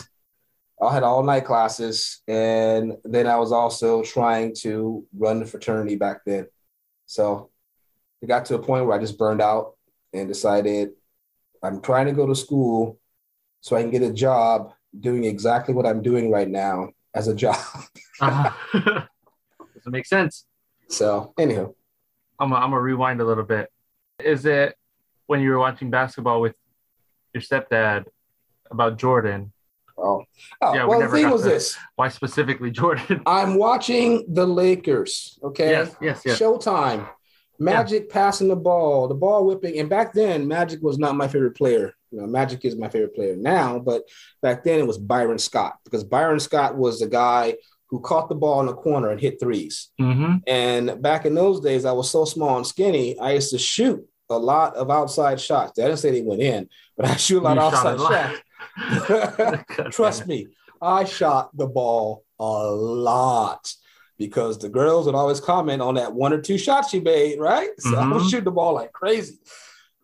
I 0.81 0.93
had 0.93 1.03
all 1.03 1.23
night 1.23 1.45
classes. 1.45 2.23
And 2.29 2.95
then 3.05 3.27
I 3.27 3.37
was 3.37 3.53
also 3.53 4.03
trying 4.03 4.55
to 4.61 5.07
run 5.17 5.41
the 5.41 5.47
fraternity 5.47 5.97
back 5.97 6.21
then. 6.27 6.47
So 7.07 7.51
it 8.27 8.29
got 8.29 8.45
to 8.47 8.57
a 8.57 8.59
point 8.59 8.87
where 8.87 8.97
I 8.97 9.01
just 9.01 9.19
burned 9.19 9.41
out 9.41 9.75
and 10.13 10.27
decided 10.27 10.91
I'm 11.63 11.81
trying 11.81 12.07
to 12.07 12.13
go 12.13 12.27
to 12.27 12.35
school 12.35 12.99
so 13.61 13.77
I 13.77 13.83
can 13.83 13.93
get 13.93 14.03
a 14.03 14.13
job 14.13 14.73
doing 14.99 15.25
exactly 15.25 15.75
what 15.75 15.87
I'm 15.87 16.03
doing 16.03 16.33
right 16.33 16.49
now 16.49 16.89
as 17.15 17.29
a 17.29 17.35
job. 17.35 17.57
Uh-huh. 18.21 18.51
Doesn't 19.75 19.93
make 19.93 20.07
sense. 20.07 20.45
So, 20.89 21.35
anyhow, 21.39 21.75
I'm 22.41 22.51
gonna 22.51 22.65
I'm 22.65 22.71
gonna 22.71 22.81
rewind 22.81 23.21
a 23.21 23.25
little 23.25 23.45
bit. 23.45 23.71
Is 24.19 24.45
it 24.45 24.75
when 25.27 25.41
you 25.41 25.51
were 25.51 25.59
watching 25.59 25.91
basketball 25.91 26.41
with 26.41 26.57
your 27.33 27.43
stepdad 27.43 28.07
about 28.71 28.99
Jordan? 28.99 29.53
oh, 29.99 30.25
oh 30.61 30.75
Yeah, 30.75 30.87
we 30.87 30.99
the 30.99 31.09
thing 31.09 31.31
was 31.31 31.43
to- 31.43 31.51
this 31.51 31.77
Why 31.95 32.09
specifically 32.09 32.71
Jordan? 32.71 33.23
I'm 33.27 33.57
watching 33.57 34.25
the 34.33 34.47
Lakers, 34.47 35.39
okay? 35.43 35.71
Yes, 35.71 35.97
yes, 36.01 36.23
yes. 36.25 36.39
Showtime. 36.41 37.09
Magic 37.59 38.11
passing 38.11 38.49
the 38.49 38.57
ball, 38.57 39.09
the 39.09 39.15
ball 39.15 39.47
whipping. 39.47 39.79
And 39.79 39.89
back 39.89 40.13
then, 40.13 40.47
Magic 40.47 40.83
was 40.83 40.99
not 40.99 41.17
my 41.17 41.29
favorite 41.29 41.57
player. 41.57 41.95
You 42.11 42.21
know, 42.21 42.27
Magic 42.27 42.65
is 42.65 42.77
my 42.77 42.89
favorite 42.89 43.15
player 43.15 43.37
now, 43.37 43.79
but 43.79 44.03
back 44.43 44.65
then 44.65 44.79
it 44.79 44.87
was 44.87 44.99
Byron 44.99 45.39
Scott 45.39 45.79
because 45.85 46.05
Byron 46.05 46.41
Scott 46.41 46.77
was 46.77 47.01
the 47.01 47.09
guy 47.09 47.57
who 47.89 48.01
caught 48.01 48.29
the 48.29 48.35
ball 48.35 48.61
in 48.61 48.67
the 48.67 48.75
corner 48.75 49.11
and 49.11 49.21
hit 49.21 49.39
threes. 49.41 49.91
Mm-hmm. 50.01 50.37
And 50.47 51.01
back 51.03 51.25
in 51.25 51.35
those 51.35 51.61
days, 51.61 51.85
I 51.85 51.93
was 51.93 52.11
so 52.11 52.25
small 52.25 52.57
and 52.57 52.67
skinny, 52.67 53.19
I 53.19 53.33
used 53.33 53.51
to 53.51 53.59
shoot 53.59 54.05
a 54.29 54.39
lot 54.39 54.75
of 54.77 54.91
outside 54.91 55.41
shots. 55.41 55.79
I 55.79 55.85
didn't 55.85 55.99
say 55.99 56.11
they 56.11 56.23
went 56.23 56.43
in, 56.43 56.69
but 56.97 57.07
I 57.07 57.17
shoot 57.17 57.41
a 57.41 57.43
lot 57.43 57.59
of 57.59 57.75
outside 57.75 57.99
shots. 57.99 59.91
Trust 59.91 60.27
me, 60.27 60.49
I 60.83 61.05
shot 61.05 61.57
the 61.57 61.67
ball 61.67 62.25
a 62.39 62.45
lot 62.45 63.73
because 64.19 64.59
the 64.59 64.69
girls 64.69 65.07
would 65.07 65.15
always 65.15 65.41
comment 65.41 65.83
on 65.83 65.95
that 65.95 66.13
one 66.13 66.33
or 66.33 66.41
two 66.41 66.59
shots 66.59 66.91
she 66.91 67.01
made, 67.01 67.39
right? 67.39 67.69
So 67.79 67.97
I 67.97 68.09
was 68.13 68.23
Mhm. 68.25 68.31
shooting 68.31 68.45
the 68.45 68.51
ball 68.51 68.75
like 68.75 68.93
crazy. 68.93 69.39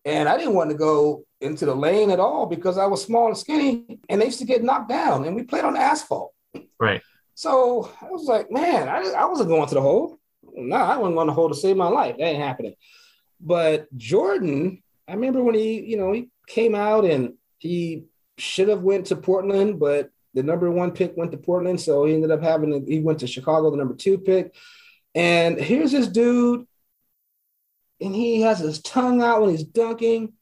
And 0.04 0.28
I 0.28 0.36
didn't 0.36 0.54
want 0.54 0.70
to 0.70 0.76
go 0.76 1.24
into 1.40 1.64
the 1.64 1.74
lane 1.74 2.10
at 2.10 2.20
all 2.20 2.46
because 2.46 2.76
I 2.76 2.86
was 2.86 3.02
small 3.02 3.28
and 3.28 3.38
skinny 3.38 4.00
and 4.08 4.20
they 4.20 4.26
used 4.26 4.40
to 4.40 4.44
get 4.44 4.62
knocked 4.62 4.88
down 4.88 5.24
and 5.24 5.34
we 5.36 5.44
played 5.44 5.64
on 5.64 5.76
asphalt. 5.76 6.32
Right. 6.78 7.00
So 7.34 7.90
I 8.00 8.06
was 8.10 8.24
like, 8.24 8.50
man, 8.50 8.88
I, 8.88 9.00
I 9.12 9.24
wasn't 9.26 9.48
going 9.48 9.68
to 9.68 9.74
the 9.74 9.80
hole. 9.80 10.18
No, 10.54 10.76
I 10.76 10.96
wasn't 10.98 11.14
going 11.16 11.28
to 11.28 11.30
the 11.30 11.34
hole 11.34 11.48
to 11.48 11.54
save 11.54 11.76
my 11.76 11.88
life. 11.88 12.16
That 12.18 12.24
ain't 12.24 12.42
happening. 12.42 12.74
But 13.40 13.86
Jordan, 13.96 14.82
I 15.08 15.14
remember 15.14 15.42
when 15.42 15.54
he, 15.54 15.80
you 15.80 15.96
know, 15.96 16.12
he 16.12 16.28
came 16.46 16.74
out 16.74 17.04
and 17.04 17.34
he 17.58 18.04
should 18.38 18.68
have 18.68 18.82
went 18.82 19.06
to 19.06 19.16
Portland, 19.16 19.78
but 19.78 20.10
the 20.34 20.42
number 20.42 20.70
one 20.70 20.92
pick 20.92 21.16
went 21.16 21.32
to 21.32 21.38
Portland, 21.38 21.80
so 21.80 22.04
he 22.04 22.14
ended 22.14 22.30
up 22.30 22.42
having 22.42 22.86
he 22.86 23.00
went 23.00 23.20
to 23.20 23.26
Chicago, 23.26 23.70
the 23.70 23.76
number 23.76 23.94
two 23.94 24.18
pick. 24.18 24.54
And 25.14 25.58
here's 25.58 25.92
this 25.92 26.08
dude, 26.08 26.66
and 28.00 28.14
he 28.14 28.40
has 28.42 28.58
his 28.58 28.80
tongue 28.80 29.22
out 29.22 29.42
when 29.42 29.50
he's 29.50 29.64
dunking, 29.64 30.32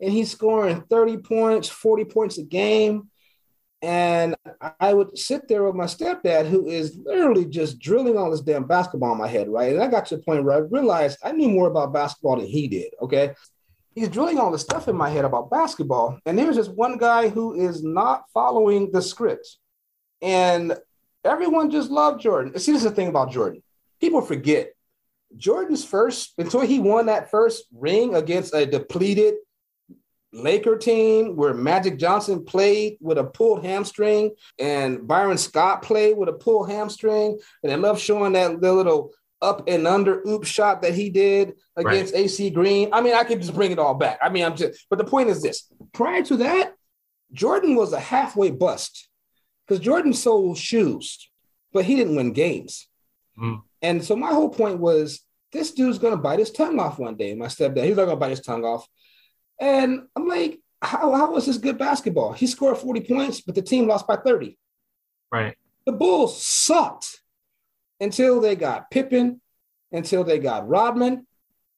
and 0.00 0.12
he's 0.12 0.30
scoring 0.30 0.84
30 0.88 1.18
points, 1.18 1.68
40 1.68 2.04
points 2.04 2.38
a 2.38 2.44
game. 2.44 3.10
And 3.82 4.34
I 4.80 4.94
would 4.94 5.18
sit 5.18 5.46
there 5.46 5.62
with 5.64 5.74
my 5.74 5.84
stepdad, 5.84 6.48
who 6.48 6.66
is 6.66 6.96
literally 7.04 7.44
just 7.44 7.78
drilling 7.78 8.16
all 8.16 8.30
this 8.30 8.40
damn 8.40 8.64
basketball 8.64 9.12
in 9.12 9.18
my 9.18 9.28
head, 9.28 9.50
right? 9.50 9.74
And 9.74 9.82
I 9.82 9.88
got 9.88 10.06
to 10.06 10.16
the 10.16 10.22
point 10.22 10.42
where 10.42 10.54
I 10.54 10.60
realized 10.60 11.18
I 11.22 11.32
knew 11.32 11.50
more 11.50 11.68
about 11.68 11.92
basketball 11.92 12.36
than 12.36 12.46
he 12.46 12.66
did. 12.66 12.94
Okay. 13.02 13.34
He's 13.94 14.08
drilling 14.08 14.38
all 14.38 14.50
this 14.50 14.62
stuff 14.62 14.88
in 14.88 14.96
my 14.96 15.08
head 15.08 15.24
about 15.24 15.50
basketball. 15.50 16.18
And 16.26 16.38
there's 16.38 16.56
this 16.56 16.68
one 16.68 16.98
guy 16.98 17.28
who 17.28 17.54
is 17.54 17.82
not 17.82 18.24
following 18.32 18.90
the 18.90 19.00
script. 19.00 19.56
And 20.20 20.76
everyone 21.24 21.70
just 21.70 21.90
loved 21.90 22.20
Jordan. 22.20 22.58
See, 22.58 22.72
this 22.72 22.82
is 22.82 22.90
the 22.90 22.94
thing 22.94 23.08
about 23.08 23.30
Jordan. 23.30 23.62
People 24.00 24.20
forget 24.20 24.72
Jordan's 25.36 25.84
first, 25.84 26.34
until 26.38 26.60
he 26.60 26.78
won 26.78 27.06
that 27.06 27.30
first 27.30 27.64
ring 27.72 28.14
against 28.14 28.54
a 28.54 28.66
depleted 28.66 29.34
Laker 30.32 30.76
team 30.76 31.36
where 31.36 31.54
Magic 31.54 31.98
Johnson 31.98 32.44
played 32.44 32.98
with 33.00 33.18
a 33.18 33.24
pulled 33.24 33.64
hamstring 33.64 34.34
and 34.58 35.06
Byron 35.06 35.38
Scott 35.38 35.82
played 35.82 36.16
with 36.16 36.28
a 36.28 36.32
pulled 36.32 36.68
hamstring. 36.68 37.38
And 37.62 37.72
I 37.72 37.76
love 37.76 38.00
showing 38.00 38.32
that 38.32 38.60
the 38.60 38.72
little 38.72 39.12
up 39.44 39.68
and 39.68 39.86
under 39.86 40.22
oop 40.26 40.44
shot 40.44 40.82
that 40.82 40.94
he 40.94 41.10
did 41.10 41.54
against 41.76 42.14
AC 42.14 42.50
Green. 42.50 42.88
I 42.92 43.00
mean, 43.00 43.14
I 43.14 43.24
could 43.24 43.40
just 43.40 43.54
bring 43.54 43.70
it 43.70 43.78
all 43.78 43.94
back. 43.94 44.18
I 44.22 44.28
mean, 44.28 44.44
I'm 44.44 44.56
just, 44.56 44.86
but 44.90 44.98
the 44.98 45.04
point 45.04 45.28
is 45.28 45.42
this 45.42 45.70
prior 45.92 46.22
to 46.24 46.36
that, 46.38 46.74
Jordan 47.32 47.76
was 47.76 47.92
a 47.92 48.00
halfway 48.00 48.50
bust 48.50 49.08
because 49.66 49.84
Jordan 49.84 50.12
sold 50.12 50.58
shoes, 50.58 51.30
but 51.72 51.84
he 51.84 51.96
didn't 51.96 52.16
win 52.16 52.32
games. 52.32 52.88
Mm. 53.38 53.62
And 53.82 54.04
so 54.04 54.16
my 54.16 54.32
whole 54.32 54.48
point 54.48 54.78
was 54.78 55.20
this 55.52 55.72
dude's 55.72 55.98
gonna 55.98 56.16
bite 56.16 56.38
his 56.38 56.50
tongue 56.50 56.80
off 56.80 56.98
one 56.98 57.16
day. 57.16 57.34
My 57.34 57.46
stepdad, 57.46 57.84
he's 57.84 57.96
not 57.96 58.06
gonna 58.06 58.16
bite 58.16 58.30
his 58.30 58.40
tongue 58.40 58.64
off. 58.64 58.86
And 59.60 60.02
I'm 60.16 60.26
like, 60.26 60.58
how, 60.82 61.12
how 61.12 61.32
was 61.32 61.46
this 61.46 61.58
good 61.58 61.78
basketball? 61.78 62.32
He 62.32 62.46
scored 62.46 62.78
40 62.78 63.00
points, 63.02 63.40
but 63.40 63.54
the 63.54 63.62
team 63.62 63.86
lost 63.86 64.06
by 64.06 64.16
30. 64.16 64.58
Right. 65.32 65.56
The 65.86 65.92
Bulls 65.92 66.44
sucked 66.44 67.20
until 68.04 68.40
they 68.40 68.54
got 68.54 68.90
Pippen, 68.90 69.40
until 69.92 70.22
they 70.24 70.38
got 70.38 70.68
Rodman. 70.68 71.26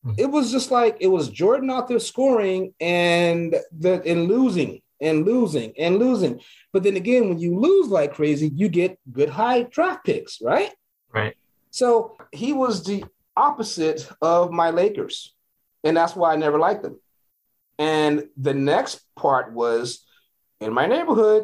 Mhm. 0.05 0.15
It 0.19 0.27
was 0.37 0.51
just 0.57 0.71
like 0.71 0.97
it 1.01 1.07
was 1.17 1.29
Jordan 1.41 1.71
out 1.71 1.87
there 1.89 1.99
scoring 1.99 2.75
and 2.81 3.55
the 3.85 4.03
and 4.11 4.29
losing 4.29 4.73
and 5.01 5.25
losing 5.25 5.73
and 5.79 5.99
losing. 5.99 6.41
But 6.73 6.83
then 6.85 6.97
again, 6.97 7.29
when 7.29 7.39
you 7.39 7.59
lose 7.59 7.89
like 7.99 8.15
crazy, 8.15 8.49
you 8.61 8.69
get 8.69 8.99
good 9.19 9.31
high 9.31 9.63
draft 9.75 10.05
picks, 10.05 10.41
right? 10.43 10.73
Right. 11.13 11.35
So 11.71 12.17
he 12.33 12.53
was 12.53 12.85
the 12.85 13.05
opposite 13.37 14.01
of 14.23 14.51
my 14.51 14.71
Lakers. 14.71 15.35
And 15.85 15.97
that's 15.97 16.17
why 16.17 16.33
I 16.33 16.37
never 16.37 16.59
liked 16.59 16.83
them. 16.83 16.97
And 17.79 18.29
the 18.37 18.55
next 18.55 19.01
part 19.15 19.53
was 19.53 20.05
in 20.61 20.73
my 20.73 20.87
neighborhood, 20.87 21.43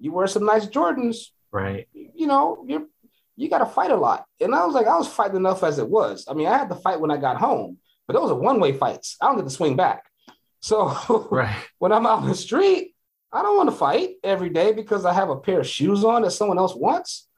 you 0.00 0.10
wear 0.12 0.26
some 0.26 0.46
nice 0.46 0.66
Jordans, 0.66 1.18
Right. 1.52 1.86
you 1.92 2.26
know, 2.26 2.64
you're 2.66 2.86
you 3.36 3.48
got 3.48 3.58
to 3.58 3.66
fight 3.66 3.90
a 3.90 3.96
lot. 3.96 4.24
And 4.40 4.54
I 4.54 4.64
was 4.66 4.74
like, 4.74 4.86
I 4.86 4.96
was 4.96 5.08
fighting 5.08 5.36
enough 5.36 5.62
as 5.62 5.78
it 5.78 5.88
was. 5.88 6.26
I 6.28 6.34
mean, 6.34 6.46
I 6.46 6.56
had 6.58 6.68
to 6.68 6.74
fight 6.76 7.00
when 7.00 7.10
I 7.10 7.16
got 7.16 7.38
home, 7.38 7.78
but 8.06 8.14
those 8.14 8.30
are 8.30 8.34
one 8.38 8.60
way 8.60 8.72
fights. 8.72 9.16
I 9.20 9.26
don't 9.26 9.36
get 9.36 9.44
to 9.44 9.50
swing 9.50 9.76
back. 9.76 10.04
So 10.60 11.28
Right. 11.30 11.56
when 11.78 11.92
I'm 11.92 12.06
out 12.06 12.22
in 12.22 12.28
the 12.28 12.34
street, 12.34 12.94
I 13.32 13.42
don't 13.42 13.56
want 13.56 13.70
to 13.70 13.74
fight 13.76 14.10
every 14.22 14.50
day 14.50 14.72
because 14.72 15.04
I 15.06 15.12
have 15.14 15.30
a 15.30 15.36
pair 15.36 15.60
of 15.60 15.66
shoes 15.66 16.04
on 16.04 16.22
that 16.22 16.32
someone 16.32 16.58
else 16.58 16.74
wants. 16.74 17.28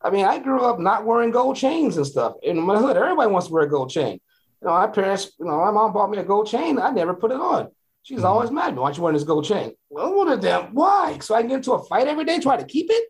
I 0.00 0.10
mean, 0.10 0.24
I 0.24 0.38
grew 0.38 0.64
up 0.64 0.80
not 0.80 1.04
wearing 1.04 1.30
gold 1.30 1.56
chains 1.56 1.96
and 1.96 2.06
stuff. 2.06 2.32
In 2.42 2.58
my 2.60 2.76
hood, 2.78 2.96
everybody 2.96 3.30
wants 3.30 3.46
to 3.48 3.52
wear 3.52 3.64
a 3.64 3.68
gold 3.70 3.90
chain. 3.90 4.18
You 4.60 4.68
know, 4.68 4.72
my 4.72 4.86
parents, 4.86 5.32
you 5.38 5.44
know, 5.46 5.58
my 5.58 5.70
mom 5.70 5.92
bought 5.92 6.10
me 6.10 6.18
a 6.18 6.24
gold 6.24 6.46
chain. 6.48 6.78
I 6.78 6.90
never 6.90 7.14
put 7.14 7.30
it 7.30 7.36
on. 7.40 7.68
She's 8.02 8.20
Mhm. 8.20 8.24
always 8.24 8.50
mad 8.50 8.68
at 8.68 8.74
me. 8.74 8.78
Why 8.80 8.86
aren't 8.86 8.96
you 8.96 9.02
wearing 9.04 9.16
this 9.16 9.22
gold 9.26 9.44
chain? 9.44 9.74
Well, 9.90 10.12
what 10.14 10.32
a 10.32 10.36
damn 10.36 10.74
why? 10.74 11.18
So 11.20 11.34
I 11.36 11.40
can 11.42 11.48
get 11.50 11.56
into 11.56 11.72
a 11.74 11.82
fight 11.84 12.08
every 12.08 12.24
day, 12.24 12.40
try 12.40 12.56
to 12.56 12.64
keep 12.64 12.90
it? 12.90 13.08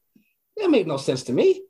That 0.57 0.71
made 0.71 0.87
no 0.87 0.99
sense 0.99 1.23
to 1.25 1.33
me. 1.33 1.63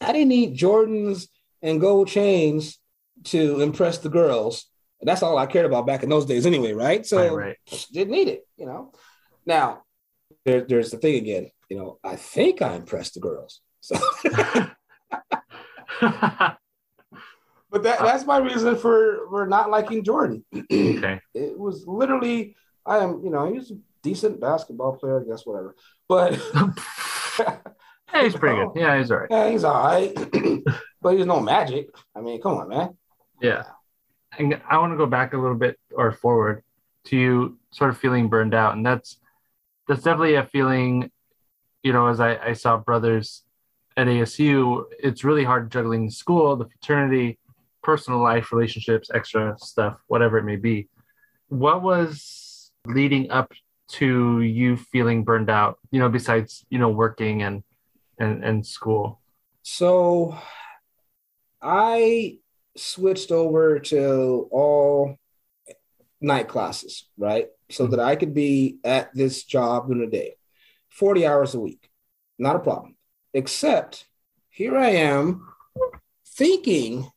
I 0.00 0.12
didn't 0.12 0.28
need 0.28 0.56
Jordans 0.56 1.28
and 1.62 1.80
gold 1.80 2.08
chains 2.08 2.78
to 3.24 3.60
impress 3.60 3.98
the 3.98 4.08
girls. 4.08 4.66
That's 5.02 5.22
all 5.22 5.38
I 5.38 5.46
cared 5.46 5.66
about 5.66 5.86
back 5.86 6.02
in 6.02 6.08
those 6.08 6.26
days 6.26 6.46
anyway, 6.46 6.72
right? 6.72 7.06
So 7.06 7.34
right. 7.34 7.56
Right. 7.70 7.86
didn't 7.92 8.12
need 8.12 8.28
it, 8.28 8.46
you 8.56 8.66
know. 8.66 8.92
Now, 9.46 9.82
there, 10.44 10.62
there's 10.62 10.90
the 10.90 10.98
thing 10.98 11.16
again. 11.16 11.50
You 11.68 11.78
know, 11.78 11.98
I 12.04 12.16
think 12.16 12.62
I 12.62 12.74
impressed 12.74 13.14
the 13.14 13.20
girls. 13.20 13.60
So, 13.80 13.96
but 16.00 17.82
that 17.82 18.00
that's 18.00 18.26
my 18.26 18.38
reason 18.38 18.76
for 18.76 19.26
for 19.28 19.46
not 19.46 19.70
liking 19.70 20.04
Jordan. 20.04 20.44
okay. 20.54 21.20
It 21.34 21.58
was 21.58 21.86
literally 21.86 22.56
I 22.84 22.98
am, 22.98 23.22
you 23.24 23.30
know, 23.30 23.52
he's 23.52 23.70
a 23.70 23.78
decent 24.02 24.40
basketball 24.40 24.96
player, 24.96 25.20
I 25.20 25.24
guess 25.28 25.46
whatever. 25.46 25.76
But 26.08 26.40
yeah, 28.14 28.24
he's 28.24 28.36
pretty 28.36 28.56
good. 28.56 28.68
Oh. 28.68 28.72
Yeah, 28.74 28.98
he's 28.98 29.10
all 29.10 29.18
right. 29.18 29.28
yeah, 29.30 29.50
he's 29.50 29.64
all 29.64 29.84
right. 29.84 30.14
but 31.02 31.16
he's 31.16 31.26
no 31.26 31.40
magic. 31.40 31.88
I 32.14 32.20
mean, 32.20 32.40
come 32.40 32.58
on, 32.58 32.68
man. 32.68 32.96
Yeah. 33.40 33.64
And 34.38 34.60
I 34.68 34.78
want 34.78 34.92
to 34.92 34.96
go 34.96 35.06
back 35.06 35.32
a 35.32 35.38
little 35.38 35.56
bit 35.56 35.78
or 35.92 36.12
forward 36.12 36.62
to 37.06 37.16
you 37.16 37.58
sort 37.70 37.90
of 37.90 37.98
feeling 37.98 38.28
burned 38.28 38.54
out. 38.54 38.76
And 38.76 38.84
that's 38.84 39.16
that's 39.88 40.02
definitely 40.02 40.34
a 40.34 40.44
feeling, 40.44 41.10
you 41.82 41.92
know, 41.92 42.06
as 42.06 42.20
I, 42.20 42.36
I 42.36 42.52
saw 42.52 42.76
brothers 42.76 43.42
at 43.96 44.06
ASU, 44.06 44.84
it's 45.02 45.24
really 45.24 45.44
hard 45.44 45.72
juggling 45.72 46.10
school, 46.10 46.54
the 46.56 46.66
fraternity, 46.66 47.38
personal 47.82 48.20
life, 48.20 48.52
relationships, 48.52 49.10
extra 49.12 49.56
stuff, 49.58 50.00
whatever 50.06 50.38
it 50.38 50.44
may 50.44 50.56
be. 50.56 50.88
What 51.48 51.82
was 51.82 52.70
leading 52.86 53.30
up 53.30 53.52
to 53.88 54.42
you 54.42 54.76
feeling 54.76 55.24
burned 55.24 55.50
out, 55.50 55.78
you 55.90 55.98
know, 55.98 56.08
besides, 56.08 56.64
you 56.70 56.78
know, 56.78 56.90
working 56.90 57.42
and 57.42 57.64
and, 58.20 58.44
and 58.44 58.64
school? 58.64 59.20
So 59.62 60.36
I 61.60 62.38
switched 62.76 63.32
over 63.32 63.80
to 63.80 64.48
all 64.52 65.16
night 66.20 66.48
classes, 66.48 67.08
right? 67.18 67.48
So 67.70 67.84
mm-hmm. 67.84 67.92
that 67.92 68.00
I 68.00 68.16
could 68.16 68.34
be 68.34 68.78
at 68.84 69.14
this 69.14 69.44
job 69.44 69.90
in 69.90 70.02
a 70.02 70.06
day, 70.06 70.36
40 70.90 71.26
hours 71.26 71.54
a 71.54 71.60
week. 71.60 71.90
Not 72.38 72.56
a 72.56 72.60
problem. 72.60 72.96
Except 73.34 74.06
here 74.50 74.76
I 74.76 74.90
am 74.90 75.46
thinking 76.26 77.10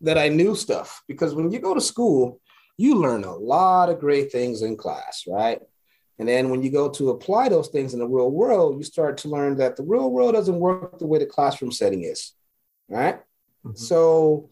that 0.00 0.18
I 0.18 0.28
knew 0.28 0.54
stuff 0.54 1.02
because 1.08 1.34
when 1.34 1.50
you 1.50 1.58
go 1.58 1.74
to 1.74 1.80
school, 1.80 2.40
you 2.76 2.96
learn 2.96 3.24
a 3.24 3.34
lot 3.34 3.88
of 3.88 4.00
great 4.00 4.30
things 4.30 4.62
in 4.62 4.76
class, 4.76 5.24
right? 5.26 5.60
And 6.18 6.28
then 6.28 6.48
when 6.48 6.62
you 6.62 6.70
go 6.70 6.88
to 6.90 7.10
apply 7.10 7.48
those 7.48 7.68
things 7.68 7.92
in 7.92 7.98
the 8.00 8.08
real 8.08 8.30
world, 8.30 8.78
you 8.78 8.84
start 8.84 9.18
to 9.18 9.28
learn 9.28 9.56
that 9.58 9.76
the 9.76 9.82
real 9.82 10.10
world 10.10 10.34
doesn't 10.34 10.58
work 10.58 10.98
the 10.98 11.06
way 11.06 11.18
the 11.18 11.26
classroom 11.26 11.70
setting 11.70 12.04
is, 12.04 12.32
right? 12.88 13.20
Mm-hmm. 13.64 13.76
So 13.76 14.48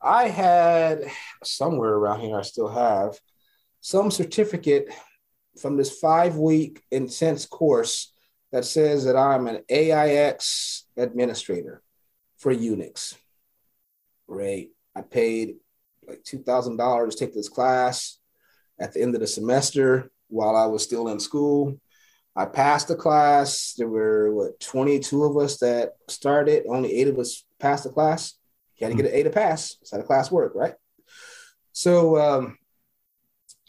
I 0.00 0.28
had 0.28 1.04
somewhere 1.42 1.92
around 1.92 2.20
here, 2.20 2.38
I 2.38 2.42
still 2.42 2.68
have 2.68 3.18
some 3.80 4.10
certificate 4.10 4.92
from 5.60 5.76
this 5.76 5.98
five 5.98 6.36
week 6.36 6.82
intense 6.90 7.46
course 7.46 8.12
that 8.52 8.64
says 8.64 9.04
that 9.04 9.16
I'm 9.16 9.46
an 9.46 9.62
AIX 9.68 10.86
administrator 10.96 11.82
for 12.36 12.54
Unix. 12.54 13.14
Great. 14.28 14.72
I 14.94 15.02
paid 15.02 15.56
like 16.06 16.22
$2,000 16.24 17.10
to 17.10 17.16
take 17.16 17.34
this 17.34 17.48
class 17.48 18.18
at 18.78 18.92
the 18.92 19.00
end 19.00 19.14
of 19.14 19.20
the 19.20 19.26
semester 19.26 20.10
while 20.32 20.56
I 20.56 20.66
was 20.66 20.82
still 20.82 21.08
in 21.08 21.20
school. 21.20 21.78
I 22.34 22.46
passed 22.46 22.88
the 22.88 22.96
class. 22.96 23.74
There 23.76 23.88
were 23.88 24.32
what 24.34 24.58
22 24.60 25.24
of 25.24 25.36
us 25.36 25.58
that 25.58 25.92
started. 26.08 26.64
Only 26.66 26.94
eight 26.94 27.08
of 27.08 27.18
us 27.18 27.44
passed 27.60 27.84
the 27.84 27.90
class. 27.90 28.34
You 28.76 28.86
had 28.86 28.96
to 28.96 29.02
get 29.02 29.12
an 29.12 29.18
A 29.18 29.22
to 29.24 29.30
pass. 29.30 29.76
That's 29.76 29.90
how 29.92 29.98
the 29.98 30.04
class 30.04 30.30
work, 30.30 30.52
right? 30.54 30.74
So 31.72 32.18
um, 32.18 32.58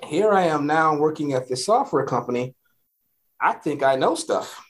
here 0.03 0.31
I 0.31 0.43
am 0.43 0.65
now 0.65 0.97
working 0.97 1.33
at 1.33 1.47
this 1.49 1.65
software 1.65 2.05
company. 2.05 2.55
I 3.39 3.53
think 3.53 3.83
I 3.83 3.95
know 3.95 4.15
stuff. 4.15 4.63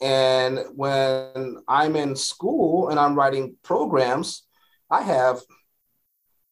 And 0.00 0.60
when 0.74 1.56
I'm 1.66 1.96
in 1.96 2.14
school 2.14 2.88
and 2.88 2.98
I'm 2.98 3.16
writing 3.16 3.56
programs, 3.62 4.42
I 4.90 5.02
have 5.02 5.40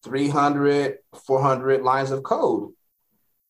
300, 0.04 0.98
400 1.26 1.82
lines 1.82 2.10
of 2.10 2.22
code. 2.22 2.72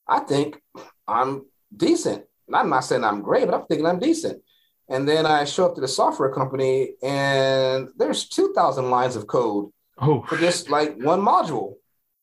I 0.07 0.21
think 0.21 0.61
I'm 1.07 1.47
decent. 1.75 2.25
I'm 2.53 2.69
not 2.69 2.81
saying 2.81 3.05
I'm 3.05 3.23
great, 3.23 3.47
but 3.47 3.55
I'm 3.55 3.67
thinking 3.67 3.87
I'm 3.87 3.99
decent. 3.99 4.43
And 4.89 5.09
then 5.09 5.27
I 5.27 5.45
show 5.45 5.67
up 5.67 5.75
to 5.77 5.81
the 5.81 5.89
software 5.89 6.33
company 6.33 6.95
and 7.03 7.89
there's 7.97 8.29
2,000 8.29 8.91
lines 8.91 9.17
of 9.17 9.27
code 9.27 9.71
oh. 9.99 10.23
for 10.23 10.37
just 10.37 10.69
like 10.69 10.97
one 10.97 11.21
module. 11.21 11.75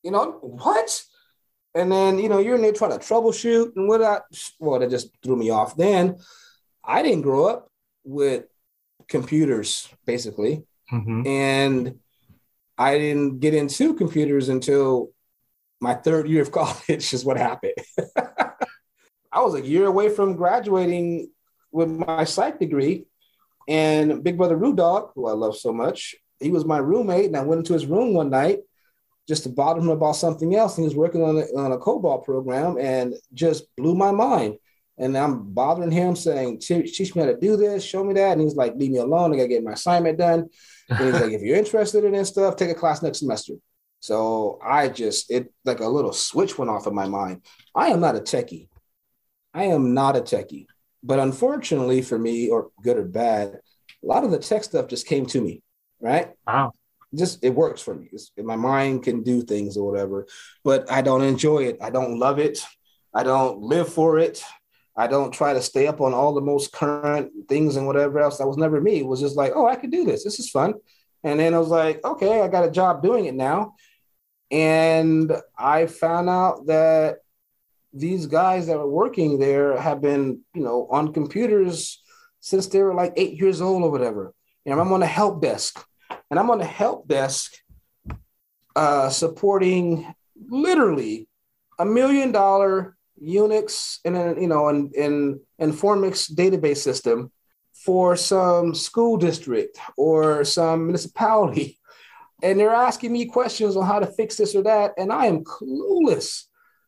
You 0.02 0.12
know, 0.12 0.38
what? 0.40 1.02
And 1.74 1.90
then, 1.90 2.18
you 2.18 2.28
know, 2.28 2.38
you're 2.38 2.56
in 2.56 2.62
there 2.62 2.72
trying 2.72 2.92
to 2.92 2.98
troubleshoot 2.98 3.76
and 3.76 3.88
what 3.88 4.02
I, 4.02 4.20
well, 4.58 4.78
that 4.78 4.90
just 4.90 5.10
threw 5.22 5.36
me 5.36 5.50
off. 5.50 5.76
Then 5.76 6.18
I 6.84 7.02
didn't 7.02 7.22
grow 7.22 7.46
up 7.46 7.70
with 8.04 8.44
computers, 9.08 9.88
basically. 10.06 10.64
Mm-hmm. 10.92 11.26
And 11.26 11.98
I 12.78 12.98
didn't 12.98 13.40
get 13.40 13.54
into 13.54 13.94
computers 13.94 14.48
until 14.48 15.10
my 15.80 15.94
third 15.94 16.28
year 16.28 16.42
of 16.42 16.52
college, 16.52 17.12
is 17.12 17.24
what 17.24 17.36
happened. 17.36 17.74
I 19.32 19.42
was 19.42 19.54
a 19.54 19.64
year 19.64 19.86
away 19.86 20.08
from 20.08 20.36
graduating 20.36 21.30
with 21.72 21.88
my 21.88 22.24
psych 22.24 22.58
degree. 22.58 23.06
And 23.68 24.24
Big 24.24 24.36
Brother 24.36 24.56
Rudolph, 24.56 25.12
who 25.14 25.28
I 25.28 25.32
love 25.32 25.56
so 25.56 25.72
much, 25.72 26.16
he 26.40 26.50
was 26.50 26.64
my 26.64 26.78
roommate. 26.78 27.26
And 27.26 27.36
I 27.36 27.42
went 27.42 27.60
into 27.60 27.72
his 27.72 27.86
room 27.86 28.14
one 28.14 28.30
night 28.30 28.60
just 29.28 29.44
to 29.44 29.48
bother 29.48 29.80
him 29.80 29.90
about 29.90 30.16
something 30.16 30.56
else. 30.56 30.76
And 30.76 30.84
he 30.84 30.88
was 30.88 30.96
working 30.96 31.22
on 31.22 31.36
a, 31.36 31.42
on 31.56 31.72
a 31.72 31.78
COBOL 31.78 32.24
program 32.24 32.78
and 32.78 33.14
just 33.32 33.64
blew 33.76 33.94
my 33.94 34.10
mind. 34.10 34.56
And 34.98 35.16
I'm 35.16 35.52
bothering 35.52 35.92
him 35.92 36.16
saying, 36.16 36.58
teach 36.60 37.14
me 37.14 37.22
how 37.22 37.28
to 37.28 37.36
do 37.36 37.56
this, 37.56 37.84
show 37.84 38.04
me 38.04 38.14
that. 38.14 38.32
And 38.32 38.40
he's 38.42 38.56
like, 38.56 38.74
leave 38.74 38.90
me 38.90 38.98
alone. 38.98 39.32
I 39.32 39.36
got 39.36 39.42
to 39.44 39.48
get 39.48 39.64
my 39.64 39.72
assignment 39.72 40.18
done. 40.18 40.48
And 40.88 40.98
he's 40.98 41.20
like, 41.20 41.32
if 41.32 41.40
you're 41.40 41.56
interested 41.56 42.04
in 42.04 42.12
this 42.12 42.28
stuff, 42.28 42.56
take 42.56 42.70
a 42.70 42.74
class 42.74 43.02
next 43.02 43.20
semester. 43.20 43.54
So 44.00 44.58
I 44.64 44.88
just, 44.88 45.30
it 45.30 45.52
like 45.64 45.80
a 45.80 45.88
little 45.88 46.12
switch 46.12 46.58
went 46.58 46.70
off 46.70 46.86
in 46.86 46.94
my 46.94 47.06
mind. 47.06 47.42
I 47.74 47.88
am 47.88 48.00
not 48.00 48.16
a 48.16 48.20
techie. 48.20 48.68
I 49.54 49.64
am 49.64 49.94
not 49.94 50.16
a 50.16 50.20
techie. 50.20 50.66
But 51.02 51.18
unfortunately 51.18 52.02
for 52.02 52.18
me, 52.18 52.48
or 52.48 52.70
good 52.82 52.96
or 52.96 53.04
bad, 53.04 53.60
a 54.02 54.06
lot 54.06 54.24
of 54.24 54.30
the 54.30 54.38
tech 54.38 54.64
stuff 54.64 54.88
just 54.88 55.06
came 55.06 55.26
to 55.26 55.40
me, 55.40 55.62
right? 56.00 56.30
Wow. 56.46 56.72
Just 57.14 57.44
it 57.44 57.54
works 57.54 57.82
for 57.82 57.94
me. 57.94 58.08
It's, 58.12 58.30
my 58.38 58.56
mind 58.56 59.02
can 59.02 59.22
do 59.22 59.42
things 59.42 59.76
or 59.76 59.90
whatever, 59.90 60.26
but 60.64 60.90
I 60.90 61.02
don't 61.02 61.22
enjoy 61.22 61.64
it. 61.64 61.78
I 61.82 61.90
don't 61.90 62.18
love 62.18 62.38
it. 62.38 62.64
I 63.12 63.22
don't 63.22 63.60
live 63.60 63.92
for 63.92 64.18
it. 64.18 64.42
I 64.96 65.06
don't 65.06 65.32
try 65.32 65.54
to 65.54 65.62
stay 65.62 65.86
up 65.86 66.00
on 66.00 66.14
all 66.14 66.34
the 66.34 66.40
most 66.40 66.72
current 66.72 67.32
things 67.48 67.76
and 67.76 67.86
whatever 67.86 68.20
else. 68.20 68.38
That 68.38 68.46
was 68.46 68.56
never 68.56 68.80
me. 68.80 69.00
It 69.00 69.06
was 69.06 69.20
just 69.20 69.36
like, 69.36 69.52
oh, 69.54 69.66
I 69.66 69.76
could 69.76 69.90
do 69.90 70.04
this. 70.04 70.24
This 70.24 70.38
is 70.38 70.50
fun. 70.50 70.74
And 71.24 71.40
then 71.40 71.54
I 71.54 71.58
was 71.58 71.68
like, 71.68 72.04
okay, 72.04 72.40
I 72.40 72.48
got 72.48 72.64
a 72.64 72.70
job 72.70 73.02
doing 73.02 73.26
it 73.26 73.34
now. 73.34 73.74
And 74.50 75.32
I 75.56 75.86
found 75.86 76.28
out 76.28 76.66
that 76.66 77.18
these 77.92 78.26
guys 78.26 78.66
that 78.66 78.76
are 78.76 78.88
working 78.88 79.38
there 79.38 79.76
have 79.76 80.00
been, 80.00 80.40
you 80.54 80.62
know, 80.62 80.86
on 80.90 81.12
computers 81.12 82.02
since 82.40 82.66
they 82.66 82.82
were 82.82 82.94
like 82.94 83.12
eight 83.16 83.40
years 83.40 83.60
old 83.60 83.82
or 83.82 83.90
whatever. 83.90 84.34
And 84.66 84.78
I'm 84.78 84.92
on 84.92 85.02
a 85.02 85.06
help 85.06 85.40
desk, 85.42 85.84
and 86.30 86.38
I'm 86.38 86.50
on 86.50 86.60
a 86.60 86.64
help 86.64 87.08
desk 87.08 87.52
uh, 88.76 89.08
supporting 89.08 90.12
literally 90.48 91.28
a 91.78 91.84
million 91.84 92.32
dollar 92.32 92.96
Unix 93.22 93.98
and 94.04 94.40
you 94.40 94.48
know 94.48 94.68
and 94.68 94.94
in 94.94 95.40
Informix 95.60 96.32
database 96.32 96.78
system 96.78 97.30
for 97.72 98.16
some 98.16 98.74
school 98.74 99.16
district 99.16 99.78
or 99.96 100.44
some 100.44 100.86
municipality. 100.86 101.78
And 102.42 102.58
they're 102.58 102.70
asking 102.70 103.12
me 103.12 103.26
questions 103.26 103.76
on 103.76 103.86
how 103.86 103.98
to 103.98 104.06
fix 104.06 104.36
this 104.36 104.54
or 104.54 104.62
that, 104.62 104.92
and 104.96 105.12
I 105.12 105.26
am 105.26 105.44
clueless. 105.44 106.44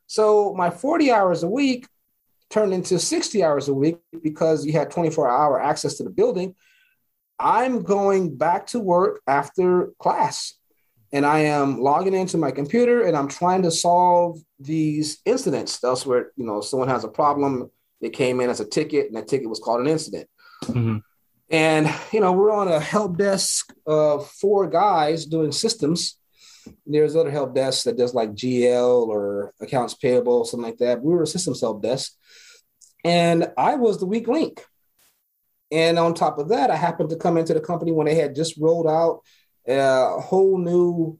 So 0.06 0.54
my 0.54 0.70
40 0.70 1.10
hours 1.10 1.42
a 1.42 1.48
week 1.48 1.86
turned 2.50 2.74
into 2.74 2.98
60 2.98 3.42
hours 3.42 3.68
a 3.68 3.74
week 3.74 3.98
because 4.22 4.66
you 4.66 4.72
had 4.72 4.90
24 4.90 5.28
hour 5.30 5.60
access 5.60 5.94
to 5.94 6.04
the 6.04 6.10
building. 6.10 6.54
I'm 7.38 7.82
going 7.82 8.36
back 8.36 8.66
to 8.68 8.78
work 8.78 9.22
after 9.26 9.92
class 9.98 10.54
and 11.12 11.26
I 11.26 11.40
am 11.40 11.80
logging 11.80 12.14
into 12.14 12.38
my 12.38 12.50
computer 12.50 13.02
and 13.02 13.16
I'm 13.16 13.28
trying 13.28 13.62
to 13.62 13.70
solve 13.70 14.38
these 14.60 15.18
incidents. 15.24 15.78
That's 15.78 16.06
where, 16.06 16.32
you 16.36 16.44
know, 16.46 16.60
someone 16.60 16.88
has 16.88 17.04
a 17.04 17.08
problem. 17.08 17.70
It 18.00 18.10
came 18.10 18.40
in 18.40 18.50
as 18.50 18.60
a 18.60 18.64
ticket 18.64 19.06
and 19.06 19.16
that 19.16 19.28
ticket 19.28 19.48
was 19.48 19.60
called 19.60 19.80
an 19.80 19.88
incident. 19.88 20.28
Mm-hmm. 20.64 20.98
And, 21.52 21.94
you 22.12 22.20
know, 22.20 22.32
we're 22.32 22.50
on 22.50 22.66
a 22.66 22.80
help 22.80 23.18
desk 23.18 23.72
of 23.86 24.28
four 24.28 24.68
guys 24.68 25.26
doing 25.26 25.52
systems 25.52 26.16
there's 26.86 27.16
other 27.16 27.30
help 27.30 27.54
desks 27.54 27.84
that 27.84 27.96
does 27.96 28.14
like 28.14 28.34
GL 28.34 29.08
or 29.08 29.52
accounts 29.60 29.94
payable, 29.94 30.44
something 30.44 30.68
like 30.68 30.78
that. 30.78 31.02
We 31.02 31.12
were 31.12 31.22
a 31.22 31.26
systems 31.26 31.60
help 31.60 31.82
desk. 31.82 32.12
And 33.04 33.50
I 33.56 33.74
was 33.76 33.98
the 33.98 34.06
weak 34.06 34.28
link. 34.28 34.64
And 35.70 35.98
on 35.98 36.14
top 36.14 36.38
of 36.38 36.50
that, 36.50 36.70
I 36.70 36.76
happened 36.76 37.10
to 37.10 37.16
come 37.16 37.36
into 37.36 37.54
the 37.54 37.60
company 37.60 37.92
when 37.92 38.06
they 38.06 38.14
had 38.14 38.34
just 38.34 38.58
rolled 38.58 38.86
out 38.86 39.20
a 39.66 40.20
whole 40.20 40.58
new 40.58 41.18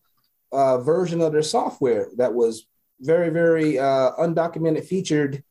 uh, 0.53 0.79
version 0.79 1.21
of 1.21 1.33
their 1.33 1.43
software 1.43 2.09
that 2.17 2.35
was 2.35 2.67
very, 3.01 3.31
very 3.31 3.79
uh, 3.79 4.13
undocumented 4.19 4.85
featured 4.85 5.43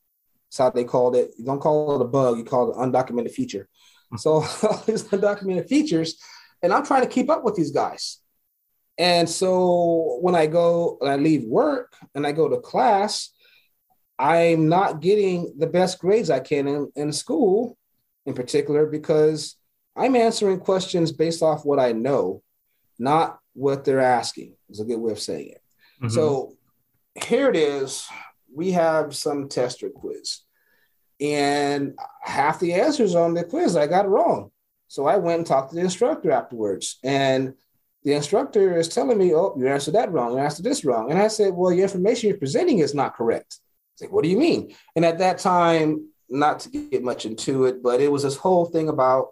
That's 0.48 0.58
how 0.58 0.70
they 0.70 0.84
called 0.84 1.16
it. 1.16 1.32
You 1.36 1.44
don't 1.44 1.60
call 1.60 1.96
it 1.96 2.04
a 2.04 2.08
bug, 2.08 2.38
you 2.38 2.44
call 2.44 2.70
it 2.70 2.76
an 2.76 2.92
undocumented 2.92 3.32
feature. 3.32 3.68
So 4.16 4.30
all 4.62 4.82
these 4.86 5.04
undocumented 5.04 5.68
features, 5.68 6.20
and 6.62 6.72
I'm 6.72 6.84
trying 6.84 7.02
to 7.02 7.08
keep 7.08 7.30
up 7.30 7.44
with 7.44 7.54
these 7.54 7.70
guys. 7.70 8.18
And 8.98 9.28
so 9.28 10.18
when 10.20 10.34
I 10.34 10.46
go 10.46 10.98
and 11.00 11.10
I 11.10 11.16
leave 11.16 11.44
work 11.44 11.94
and 12.14 12.26
I 12.26 12.32
go 12.32 12.48
to 12.48 12.58
class, 12.58 13.30
I'm 14.18 14.68
not 14.68 15.00
getting 15.00 15.54
the 15.58 15.66
best 15.66 15.98
grades 15.98 16.30
I 16.30 16.40
can 16.40 16.68
in, 16.68 16.92
in 16.94 17.12
school, 17.12 17.76
in 18.26 18.34
particular, 18.34 18.86
because 18.86 19.56
I'm 19.96 20.14
answering 20.14 20.60
questions 20.60 21.10
based 21.10 21.42
off 21.42 21.64
what 21.64 21.80
I 21.80 21.92
know, 21.92 22.42
not 22.98 23.38
what 23.54 23.84
they're 23.84 24.00
asking. 24.00 24.54
Is 24.70 24.80
a 24.80 24.84
good 24.84 25.00
way 25.00 25.12
of 25.12 25.20
saying 25.20 25.48
it. 25.48 25.62
Mm-hmm. 26.02 26.14
So 26.14 26.56
here 27.14 27.48
it 27.48 27.56
is. 27.56 28.06
We 28.54 28.72
have 28.72 29.16
some 29.16 29.48
tester 29.48 29.88
quiz, 29.88 30.40
and 31.22 31.96
half 32.20 32.58
the 32.58 32.74
answers 32.74 33.14
on 33.14 33.34
the 33.34 33.44
quiz 33.44 33.76
I 33.76 33.86
got 33.86 34.08
wrong. 34.08 34.50
So 34.88 35.06
I 35.06 35.16
went 35.16 35.38
and 35.38 35.46
talked 35.46 35.70
to 35.70 35.76
the 35.76 35.82
instructor 35.82 36.30
afterwards, 36.30 36.98
and 37.02 37.54
the 38.02 38.12
instructor 38.14 38.76
is 38.76 38.88
telling 38.88 39.16
me, 39.16 39.34
"Oh, 39.34 39.54
you 39.56 39.68
answered 39.68 39.94
that 39.94 40.12
wrong. 40.12 40.32
You 40.32 40.38
answered 40.38 40.64
this 40.64 40.84
wrong." 40.84 41.10
And 41.10 41.18
I 41.18 41.28
said, 41.28 41.54
"Well, 41.54 41.72
your 41.72 41.84
information 41.84 42.28
you're 42.28 42.38
presenting 42.38 42.80
is 42.80 42.94
not 42.94 43.16
correct." 43.16 43.58
It's 43.94 44.02
like, 44.02 44.12
"What 44.12 44.24
do 44.24 44.30
you 44.30 44.36
mean?" 44.36 44.74
And 44.96 45.04
at 45.04 45.18
that 45.18 45.38
time, 45.38 46.08
not 46.28 46.60
to 46.60 46.68
get 46.70 47.02
much 47.02 47.24
into 47.24 47.64
it, 47.66 47.82
but 47.82 48.00
it 48.00 48.10
was 48.10 48.22
this 48.22 48.36
whole 48.36 48.64
thing 48.64 48.88
about 48.88 49.28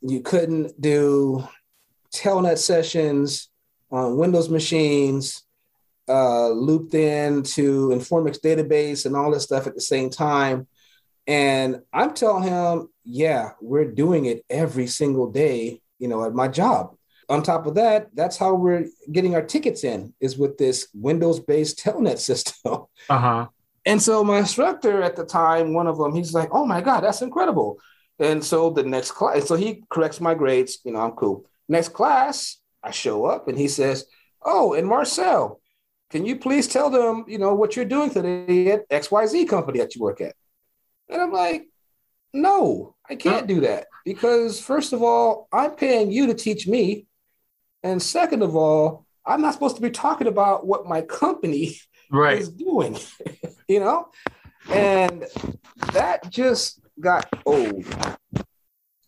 you 0.00 0.20
couldn't 0.20 0.80
do 0.80 1.46
telnet 2.14 2.58
sessions 2.58 3.50
on 3.90 4.16
Windows 4.16 4.48
machines 4.48 5.42
uh, 6.08 6.48
looped 6.48 6.94
in 6.94 7.42
to 7.42 7.88
Informix 7.88 8.40
database 8.40 9.06
and 9.06 9.16
all 9.16 9.30
this 9.30 9.44
stuff 9.44 9.66
at 9.66 9.74
the 9.74 9.80
same 9.80 10.10
time. 10.10 10.66
And 11.26 11.82
I'm 11.92 12.14
telling 12.14 12.44
him, 12.44 12.88
yeah, 13.04 13.50
we're 13.60 13.90
doing 13.90 14.26
it 14.26 14.44
every 14.48 14.86
single 14.86 15.30
day, 15.30 15.80
you 15.98 16.08
know, 16.08 16.24
at 16.24 16.34
my 16.34 16.48
job. 16.48 16.96
On 17.28 17.42
top 17.42 17.66
of 17.66 17.74
that, 17.74 18.08
that's 18.14 18.36
how 18.36 18.54
we're 18.54 18.86
getting 19.10 19.34
our 19.34 19.42
tickets 19.42 19.82
in 19.82 20.14
is 20.20 20.38
with 20.38 20.58
this 20.58 20.88
Windows-based 20.94 21.78
telnet 21.84 22.18
system. 22.18 22.84
Uh-huh. 23.08 23.46
And 23.84 24.02
so 24.02 24.22
my 24.24 24.38
instructor 24.38 25.02
at 25.02 25.16
the 25.16 25.24
time, 25.24 25.72
one 25.72 25.86
of 25.86 25.98
them, 25.98 26.14
he's 26.14 26.34
like, 26.34 26.48
"Oh 26.52 26.66
my 26.66 26.80
god, 26.80 27.00
that's 27.00 27.22
incredible!" 27.22 27.78
And 28.18 28.44
so 28.44 28.70
the 28.70 28.82
next 28.82 29.12
class, 29.12 29.46
so 29.46 29.54
he 29.54 29.84
corrects 29.90 30.20
my 30.20 30.34
grades. 30.34 30.78
You 30.84 30.92
know, 30.92 31.00
I'm 31.00 31.12
cool. 31.12 31.44
Next 31.68 31.90
class, 31.90 32.56
I 32.82 32.90
show 32.90 33.26
up 33.26 33.46
and 33.46 33.56
he 33.56 33.68
says, 33.68 34.06
"Oh, 34.42 34.74
and 34.74 34.88
Marcel, 34.88 35.60
can 36.10 36.24
you 36.24 36.36
please 36.36 36.66
tell 36.66 36.90
them, 36.90 37.24
you 37.28 37.38
know, 37.38 37.54
what 37.54 37.76
you're 37.76 37.84
doing 37.84 38.10
today 38.10 38.72
at 38.72 38.88
XYZ 38.88 39.48
company 39.48 39.78
that 39.78 39.94
you 39.94 40.02
work 40.02 40.20
at? 40.20 40.34
And 41.08 41.20
I'm 41.20 41.32
like, 41.32 41.68
no, 42.32 42.94
I 43.08 43.14
can't 43.14 43.46
do 43.46 43.60
that 43.60 43.86
because, 44.04 44.60
first 44.60 44.92
of 44.92 45.02
all, 45.02 45.48
I'm 45.52 45.72
paying 45.72 46.10
you 46.10 46.26
to 46.26 46.34
teach 46.34 46.66
me. 46.66 47.06
And 47.82 48.02
second 48.02 48.42
of 48.42 48.56
all, 48.56 49.06
I'm 49.24 49.40
not 49.40 49.54
supposed 49.54 49.76
to 49.76 49.82
be 49.82 49.90
talking 49.90 50.26
about 50.26 50.66
what 50.66 50.86
my 50.86 51.02
company 51.02 51.78
right. 52.10 52.38
is 52.38 52.48
doing, 52.48 52.98
you 53.68 53.80
know? 53.80 54.08
And 54.70 55.24
that 55.92 56.28
just 56.30 56.80
got 57.00 57.26
old. 57.44 57.84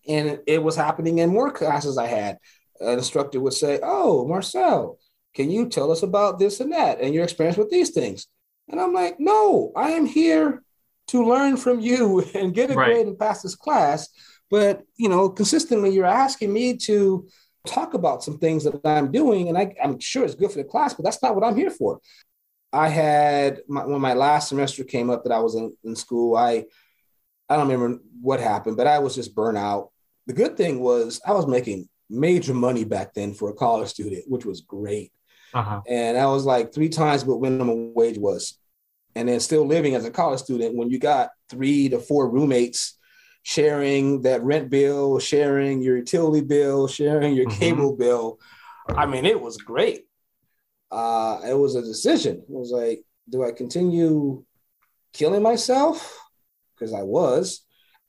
And 0.06 0.40
it 0.46 0.62
was 0.62 0.76
happening 0.76 1.18
in 1.18 1.30
more 1.30 1.50
classes 1.50 1.98
I 1.98 2.06
had. 2.06 2.38
An 2.80 2.98
instructor 2.98 3.40
would 3.40 3.52
say, 3.52 3.80
Oh, 3.82 4.26
Marcel, 4.26 4.98
can 5.34 5.50
you 5.50 5.68
tell 5.68 5.90
us 5.92 6.02
about 6.02 6.38
this 6.38 6.60
and 6.60 6.72
that 6.72 7.00
and 7.00 7.14
your 7.14 7.24
experience 7.24 7.56
with 7.56 7.70
these 7.70 7.90
things? 7.90 8.26
And 8.68 8.80
I'm 8.80 8.92
like, 8.92 9.18
no, 9.18 9.72
I 9.76 9.90
am 9.90 10.06
here 10.06 10.62
to 11.08 11.24
learn 11.24 11.56
from 11.56 11.80
you 11.80 12.24
and 12.34 12.54
get 12.54 12.70
a 12.70 12.74
right. 12.74 12.92
grade 12.92 13.06
and 13.06 13.18
pass 13.18 13.42
this 13.42 13.56
class. 13.56 14.08
But 14.50 14.82
you 14.96 15.08
know, 15.08 15.28
consistently 15.28 15.90
you're 15.90 16.06
asking 16.06 16.52
me 16.52 16.76
to 16.78 17.28
talk 17.66 17.94
about 17.94 18.22
some 18.22 18.38
things 18.38 18.64
that 18.64 18.80
I'm 18.84 19.12
doing, 19.12 19.48
and 19.48 19.58
I, 19.58 19.74
am 19.82 19.98
sure 20.00 20.24
it's 20.24 20.34
good 20.34 20.50
for 20.50 20.58
the 20.58 20.64
class, 20.64 20.94
but 20.94 21.04
that's 21.04 21.22
not 21.22 21.34
what 21.34 21.44
I'm 21.44 21.56
here 21.56 21.70
for. 21.70 22.00
I 22.72 22.88
had 22.88 23.60
my, 23.68 23.84
when 23.84 24.00
my 24.00 24.14
last 24.14 24.48
semester 24.48 24.84
came 24.84 25.10
up 25.10 25.24
that 25.24 25.32
I 25.32 25.38
was 25.40 25.54
in, 25.54 25.74
in 25.84 25.96
school, 25.96 26.36
I 26.36 26.64
I 27.48 27.56
don't 27.56 27.68
remember 27.68 28.00
what 28.20 28.40
happened, 28.40 28.76
but 28.76 28.86
I 28.86 28.98
was 28.98 29.14
just 29.14 29.34
burnt 29.34 29.56
out. 29.56 29.90
The 30.26 30.34
good 30.34 30.56
thing 30.56 30.80
was 30.80 31.20
I 31.26 31.32
was 31.32 31.46
making 31.46 31.88
major 32.10 32.54
money 32.54 32.84
back 32.84 33.14
then 33.14 33.32
for 33.32 33.48
a 33.50 33.54
college 33.54 33.88
student, 33.88 34.24
which 34.28 34.44
was 34.44 34.60
great. 34.60 35.12
Uh-huh. 35.54 35.80
And 35.88 36.18
I 36.18 36.26
was 36.26 36.44
like 36.44 36.74
three 36.74 36.90
times 36.90 37.24
what 37.24 37.40
minimum 37.40 37.94
wage 37.94 38.18
was. 38.18 38.58
And 39.18 39.28
then 39.28 39.40
still 39.40 39.66
living 39.66 39.96
as 39.96 40.04
a 40.04 40.12
college 40.12 40.38
student 40.38 40.76
when 40.76 40.90
you 40.90 41.00
got 41.00 41.30
three 41.50 41.88
to 41.88 41.98
four 41.98 42.30
roommates 42.30 42.96
sharing 43.42 44.22
that 44.22 44.44
rent 44.44 44.70
bill, 44.70 45.18
sharing 45.18 45.82
your 45.82 45.96
utility 45.96 46.40
bill, 46.46 46.86
sharing 46.86 47.34
your 47.34 47.46
mm-hmm. 47.46 47.58
cable 47.58 47.96
bill. 47.96 48.38
I 48.86 49.06
mean, 49.06 49.24
it 49.26 49.40
was 49.40 49.56
great. 49.56 50.06
Uh, 50.92 51.40
it 51.44 51.54
was 51.54 51.74
a 51.74 51.82
decision. 51.82 52.36
It 52.36 52.44
was 52.48 52.70
like, 52.70 53.02
do 53.28 53.42
I 53.42 53.50
continue 53.50 54.44
killing 55.12 55.42
myself? 55.42 56.16
Because 56.74 56.94
I 56.94 57.02
was. 57.02 57.64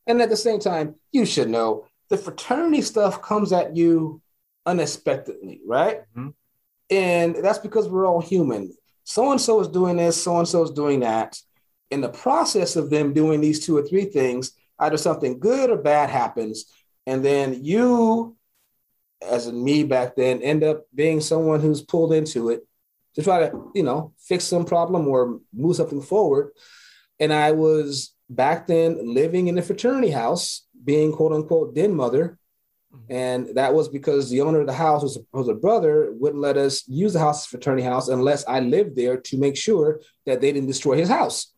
And 0.06 0.22
at 0.22 0.30
the 0.30 0.38
same 0.38 0.60
time, 0.60 0.94
you 1.12 1.26
should 1.26 1.50
know 1.50 1.88
the 2.10 2.18
fraternity 2.18 2.84
stuff 2.84 3.24
comes 3.24 3.52
at 3.52 3.76
you 3.76 4.22
unexpectedly, 4.68 5.62
right? 5.66 6.02
Mm-hmm. 6.16 6.30
And 6.92 7.36
that's 7.44 7.60
because 7.60 7.90
we're 7.90 8.06
all 8.06 8.22
human. 8.22 8.76
So 9.10 9.32
and 9.32 9.42
so 9.42 9.60
is 9.60 9.68
doing 9.68 9.98
this, 9.98 10.24
so 10.24 10.38
and 10.38 10.48
so 10.48 10.62
is 10.62 10.70
doing 10.70 11.00
that. 11.00 11.42
In 11.90 12.00
the 12.00 12.10
process 12.10 12.76
of 12.76 12.92
them 12.92 13.12
doing 13.12 13.42
these 13.42 13.66
two 13.66 13.76
or 13.76 13.82
three 13.82 14.06
things, 14.06 14.52
either 14.78 14.98
something 14.98 15.40
good 15.40 15.72
or 15.72 15.78
bad 15.78 16.12
happens. 16.12 16.66
And 17.08 17.26
then 17.26 17.66
you, 17.66 18.38
as 19.28 19.48
in 19.48 19.64
me 19.64 19.84
back 19.84 20.16
then, 20.16 20.44
end 20.44 20.64
up 20.64 20.86
being 20.94 21.22
someone 21.22 21.60
who's 21.60 21.82
pulled 21.82 22.14
into 22.14 22.50
it 22.50 22.68
to 23.16 23.24
try 23.24 23.40
to, 23.40 23.72
you 23.74 23.82
know, 23.82 24.14
fix 24.20 24.44
some 24.44 24.64
problem 24.64 25.08
or 25.08 25.40
move 25.52 25.76
something 25.76 26.04
forward. 26.04 26.52
And 27.20 27.34
I 27.34 27.54
was 27.54 28.14
back 28.30 28.68
then 28.68 29.16
living 29.16 29.48
in 29.48 29.58
a 29.58 29.64
fraternity 29.64 30.12
house, 30.12 30.68
being 30.84 31.14
quote 31.14 31.34
unquote 31.34 31.74
den 31.74 31.96
mother. 31.96 32.38
Mm-hmm. 32.94 33.14
And 33.14 33.56
that 33.56 33.74
was 33.74 33.88
because 33.88 34.30
the 34.30 34.42
owner 34.42 34.62
of 34.62 34.68
the 34.68 34.74
house 34.74 35.04
was, 35.04 35.20
was 35.32 35.48
a 35.48 35.54
brother, 35.54 36.12
wouldn't 36.14 36.42
let 36.42 36.58
us 36.58 36.88
use 36.88 37.14
the 37.14 37.20
house 37.20 37.46
fraternity 37.46 37.84
house 37.84 38.08
unless 38.08 38.48
I 38.48 38.60
lived 38.62 38.96
there 38.96 39.18
to 39.18 39.38
make 39.38 39.56
sure 39.56 40.02
that 40.26 40.42
they 40.42 40.52
didn't 40.52 40.68
destroy 40.68 40.96
his 40.96 41.10
house. 41.10 41.54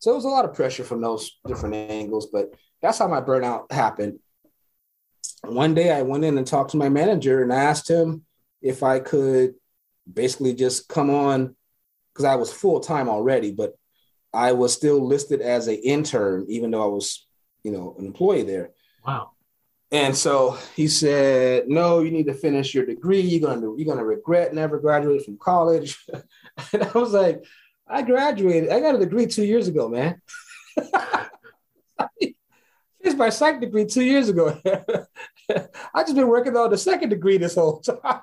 So 0.00 0.10
it 0.10 0.16
was 0.16 0.24
a 0.24 0.28
lot 0.28 0.44
of 0.44 0.54
pressure 0.54 0.82
from 0.82 1.00
those 1.00 1.38
different 1.46 1.76
angles, 1.76 2.26
but 2.32 2.52
that's 2.80 2.98
how 2.98 3.06
my 3.06 3.20
burnout 3.20 3.70
happened. 3.70 4.18
One 5.44 5.74
day 5.74 5.92
I 5.92 6.02
went 6.02 6.24
in 6.24 6.36
and 6.38 6.46
talked 6.46 6.72
to 6.72 6.76
my 6.76 6.88
manager 6.88 7.42
and 7.42 7.52
I 7.52 7.62
asked 7.62 7.88
him 7.88 8.24
if 8.60 8.82
I 8.82 8.98
could 8.98 9.54
basically 10.12 10.54
just 10.54 10.88
come 10.88 11.10
on 11.10 11.54
because 12.12 12.24
I 12.24 12.34
was 12.34 12.52
full 12.52 12.80
time 12.80 13.08
already, 13.08 13.52
but 13.52 13.74
I 14.32 14.52
was 14.52 14.72
still 14.72 15.04
listed 15.06 15.40
as 15.40 15.68
an 15.68 15.76
intern, 15.76 16.46
even 16.48 16.70
though 16.70 16.82
I 16.82 16.86
was, 16.86 17.26
you 17.62 17.70
know, 17.70 17.94
an 17.98 18.06
employee 18.06 18.42
there. 18.42 18.70
Wow. 19.06 19.32
And 19.92 20.16
so 20.16 20.58
he 20.74 20.88
said, 20.88 21.68
"No, 21.68 22.00
you 22.00 22.10
need 22.10 22.26
to 22.26 22.34
finish 22.34 22.74
your 22.74 22.86
degree. 22.86 23.20
You're 23.20 23.46
gonna 23.46 23.76
you're 23.76 23.86
gonna 23.86 24.04
regret 24.04 24.54
never 24.54 24.78
graduating 24.78 25.24
from 25.24 25.36
college." 25.36 26.02
and 26.72 26.82
I 26.82 26.90
was 26.98 27.12
like, 27.12 27.44
"I 27.86 28.00
graduated. 28.00 28.70
I 28.70 28.80
got 28.80 28.94
a 28.94 28.98
degree 28.98 29.26
two 29.26 29.44
years 29.44 29.68
ago, 29.68 29.90
man. 29.90 30.22
Finished 33.02 33.18
my 33.18 33.28
psych 33.28 33.60
degree 33.60 33.84
two 33.84 34.04
years 34.04 34.30
ago. 34.30 34.58
I 35.94 36.02
just 36.02 36.14
been 36.14 36.28
working 36.28 36.56
on 36.56 36.70
the 36.70 36.78
second 36.78 37.10
degree 37.10 37.36
this 37.36 37.56
whole 37.56 37.80
time." 37.80 38.22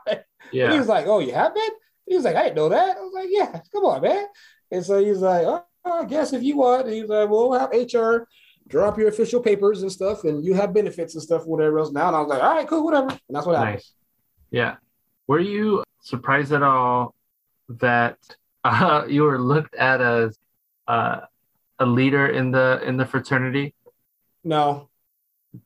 Yeah. 0.51 0.63
And 0.65 0.73
he 0.73 0.79
was 0.79 0.87
like, 0.87 1.05
"Oh, 1.05 1.19
you 1.19 1.33
have 1.33 1.53
been?" 1.53 1.71
He 2.07 2.15
was 2.15 2.25
like, 2.25 2.35
"I 2.35 2.45
didn't 2.45 2.55
know 2.55 2.69
that." 2.69 2.97
I 2.97 3.01
was 3.01 3.13
like, 3.13 3.27
"Yeah, 3.29 3.61
come 3.71 3.85
on, 3.85 4.01
man." 4.01 4.25
And 4.71 4.83
so 4.83 4.97
he's 5.03 5.19
like, 5.19 5.45
"Oh, 5.45 5.63
I 5.85 6.05
guess 6.05 6.33
if 6.33 6.41
you 6.41 6.57
want," 6.57 6.87
And 6.87 6.95
he's 6.95 7.09
like, 7.09 7.29
"We'll 7.29 7.53
have 7.53 7.69
HR." 7.69 8.27
Drop 8.69 8.97
your 8.97 9.09
official 9.09 9.41
papers 9.41 9.81
and 9.81 9.91
stuff, 9.91 10.23
and 10.23 10.45
you 10.45 10.53
have 10.53 10.73
benefits 10.73 11.15
and 11.15 11.23
stuff, 11.23 11.45
whatever 11.45 11.79
else. 11.79 11.91
Now, 11.91 12.07
and 12.07 12.15
I 12.15 12.19
was 12.19 12.29
like, 12.29 12.41
all 12.41 12.55
right, 12.55 12.67
cool, 12.67 12.85
whatever. 12.85 13.09
And 13.09 13.35
that's 13.35 13.45
what 13.45 13.53
nice. 13.53 13.65
happened. 13.65 13.83
Yeah. 14.51 14.75
Were 15.27 15.39
you 15.39 15.83
surprised 16.01 16.53
at 16.53 16.63
all 16.63 17.15
that 17.67 18.17
uh, 18.63 19.05
you 19.07 19.23
were 19.23 19.39
looked 19.39 19.75
at 19.75 20.01
as 20.01 20.37
uh, 20.87 21.21
a 21.79 21.85
leader 21.85 22.27
in 22.27 22.51
the 22.51 22.81
in 22.85 22.97
the 22.97 23.05
fraternity? 23.05 23.73
No. 24.43 24.89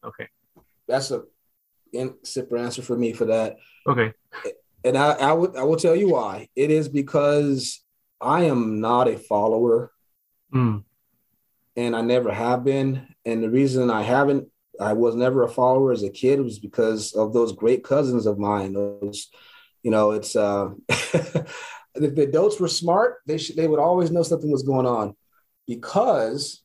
Okay. 0.03 0.29
That's 0.87 1.11
a 1.11 1.23
simple 2.23 2.57
answer 2.57 2.81
for 2.81 2.97
me 2.97 3.13
for 3.13 3.25
that. 3.25 3.57
Okay. 3.87 4.13
And 4.83 4.97
I, 4.97 5.11
I 5.11 5.33
would 5.33 5.55
I 5.55 5.63
will 5.63 5.77
tell 5.77 5.95
you 5.95 6.09
why. 6.09 6.49
It 6.55 6.71
is 6.71 6.89
because 6.89 7.83
I 8.19 8.43
am 8.43 8.79
not 8.81 9.07
a 9.07 9.17
follower. 9.17 9.91
Mm 10.53 10.83
and 11.75 11.95
I 11.95 12.01
never 12.01 12.31
have 12.31 12.63
been. 12.63 13.07
And 13.25 13.43
the 13.43 13.49
reason 13.49 13.89
I 13.89 14.01
haven't, 14.01 14.47
I 14.79 14.93
was 14.93 15.15
never 15.15 15.43
a 15.43 15.49
follower 15.49 15.91
as 15.91 16.03
a 16.03 16.09
kid 16.09 16.41
was 16.41 16.59
because 16.59 17.13
of 17.13 17.33
those 17.33 17.53
great 17.53 17.83
cousins 17.83 18.25
of 18.25 18.39
mine. 18.39 18.73
Those, 18.73 19.29
you 19.81 19.91
know, 19.91 20.11
it's 20.11 20.35
uh, 20.35 20.71
if 20.89 21.45
the 21.95 22.23
adults 22.23 22.59
were 22.59 22.67
smart, 22.67 23.17
they 23.25 23.37
should 23.37 23.55
they 23.55 23.67
would 23.67 23.79
always 23.79 24.11
know 24.11 24.23
something 24.23 24.51
was 24.51 24.63
going 24.63 24.85
on, 24.85 25.15
because 25.67 26.63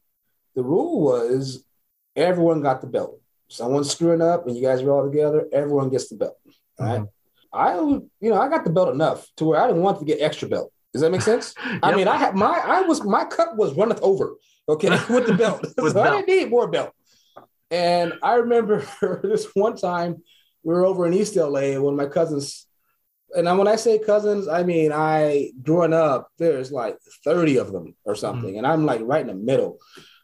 the 0.54 0.62
rule 0.62 1.02
was 1.02 1.64
everyone 2.16 2.62
got 2.62 2.80
the 2.80 2.86
belt. 2.86 3.20
Someone's 3.48 3.90
screwing 3.90 4.20
up 4.20 4.46
and 4.46 4.56
you 4.56 4.62
guys 4.62 4.82
are 4.82 4.90
all 4.90 5.08
together, 5.08 5.46
everyone 5.52 5.88
gets 5.88 6.08
the 6.08 6.16
belt. 6.16 6.36
Right? 6.78 7.02
I, 7.52 7.74
you 7.76 8.10
know, 8.20 8.40
I 8.40 8.48
got 8.48 8.64
the 8.64 8.70
belt 8.70 8.92
enough 8.92 9.26
to 9.36 9.46
where 9.46 9.60
I 9.60 9.66
didn't 9.66 9.82
want 9.82 10.00
to 10.00 10.04
get 10.04 10.20
extra 10.20 10.48
belt. 10.48 10.72
Does 10.98 11.02
that 11.02 11.12
make 11.12 11.22
sense? 11.22 11.54
I 11.82 11.94
mean, 11.94 12.08
I 12.08 12.16
had 12.16 12.34
my, 12.34 12.58
I 12.58 12.80
was, 12.80 13.04
my 13.04 13.24
cup 13.24 13.56
was 13.56 13.72
runneth 13.74 14.00
over, 14.02 14.34
okay, 14.68 14.88
with 15.08 15.26
the 15.26 15.34
belt. 15.34 15.64
With 15.78 15.92
so 15.92 16.00
I 16.00 16.10
didn't 16.10 16.28
need 16.28 16.50
more 16.50 16.66
belt. 16.66 16.92
And 17.70 18.14
I 18.20 18.34
remember 18.34 18.84
this 19.22 19.46
one 19.54 19.76
time 19.76 20.22
we 20.64 20.74
were 20.74 20.84
over 20.84 21.06
in 21.06 21.14
East 21.14 21.36
LA, 21.36 21.60
and 21.60 21.84
one 21.84 21.94
of 21.94 21.98
my 21.98 22.06
cousins, 22.06 22.66
and 23.36 23.48
I- 23.48 23.52
when 23.52 23.68
I 23.68 23.76
say 23.76 24.00
cousins, 24.00 24.48
I 24.48 24.64
mean 24.64 24.90
I 24.92 25.52
growing 25.62 25.92
up, 25.92 26.30
there's 26.38 26.72
like 26.72 26.98
30 27.24 27.58
of 27.58 27.70
them 27.72 27.94
or 28.04 28.14
mm-hmm. 28.14 28.20
something, 28.20 28.58
and 28.58 28.66
I'm 28.66 28.84
like 28.84 29.00
right 29.04 29.20
in 29.20 29.28
the 29.28 29.34
middle. 29.34 29.78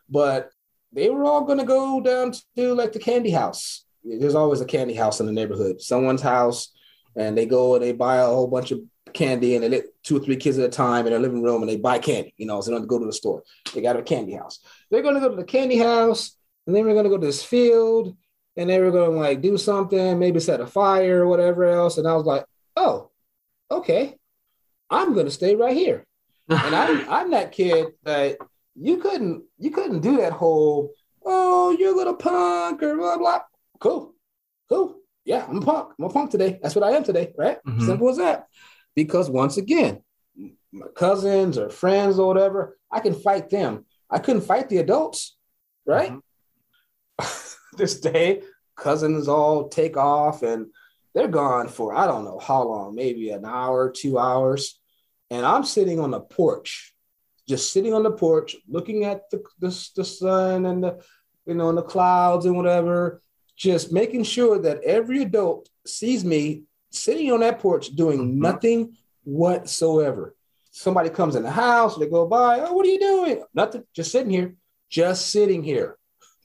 But 0.08 0.50
they 0.92 1.08
were 1.08 1.24
all 1.24 1.44
gonna 1.44 1.64
go 1.64 2.00
down 2.00 2.32
to 2.56 2.74
like 2.74 2.92
the 2.92 2.98
candy 2.98 3.30
house. 3.30 3.84
There's 4.02 4.34
always 4.34 4.60
a 4.60 4.66
candy 4.66 4.94
house 4.94 5.20
in 5.20 5.26
the 5.26 5.32
neighborhood, 5.32 5.80
someone's 5.80 6.22
house, 6.22 6.72
and 7.16 7.38
they 7.38 7.46
go 7.46 7.74
and 7.74 7.84
they 7.84 7.92
buy 7.92 8.16
a 8.16 8.26
whole 8.26 8.48
bunch 8.48 8.72
of 8.72 8.80
candy 9.12 9.54
and 9.54 9.62
they 9.64 9.68
let 9.68 9.84
two 10.02 10.16
or 10.16 10.20
three 10.20 10.36
kids 10.36 10.58
at 10.58 10.64
a 10.64 10.68
time 10.68 11.06
in 11.06 11.12
their 11.12 11.20
living 11.20 11.42
room 11.42 11.62
and 11.62 11.70
they 11.70 11.76
buy 11.76 11.98
candy, 11.98 12.34
you 12.36 12.46
know, 12.46 12.60
so 12.60 12.70
they 12.70 12.76
don't 12.76 12.86
go 12.86 12.98
to 12.98 13.06
the 13.06 13.12
store. 13.12 13.42
They 13.74 13.80
got 13.82 13.96
a 13.96 14.02
candy 14.02 14.32
house. 14.34 14.60
They're 14.90 15.02
gonna 15.02 15.20
go 15.20 15.28
to 15.28 15.36
the 15.36 15.44
candy 15.44 15.76
house 15.78 16.36
and 16.66 16.74
then 16.74 16.84
we're 16.86 16.94
gonna 16.94 17.08
go 17.10 17.18
to 17.18 17.26
this 17.26 17.44
field 17.44 18.16
and 18.56 18.70
they 18.70 18.80
were 18.80 18.90
gonna 18.90 19.16
like 19.16 19.40
do 19.40 19.56
something, 19.58 20.18
maybe 20.18 20.40
set 20.40 20.60
a 20.60 20.66
fire 20.66 21.24
or 21.24 21.28
whatever 21.28 21.64
else. 21.64 21.98
And 21.98 22.08
I 22.08 22.14
was 22.14 22.24
like, 22.24 22.44
oh, 22.76 23.10
okay, 23.70 24.16
I'm 24.90 25.14
gonna 25.14 25.30
stay 25.30 25.54
right 25.54 25.76
here. 25.76 26.06
And 26.48 26.74
I'm 26.74 27.08
I'm 27.10 27.30
that 27.32 27.52
kid 27.52 27.88
that 28.04 28.38
you 28.74 28.96
couldn't 28.98 29.44
you 29.58 29.70
couldn't 29.70 30.00
do 30.00 30.16
that 30.18 30.32
whole 30.32 30.92
oh 31.24 31.70
you're 31.78 31.94
a 31.94 31.96
little 31.96 32.14
punk 32.16 32.82
or 32.82 32.96
blah 32.96 33.16
blah. 33.18 33.40
Cool, 33.80 34.14
cool. 34.68 34.96
Yeah, 35.24 35.46
I'm 35.48 35.58
a 35.58 35.60
punk. 35.62 35.92
I'm 35.98 36.04
a 36.04 36.10
punk 36.10 36.30
today. 36.30 36.58
That's 36.62 36.74
what 36.74 36.84
I 36.84 36.90
am 36.96 37.04
today, 37.04 37.32
right? 37.38 37.58
Mhm. 37.66 37.86
Simple 37.86 38.08
as 38.10 38.18
that. 38.18 38.46
Because 38.94 39.28
once 39.30 39.56
again, 39.56 40.02
my 40.72 40.86
cousins 40.94 41.58
or 41.58 41.70
friends 41.70 42.18
or 42.18 42.26
whatever, 42.26 42.78
I 42.90 43.00
can 43.00 43.14
fight 43.14 43.50
them. 43.50 43.84
I 44.10 44.18
couldn't 44.18 44.42
fight 44.42 44.68
the 44.68 44.78
adults, 44.78 45.36
right? 45.86 46.12
Mhm. 46.12 47.56
this 47.76 48.00
day, 48.00 48.42
cousins 48.76 49.28
all 49.28 49.68
take 49.68 49.96
off 49.96 50.42
and 50.42 50.66
they're 51.14 51.28
gone 51.28 51.68
for 51.68 51.94
I 51.94 52.06
don't 52.06 52.24
know 52.24 52.38
how 52.40 52.64
long, 52.64 52.94
maybe 52.94 53.30
an 53.30 53.44
hour, 53.44 53.90
two 53.90 54.18
hours. 54.18 54.80
And 55.30 55.46
I'm 55.46 55.64
sitting 55.64 56.00
on 56.00 56.10
the 56.10 56.20
porch, 56.20 56.94
just 57.48 57.72
sitting 57.72 57.94
on 57.94 58.02
the 58.02 58.10
porch, 58.10 58.56
looking 58.68 59.04
at 59.04 59.30
the, 59.30 59.42
the, 59.60 59.88
the 59.96 60.04
sun 60.04 60.66
and 60.66 60.82
the, 60.82 61.04
you 61.46 61.54
know, 61.54 61.68
and 61.68 61.78
the 61.78 61.82
clouds 61.82 62.46
and 62.46 62.56
whatever, 62.56 63.22
just 63.56 63.92
making 63.92 64.24
sure 64.24 64.58
that 64.58 64.82
every 64.82 65.22
adult 65.22 65.68
sees 65.86 66.24
me 66.24 66.64
sitting 66.94 67.30
on 67.32 67.40
that 67.40 67.58
porch 67.60 67.88
doing 67.88 68.18
Mhm. 68.20 68.34
nothing 68.36 68.96
whatsoever. 69.24 70.34
Somebody 70.70 71.10
comes 71.10 71.36
in 71.36 71.42
the 71.42 71.50
house, 71.50 71.96
they 71.96 72.08
go 72.08 72.26
by, 72.26 72.60
oh, 72.60 72.72
what 72.72 72.86
are 72.86 72.90
you 72.90 72.98
doing? 72.98 73.44
Nothing, 73.54 73.84
just 73.94 74.10
sitting 74.10 74.30
here, 74.30 74.56
just 74.88 75.30
sitting 75.30 75.62
here. 75.62 75.98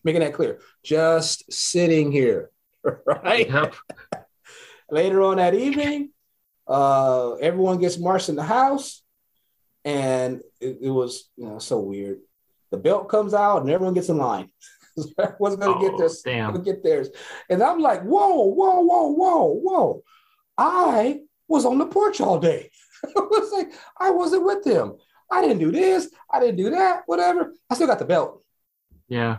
Making 0.04 0.22
that 0.22 0.34
clear, 0.34 0.60
just 0.84 1.52
sitting 1.52 2.12
here, 2.12 2.52
right? 3.06 3.50
Yep. 3.50 3.76
Later 4.92 5.22
on 5.24 5.38
that 5.38 5.54
evening, 5.54 6.12
uh, 6.68 7.34
everyone 7.36 7.80
gets 7.80 7.98
marched 8.00 8.30
in 8.30 8.36
the 8.36 8.44
house, 8.44 9.04
and 9.84 10.42
it, 10.62 10.78
it 10.82 10.90
was 10.90 11.30
you 11.36 11.46
know 11.46 11.60
so 11.60 11.80
weird. 11.80 12.20
The 12.72 12.78
belt 12.78 13.10
comes 13.10 13.34
out, 13.34 13.62
and 13.62 13.70
everyone 13.70 13.94
gets 13.94 14.10
in 14.10 14.18
line. 14.18 14.50
Everyone's 15.20 15.58
gonna 15.58 15.80
get 15.82 15.94
Oh, 15.94 15.98
this, 15.98 16.22
damn. 16.22 16.52
gonna 16.54 16.64
get 16.64 16.82
theirs, 16.84 17.10
and 17.50 17.62
I'm 17.62 17.80
like, 17.80 18.02
whoa, 18.04 18.46
whoa, 18.46 18.80
whoa, 18.82 19.08
whoa, 19.12 19.46
whoa! 19.62 20.04
I 20.60 21.22
was 21.48 21.66
on 21.66 21.78
the 21.78 21.86
porch 21.86 22.20
all 22.20 22.38
day. 22.38 22.70
I 23.06 23.20
was 23.22 23.52
like, 23.54 23.72
I 23.98 24.12
wasn't 24.12 24.44
with 24.46 24.64
them. 24.66 24.98
I 25.32 25.42
didn't 25.42 25.60
do 25.60 25.72
this. 25.72 26.10
I 26.32 26.42
didn't 26.42 26.58
do 26.58 26.72
that. 26.72 27.04
Whatever. 27.06 27.54
I 27.70 27.76
still 27.76 27.88
got 27.88 28.00
the 28.00 28.06
belt. 28.06 28.44
Yeah. 29.08 29.38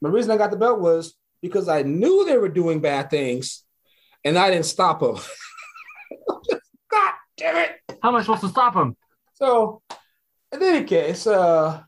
The 0.00 0.10
reason 0.10 0.30
I 0.30 0.36
got 0.36 0.52
the 0.52 0.56
belt 0.56 0.80
was 0.80 1.14
because 1.42 1.68
I 1.68 1.82
knew 1.82 2.24
they 2.24 2.38
were 2.38 2.48
doing 2.48 2.80
bad 2.80 3.10
things, 3.10 3.64
and 4.24 4.38
I 4.38 4.50
didn't 4.50 4.66
stop 4.66 5.00
them. 5.00 5.16
God 6.90 7.12
damn 7.36 7.56
it! 7.56 7.98
How 8.02 8.10
am 8.10 8.16
I 8.16 8.22
supposed 8.22 8.42
to 8.42 8.48
stop 8.48 8.74
them? 8.74 8.96
So, 9.34 9.82
in 10.52 10.62
any 10.62 10.84
case, 10.84 11.26
uh, 11.26 11.82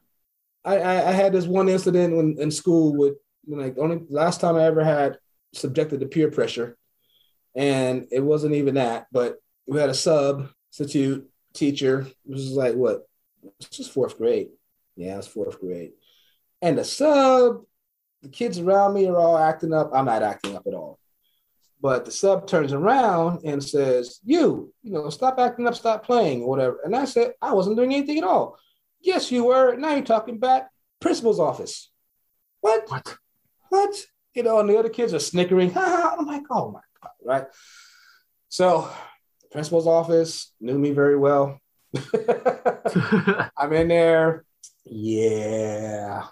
I, 0.65 0.77
I, 0.77 1.09
I 1.09 1.13
had 1.13 1.33
this 1.33 1.47
one 1.47 1.69
incident 1.69 2.17
when 2.17 2.37
in 2.39 2.51
school 2.51 2.97
with 2.97 3.15
like 3.47 3.79
only 3.79 4.01
last 4.09 4.41
time 4.41 4.57
I 4.57 4.65
ever 4.65 4.85
had 4.85 5.19
subjected 5.55 6.01
to 6.01 6.07
peer 6.07 6.31
pressure, 6.31 6.77
and 7.55 8.07
it 8.11 8.21
wasn't 8.21 8.55
even 8.55 8.75
that, 8.75 9.07
but 9.13 9.37
we 9.67 9.79
had 9.79 9.91
a 9.91 9.95
substitute 9.95 11.29
teacher. 11.55 12.07
This 12.25 12.41
was 12.41 12.53
like 12.53 12.75
what? 12.75 13.07
This 13.61 13.79
was 13.79 13.89
fourth 13.89 14.19
grade. 14.19 14.49
Yeah, 14.97 15.15
it 15.15 15.19
was 15.19 15.27
fourth 15.27 15.61
grade, 15.61 15.93
and 16.61 16.79
the 16.79 16.85
sub, 16.85 17.63
the 18.23 18.29
kids 18.29 18.59
around 18.59 18.95
me 18.95 19.07
are 19.09 19.17
all 19.17 19.39
acting 19.39 19.73
up. 19.73 19.91
I'm 19.95 20.07
not 20.07 20.23
acting 20.23 20.57
up 20.57 20.67
at 20.67 20.75
all. 20.75 20.99
But 21.83 22.05
the 22.05 22.13
sub 22.13 22.47
turns 22.47 22.73
around 22.73 23.41
and 23.45 23.63
says, 23.63 24.21
You, 24.25 24.73
you 24.83 24.93
know, 24.93 25.11
stop 25.11 25.41
acting 25.41 25.67
up, 25.67 25.75
stop 25.75 26.07
playing, 26.07 26.43
or 26.43 26.49
whatever. 26.49 26.79
And 26.85 26.95
I 26.95 27.05
said, 27.07 27.33
I 27.43 27.53
wasn't 27.53 27.77
doing 27.77 27.93
anything 27.93 28.19
at 28.19 28.25
all. 28.25 28.57
Yes, 29.01 29.33
you 29.33 29.45
were. 29.45 29.75
Now 29.75 29.97
you're 29.97 30.05
talking 30.05 30.39
back. 30.39 30.71
Principal's 31.01 31.41
office. 31.41 31.91
What? 32.61 32.89
What? 32.89 33.17
What? 33.71 34.07
You 34.33 34.45
know, 34.45 34.61
and 34.61 34.71
the 34.71 34.79
other 34.79 34.89
kids 34.89 35.13
are 35.13 35.19
snickering. 35.19 35.71
Ha, 35.73 35.81
ha. 35.81 36.17
I'm 36.17 36.25
like, 36.25 36.45
oh 36.51 36.71
my 36.71 36.79
God, 36.79 36.92
right? 37.25 37.47
So, 38.49 38.91
principal's 39.51 39.87
office 39.87 40.53
knew 40.61 40.79
me 40.79 40.91
very 40.91 41.17
well. 41.17 41.61
I'm 43.57 43.73
in 43.73 43.89
there. 43.89 44.45
Yeah. 44.85 46.25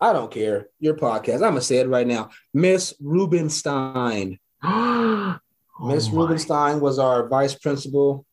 I 0.00 0.12
don't 0.12 0.30
care. 0.30 0.68
Your 0.78 0.94
podcast. 0.94 1.34
I'm 1.36 1.40
going 1.40 1.54
to 1.56 1.60
say 1.60 1.76
it 1.78 1.88
right 1.88 2.06
now. 2.06 2.30
Miss 2.54 2.94
Rubenstein. 3.00 4.38
oh 4.62 5.38
Miss. 5.84 6.08
Rubenstein 6.08 6.80
was 6.80 6.98
our 6.98 7.28
vice 7.28 7.54
principal, 7.54 8.24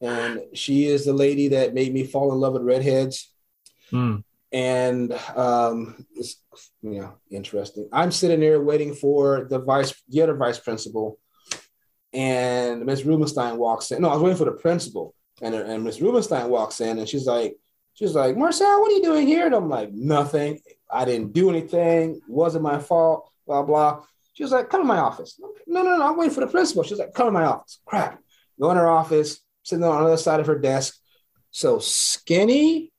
and 0.00 0.40
she 0.54 0.86
is 0.86 1.04
the 1.04 1.12
lady 1.12 1.48
that 1.48 1.74
made 1.74 1.92
me 1.92 2.04
fall 2.04 2.32
in 2.32 2.40
love 2.40 2.54
with 2.54 2.62
redheads. 2.62 3.32
Hmm. 3.90 4.18
And 4.52 5.12
um, 5.34 6.04
it's 6.14 6.42
you 6.82 7.00
know 7.00 7.14
interesting. 7.30 7.88
I'm 7.92 8.12
sitting 8.12 8.40
there 8.40 8.60
waiting 8.60 8.94
for 8.94 9.46
the 9.48 9.58
vice, 9.58 9.94
the 10.08 10.22
other 10.22 10.36
vice 10.36 10.58
principal, 10.58 11.18
and 12.12 12.84
Miss 12.84 13.04
Rubenstein 13.04 13.56
walks 13.56 13.90
in. 13.90 14.02
No, 14.02 14.10
I 14.10 14.14
was 14.14 14.22
waiting 14.22 14.38
for 14.38 14.44
the 14.44 14.52
principal, 14.52 15.14
and 15.40 15.54
and 15.54 15.84
Miss 15.84 16.00
Rubenstein 16.00 16.50
walks 16.50 16.80
in, 16.80 16.98
and 16.98 17.08
she's 17.08 17.26
like, 17.26 17.56
she's 17.94 18.14
like, 18.14 18.36
Marcel, 18.36 18.80
what 18.80 18.92
are 18.92 18.94
you 18.94 19.02
doing 19.02 19.26
here? 19.26 19.46
And 19.46 19.54
I'm 19.54 19.70
like, 19.70 19.90
nothing. 19.92 20.60
I 20.90 21.06
didn't 21.06 21.32
do 21.32 21.48
anything. 21.48 22.20
Wasn't 22.28 22.62
my 22.62 22.78
fault. 22.78 23.30
Blah 23.46 23.62
blah. 23.62 24.02
She 24.34 24.42
was 24.42 24.52
like, 24.52 24.68
come 24.70 24.82
to 24.82 24.86
my 24.86 24.98
office. 24.98 25.38
No, 25.66 25.82
no, 25.82 25.96
no, 25.96 26.06
I'm 26.06 26.16
waiting 26.16 26.34
for 26.34 26.40
the 26.40 26.46
principal. 26.46 26.82
She's 26.82 26.98
like, 26.98 27.14
come 27.14 27.26
to 27.26 27.32
my 27.32 27.44
office. 27.44 27.80
Crap. 27.86 28.18
Go 28.60 28.70
in 28.70 28.76
her 28.76 28.88
office, 28.88 29.40
sitting 29.62 29.84
on 29.84 30.00
the 30.00 30.06
other 30.06 30.16
side 30.16 30.40
of 30.40 30.46
her 30.46 30.58
desk. 30.58 30.96
So 31.50 31.78
skinny, 31.78 32.91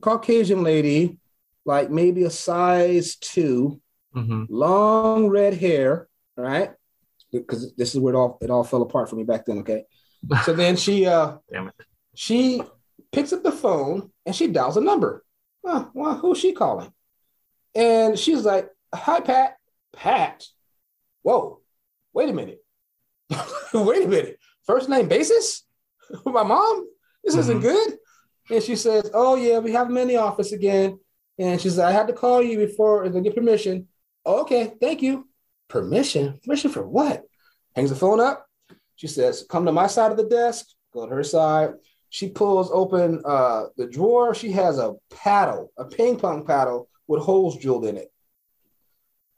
Caucasian 0.00 0.62
lady, 0.62 1.18
like 1.64 1.90
maybe 1.90 2.24
a 2.24 2.30
size 2.30 3.16
two, 3.16 3.80
Mhm. 4.14 4.46
long 4.48 5.28
red 5.28 5.54
hair, 5.54 6.08
right? 6.36 6.72
Because 7.32 7.74
this 7.76 7.94
is 7.94 8.00
where 8.00 8.14
it 8.14 8.16
all 8.16 8.38
it 8.40 8.50
all 8.50 8.64
fell 8.64 8.82
apart 8.82 9.10
for 9.10 9.16
me 9.16 9.24
back 9.24 9.44
then. 9.46 9.58
Okay. 9.60 9.84
So 10.44 10.52
then 10.52 10.76
she 10.76 11.06
uh 11.06 11.36
Damn 11.50 11.68
it. 11.68 11.74
she 12.14 12.62
picks 13.12 13.32
up 13.32 13.42
the 13.42 13.52
phone 13.52 14.10
and 14.26 14.34
she 14.34 14.46
dials 14.48 14.76
a 14.76 14.80
number. 14.80 15.24
Huh, 15.64 15.88
well, 15.94 16.16
who's 16.16 16.38
she 16.38 16.52
calling? 16.52 16.92
And 17.74 18.18
she's 18.18 18.44
like, 18.44 18.68
Hi, 18.94 19.20
Pat. 19.20 19.56
Pat. 19.92 20.44
Whoa, 21.22 21.60
wait 22.14 22.30
a 22.30 22.32
minute. 22.32 22.64
wait 23.74 24.04
a 24.04 24.08
minute. 24.08 24.38
First 24.64 24.88
name 24.88 25.08
basis? 25.08 25.64
My 26.24 26.42
mom? 26.42 26.86
This 27.22 27.34
isn't 27.36 27.58
Mhm. 27.58 27.62
good. 27.62 27.98
And 28.50 28.62
she 28.62 28.76
says, 28.76 29.10
Oh, 29.12 29.36
yeah, 29.36 29.58
we 29.58 29.72
have 29.72 29.88
him 29.88 29.96
in 29.98 30.08
the 30.08 30.16
office 30.16 30.52
again. 30.52 30.98
And 31.38 31.60
she 31.60 31.68
says, 31.68 31.78
I 31.78 31.92
had 31.92 32.08
to 32.08 32.12
call 32.12 32.42
you 32.42 32.58
before 32.58 33.04
to 33.04 33.20
get 33.20 33.34
permission. 33.34 33.88
"Oh, 34.24 34.40
okay, 34.42 34.72
thank 34.80 35.02
you. 35.02 35.28
Permission? 35.68 36.38
Permission 36.44 36.70
for 36.70 36.86
what? 36.86 37.22
Hangs 37.76 37.90
the 37.90 37.96
phone 37.96 38.20
up. 38.20 38.46
She 38.96 39.06
says, 39.06 39.46
Come 39.48 39.64
to 39.66 39.72
my 39.72 39.86
side 39.86 40.10
of 40.10 40.16
the 40.16 40.28
desk, 40.28 40.66
go 40.92 41.06
to 41.06 41.14
her 41.14 41.22
side. 41.22 41.74
She 42.10 42.30
pulls 42.30 42.70
open 42.72 43.22
uh, 43.24 43.66
the 43.76 43.86
drawer. 43.86 44.34
She 44.34 44.50
has 44.52 44.78
a 44.78 44.94
paddle, 45.10 45.72
a 45.76 45.84
ping 45.84 46.18
pong 46.18 46.44
paddle 46.44 46.88
with 47.06 47.22
holes 47.22 47.58
drilled 47.58 47.84
in 47.86 47.96
it. 47.98 48.10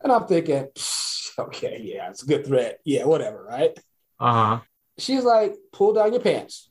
And 0.00 0.10
I'm 0.10 0.26
thinking, 0.26 0.68
"Psh, 0.74 1.38
okay, 1.38 1.80
yeah, 1.82 2.08
it's 2.08 2.22
a 2.22 2.26
good 2.26 2.46
threat. 2.46 2.78
Yeah, 2.84 3.04
whatever, 3.04 3.44
right? 3.44 3.78
Uh-huh. 4.18 4.60
She's 4.98 5.24
like, 5.24 5.56
pull 5.72 5.94
down 5.94 6.12
your 6.12 6.22
pants. 6.22 6.70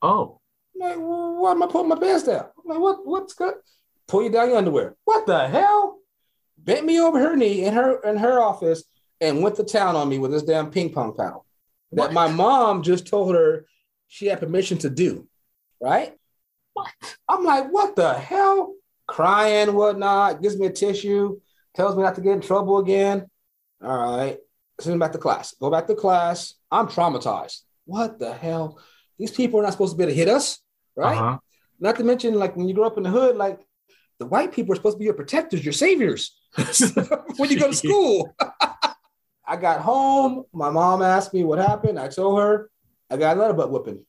Oh. 0.00 0.40
Like, 0.82 0.96
why 0.96 1.52
am 1.52 1.62
I 1.62 1.66
pulling 1.66 1.88
my 1.88 1.98
pants 1.98 2.24
down? 2.24 2.46
I'm 2.58 2.68
like, 2.68 2.80
what, 2.80 3.06
what's 3.06 3.34
good? 3.34 3.54
pull 4.08 4.22
you 4.22 4.30
down 4.30 4.48
your 4.48 4.58
underwear. 4.58 4.94
What 5.04 5.26
the 5.26 5.48
hell? 5.48 5.98
Bent 6.58 6.84
me 6.84 7.00
over 7.00 7.18
her 7.18 7.34
knee 7.34 7.64
in 7.64 7.72
her 7.72 8.00
in 8.02 8.18
her 8.18 8.38
office 8.40 8.84
and 9.20 9.42
went 9.42 9.56
to 9.56 9.64
town 9.64 9.96
on 9.96 10.08
me 10.08 10.18
with 10.18 10.30
this 10.30 10.42
damn 10.42 10.70
ping 10.70 10.92
pong 10.92 11.14
paddle 11.16 11.46
that 11.92 12.12
my 12.12 12.28
mom 12.28 12.82
just 12.82 13.06
told 13.06 13.34
her 13.34 13.66
she 14.08 14.26
had 14.26 14.40
permission 14.40 14.78
to 14.78 14.90
do. 14.90 15.26
Right? 15.80 16.14
What? 16.74 16.90
I'm 17.28 17.44
like, 17.44 17.68
what 17.70 17.96
the 17.96 18.14
hell? 18.14 18.74
Crying, 19.06 19.74
whatnot, 19.74 20.42
gives 20.42 20.58
me 20.58 20.66
a 20.66 20.70
tissue, 20.70 21.40
tells 21.74 21.96
me 21.96 22.02
not 22.02 22.14
to 22.14 22.20
get 22.20 22.32
in 22.32 22.40
trouble 22.40 22.78
again. 22.78 23.26
All 23.82 24.16
right. 24.16 24.38
Send 24.80 24.96
me 24.96 25.00
back 25.00 25.12
to 25.12 25.18
class. 25.18 25.54
Go 25.60 25.70
back 25.70 25.86
to 25.86 25.94
class. 25.94 26.54
I'm 26.70 26.86
traumatized. 26.86 27.60
What 27.84 28.18
the 28.18 28.32
hell? 28.32 28.78
These 29.18 29.32
people 29.32 29.60
are 29.60 29.62
not 29.64 29.72
supposed 29.72 29.92
to 29.92 29.96
be 29.96 30.04
able 30.04 30.12
to 30.12 30.16
hit 30.16 30.28
us, 30.28 30.61
right? 30.96 31.16
Uh-huh. 31.16 31.38
Not 31.80 31.96
to 31.96 32.04
mention, 32.04 32.34
like 32.34 32.56
when 32.56 32.68
you 32.68 32.74
grow 32.74 32.86
up 32.86 32.96
in 32.96 33.02
the 33.02 33.10
hood, 33.10 33.36
like 33.36 33.60
the 34.18 34.26
white 34.26 34.52
people 34.52 34.72
are 34.72 34.76
supposed 34.76 34.96
to 34.96 34.98
be 34.98 35.04
your 35.04 35.14
protectors, 35.14 35.64
your 35.64 35.72
saviors 35.72 36.36
when 37.36 37.50
you 37.50 37.58
go 37.58 37.68
to 37.68 37.74
school. 37.74 38.34
I 39.46 39.56
got 39.56 39.80
home. 39.80 40.44
My 40.52 40.70
mom 40.70 41.02
asked 41.02 41.34
me 41.34 41.44
what 41.44 41.58
happened. 41.58 41.98
I 41.98 42.08
told 42.08 42.38
her 42.38 42.70
I 43.10 43.16
got 43.16 43.36
another 43.36 43.54
butt 43.54 43.70
whipping 43.70 44.04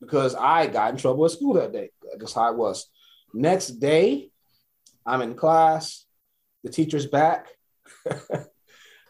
because 0.00 0.34
I 0.34 0.66
got 0.66 0.90
in 0.90 0.96
trouble 0.96 1.24
at 1.26 1.32
school 1.32 1.54
that 1.54 1.72
day. 1.72 1.90
That's 2.18 2.32
how 2.32 2.50
it 2.50 2.56
was. 2.56 2.88
Next 3.34 3.68
day, 3.68 4.30
I'm 5.04 5.20
in 5.20 5.34
class. 5.34 6.04
The 6.64 6.70
teacher's 6.70 7.06
back, 7.06 7.46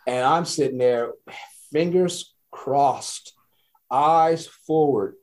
and 0.06 0.24
I'm 0.24 0.44
sitting 0.44 0.76
there, 0.76 1.12
fingers 1.72 2.34
crossed, 2.50 3.32
eyes 3.90 4.46
forward. 4.46 5.14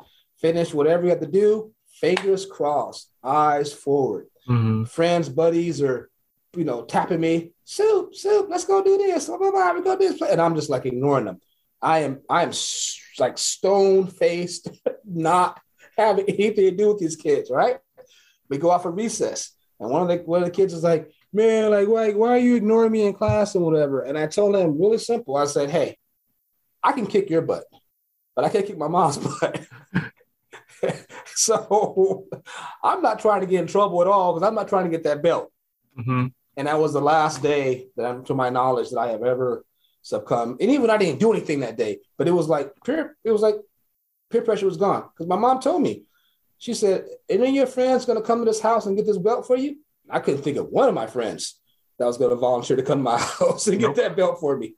Finish 0.45 0.75
whatever 0.75 1.03
you 1.05 1.09
have 1.09 1.21
to 1.21 1.25
do, 1.25 1.71
fingers 1.99 2.45
crossed, 2.45 3.09
eyes 3.23 3.73
forward. 3.73 4.27
Mhm. 4.47 4.87
Friends, 4.87 5.27
buddies 5.27 5.81
are, 5.81 6.11
you 6.55 6.63
know, 6.63 6.83
tapping 6.83 7.19
me. 7.19 7.53
Soup, 7.63 8.13
soup, 8.13 8.45
let's 8.47 8.65
go 8.65 8.83
do 8.83 8.95
this. 8.95 9.25
Blah, 9.25 9.39
blah, 9.39 9.49
blah, 9.49 9.73
we 9.73 9.81
go 9.81 9.97
do 9.97 10.07
this. 10.07 10.21
And 10.21 10.39
I'm 10.39 10.53
just 10.53 10.69
like 10.69 10.85
ignoring 10.85 11.25
them. 11.25 11.39
I 11.81 11.99
am, 12.01 12.21
I 12.29 12.43
am 12.43 12.51
like 13.17 13.39
stone 13.39 14.05
faced, 14.05 14.69
not 15.03 15.59
having 15.97 16.25
anything 16.29 16.65
to 16.65 16.71
do 16.71 16.89
with 16.89 16.99
these 16.99 17.15
kids, 17.15 17.49
right? 17.49 17.79
We 18.47 18.59
go 18.59 18.69
off 18.69 18.83
for 18.83 18.91
recess, 18.91 19.51
and 19.79 19.89
one 19.89 20.03
of 20.03 20.07
the 20.07 20.17
one 20.25 20.43
of 20.43 20.45
the 20.45 20.51
kids 20.59 20.75
is 20.75 20.83
like, 20.83 21.09
"Man, 21.33 21.71
like, 21.71 21.87
why 21.87 22.11
why 22.11 22.29
are 22.35 22.37
you 22.37 22.53
ignoring 22.55 22.91
me 22.91 23.07
in 23.07 23.13
class 23.15 23.55
and 23.55 23.65
whatever?" 23.65 24.01
And 24.01 24.15
I 24.15 24.27
told 24.27 24.55
him 24.55 24.79
really 24.79 24.99
simple. 24.99 25.37
I 25.37 25.45
said, 25.45 25.71
"Hey, 25.71 25.97
I 26.83 26.91
can 26.91 27.07
kick 27.07 27.31
your 27.31 27.41
butt, 27.41 27.63
but 28.35 28.45
I 28.45 28.49
can't 28.49 28.67
kick 28.67 28.77
my 28.77 28.87
mom's 28.87 29.17
butt." 29.41 29.65
so 31.39 32.25
I'm 32.83 33.01
not 33.01 33.19
trying 33.19 33.41
to 33.41 33.47
get 33.47 33.61
in 33.61 33.67
trouble 33.67 34.01
at 34.01 34.07
all 34.07 34.33
because 34.33 34.47
I'm 34.47 34.55
not 34.55 34.67
trying 34.69 34.85
to 34.85 34.89
get 34.91 35.03
that 35.03 35.21
belt. 35.21 35.51
Mhm. 35.99 36.33
And 36.57 36.67
that 36.67 36.79
was 36.79 36.93
the 36.93 37.01
last 37.01 37.41
day 37.43 37.87
that 37.97 38.05
I'm, 38.05 38.23
to 38.25 38.33
my 38.33 38.49
knowledge, 38.49 38.89
that 38.91 38.99
I 38.99 39.09
have 39.09 39.23
ever 39.23 39.65
succumbed. 40.01 40.61
And 40.61 40.71
even 40.71 40.89
I 40.89 40.97
didn't 40.97 41.19
do 41.19 41.31
anything 41.33 41.59
that 41.61 41.77
day, 41.77 41.99
but 42.17 42.27
it 42.27 42.31
was 42.31 42.47
like 42.47 42.71
peer, 42.85 43.17
it 43.23 43.31
was 43.31 43.41
like 43.41 43.55
peer 44.29 44.41
pressure 44.41 44.65
was 44.65 44.77
gone. 44.77 45.09
Because 45.13 45.27
my 45.27 45.35
mom 45.35 45.59
told 45.59 45.81
me, 45.81 46.03
she 46.57 46.73
said, 46.73 47.05
any 47.29 47.49
of 47.49 47.53
your 47.55 47.67
friends 47.67 48.05
gonna 48.05 48.21
come 48.21 48.39
to 48.39 48.45
this 48.45 48.61
house 48.61 48.85
and 48.85 48.95
get 48.95 49.05
this 49.05 49.17
belt 49.17 49.45
for 49.45 49.57
you? 49.57 49.77
I 50.09 50.19
couldn't 50.19 50.41
think 50.43 50.57
of 50.57 50.69
one 50.69 50.87
of 50.87 50.95
my 50.95 51.07
friends 51.07 51.59
that 51.99 52.05
was 52.05 52.17
gonna 52.17 52.35
volunteer 52.35 52.77
to 52.77 52.83
come 52.83 52.99
to 52.99 53.03
my 53.03 53.17
house 53.39 53.67
and 53.67 53.79
get 53.79 53.87
Nope. 53.87 53.95
that 53.97 54.15
belt 54.15 54.39
for 54.39 54.55
me. 54.57 54.75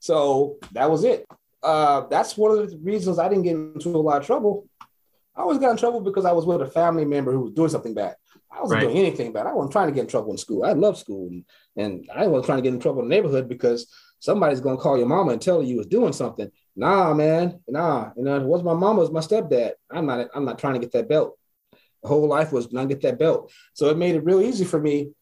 So 0.00 0.56
that 0.72 0.90
was 0.90 1.04
it. 1.04 1.26
Uh, 1.62 2.06
that's 2.08 2.36
one 2.36 2.56
of 2.58 2.70
the 2.70 2.76
reasons 2.78 3.18
I 3.18 3.28
didn't 3.28 3.44
get 3.44 3.52
into 3.54 3.90
a 3.90 3.98
lot 3.98 4.20
of 4.22 4.26
trouble. 4.26 4.66
I 5.40 5.42
always 5.42 5.58
got 5.58 5.70
in 5.70 5.78
trouble 5.78 6.02
because 6.02 6.26
I 6.26 6.32
was 6.32 6.44
with 6.44 6.60
a 6.60 6.66
family 6.66 7.06
member 7.06 7.32
who 7.32 7.40
was 7.40 7.52
doing 7.52 7.70
something 7.70 7.94
bad. 7.94 8.14
I 8.52 8.60
wasn't 8.60 8.82
Right. 8.82 8.86
doing 8.88 8.98
anything 8.98 9.32
bad. 9.32 9.46
I 9.46 9.54
wasn't 9.54 9.72
trying 9.72 9.88
to 9.88 9.94
get 9.94 10.02
in 10.02 10.06
trouble 10.06 10.32
in 10.32 10.36
school. 10.38 10.64
I 10.64 10.72
love 10.72 10.98
school, 10.98 11.28
and, 11.28 11.44
and 11.76 12.06
I 12.14 12.26
wasn't 12.26 12.44
trying 12.44 12.58
to 12.58 12.62
get 12.62 12.74
in 12.74 12.80
trouble 12.80 13.00
in 13.02 13.08
the 13.08 13.14
neighborhood 13.14 13.48
because 13.48 13.90
somebody's 14.18 14.60
gonna 14.60 14.76
call 14.76 14.98
your 14.98 15.06
mama 15.06 15.32
and 15.32 15.40
tell 15.40 15.60
her 15.60 15.64
you 15.66 15.78
was 15.78 15.86
doing 15.86 16.12
something. 16.12 16.50
Nah, 16.76 17.14
man, 17.14 17.60
nah. 17.66 18.10
You 18.18 18.24
know, 18.24 18.36
it 18.36 18.42
was 18.42 18.62
my 18.62 18.74
mama, 18.74 19.00
it 19.00 19.08
was 19.08 19.12
my 19.12 19.20
stepdad. 19.20 19.72
I'm 19.90 20.04
not. 20.04 20.28
I'm 20.34 20.44
not 20.44 20.58
trying 20.58 20.74
to 20.74 20.80
get 20.80 20.92
that 20.92 21.08
belt. 21.08 21.38
The 22.02 22.08
whole 22.08 22.28
life 22.28 22.52
was 22.52 22.70
not 22.70 22.88
get 22.88 23.00
that 23.02 23.18
belt. 23.18 23.50
So 23.72 23.88
it 23.88 23.96
made 23.96 24.16
it 24.16 24.24
real 24.24 24.42
easy 24.42 24.66
for 24.66 24.78
me 24.78 25.12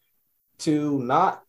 to 0.61 0.99
not 0.99 1.45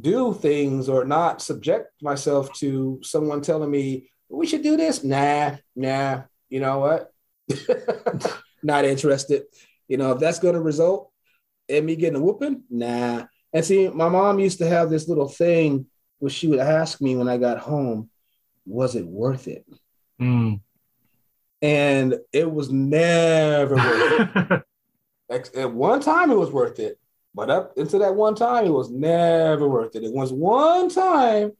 do 0.00 0.32
things 0.32 0.88
or 0.88 1.04
not 1.04 1.42
subject 1.42 1.90
myself 2.00 2.50
to 2.60 2.98
someone 3.02 3.42
telling 3.42 3.70
me 3.70 4.10
we 4.30 4.46
should 4.46 4.62
do 4.62 4.78
this. 4.78 5.04
Nah, 5.04 5.56
nah. 5.74 6.22
You 6.48 6.60
know 6.60 6.78
what? 6.78 7.12
not 8.62 8.84
interested. 8.84 9.44
You 9.88 9.96
know, 9.96 10.12
if 10.12 10.18
that's 10.18 10.38
going 10.38 10.54
to 10.54 10.60
result 10.60 11.10
in 11.68 11.84
me 11.84 11.96
getting 11.96 12.20
a 12.20 12.22
whooping, 12.22 12.62
nah. 12.70 13.24
And 13.52 13.64
see, 13.64 13.88
my 13.88 14.08
mom 14.08 14.38
used 14.38 14.58
to 14.58 14.68
have 14.68 14.90
this 14.90 15.08
little 15.08 15.28
thing 15.28 15.86
where 16.18 16.30
she 16.30 16.48
would 16.48 16.58
ask 16.58 17.00
me 17.00 17.16
when 17.16 17.28
I 17.28 17.38
got 17.38 17.58
home, 17.58 18.10
was 18.64 18.96
it 18.96 19.06
worth 19.06 19.48
it? 19.48 19.64
Mm. 20.20 20.60
And 21.62 22.16
it 22.32 22.50
was 22.50 22.70
never 22.70 23.76
worth 23.76 24.50
it. 24.50 24.62
At 25.56 25.72
one 25.72 26.00
time, 26.00 26.30
it 26.30 26.36
was 26.36 26.50
worth 26.50 26.78
it. 26.78 26.98
But 27.34 27.50
up 27.50 27.72
into 27.76 27.98
that 27.98 28.14
one 28.14 28.34
time, 28.34 28.64
it 28.64 28.70
was 28.70 28.90
never 28.90 29.68
worth 29.68 29.94
it. 29.94 30.04
It 30.04 30.12
was 30.12 30.32
one 30.32 30.88
time 30.88 31.52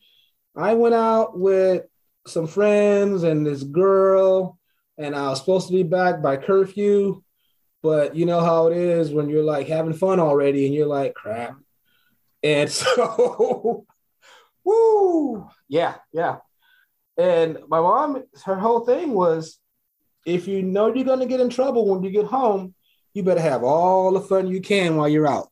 I 0.57 0.73
went 0.75 0.95
out 0.95 1.39
with 1.39 1.85
some 2.27 2.47
friends 2.47 3.25
and 3.25 3.47
this 3.47 3.63
girl, 3.63 4.59
and 4.99 5.15
I 5.15 5.29
was 5.29 5.41
supposed 5.41 5.69
to 5.69 5.73
be 5.73 5.83
back 5.83 6.23
by 6.23 6.37
curfew. 6.37 7.23
But 7.83 8.17
you 8.17 8.27
know 8.27 8.41
how 8.41 8.69
it 8.69 8.77
is 8.77 9.13
when 9.13 9.29
you're 9.29 9.45
like 9.45 9.69
having 9.69 9.93
fun 9.93 10.19
already 10.19 10.67
and 10.67 10.75
you're 10.75 10.87
like, 10.87 11.15
crap. 11.15 11.57
And 12.43 12.71
so, 12.71 13.87
woo, 14.65 15.49
yeah, 15.69 15.97
yeah. 16.13 16.39
And 17.19 17.59
my 17.69 17.81
mom, 17.81 18.25
her 18.45 18.57
whole 18.57 18.85
thing 18.85 19.13
was 19.13 19.59
if 20.27 20.49
you 20.49 20.63
know 20.63 20.93
you're 20.93 21.05
going 21.05 21.21
to 21.21 21.27
get 21.27 21.41
in 21.41 21.49
trouble 21.49 21.87
when 21.89 22.03
you 22.03 22.11
get 22.11 22.27
home, 22.27 22.75
you 23.15 23.23
better 23.23 23.41
have 23.41 23.63
all 23.63 24.13
the 24.13 24.21
fun 24.21 24.49
you 24.49 24.61
can 24.61 24.97
while 24.97 25.09
you're 25.09 25.27
out. 25.27 25.49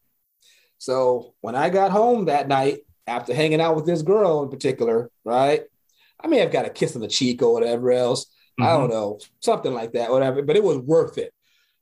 So 0.78 1.34
when 1.40 1.55
I 1.55 1.70
got 1.70 1.92
home 1.92 2.26
that 2.26 2.49
night, 2.49 2.80
after 3.07 3.34
hanging 3.34 3.61
out 3.61 3.76
with 3.76 3.86
this 3.86 4.03
girl 4.03 4.42
in 4.42 4.51
particular, 4.51 5.11
right? 5.24 5.62
I 6.20 6.26
may 6.26 6.38
have 6.38 6.53
got 6.53 6.66
a 6.66 6.70
kiss 6.70 6.95
on 6.95 7.03
the 7.03 7.09
cheek 7.09 7.42
or 7.42 7.53
whatever 7.53 7.92
else. 7.92 8.26
I 8.61 8.69
don't 8.69 8.91
know, 8.91 9.19
something 9.41 9.75
like 9.75 9.93
that, 9.93 10.11
whatever. 10.11 10.43
But 10.43 10.57
it 10.57 10.63
was 10.63 10.79
worth 10.79 11.19
it. 11.19 11.33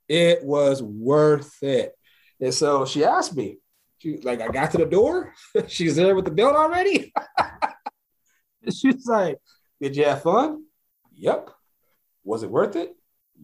It 0.09 0.43
was 0.45 0.83
worth 0.83 1.63
it. 1.63 1.95
And 2.41 2.53
so 2.53 2.85
she 2.87 3.05
asked 3.05 3.37
me, 3.37 3.59
she 3.99 4.19
like, 4.19 4.41
I 4.41 4.49
got 4.49 4.73
to 4.73 4.79
the 4.79 4.87
door. 4.87 5.35
She's 5.69 5.97
there 5.97 6.17
with 6.17 6.25
the 6.25 6.31
belt 6.31 6.57
already. 6.57 7.13
She's 8.73 9.07
like, 9.07 9.39
Did 9.81 9.97
you 9.97 10.05
have 10.05 10.23
fun? 10.23 10.65
Yep. 11.15 11.51
Was 12.25 12.43
it 12.43 12.51
worth 12.51 12.77
it? 12.77 12.97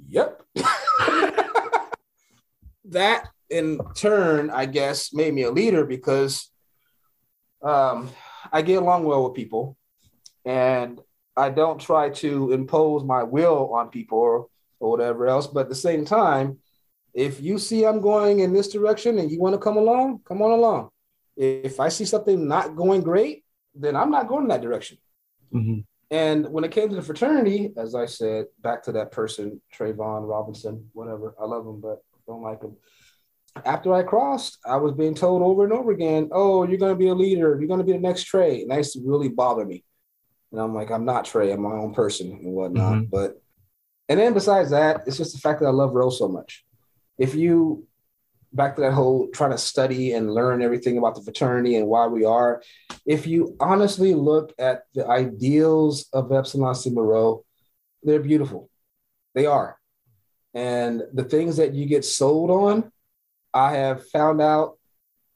Yep. 0.08 0.42
that 2.86 3.28
in 3.50 3.80
turn, 3.94 4.50
I 4.50 4.66
guess, 4.66 5.12
made 5.12 5.34
me 5.34 5.42
a 5.42 5.50
leader 5.50 5.84
because 5.84 6.50
um, 7.62 8.10
I 8.52 8.62
get 8.62 8.82
along 8.82 9.04
well 9.04 9.24
with 9.24 9.34
people 9.34 9.76
and 10.44 11.00
I 11.38 11.50
don't 11.50 11.80
try 11.80 12.10
to 12.10 12.52
impose 12.52 13.04
my 13.04 13.22
will 13.22 13.72
on 13.72 13.88
people 13.88 14.18
or, 14.18 14.46
or 14.80 14.90
whatever 14.90 15.26
else. 15.26 15.46
But 15.46 15.60
at 15.60 15.68
the 15.68 15.74
same 15.74 16.04
time, 16.04 16.58
if 17.14 17.40
you 17.40 17.58
see 17.58 17.86
I'm 17.86 18.00
going 18.00 18.40
in 18.40 18.52
this 18.52 18.68
direction 18.68 19.18
and 19.18 19.30
you 19.30 19.40
want 19.40 19.54
to 19.54 19.58
come 19.58 19.76
along, 19.76 20.20
come 20.24 20.42
on 20.42 20.50
along. 20.50 20.90
If 21.36 21.80
I 21.80 21.88
see 21.88 22.04
something 22.04 22.48
not 22.48 22.76
going 22.76 23.02
great, 23.02 23.44
then 23.74 23.96
I'm 23.96 24.10
not 24.10 24.28
going 24.28 24.42
in 24.42 24.48
that 24.48 24.60
direction. 24.60 24.98
Mhm. 25.54 25.84
And 26.10 26.48
when 26.50 26.64
it 26.64 26.70
came 26.70 26.88
to 26.88 26.96
the 26.96 27.02
fraternity, 27.02 27.72
as 27.76 27.94
I 27.94 28.06
said, 28.06 28.46
back 28.60 28.82
to 28.84 28.92
that 28.92 29.12
person, 29.12 29.60
Trayvon 29.74 30.28
Robinson, 30.28 30.90
whatever, 30.92 31.34
I 31.40 31.44
love 31.44 31.66
him, 31.66 31.80
but 31.80 32.02
don't 32.26 32.42
like 32.42 32.62
him. 32.62 32.76
After 33.64 33.92
I 33.92 34.02
crossed, 34.02 34.58
I 34.64 34.76
was 34.76 34.92
being 34.92 35.14
told 35.14 35.42
over 35.42 35.64
and 35.64 35.72
over 35.72 35.90
again, 35.90 36.30
oh, 36.32 36.66
you're 36.66 36.78
going 36.78 36.92
to 36.92 36.98
be 36.98 37.08
a 37.08 37.14
leader. 37.14 37.56
You're 37.58 37.68
going 37.68 37.80
to 37.80 37.84
be 37.84 37.92
the 37.92 37.98
next 37.98 38.24
Trey. 38.24 38.62
And 38.62 38.70
that 38.70 38.76
used 38.78 38.94
to 38.94 39.00
really 39.04 39.28
bother 39.28 39.64
me. 39.64 39.84
And 40.52 40.60
I'm 40.60 40.74
like, 40.74 40.90
I'm 40.90 41.04
not 41.04 41.24
Trey. 41.24 41.52
I'm 41.52 41.60
my 41.60 41.72
own 41.72 41.94
person 41.94 42.30
and 42.30 42.52
whatnot. 42.52 42.94
Mhm. 42.94 43.10
But, 43.10 43.42
and 44.08 44.18
then 44.18 44.32
besides 44.32 44.70
that, 44.70 45.02
it's 45.06 45.18
just 45.18 45.34
the 45.34 45.40
fact 45.40 45.60
that 45.60 45.66
I 45.66 45.70
love 45.70 45.94
Rose 45.94 46.18
so 46.18 46.28
much. 46.28 46.64
If 47.18 47.34
you, 47.34 47.86
back 48.52 48.76
to 48.76 48.80
that 48.80 48.94
whole 48.94 49.28
trying 49.28 49.50
to 49.50 49.58
study 49.58 50.12
and 50.12 50.32
learn 50.32 50.62
everything 50.62 50.96
about 50.96 51.14
the 51.14 51.22
fraternity 51.22 51.76
and 51.76 51.86
why 51.86 52.06
we 52.06 52.24
are, 52.24 52.62
if 53.04 53.26
you 53.26 53.56
honestly 53.60 54.14
look 54.14 54.54
at 54.58 54.84
the 54.94 55.06
ideals 55.06 56.08
of 56.14 56.32
Epsilon 56.32 56.74
Sigma 56.74 57.02
Rho, 57.02 57.44
they're 58.02 58.20
beautiful. 58.20 58.70
They 59.34 59.44
are. 59.44 59.76
And 60.54 61.02
the 61.12 61.24
things 61.24 61.58
that 61.58 61.74
you 61.74 61.84
get 61.84 62.04
sold 62.04 62.50
on, 62.50 62.90
I 63.52 63.72
have 63.74 64.08
found 64.08 64.40
out 64.40 64.78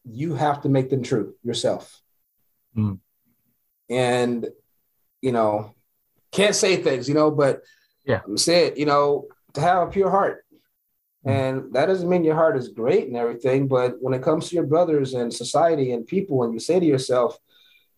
you 0.05 0.35
have 0.35 0.63
to 0.63 0.69
make 0.71 0.89
them 0.89 1.03
true 1.03 1.35
yourself. 1.43 2.01
Hmm. 2.75 2.95
And, 3.91 4.49
you 5.23 5.33
know, 5.33 5.75
can't 6.33 6.55
say 6.55 6.77
things, 6.77 7.09
you 7.09 7.15
know, 7.15 7.31
but 7.31 7.63
Yeah. 8.05 8.21
I'm 8.27 8.37
saying, 8.37 8.77
you 8.77 8.85
know, 8.87 9.29
to 9.55 9.61
have 9.61 9.89
a 9.89 9.91
pure 9.91 10.11
heart 10.11 10.45
And 11.25 11.73
that 11.75 11.87
doesn't 11.87 12.09
mean 12.09 12.25
your 12.25 12.35
heart 12.35 12.57
is 12.57 12.69
great 12.69 13.07
and 13.07 13.17
everything, 13.17 13.69
but 13.69 13.95
when 14.03 14.13
it 14.13 14.23
comes 14.23 14.49
to 14.49 14.57
your 14.57 14.67
brothers 14.67 15.15
and 15.15 15.33
society 15.33 15.93
and 15.93 16.05
people, 16.05 16.43
and 16.43 16.53
you 16.53 16.59
say 16.59 16.81
to 16.81 16.85
yourself, 16.87 17.39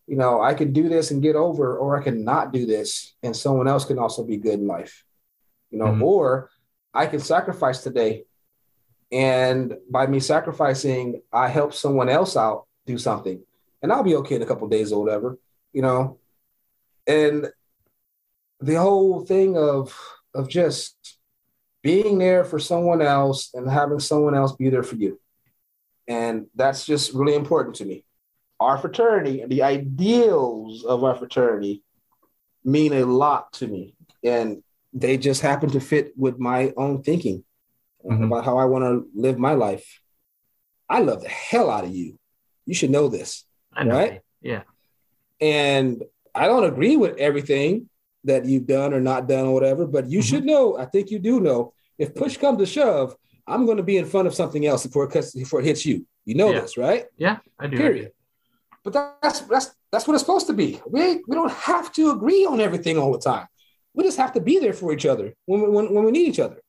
you 0.06 0.16
know, 0.16 0.42
I 0.42 0.52
can 0.52 0.74
do 0.74 0.90
this 0.90 1.10
and 1.10 1.22
get 1.22 1.34
over, 1.34 1.78
or 1.78 1.96
I 1.98 2.02
can 2.02 2.22
not 2.22 2.52
do 2.52 2.66
this, 2.66 3.14
and 3.22 3.34
someone 3.34 3.66
else 3.66 3.86
can 3.86 3.98
also 3.98 4.22
be 4.24 4.36
good 4.36 4.58
in 4.60 4.66
life, 4.66 5.06
you 5.70 5.78
know, 5.78 5.86
Mhm. 5.86 6.02
or 6.02 6.50
I 6.92 7.06
can 7.06 7.20
sacrifice 7.20 7.82
today. 7.82 8.26
And 9.10 9.78
by 9.88 10.06
me 10.06 10.20
sacrificing, 10.20 11.22
I 11.32 11.48
help 11.48 11.72
someone 11.72 12.10
else 12.10 12.36
out 12.36 12.66
do 12.84 12.98
something, 12.98 13.40
and 13.80 13.90
I'll 13.90 14.02
be 14.02 14.16
okay 14.16 14.34
in 14.34 14.42
a 14.42 14.46
couple 14.46 14.68
days 14.68 14.92
or 14.92 15.02
whatever, 15.02 15.38
you 15.72 15.80
know. 15.80 16.18
And 17.06 17.48
the 18.60 18.74
whole 18.74 19.24
thing 19.24 19.56
of 19.56 19.98
of 20.34 20.48
just 20.48 20.96
being 21.82 22.18
there 22.18 22.44
for 22.44 22.58
someone 22.58 23.02
else 23.02 23.50
and 23.54 23.70
having 23.70 24.00
someone 24.00 24.34
else 24.34 24.52
be 24.52 24.70
there 24.70 24.82
for 24.82 24.96
you. 24.96 25.20
And 26.08 26.46
that's 26.54 26.86
just 26.86 27.12
really 27.12 27.34
important 27.34 27.76
to 27.76 27.84
me. 27.84 28.04
Our 28.58 28.78
fraternity 28.78 29.42
and 29.42 29.52
the 29.52 29.62
ideals 29.62 30.84
of 30.84 31.04
our 31.04 31.14
fraternity 31.14 31.82
mean 32.64 32.92
a 32.94 33.04
lot 33.04 33.52
to 33.54 33.66
me. 33.66 33.94
And 34.24 34.62
they 34.92 35.18
just 35.18 35.42
happen 35.42 35.70
to 35.70 35.80
fit 35.80 36.16
with 36.16 36.38
my 36.38 36.72
own 36.76 37.02
thinking 37.02 37.44
Mhm. 38.04 38.24
about 38.24 38.44
how 38.44 38.56
I 38.58 38.64
want 38.64 38.84
to 38.84 39.08
live 39.14 39.38
my 39.38 39.52
life. 39.52 40.00
I 40.88 41.00
love 41.00 41.22
the 41.22 41.28
hell 41.28 41.70
out 41.70 41.84
of 41.84 41.94
you. 41.94 42.18
You 42.66 42.74
should 42.74 42.90
know 42.90 43.08
this. 43.08 43.44
I 43.72 43.84
know. 43.84 43.94
Right? 43.94 44.20
Yeah. 44.40 44.62
And 45.40 46.02
I 46.34 46.46
don't 46.46 46.64
agree 46.64 46.96
with 46.96 47.16
everything 47.18 47.88
that 48.24 48.44
you've 48.46 48.66
done 48.66 48.92
or 48.94 49.00
not 49.00 49.28
done 49.28 49.46
or 49.46 49.54
whatever, 49.54 49.86
but 49.86 50.08
you 50.10 50.20
Mhm. 50.20 50.24
should 50.24 50.44
know, 50.44 50.76
I 50.78 50.86
think 50.86 51.10
you 51.10 51.18
do 51.18 51.40
know, 51.40 51.74
if 51.98 52.14
push 52.14 52.36
comes 52.38 52.58
to 52.58 52.66
shove, 52.66 53.14
I'm 53.46 53.66
going 53.66 53.76
to 53.76 53.82
be 53.82 53.98
in 53.98 54.06
front 54.06 54.26
of 54.26 54.34
something 54.34 54.64
else 54.64 54.86
before 54.86 55.04
it, 55.04 55.10
cuts, 55.10 55.32
before 55.34 55.60
it 55.60 55.66
hits 55.66 55.84
you. 55.84 56.06
You 56.24 56.34
know 56.34 56.50
Yeah. 56.50 56.60
this, 56.60 56.76
right? 56.78 57.06
Yeah. 57.18 57.38
I 57.58 57.66
do. 57.66 57.76
Period. 57.76 58.12
But 58.82 58.92
that's 59.22 59.40
that's 59.42 59.74
that's 59.90 60.06
what 60.06 60.14
it's 60.14 60.22
supposed 60.22 60.46
to 60.48 60.52
be. 60.52 60.80
We 60.86 61.22
we 61.26 61.34
don't 61.34 61.52
have 61.52 61.92
to 61.92 62.10
agree 62.10 62.44
on 62.44 62.60
everything 62.60 62.98
all 62.98 63.12
the 63.12 63.18
time. 63.18 63.46
We 63.94 64.02
just 64.04 64.18
have 64.18 64.32
to 64.32 64.40
be 64.40 64.58
there 64.58 64.72
for 64.72 64.92
each 64.92 65.06
other 65.06 65.34
when 65.46 65.60
we, 65.62 65.68
when, 65.68 65.94
when 65.94 66.04
we 66.04 66.10
need 66.10 66.28
each 66.28 66.40
other. 66.40 66.60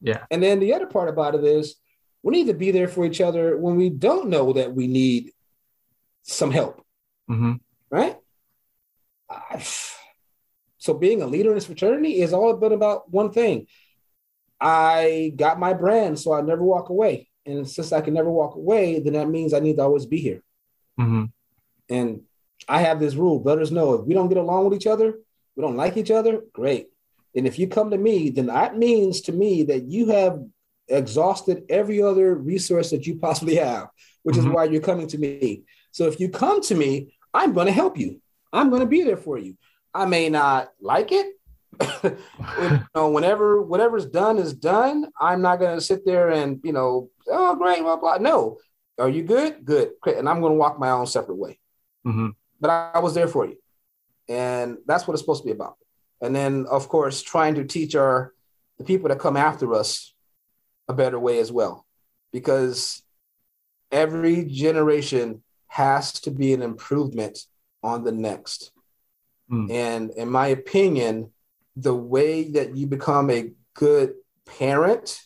Yeah. 0.00 0.24
And 0.30 0.42
then 0.42 0.58
the 0.58 0.72
other 0.74 0.86
part 0.86 1.08
about 1.08 1.34
it 1.34 1.44
is 1.44 1.76
we 2.22 2.32
need 2.32 2.46
to 2.46 2.54
be 2.54 2.70
there 2.70 2.88
for 2.88 3.04
each 3.04 3.20
other 3.20 3.56
when 3.58 3.76
we 3.76 3.90
don't 3.90 4.28
know 4.28 4.52
that 4.54 4.74
we 4.74 4.86
need 4.86 5.32
some 6.22 6.50
help 6.52 6.80
hmm 7.28 7.54
right? 7.90 8.16
I- 9.32 9.64
So 10.78 10.94
being 10.94 11.22
a 11.22 11.28
leader 11.28 11.50
in 11.50 11.54
this 11.54 11.66
fraternity 11.66 12.20
is 12.20 12.32
all 12.32 12.54
been 12.54 12.72
about 12.72 13.08
one 13.08 13.30
thing. 13.30 13.68
I 14.60 15.32
got 15.36 15.60
my 15.60 15.74
brand, 15.74 16.18
so 16.18 16.32
I 16.32 16.40
never 16.40 16.64
walk 16.64 16.88
away. 16.88 17.28
And 17.46 17.68
since 17.68 17.92
I 17.92 18.00
can 18.00 18.14
never 18.14 18.30
walk 18.30 18.56
away, 18.56 18.98
then 18.98 19.12
that 19.12 19.28
means 19.28 19.54
I 19.54 19.60
need 19.60 19.76
to 19.76 19.82
always 19.82 20.06
be 20.06 20.18
here. 20.18 20.42
hmm 20.96 21.24
And 21.88 22.22
I 22.68 22.80
have 22.80 23.00
this 23.00 23.14
rule: 23.14 23.38
brothers 23.38 23.70
know 23.70 23.94
if 23.94 24.06
we 24.06 24.14
don't 24.14 24.28
get 24.28 24.38
along 24.38 24.64
with 24.64 24.74
each 24.74 24.86
other, 24.86 25.18
we 25.56 25.62
don't 25.62 25.76
like 25.76 25.96
each 25.96 26.10
other, 26.10 26.42
great. 26.52 26.88
And 27.34 27.46
if 27.46 27.58
you 27.58 27.66
come 27.66 27.90
to 27.90 27.98
me, 27.98 28.30
then 28.30 28.46
that 28.46 28.76
means 28.76 29.20
to 29.22 29.32
me 29.32 29.62
that 29.64 29.84
you 29.84 30.06
have 30.08 30.42
exhausted 30.88 31.64
every 31.68 32.02
other 32.02 32.34
resource 32.34 32.90
that 32.90 33.06
you 33.06 33.18
possibly 33.18 33.56
have, 33.56 33.88
which 34.22 34.36
Mhm. 34.36 34.38
is 34.40 34.46
why 34.46 34.64
you're 34.64 34.80
coming 34.80 35.06
to 35.08 35.18
me. 35.18 35.62
So 35.92 36.06
if 36.06 36.20
you 36.20 36.28
come 36.28 36.60
to 36.62 36.74
me, 36.74 37.14
I'm 37.34 37.52
going 37.52 37.66
to 37.66 37.72
help 37.72 37.98
you. 37.98 38.21
I'm 38.52 38.70
going 38.70 38.80
to 38.80 38.86
be 38.86 39.02
there 39.02 39.16
for 39.16 39.38
you. 39.38 39.56
I 39.94 40.06
may 40.06 40.28
not 40.28 40.70
like 40.80 41.10
it. 41.12 41.26
you 42.04 42.80
know, 42.94 43.10
whenever 43.10 43.62
whatever's 43.62 44.06
done 44.06 44.38
is 44.38 44.52
done, 44.52 45.10
I'm 45.20 45.40
not 45.40 45.58
going 45.58 45.76
to 45.76 45.84
sit 45.84 46.04
there 46.04 46.30
and 46.30 46.60
you 46.62 46.72
know, 46.72 47.10
oh 47.28 47.56
great, 47.56 47.80
blah 47.80 47.96
blah. 47.96 48.18
No, 48.18 48.58
are 48.98 49.08
you 49.08 49.22
good? 49.22 49.64
Good. 49.64 49.92
And 50.06 50.28
I'm 50.28 50.40
going 50.40 50.52
to 50.52 50.58
walk 50.58 50.78
my 50.78 50.90
own 50.90 51.06
separate 51.06 51.36
way 51.36 51.58
hmm 52.04 52.30
but 52.62 52.70
I, 52.70 52.92
I 52.94 52.98
was 53.00 53.14
there 53.14 53.28
for 53.28 53.44
you. 53.44 53.56
And 54.28 54.78
that's 54.86 55.06
what 55.06 55.14
it's 55.14 55.20
supposed 55.20 55.42
to 55.42 55.46
be 55.46 55.52
about. 55.52 55.76
And 56.20 56.34
then, 56.34 56.66
of 56.70 56.88
course, 56.88 57.20
trying 57.20 57.56
to 57.56 57.64
teach 57.64 57.96
our 57.96 58.32
the 58.78 58.84
people 58.84 59.08
that 59.08 59.18
come 59.18 59.36
after 59.36 59.74
us 59.74 60.14
a 60.88 60.94
better 60.94 61.18
way 61.18 61.40
as 61.40 61.50
well. 61.50 61.84
Because 62.32 63.02
every 63.90 64.44
generation 64.44 65.42
has 65.66 66.12
to 66.12 66.30
be 66.30 66.54
an 66.54 66.62
improvement 66.62 67.40
on 67.82 68.04
the 68.04 68.12
next. 68.12 68.72
Mm. 69.50 69.70
And 69.70 70.10
in 70.10 70.28
my 70.28 70.48
opinion, 70.48 71.30
the 71.76 71.94
way 71.94 72.50
that 72.52 72.76
you 72.76 72.86
become 72.86 73.30
a 73.30 73.52
good 73.74 74.14
parent 74.46 75.20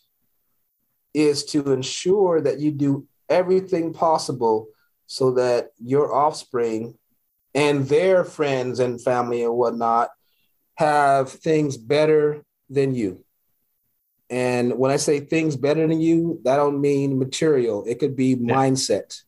is 1.14 1.44
to 1.46 1.72
ensure 1.72 2.40
that 2.40 2.60
you 2.60 2.70
do 2.70 3.06
everything 3.28 3.92
possible 3.92 4.68
so 5.06 5.32
that 5.32 5.70
your 5.78 6.14
offspring 6.14 6.96
and 7.54 7.88
their 7.88 8.24
friends 8.24 8.80
and 8.80 9.02
family 9.02 9.42
and 9.42 9.54
whatnot 9.54 10.10
have 10.74 11.30
things 11.30 11.76
better 11.76 12.44
than 12.68 12.94
you. 12.94 13.24
And 14.28 14.76
when 14.76 14.90
I 14.90 14.96
say 14.96 15.20
things 15.20 15.56
better 15.56 15.86
than 15.86 16.00
you, 16.00 16.40
that 16.44 16.56
don't 16.56 16.80
mean 16.80 17.18
material. 17.18 17.84
It 17.86 17.98
could 17.98 18.16
be 18.16 18.36
mindset. 18.36 19.22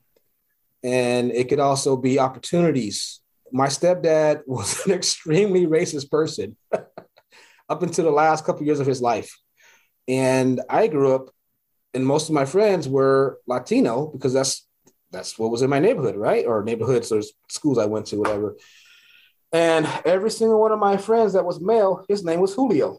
And 0.83 1.33
it 1.33 1.49
could 1.49 1.61
also 1.61 1.97
be 1.97 2.19
opportunities. 2.19 3.21
My 3.53 3.67
stepdad 3.67 4.43
was 4.47 4.87
an 4.87 4.93
extremely 4.93 5.67
racist 5.67 6.11
person 6.11 6.57
up 7.69 7.83
until 7.83 8.05
the 8.05 8.11
last 8.11 8.45
couple 8.45 8.65
years 8.65 8.81
of 8.81 8.87
his 8.87 9.03
life. 9.03 9.37
And 10.07 10.61
I 10.71 10.87
grew 10.87 11.15
up 11.15 11.31
and 11.95 12.07
most 12.07 12.29
of 12.29 12.35
my 12.35 12.45
friends 12.45 12.89
were 12.89 13.41
Latino 13.47 14.07
because 14.07 14.33
that's 14.33 14.67
that's 15.11 15.39
what 15.39 15.51
was 15.51 15.63
in 15.63 15.71
my 15.71 15.79
neighborhood, 15.79 16.17
right? 16.17 16.45
Or 16.47 16.63
neighborhoods 16.63 17.11
or 17.11 17.23
schools 17.49 17.79
I 17.79 17.87
went 17.87 18.07
to, 18.07 18.17
whatever. 18.17 18.57
And 19.53 19.87
every 20.05 20.31
single 20.31 20.61
one 20.61 20.71
of 20.71 20.79
my 20.79 20.99
friends 20.99 21.33
that 21.33 21.47
was 21.47 21.61
male, 21.61 22.05
his 22.09 22.23
name 22.23 22.41
was 22.41 22.55
Julio. 22.55 22.99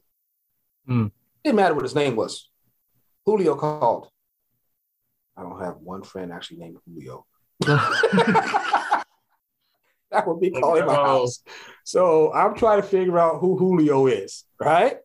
Hmm. 0.87 1.07
Didn't 1.43 1.57
matter 1.57 1.75
what 1.75 1.83
his 1.83 1.93
name 1.93 2.15
was. 2.15 2.49
Julio 3.25 3.55
called. 3.55 4.09
I 5.37 5.43
don't 5.43 5.61
have 5.61 5.77
one 5.77 6.01
friend 6.01 6.33
actually 6.33 6.57
named 6.57 6.77
Julio. 6.85 7.27
that 7.65 9.03
would 10.25 10.39
be 10.39 10.51
calling 10.51 10.85
my 10.85 10.93
house. 10.93 11.43
So 11.83 12.33
I'm 12.33 12.55
trying 12.55 12.81
to 12.81 12.87
figure 12.87 13.19
out 13.19 13.39
who 13.39 13.57
Julio 13.57 14.07
is, 14.07 14.45
right? 14.59 14.97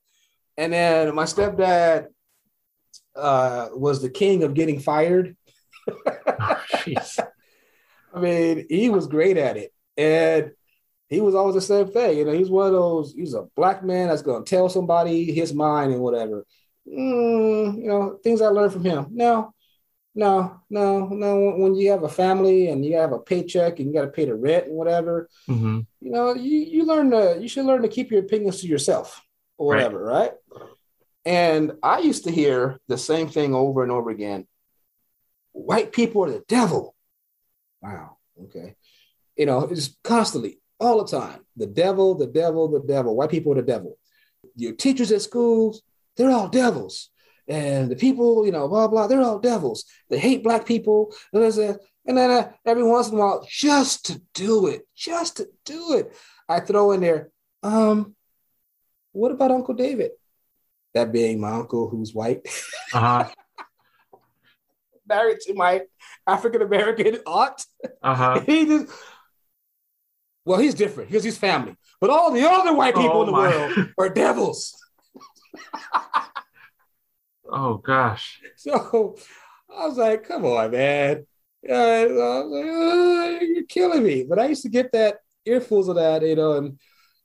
And 0.57 0.72
then 0.72 1.14
my 1.14 1.24
stepdad 1.24 2.07
uh, 3.16 3.68
was 3.72 4.02
the 4.02 4.11
king 4.11 4.44
of 4.44 4.55
getting 4.55 4.78
fired. 4.80 5.36
Jeez. 5.88 7.18
I 8.14 8.20
mean, 8.20 8.66
he 8.68 8.88
was 8.88 9.07
great 9.07 9.36
at 9.36 9.57
it. 9.57 9.72
And 9.97 10.52
he 11.09 11.20
was 11.20 11.35
always 11.35 11.55
the 11.55 11.60
same 11.60 11.89
thing. 11.89 12.18
You 12.18 12.24
know, 12.24 12.32
he's 12.32 12.51
one 12.51 12.66
of 12.66 12.72
those, 12.72 13.12
he's 13.12 13.35
a 13.35 13.47
black 13.56 13.85
man 13.85 14.09
that's 14.09 14.22
going 14.22 14.44
to 14.44 14.48
tell 14.48 14.68
somebody 14.68 15.32
his 15.32 15.52
mind 15.52 15.93
and 15.93 16.01
whatever. 16.01 16.47
Mm, 16.89 17.78
you 17.78 17.89
know, 17.89 18.18
things 18.22 18.40
I 18.40 18.48
learned 18.48 18.72
from 18.72 18.85
him. 18.85 19.06
No, 19.10 19.55
no, 20.15 20.61
no, 20.70 21.07
no. 21.09 21.51
When 21.57 21.74
you 21.74 21.91
have 21.91 22.03
a 22.05 22.09
family 22.09 22.69
and 22.69 22.85
you 22.85 22.97
have 22.97 23.12
a 23.12 23.19
paycheck 23.19 23.78
and 23.78 23.89
you 23.89 23.95
got 23.95 24.03
to 24.03 24.09
pay 24.12 24.24
the 24.27 24.35
rent 24.35 24.66
and 24.66 24.74
whatever, 24.77 25.28
hmm 25.47 25.81
you 26.01 26.11
know, 26.11 26.35
you, 26.35 26.59
you 26.59 26.85
learn 26.85 27.11
to, 27.12 27.39
you 27.41 27.49
should 27.49 27.65
learn 27.65 27.81
to 27.81 27.89
keep 27.89 28.11
your 28.11 28.20
opinions 28.20 28.61
to 28.61 28.66
yourself 28.66 29.23
or 29.57 29.73
Right. 29.73 29.77
whatever, 29.78 30.05
right? 30.05 30.32
And 31.24 31.73
I 31.82 32.01
used 32.01 32.24
to 32.24 32.31
hear 32.31 32.78
the 32.89 32.99
same 32.99 33.28
thing 33.28 33.55
over 33.55 33.82
and 33.82 33.91
over 33.91 34.11
again. 34.11 34.47
White 35.53 35.93
people 35.93 36.24
are 36.24 36.31
the 36.31 36.45
devil. 36.47 36.95
Wow. 37.81 38.19
Okay. 38.45 38.74
You 39.36 39.47
know, 39.47 39.61
it's 39.62 39.97
constantly, 40.05 40.61
all 40.78 41.03
the 41.03 41.11
time. 41.11 41.41
The 41.57 41.66
devil, 41.66 42.15
the 42.16 42.27
devil, 42.27 42.69
the 42.69 42.81
devil. 42.86 43.16
White 43.16 43.31
people 43.31 43.53
are 43.53 43.57
the 43.57 43.62
devil. 43.62 43.97
Your 44.57 44.74
teachers 44.74 45.11
at 45.11 45.23
schools, 45.23 45.82
they're 46.16 46.31
all 46.31 46.49
devils. 46.49 47.09
And 47.49 47.91
the 47.91 47.97
people, 47.97 48.47
you 48.47 48.53
know, 48.53 48.69
blah, 48.69 48.89
blah, 48.89 49.07
they're 49.07 49.21
all 49.21 49.39
devils. 49.39 49.85
They 50.09 50.19
hate 50.19 50.43
black 50.43 50.65
people. 50.66 51.15
And 51.33 51.43
there's 51.43 51.59
a- 51.59 51.79
and 52.07 52.16
then 52.19 52.31
uh, 52.31 52.53
every 52.66 52.83
once 52.85 53.09
in 53.09 53.15
a 53.15 53.19
while, 53.19 53.47
just 53.49 54.07
to 54.07 54.21
do 54.35 54.66
it, 54.66 54.87
just 54.95 55.39
to 55.39 55.49
do 55.65 55.95
it, 55.95 56.15
I 56.49 56.61
throw 56.61 56.93
in 56.93 57.01
there, 57.01 57.31
um, 57.62 58.15
what 59.12 59.33
about 59.33 59.51
Uncle 59.51 59.75
David? 59.75 60.11
That 60.93 61.12
being 61.12 61.41
my 61.41 61.51
uncle 61.53 61.89
who's 61.89 62.12
white, 62.15 62.47
Uh-huh. 62.93 63.29
married 65.09 65.41
to 65.41 65.55
my 65.55 65.83
African 66.27 66.62
American 66.62 67.19
aunt. 67.27 67.65
Uh-huh. 68.03 68.41
He 68.47 68.65
just, 68.66 68.93
well, 70.47 70.59
he's 70.59 70.75
different 70.75 71.09
because 71.11 71.25
he's 71.25 71.39
family. 71.39 71.75
But 72.01 72.11
all 72.11 72.31
the 72.31 72.47
other 72.49 72.75
white 72.75 72.95
people 72.95 73.11
Oh, 73.16 73.21
in 73.23 73.27
the 73.27 73.33
my. 73.33 73.49
world 73.49 73.89
are 73.99 74.09
devils. 74.11 74.75
Oh 77.51 77.77
gosh. 77.77 78.41
So 78.57 79.16
I 79.69 79.87
was 79.87 79.99
like, 79.99 80.27
come 80.29 80.45
on, 80.45 80.71
man. 80.71 81.27
Uh, 81.69 81.73
I 81.75 82.07
was 82.07 82.51
like, 82.53 83.41
"Uh, 83.43 83.45
you're 83.45 83.65
killing 83.65 84.03
me. 84.05 84.25
But 84.29 84.39
I 84.39 84.47
used 84.47 84.62
to 84.62 84.69
get 84.69 84.93
that 84.93 85.19
earfuls 85.47 85.89
of 85.89 85.97
that, 85.97 86.23
you 86.23 86.37
know, 86.37 86.53
and 86.53 86.79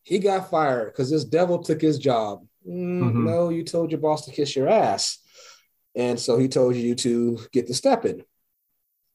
he 0.04 0.18
got 0.20 0.50
fired 0.50 0.91
because 0.91 1.10
this 1.12 1.26
devil 1.26 1.62
took 1.62 1.82
his 1.82 2.00
job. 2.00 2.46
Mm, 2.68 3.14
Mhm. 3.14 3.24
No, 3.26 3.50
you 3.50 3.64
told 3.64 3.91
your 3.91 4.00
boss 4.00 4.26
to 4.26 4.32
kiss 4.32 4.56
your 4.56 4.68
ass. 4.70 5.20
And 5.96 6.20
so 6.20 6.38
he 6.38 6.48
told 6.48 6.76
you 6.76 6.96
to 6.96 7.40
get 7.52 7.68
the 7.68 7.74
stepping. 7.74 8.24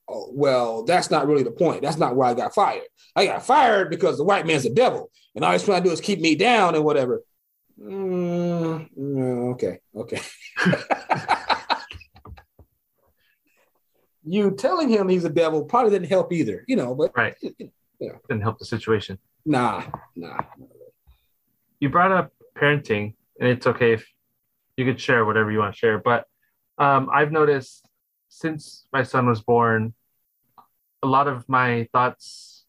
Oh, 0.09 0.29
well, 0.33 0.83
that's 0.85 1.11
not 1.11 1.27
really 1.27 1.43
the 1.43 1.51
point. 1.51 1.83
That's 1.83 1.97
not 1.97 2.15
why 2.15 2.31
I 2.31 2.35
got 2.35 2.55
fired. 2.55 2.83
I 3.17 3.25
got 3.27 3.45
fired 3.47 3.89
because 3.91 4.19
the 4.19 4.25
white 4.25 4.47
man's 4.47 4.67
a 4.67 4.71
devil, 4.71 5.11
and 5.35 5.45
all 5.45 5.53
he's 5.53 5.65
trying 5.65 5.83
to 5.83 5.89
do 5.89 5.93
is 5.93 6.01
keep 6.01 6.21
me 6.21 6.35
down 6.35 6.75
and 6.75 6.85
whatever. 6.85 7.23
Mm, 7.81 8.89
okay, 9.53 9.81
okay. 9.97 10.21
you 14.25 14.53
telling 14.53 14.89
him 14.89 15.09
he's 15.09 15.25
a 15.25 15.31
devil 15.31 15.65
probably 15.65 15.91
didn't 15.91 16.09
help 16.09 16.33
either, 16.33 16.65
you 16.67 16.77
know. 16.77 16.95
But 16.95 17.13
right, 17.17 17.35
you 17.41 17.55
know. 18.01 18.21
didn't 18.29 18.43
help 18.43 18.59
the 18.59 18.65
situation. 18.65 19.19
Nah, 19.45 19.85
nah. 20.17 20.39
You 21.81 21.89
brought 21.91 22.13
up 22.13 22.33
parenting, 22.57 23.15
and 23.41 23.49
it's 23.49 23.67
okay 23.67 23.93
if 23.93 24.07
you 24.77 24.85
could 24.85 25.01
share 25.01 25.25
whatever 25.25 25.51
you 25.51 25.59
want 25.59 25.75
to 25.75 25.79
share. 25.79 25.99
But 25.99 26.27
um, 26.79 27.09
I've 27.13 27.33
noticed 27.33 27.89
since 28.29 28.87
my 28.93 29.03
son 29.03 29.27
was 29.27 29.43
born, 29.43 29.95
a 31.03 31.07
lot 31.07 31.29
of 31.29 31.49
my 31.49 31.89
thoughts 31.93 32.65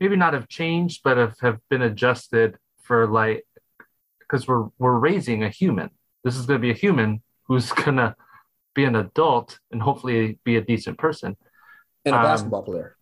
maybe 0.00 0.16
not 0.16 0.34
have 0.34 0.48
changed, 0.48 1.00
but 1.02 1.16
have, 1.16 1.38
have 1.40 1.58
been 1.68 1.82
adjusted 1.82 2.56
for 2.82 3.06
like 3.06 3.44
because 4.28 4.46
we're 4.46 4.68
we're 4.78 4.98
raising 4.98 5.42
a 5.44 5.48
human. 5.48 5.90
This 6.24 6.36
is 6.36 6.46
going 6.46 6.58
to 6.60 6.62
be 6.62 6.70
a 6.70 6.74
human 6.74 7.22
who's 7.44 7.70
gonna 7.84 8.16
be 8.74 8.84
an 8.84 8.96
adult 8.96 9.58
and 9.70 9.82
hopefully 9.82 10.38
be 10.44 10.56
a 10.56 10.60
decent 10.60 10.98
person 10.98 11.36
and 12.04 12.14
a 12.14 12.18
um, 12.18 12.24
basketball 12.24 12.62
player 12.62 12.96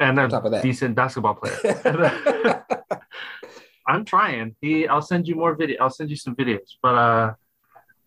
and 0.00 0.18
a 0.18 0.62
decent 0.62 0.94
basketball 0.94 1.34
player. 1.34 2.64
I'm 3.86 4.04
trying. 4.04 4.56
He, 4.60 4.86
I'll 4.86 5.02
send 5.02 5.26
you 5.26 5.34
more 5.34 5.54
video. 5.54 5.82
I'll 5.82 5.90
send 5.90 6.10
you 6.10 6.16
some 6.16 6.36
videos. 6.36 6.76
But 6.82 6.94
uh, 6.94 7.34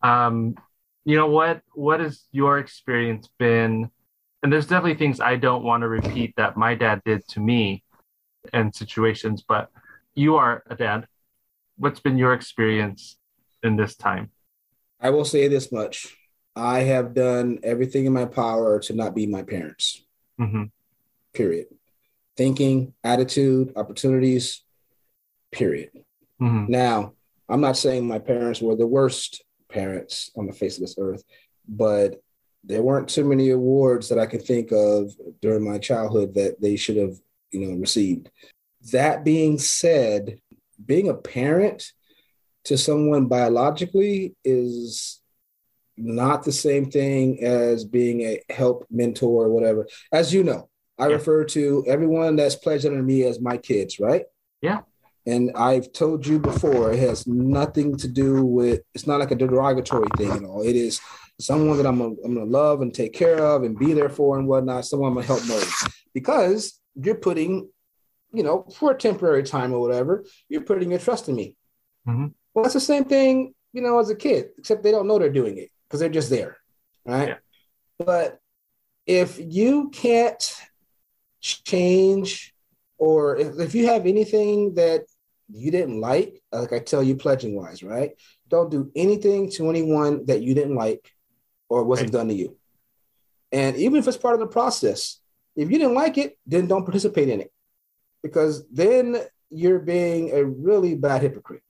um, 0.06 0.56
you 1.04 1.16
know 1.16 1.28
what? 1.28 1.62
What 1.74 2.00
has 2.00 2.26
your 2.32 2.60
experience 2.60 3.30
been? 3.38 3.90
And 4.42 4.54
there's 4.54 4.68
definitely 4.68 4.96
things 4.96 5.20
I 5.20 5.36
don't 5.38 5.64
want 5.64 5.82
to 5.82 5.88
repeat 5.88 6.34
that 6.38 6.56
my 6.56 6.76
dad 6.76 7.02
did 7.04 7.28
to 7.30 7.40
me, 7.40 7.84
and 8.54 8.74
situations. 8.74 9.44
But 9.48 9.70
you 10.14 10.36
are 10.36 10.64
a 10.70 10.76
dad. 10.76 11.08
What's 11.78 12.00
been 12.00 12.18
your 12.18 12.34
experience 12.34 13.18
in 13.64 13.76
this 13.76 13.96
time? 13.96 14.32
I 15.00 15.10
will 15.10 15.26
say 15.26 15.48
this 15.48 15.72
much: 15.72 16.16
I 16.56 16.80
have 16.80 17.14
done 17.14 17.60
everything 17.64 18.06
in 18.06 18.14
my 18.14 18.26
power 18.26 18.80
to 18.82 18.94
not 18.94 19.16
be 19.16 19.28
my 19.28 19.44
parents. 19.44 20.04
Mm-hmm. 20.40 20.64
Period. 21.34 21.68
Thinking, 22.38 22.94
attitude, 23.04 23.74
opportunities. 23.76 24.64
Period. 25.52 25.92
Mm-hmm. 26.42 26.72
Now, 26.72 27.14
I'm 27.48 27.62
not 27.62 27.78
saying 27.78 28.08
my 28.08 28.20
parents 28.20 28.62
were 28.62 28.76
the 28.76 28.88
worst 28.88 29.44
parents 29.70 30.32
on 30.36 30.48
the 30.48 30.54
face 30.54 30.78
of 30.78 30.82
this 30.82 30.96
earth, 30.98 31.24
but 31.68 32.22
there 32.64 32.82
weren't 32.82 33.10
too 33.10 33.24
many 33.24 33.52
awards 33.52 34.10
that 34.10 34.20
I 34.20 34.26
can 34.26 34.40
think 34.40 34.72
of 34.72 35.14
during 35.42 35.64
my 35.64 35.78
childhood 35.78 36.34
that 36.36 36.60
they 36.60 36.76
should 36.76 36.98
have, 36.98 37.16
you 37.52 37.68
know, 37.68 37.78
received. 37.78 38.30
That 38.92 39.24
being 39.24 39.60
said, 39.60 40.40
being 40.84 41.10
a 41.10 41.14
parent 41.14 41.92
to 42.66 42.78
someone 42.78 43.28
biologically 43.28 44.36
is 44.44 45.22
not 45.98 46.44
the 46.44 46.52
same 46.52 46.90
thing 46.92 47.44
as 47.44 47.86
being 47.86 48.22
a 48.22 48.42
help 48.50 48.86
mentor 48.90 49.46
or 49.46 49.50
whatever. 49.50 49.88
As 50.12 50.34
you 50.34 50.44
know, 50.44 50.70
I 50.98 51.08
yeah. 51.08 51.16
refer 51.16 51.46
to 51.46 51.84
everyone 51.88 52.36
that's 52.36 52.56
pledged 52.56 52.86
under 52.86 53.04
me 53.04 53.24
as 53.24 53.40
my 53.40 53.58
kids, 53.58 54.00
right? 54.00 54.24
Yeah. 54.62 54.82
And 55.26 55.52
I've 55.56 55.92
told 55.92 56.26
you 56.26 56.38
before, 56.38 56.92
it 56.92 57.00
has 57.00 57.26
nothing 57.26 57.98
to 57.98 58.08
do 58.08 58.46
with, 58.46 58.82
it's 58.94 59.08
not 59.08 59.20
like 59.20 59.32
a 59.32 59.36
derogatory 59.36 60.08
thing 60.18 60.32
at 60.32 60.44
all. 60.44 60.62
It 60.62 60.76
is 60.76 61.02
someone 61.40 61.78
that 61.78 61.88
I'm, 61.88 62.00
a, 62.02 62.08
I'm 62.08 62.36
going 62.36 62.36
to 62.36 62.44
love 62.46 62.82
and 62.82 62.94
take 62.94 63.14
care 63.14 63.40
of 63.40 63.64
and 63.64 63.78
be 63.78 63.94
there 63.94 64.10
for 64.10 64.38
and 64.38 64.48
whatnot, 64.48 64.86
someone 64.86 65.10
I'm 65.10 65.16
going 65.16 65.28
to 65.28 65.34
help 65.34 65.48
mold. 65.48 65.68
Because 66.14 66.80
you're 66.96 67.16
putting, 67.16 67.70
you 68.36 68.44
know, 68.44 68.66
for 68.76 68.92
a 68.92 68.98
temporary 68.98 69.44
time 69.44 69.74
or 69.74 69.80
whatever, 69.80 70.26
you're 70.50 70.62
putting 70.62 70.92
your 70.92 71.00
trust 71.00 71.30
in 71.30 71.36
me. 71.36 71.56
Mm-hmm. 72.08 72.28
Well, 72.54 72.64
that's 72.64 72.74
the 72.74 72.80
same 72.80 73.06
thing, 73.06 73.54
you 73.74 73.82
know, 73.82 74.00
as 74.00 74.10
a 74.10 74.16
kid, 74.16 74.50
except 74.58 74.84
they 74.84 74.92
don't 74.92 75.08
know 75.08 75.20
they're 75.20 75.30
doing 75.30 75.58
it 75.58 75.70
because 75.88 76.00
they're 76.00 76.10
just 76.10 76.30
there, 76.30 76.58
right? 77.06 77.30
Yeah. 77.30 77.36
But 77.98 78.40
if 79.06 79.40
you 79.40 79.90
can't 79.90 80.44
change, 81.42 82.54
or 82.98 83.38
if, 83.38 83.60
if 83.60 83.76
you 83.76 83.88
have 83.88 84.06
anything 84.06 84.76
that 84.76 85.06
you 85.50 85.72
didn't 85.72 86.00
like, 86.00 86.42
like 86.52 86.74
I 86.74 86.80
tell 86.80 87.04
you, 87.04 87.16
pledging 87.16 87.56
wise, 87.56 87.84
right? 87.84 88.12
Don't 88.48 88.72
do 88.72 88.92
anything 88.96 89.52
to 89.52 89.70
anyone 89.70 90.26
that 90.26 90.42
you 90.42 90.54
didn't 90.54 90.76
like 90.76 91.12
or 91.70 91.84
wasn't 91.84 92.08
right. 92.08 92.20
done 92.20 92.28
to 92.30 92.34
you. 92.34 92.58
And 93.52 93.76
even 93.78 94.00
if 94.00 94.08
it's 94.08 94.18
part 94.18 94.34
of 94.34 94.40
the 94.40 94.48
process, 94.48 95.20
if 95.56 95.72
you 95.72 95.78
didn't 95.78 95.94
like 95.94 96.18
it, 96.18 96.38
then 96.46 96.68
don't 96.68 96.84
participate 96.84 97.30
in 97.30 97.42
it 97.42 97.52
because 98.26 98.66
then 98.70 99.18
you're 99.50 99.80
being 99.80 100.32
a 100.32 100.44
really 100.44 100.96
bad 100.96 101.22
hypocrite. 101.22 101.64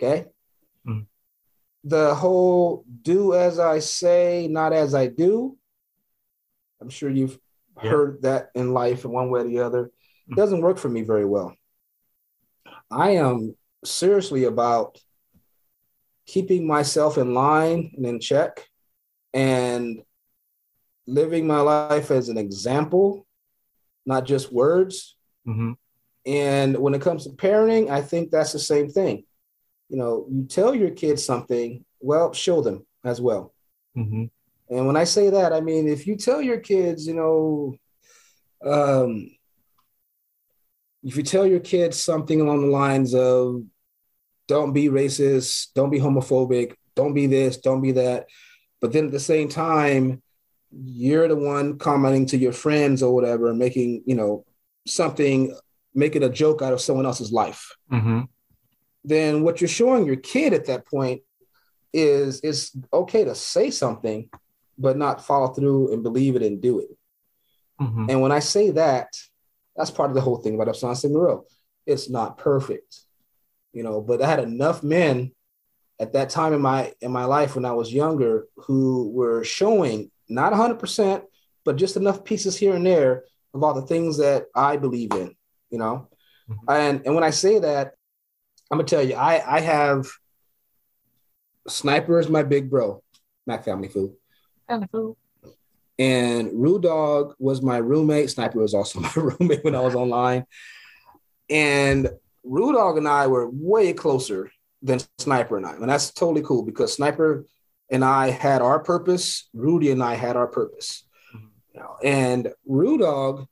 Okay. 0.00 0.26
Mm 0.86 1.06
the 1.84 2.14
whole 2.14 2.84
do 3.02 3.34
as 3.34 3.58
I 3.58 3.78
say, 3.78 4.48
not 4.50 4.72
as 4.72 4.94
I 4.94 5.06
do. 5.06 5.56
I'm 6.80 6.88
sure 6.88 7.10
you've 7.10 7.38
yeah. 7.82 7.90
heard 7.90 8.22
that 8.22 8.50
in 8.54 8.72
life 8.72 9.04
in 9.04 9.12
one 9.12 9.30
way 9.30 9.40
or 9.40 9.44
the 9.44 9.60
other. 9.60 9.90
It 10.28 10.32
mm. 10.32 10.36
doesn't 10.36 10.62
work 10.62 10.78
for 10.78 10.88
me 10.88 11.02
very 11.02 11.26
well. 11.26 11.54
I 12.90 13.10
am 13.10 13.54
seriously 13.84 14.44
about 14.44 14.98
keeping 16.26 16.66
myself 16.66 17.18
in 17.18 17.34
line 17.34 17.92
and 17.96 18.06
in 18.06 18.18
check 18.18 18.66
and 19.34 20.02
living 21.06 21.46
my 21.46 21.60
life 21.60 22.10
as 22.10 22.30
an 22.30 22.38
example, 22.38 23.26
not 24.06 24.24
just 24.24 24.50
words. 24.50 25.13
Mm-hmm. 25.46 25.72
And 26.26 26.78
when 26.78 26.94
it 26.94 27.02
comes 27.02 27.24
to 27.24 27.30
parenting, 27.30 27.90
I 27.90 28.00
think 28.00 28.30
that's 28.30 28.52
the 28.52 28.58
same 28.58 28.88
thing 28.88 29.24
you 29.88 29.96
know, 29.96 30.26
you 30.30 30.44
tell 30.44 30.74
your 30.74 30.90
kids 30.90 31.24
something, 31.24 31.84
well, 32.00 32.32
show 32.32 32.60
them 32.62 32.86
as 33.04 33.20
well. 33.20 33.54
Mm-hmm. 33.96 34.24
And 34.74 34.86
when 34.86 34.96
I 34.96 35.04
say 35.04 35.30
that, 35.30 35.52
I 35.52 35.60
mean, 35.60 35.88
if 35.88 36.06
you 36.06 36.16
tell 36.16 36.40
your 36.40 36.58
kids, 36.58 37.06
you 37.06 37.14
know, 37.14 37.76
um, 38.64 39.30
if 41.02 41.16
you 41.16 41.22
tell 41.22 41.46
your 41.46 41.60
kids 41.60 42.02
something 42.02 42.40
along 42.40 42.62
the 42.62 42.68
lines 42.68 43.14
of, 43.14 43.62
don't 44.48 44.72
be 44.72 44.88
racist, 44.88 45.68
don't 45.74 45.90
be 45.90 46.00
homophobic, 46.00 46.74
don't 46.94 47.14
be 47.14 47.26
this, 47.26 47.58
don't 47.58 47.80
be 47.80 47.92
that. 47.92 48.26
But 48.80 48.92
then 48.92 49.06
at 49.06 49.12
the 49.12 49.20
same 49.20 49.48
time, 49.48 50.22
you're 50.72 51.28
the 51.28 51.36
one 51.36 51.78
commenting 51.78 52.26
to 52.26 52.36
your 52.36 52.52
friends 52.52 53.02
or 53.02 53.14
whatever, 53.14 53.54
making, 53.54 54.02
you 54.06 54.16
know, 54.16 54.44
something, 54.86 55.56
making 55.94 56.22
a 56.22 56.28
joke 56.28 56.62
out 56.62 56.72
of 56.72 56.80
someone 56.80 57.06
else's 57.06 57.32
life. 57.32 57.74
Mm-hmm 57.92 58.22
then 59.04 59.42
what 59.42 59.60
you're 59.60 59.68
showing 59.68 60.06
your 60.06 60.16
kid 60.16 60.54
at 60.54 60.66
that 60.66 60.86
point 60.86 61.22
is 61.92 62.40
it's 62.42 62.76
okay 62.92 63.24
to 63.24 63.34
say 63.34 63.70
something, 63.70 64.28
but 64.78 64.96
not 64.96 65.24
follow 65.24 65.48
through 65.48 65.92
and 65.92 66.02
believe 66.02 66.34
it 66.34 66.42
and 66.42 66.60
do 66.60 66.80
it. 66.80 66.88
Mm-hmm. 67.80 68.06
And 68.08 68.22
when 68.22 68.32
I 68.32 68.38
say 68.38 68.70
that, 68.72 69.08
that's 69.76 69.90
part 69.90 70.10
of 70.10 70.14
the 70.14 70.20
whole 70.20 70.38
thing 70.38 70.54
about 70.54 70.68
Epsilon 70.68 70.96
Sigma 70.96 71.18
Rho. 71.18 71.44
It's 71.86 72.08
not 72.08 72.38
perfect, 72.38 73.00
you 73.72 73.82
know, 73.82 74.00
but 74.00 74.22
I 74.22 74.28
had 74.28 74.40
enough 74.40 74.82
men 74.82 75.32
at 76.00 76.14
that 76.14 76.30
time 76.30 76.52
in 76.52 76.62
my 76.62 76.92
in 77.00 77.12
my 77.12 77.24
life 77.24 77.54
when 77.54 77.64
I 77.64 77.72
was 77.72 77.92
younger 77.92 78.46
who 78.56 79.10
were 79.10 79.44
showing 79.44 80.10
not 80.28 80.52
100%, 80.52 81.22
but 81.64 81.76
just 81.76 81.96
enough 81.96 82.24
pieces 82.24 82.56
here 82.56 82.74
and 82.74 82.86
there 82.86 83.24
of 83.54 83.62
all 83.62 83.74
the 83.74 83.86
things 83.86 84.18
that 84.18 84.46
I 84.54 84.76
believe 84.76 85.12
in, 85.12 85.34
you 85.70 85.78
know. 85.78 86.08
Mm-hmm. 86.50 86.70
And 86.70 87.02
and 87.06 87.14
when 87.14 87.24
I 87.24 87.30
say 87.30 87.58
that, 87.60 87.94
I'm 88.70 88.78
gonna 88.78 88.88
tell 88.88 89.02
you, 89.02 89.14
I 89.14 89.56
I 89.56 89.60
have 89.60 90.06
Sniper 91.68 92.18
is 92.18 92.28
my 92.28 92.42
big 92.42 92.68
bro, 92.68 93.02
Mac 93.46 93.64
Family 93.64 93.88
Food. 93.88 94.14
Family 94.68 94.88
Food. 94.90 95.16
And 95.98 96.50
Rue 96.52 96.80
Dog 96.80 97.34
was 97.38 97.62
my 97.62 97.76
roommate. 97.76 98.30
Sniper 98.30 98.58
was 98.58 98.74
also 98.74 99.00
my 99.00 99.12
roommate 99.14 99.64
when 99.64 99.74
I 99.74 99.80
was 99.80 99.94
online. 99.94 100.44
And 101.48 102.10
Rue 102.42 102.72
Dog 102.72 102.98
and 102.98 103.08
I 103.08 103.26
were 103.28 103.48
way 103.48 103.92
closer 103.92 104.50
than 104.82 105.00
Sniper 105.18 105.56
and 105.56 105.66
I. 105.66 105.72
And 105.74 105.88
that's 105.88 106.10
totally 106.10 106.42
cool 106.42 106.62
because 106.62 106.92
Sniper 106.92 107.46
and 107.90 108.04
I 108.04 108.30
had 108.30 108.60
our 108.60 108.80
purpose. 108.80 109.48
Rudy 109.54 109.90
and 109.90 110.02
I 110.02 110.14
had 110.14 110.36
our 110.36 110.46
purpose. 110.46 111.04
And 112.02 112.52
Rue 112.66 112.98
Dog 112.98 113.46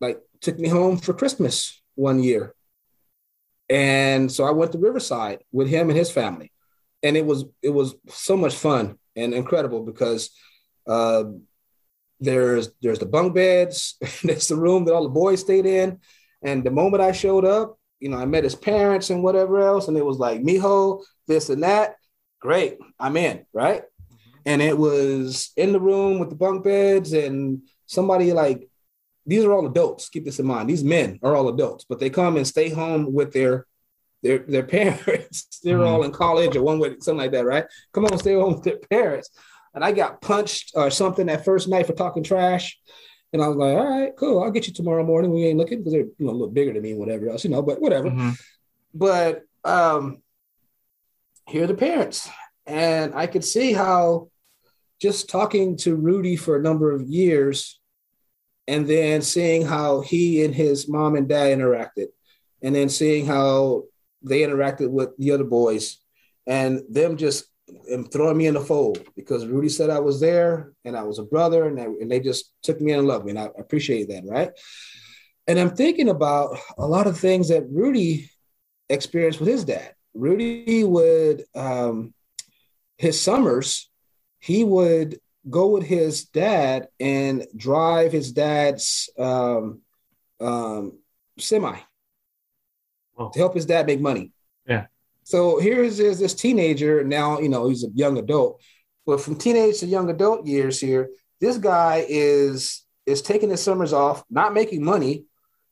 like 0.00 0.20
took 0.40 0.58
me 0.58 0.68
home 0.68 0.98
for 0.98 1.12
Christmas 1.12 1.80
one 1.94 2.22
year. 2.22 2.54
And 3.68 4.30
so 4.30 4.44
I 4.44 4.50
went 4.50 4.72
to 4.72 4.78
Riverside 4.78 5.40
with 5.52 5.68
him 5.68 5.88
and 5.88 5.98
his 5.98 6.10
family. 6.10 6.52
And 7.02 7.16
it 7.16 7.24
was 7.24 7.44
it 7.62 7.70
was 7.70 7.94
so 8.08 8.36
much 8.36 8.54
fun 8.54 8.98
and 9.16 9.34
incredible 9.34 9.84
because 9.84 10.30
uh, 10.86 11.24
there's 12.20 12.70
there's 12.80 12.98
the 12.98 13.06
bunk 13.06 13.34
beds, 13.34 13.96
there's 14.22 14.48
the 14.48 14.56
room 14.56 14.84
that 14.84 14.94
all 14.94 15.02
the 15.04 15.08
boys 15.08 15.40
stayed 15.40 15.66
in. 15.66 15.98
And 16.42 16.64
the 16.64 16.70
moment 16.70 17.02
I 17.02 17.12
showed 17.12 17.44
up, 17.44 17.78
you 18.00 18.08
know, 18.08 18.18
I 18.18 18.26
met 18.26 18.44
his 18.44 18.54
parents 18.54 19.10
and 19.10 19.22
whatever 19.22 19.60
else, 19.60 19.88
and 19.88 19.96
it 19.96 20.04
was 20.04 20.18
like, 20.18 20.42
Mijo, 20.42 21.02
this 21.26 21.50
and 21.50 21.62
that. 21.62 21.96
Great, 22.40 22.78
I'm 22.98 23.16
in, 23.16 23.46
right? 23.52 23.82
Mm-hmm. 24.44 24.50
and 24.50 24.62
it 24.62 24.76
was 24.76 25.52
in 25.56 25.72
the 25.72 25.80
room 25.80 26.18
with 26.18 26.30
the 26.30 26.36
bunk 26.36 26.64
beds 26.64 27.12
and 27.12 27.62
somebody 27.86 28.32
like 28.32 28.68
these 29.24 29.44
are 29.44 29.52
all 29.52 29.66
adults. 29.66 30.08
Keep 30.08 30.24
this 30.24 30.40
in 30.40 30.46
mind. 30.46 30.68
These 30.68 30.82
men 30.82 31.20
are 31.22 31.36
all 31.36 31.48
adults, 31.48 31.84
but 31.88 32.00
they 32.00 32.10
come 32.10 32.36
and 32.36 32.46
stay 32.46 32.68
home 32.70 33.12
with 33.12 33.32
their 33.32 33.66
their 34.22 34.38
their 34.38 34.62
parents. 34.76 35.60
They're 35.62 35.78
Mhm. 35.78 35.86
all 35.88 36.02
in 36.02 36.10
college 36.12 36.56
or 36.56 36.62
one 36.62 36.78
way, 36.80 36.90
something 37.00 37.18
like 37.18 37.32
that, 37.32 37.44
right? 37.44 37.64
Come 37.92 38.04
on, 38.06 38.18
stay 38.18 38.34
home 38.34 38.54
with 38.54 38.64
their 38.64 38.78
parents. 38.78 39.30
And 39.74 39.84
I 39.84 39.92
got 39.92 40.20
punched 40.20 40.72
or 40.74 40.90
something 40.90 41.26
that 41.26 41.44
first 41.44 41.68
night 41.68 41.86
for 41.86 41.94
talking 41.94 42.22
trash. 42.22 42.78
And 43.32 43.40
I 43.42 43.48
was 43.48 43.56
like, 43.56 43.74
all 43.76 43.88
right, 44.00 44.12
cool. 44.16 44.42
I'll 44.42 44.50
get 44.50 44.66
you 44.66 44.74
tomorrow 44.74 45.04
morning. 45.04 45.30
We 45.32 45.46
ain't 45.46 45.56
looking 45.58 45.78
because 45.78 45.92
they're 45.92 46.02
you 46.02 46.26
know 46.26 46.30
a 46.30 46.32
little 46.32 46.50
bigger 46.50 46.72
than 46.72 46.82
me, 46.82 46.92
whatever 46.94 47.30
else, 47.30 47.44
you 47.44 47.50
know, 47.50 47.62
but 47.62 47.80
whatever. 47.80 48.10
Mhm. 48.10 48.38
But 48.92 49.42
um 49.64 50.20
here 51.46 51.64
are 51.64 51.68
the 51.68 51.74
parents. 51.74 52.28
And 52.66 53.14
I 53.14 53.26
could 53.28 53.44
see 53.44 53.72
how 53.72 54.30
just 55.02 55.28
talking 55.28 55.76
to 55.78 55.96
Rudy 55.96 56.36
for 56.36 56.56
a 56.56 56.62
number 56.62 56.92
of 56.92 57.02
years 57.02 57.80
and 58.68 58.86
then 58.86 59.20
seeing 59.20 59.66
how 59.66 60.00
he 60.00 60.44
and 60.44 60.54
his 60.54 60.88
mom 60.88 61.16
and 61.16 61.28
dad 61.28 61.58
interacted, 61.58 62.06
and 62.62 62.74
then 62.74 62.88
seeing 62.88 63.26
how 63.26 63.82
they 64.22 64.42
interacted 64.42 64.88
with 64.88 65.10
the 65.18 65.32
other 65.32 65.44
boys, 65.44 65.98
and 66.46 66.82
them 66.88 67.16
just 67.16 67.46
throwing 68.12 68.36
me 68.36 68.46
in 68.46 68.54
the 68.54 68.60
fold 68.60 69.04
because 69.16 69.46
Rudy 69.46 69.68
said 69.68 69.90
I 69.90 69.98
was 69.98 70.20
there 70.20 70.72
and 70.84 70.96
I 70.96 71.02
was 71.02 71.18
a 71.18 71.24
brother, 71.24 71.66
and 71.66 71.76
they, 71.76 71.84
and 71.84 72.08
they 72.10 72.20
just 72.20 72.52
took 72.62 72.80
me 72.80 72.92
in 72.92 73.00
and 73.00 73.08
loved 73.08 73.24
me, 73.24 73.30
and 73.30 73.40
I 73.40 73.48
appreciate 73.58 74.08
that, 74.08 74.22
right? 74.24 74.52
And 75.48 75.58
I'm 75.58 75.70
thinking 75.70 76.08
about 76.08 76.56
a 76.78 76.86
lot 76.86 77.08
of 77.08 77.18
things 77.18 77.48
that 77.48 77.68
Rudy 77.68 78.30
experienced 78.88 79.40
with 79.40 79.48
his 79.48 79.64
dad. 79.64 79.94
Rudy 80.14 80.84
would 80.84 81.44
um, 81.56 82.14
his 82.96 83.20
summers, 83.20 83.90
he 84.42 84.64
would 84.64 85.20
go 85.48 85.68
with 85.68 85.84
his 85.84 86.24
dad 86.24 86.88
and 86.98 87.46
drive 87.56 88.10
his 88.10 88.32
dad's 88.32 89.08
um, 89.16 89.80
um, 90.40 90.98
semi 91.38 91.78
to 93.32 93.38
help 93.38 93.54
his 93.54 93.66
dad 93.66 93.86
make 93.86 94.00
money. 94.00 94.32
Yeah. 94.66 94.86
So 95.22 95.60
here's 95.60 96.00
is 96.00 96.18
this 96.18 96.34
teenager 96.34 97.04
now. 97.04 97.38
You 97.38 97.48
know 97.48 97.68
he's 97.68 97.84
a 97.84 97.90
young 97.94 98.18
adult, 98.18 98.60
but 99.06 99.20
from 99.20 99.36
teenage 99.36 99.78
to 99.78 99.86
young 99.86 100.10
adult 100.10 100.44
years 100.44 100.80
here, 100.80 101.10
this 101.40 101.56
guy 101.56 102.04
is 102.08 102.84
is 103.06 103.22
taking 103.22 103.50
his 103.50 103.62
summers 103.62 103.92
off, 103.92 104.24
not 104.28 104.54
making 104.54 104.84
money. 104.84 105.24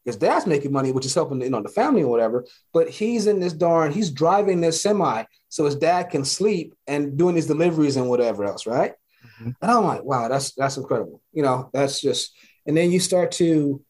His 0.05 0.17
dad's 0.17 0.47
making 0.47 0.73
money, 0.73 0.93
which 0.93 1.07
is 1.07 1.15
helping 1.15 1.41
you 1.43 1.51
know 1.51 1.63
the 1.63 1.69
family 1.69 2.03
or 2.03 2.09
whatever. 2.09 2.47
But 2.73 2.89
he's 2.89 3.27
in 3.27 3.41
this 3.41 3.53
darn. 3.53 3.93
He's 3.93 4.11
driving 4.11 4.61
this 4.61 4.83
semi 4.83 5.25
so 5.49 5.65
his 5.65 5.77
dad 5.77 6.11
can 6.11 6.25
sleep 6.25 6.75
and 6.87 7.17
doing 7.17 7.35
these 7.35 7.47
deliveries 7.47 7.97
and 7.97 8.09
whatever 8.09 8.45
else, 8.45 8.67
right? 8.67 8.95
Mhm. 9.41 9.55
And 9.61 9.71
I'm 9.71 9.85
like, 9.85 10.03
wow, 10.05 10.29
that's 10.29 10.53
that's 10.53 10.77
incredible. 10.77 11.21
You 11.33 11.43
know, 11.43 11.71
that's 11.73 12.01
just. 12.01 12.33
And 12.67 12.77
then 12.77 12.93
you 12.93 13.01
start 13.01 13.33
to, 13.33 13.83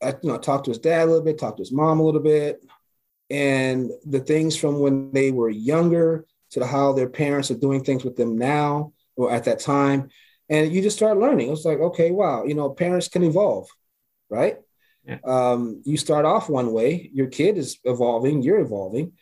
uh, 0.00 0.12
you 0.22 0.30
know, 0.30 0.38
talk 0.38 0.64
to 0.64 0.70
his 0.70 0.78
dad 0.78 1.02
a 1.02 1.06
little 1.06 1.24
bit, 1.24 1.38
talk 1.38 1.56
to 1.56 1.62
his 1.62 1.72
mom 1.72 2.00
a 2.00 2.02
little 2.02 2.20
bit, 2.20 2.64
and 3.28 3.90
the 4.06 4.20
things 4.20 4.56
from 4.56 4.78
when 4.80 5.12
they 5.12 5.30
were 5.30 5.50
younger 5.50 6.24
to 6.50 6.60
the, 6.60 6.66
how 6.66 6.92
their 6.92 7.08
parents 7.08 7.50
are 7.50 7.58
doing 7.58 7.82
things 7.82 8.04
with 8.04 8.16
them 8.16 8.36
now 8.38 8.92
or 9.16 9.32
at 9.32 9.44
that 9.44 9.60
time, 9.60 10.08
and 10.48 10.72
you 10.72 10.80
just 10.80 10.96
start 10.96 11.18
learning. 11.18 11.50
It's 11.50 11.64
like, 11.64 11.78
okay, 11.78 12.10
wow, 12.10 12.44
you 12.44 12.54
know, 12.54 12.70
parents 12.70 13.08
can 13.08 13.24
evolve, 13.24 13.68
right? 14.30 14.58
Yeah. 15.04 15.18
Um, 15.24 15.82
you 15.84 15.96
start 15.96 16.24
off 16.24 16.48
one 16.48 16.72
way, 16.72 17.10
your 17.12 17.26
kid 17.26 17.58
is 17.58 17.78
evolving, 17.84 18.42
you're 18.42 18.60
evolving, 18.60 19.12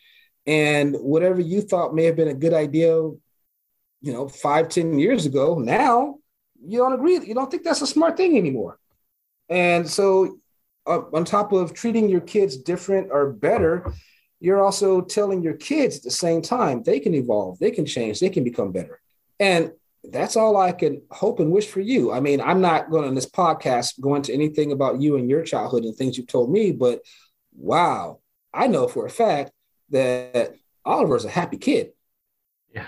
and 0.47 0.94
whatever 0.97 1.40
you 1.40 1.62
thought 1.62 1.94
may 1.94 2.05
have 2.05 2.16
been 2.16 2.28
a 2.28 2.35
good 2.35 2.52
idea, 2.52 2.93
you 4.02 4.12
know, 4.12 4.28
five, 4.28 4.69
ten 4.69 4.98
years 4.98 5.27
ago, 5.27 5.59
now 5.59 6.16
you 6.62 6.78
don't 6.78 6.93
agree. 6.93 7.19
You 7.20 7.35
don't 7.35 7.51
think 7.51 7.65
that's 7.65 7.82
a 7.82 7.86
smart 7.86 8.16
thing 8.16 8.36
anymore. 8.36 8.78
And 9.48 9.89
so, 9.89 10.39
uh, 10.86 11.02
on 11.12 11.24
top 11.24 11.52
of 11.52 11.73
treating 11.73 12.09
your 12.09 12.20
kids 12.20 12.57
different 12.57 13.09
or 13.11 13.32
better, 13.32 13.93
you're 14.40 14.62
also 14.62 15.02
telling 15.02 15.43
your 15.43 15.55
kids 15.55 15.98
at 15.98 16.02
the 16.02 16.11
same 16.11 16.43
time 16.43 16.82
they 16.82 17.01
can 17.01 17.15
evolve, 17.15 17.59
they 17.59 17.70
can 17.70 17.86
change, 17.86 18.20
they 18.20 18.31
can 18.31 18.44
become 18.44 18.73
better. 18.73 19.01
And 19.39 19.73
that's 20.05 20.36
all 20.36 20.56
I 20.56 20.72
can 20.72 21.02
hope 21.10 21.40
and 21.40 21.52
wish 21.52 21.66
for 21.68 21.81
you. 21.81 22.10
I 22.12 22.20
mean, 22.20 22.40
I'm 22.40 22.60
not 22.60 22.90
going 22.90 23.06
on 23.06 23.14
this 23.14 23.28
podcast 23.28 24.01
go 24.01 24.14
into 24.14 24.32
anything 24.32 24.72
about 24.72 25.01
you 25.01 25.16
and 25.16 25.28
your 25.28 25.43
childhood 25.43 25.85
and 25.85 25.94
things 25.94 26.16
you've 26.16 26.27
told 26.27 26.51
me, 26.51 26.72
but 26.72 27.01
wow, 27.55 28.20
I 28.52 28.66
know 28.66 28.89
for 28.89 29.05
a 29.06 29.10
fact 29.10 29.52
that 29.90 30.55
Oliver's 30.85 31.24
a 31.27 31.31
happy 31.31 31.59
kid. 31.59 31.90
Yeah. 32.74 32.86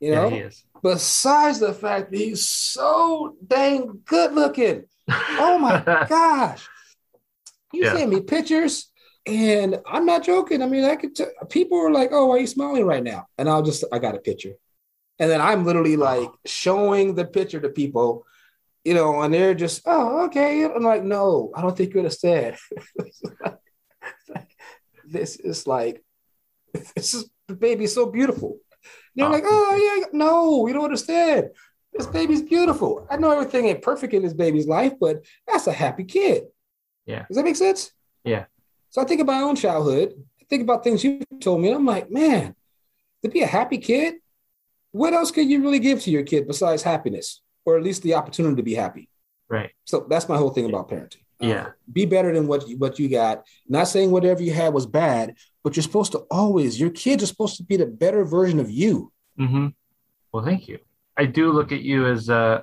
You 0.00 0.14
know, 0.14 0.28
yeah, 0.28 0.34
he 0.34 0.40
is. 0.42 0.64
besides 0.82 1.58
the 1.60 1.72
fact 1.72 2.10
that 2.10 2.18
he's 2.18 2.46
so 2.48 3.36
dang 3.46 4.00
good 4.04 4.34
looking. 4.34 4.84
Oh 5.08 5.58
my 5.58 5.80
gosh. 6.08 6.68
You 7.72 7.84
Yeah. 7.84 7.94
send 7.96 8.10
me 8.10 8.20
pictures, 8.20 8.90
and 9.24 9.80
I'm 9.86 10.04
not 10.04 10.22
joking. 10.24 10.60
I 10.62 10.66
mean, 10.66 10.84
I 10.84 10.96
could, 10.96 11.14
t- 11.14 11.24
people 11.48 11.78
are 11.78 11.90
like, 11.90 12.10
Oh, 12.12 12.26
why 12.26 12.36
are 12.36 12.40
you 12.40 12.46
smiling 12.46 12.84
right 12.84 13.02
now? 13.02 13.26
And 13.38 13.48
I'll 13.48 13.62
just, 13.62 13.84
I 13.92 13.98
got 13.98 14.14
a 14.14 14.18
picture. 14.18 14.52
And 15.18 15.30
then 15.30 15.40
I'm 15.40 15.64
literally 15.64 15.96
like 15.96 16.30
showing 16.46 17.14
the 17.14 17.24
picture 17.24 17.60
to 17.60 17.68
people, 17.68 18.26
you 18.84 18.94
know, 18.94 19.20
and 19.22 19.32
they're 19.32 19.54
just, 19.54 19.82
Oh, 19.86 20.24
okay. 20.26 20.64
I'm 20.64 20.82
like, 20.82 21.04
No, 21.04 21.52
I 21.54 21.62
don't 21.62 21.76
think 21.76 21.94
you 21.94 22.00
understand. 22.00 22.56
this 25.04 25.36
is 25.36 25.66
like, 25.66 26.02
this 26.96 27.14
is, 27.14 27.30
the 27.48 27.54
baby's 27.54 27.94
so 27.94 28.06
beautiful. 28.06 28.58
They're 29.14 29.26
Oh. 29.26 29.30
like, 29.30 29.44
Oh, 29.46 29.96
yeah, 30.00 30.06
no, 30.12 30.66
you 30.66 30.74
don't 30.74 30.84
understand. 30.84 31.50
This 31.92 32.06
baby's 32.06 32.42
beautiful. 32.42 33.06
I 33.10 33.16
know 33.18 33.30
everything 33.30 33.66
ain't 33.66 33.82
perfect 33.82 34.14
in 34.14 34.22
this 34.22 34.32
baby's 34.32 34.66
life, 34.66 34.94
but 34.98 35.24
that's 35.46 35.66
a 35.66 35.72
happy 35.72 36.04
kid. 36.04 36.44
Yeah. 37.04 37.26
Does 37.28 37.36
that 37.36 37.44
make 37.44 37.56
sense? 37.56 37.92
Yeah. 38.24 38.46
So 38.90 39.02
I 39.02 39.04
think 39.04 39.20
of 39.20 39.26
my 39.26 39.42
own 39.42 39.56
childhood. 39.56 40.14
I 40.40 40.44
think 40.48 40.62
about 40.62 40.84
things 40.84 41.04
you 41.04 41.20
told 41.40 41.60
me, 41.60 41.68
and 41.68 41.76
I'm 41.76 41.84
like, 41.86 42.10
man, 42.10 42.54
to 43.22 43.28
be 43.28 43.42
a 43.42 43.46
happy 43.46 43.78
kid, 43.78 44.14
what 44.92 45.12
else 45.12 45.30
can 45.30 45.50
you 45.50 45.62
really 45.62 45.78
give 45.78 46.00
to 46.02 46.10
your 46.10 46.22
kid 46.22 46.46
besides 46.46 46.82
happiness, 46.82 47.40
or 47.64 47.76
at 47.76 47.82
least 47.82 48.02
the 48.02 48.14
opportunity 48.14 48.56
to 48.56 48.62
be 48.62 48.74
happy? 48.74 49.08
Right. 49.48 49.70
So 49.84 50.06
that's 50.08 50.28
my 50.28 50.36
whole 50.36 50.50
thing 50.50 50.66
about 50.66 50.88
parenting. 50.88 51.16
Yeah. 51.40 51.70
be 51.92 52.06
better 52.06 52.32
than 52.32 52.46
what 52.46 52.68
you, 52.68 52.78
what 52.78 53.00
you 53.00 53.08
got. 53.08 53.44
Not 53.68 53.88
saying 53.88 54.12
whatever 54.12 54.42
you 54.42 54.52
had 54.52 54.72
was 54.72 54.86
bad, 54.86 55.34
but 55.64 55.74
you're 55.74 55.82
supposed 55.82 56.12
to 56.12 56.20
always. 56.30 56.78
Your 56.78 56.90
kids 56.90 57.22
are 57.24 57.26
supposed 57.26 57.56
to 57.56 57.64
be 57.64 57.76
the 57.76 57.86
better 57.86 58.24
version 58.24 58.60
of 58.60 58.70
you. 58.70 59.10
hmm 59.36 59.68
Well, 60.32 60.44
thank 60.44 60.68
you. 60.68 60.78
I 61.16 61.26
do 61.26 61.50
look 61.50 61.72
at 61.72 61.82
you 61.82 62.06
as 62.06 62.28
a, 62.28 62.62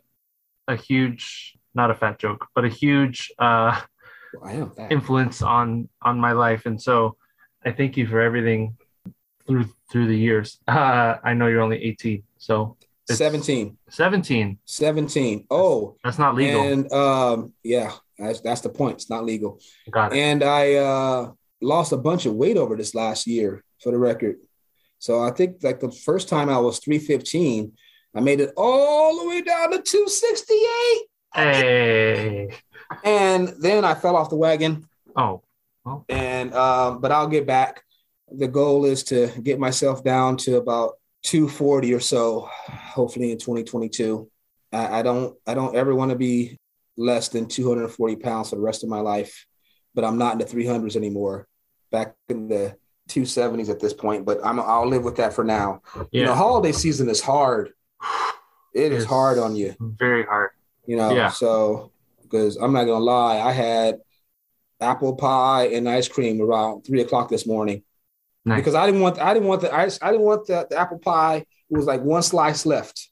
a 0.68 0.76
huge, 0.78 1.58
not 1.76 1.92
a 1.92 1.96
fat 1.96 2.20
joke, 2.20 2.48
but 2.56 2.64
a 2.64 2.70
huge 2.70 3.32
uh, 3.38 3.82
Well, 4.34 4.44
I 4.46 4.54
am 4.54 4.72
influence 4.90 5.42
on 5.42 5.90
on 6.02 6.20
my 6.20 6.32
life, 6.32 6.66
and 6.66 6.82
so 6.82 7.18
I 7.66 7.72
thank 7.72 7.98
you 7.98 8.08
for 8.08 8.20
everything 8.22 8.78
through 9.50 9.66
through 9.92 10.08
the 10.08 10.18
years. 10.18 10.60
Uh, 10.68 11.16
I 11.24 11.34
know 11.34 11.48
you're 11.48 11.62
only 11.62 11.84
18, 11.84 12.24
so 12.38 12.78
17. 13.10 13.78
17. 13.90 14.60
17. 14.66 15.48
Oh, 15.50 15.98
That's 16.04 16.20
not 16.20 16.36
legal. 16.36 16.62
And 16.62 16.92
um, 16.94 17.54
yeah, 17.64 17.92
that's 18.18 18.42
that's 18.42 18.62
the 18.62 18.70
point. 18.70 18.96
It's 18.96 19.10
not 19.10 19.26
legal. 19.26 19.60
Got 19.90 20.14
it. 20.14 20.20
And 20.20 20.44
I 20.44 20.76
uh, 20.76 21.32
lost 21.62 21.92
a 21.92 21.98
bunch 21.98 22.26
of 22.26 22.36
weight 22.36 22.58
over 22.58 22.76
this 22.76 22.94
last 22.94 23.26
year, 23.26 23.64
for 23.82 23.92
the 23.92 23.98
record. 23.98 24.38
So 25.00 25.22
I 25.22 25.32
think 25.32 25.64
like 25.64 25.80
the 25.80 25.92
first 25.92 26.30
time 26.30 26.50
I 26.50 26.60
was 26.60 26.80
315, 26.80 27.72
I 28.16 28.20
made 28.20 28.42
it 28.42 28.54
all 28.58 29.20
the 29.20 29.30
way 29.30 29.42
down 29.42 29.72
to 29.72 29.82
268. 29.82 31.08
Hey. 31.34 32.50
And 33.04 33.54
then 33.60 33.86
I 33.86 33.94
fell 33.96 34.16
off 34.16 34.30
the 34.30 34.36
wagon. 34.36 34.88
Oh. 35.16 35.42
And 36.10 36.54
um, 36.54 37.02
but 37.02 37.12
I'll 37.12 37.28
get 37.28 37.48
back. 37.48 37.84
The 38.32 38.48
goal 38.48 38.86
is 38.86 39.04
to 39.06 39.28
get 39.42 39.60
myself 39.60 40.04
down 40.04 40.38
to 40.38 40.58
about 40.58 40.94
240 41.24 41.94
or 41.94 42.00
so, 42.00 42.50
hopefully 42.68 43.32
in 43.32 43.38
2022. 43.38 44.30
I, 44.72 45.00
I 45.00 45.02
don't 45.02 45.36
I 45.48 45.54
don't 45.54 45.76
ever 45.76 45.96
want 45.96 46.12
to 46.12 46.18
be 46.18 46.58
less 46.98 47.30
than 47.30 47.48
240 47.48 48.16
pounds 48.18 48.50
for 48.50 48.56
the 48.56 48.62
rest 48.62 48.84
of 48.84 48.90
my 48.90 49.00
life, 49.00 49.46
but 49.96 50.04
I'm 50.06 50.18
not 50.18 50.34
in 50.34 50.40
the 50.40 50.46
300s 50.46 50.96
anymore. 50.96 51.48
Back 51.92 52.14
in 52.30 52.48
the 52.48 52.76
270s 53.10 53.70
at 53.70 53.80
this 53.80 53.94
point, 53.94 54.26
but 54.26 54.40
I'm 54.44 54.60
I'll 54.60 54.88
live 54.88 55.04
with 55.04 55.16
that 55.18 55.34
for 55.34 55.44
now. 55.44 55.82
You 56.12 56.24
know, 56.26 56.36
holiday 56.36 56.72
season 56.72 57.10
is 57.10 57.22
hard. 57.22 57.72
It 58.76 58.92
is 58.92 59.04
It's 59.04 59.12
hard 59.12 59.40
on 59.40 59.56
you 59.56 59.76
Very 59.80 60.24
hard. 60.24 60.52
you 60.86 60.96
know 60.96 61.12
Yeah. 61.16 61.30
so 61.30 61.92
because 62.22 62.56
i'm 62.58 62.72
not 62.72 62.84
gonna 62.84 63.04
lie 63.04 63.40
i 63.40 63.52
had 63.52 63.98
apple 64.80 65.16
pie 65.16 65.70
and 65.74 65.90
ice 65.90 66.08
cream 66.08 66.40
around 66.40 66.84
three 66.84 67.02
o'clock 67.02 67.30
this 67.30 67.48
morning 67.48 67.82
Nice. 68.46 68.60
because 68.60 68.76
i 68.76 68.86
didn't 68.86 69.02
want 69.02 69.20
i 69.20 69.34
didn't 69.34 69.48
want 69.48 69.62
the 69.62 69.74
ice 69.74 70.00
i 70.02 70.12
didn't 70.12 70.26
want 70.26 70.48
the, 70.48 70.66
the 70.70 70.78
apple 70.78 70.98
pie 71.00 71.38
it 71.38 71.78
was 71.78 71.86
like 71.86 72.02
one 72.02 72.22
slice 72.24 72.66
left 72.66 73.10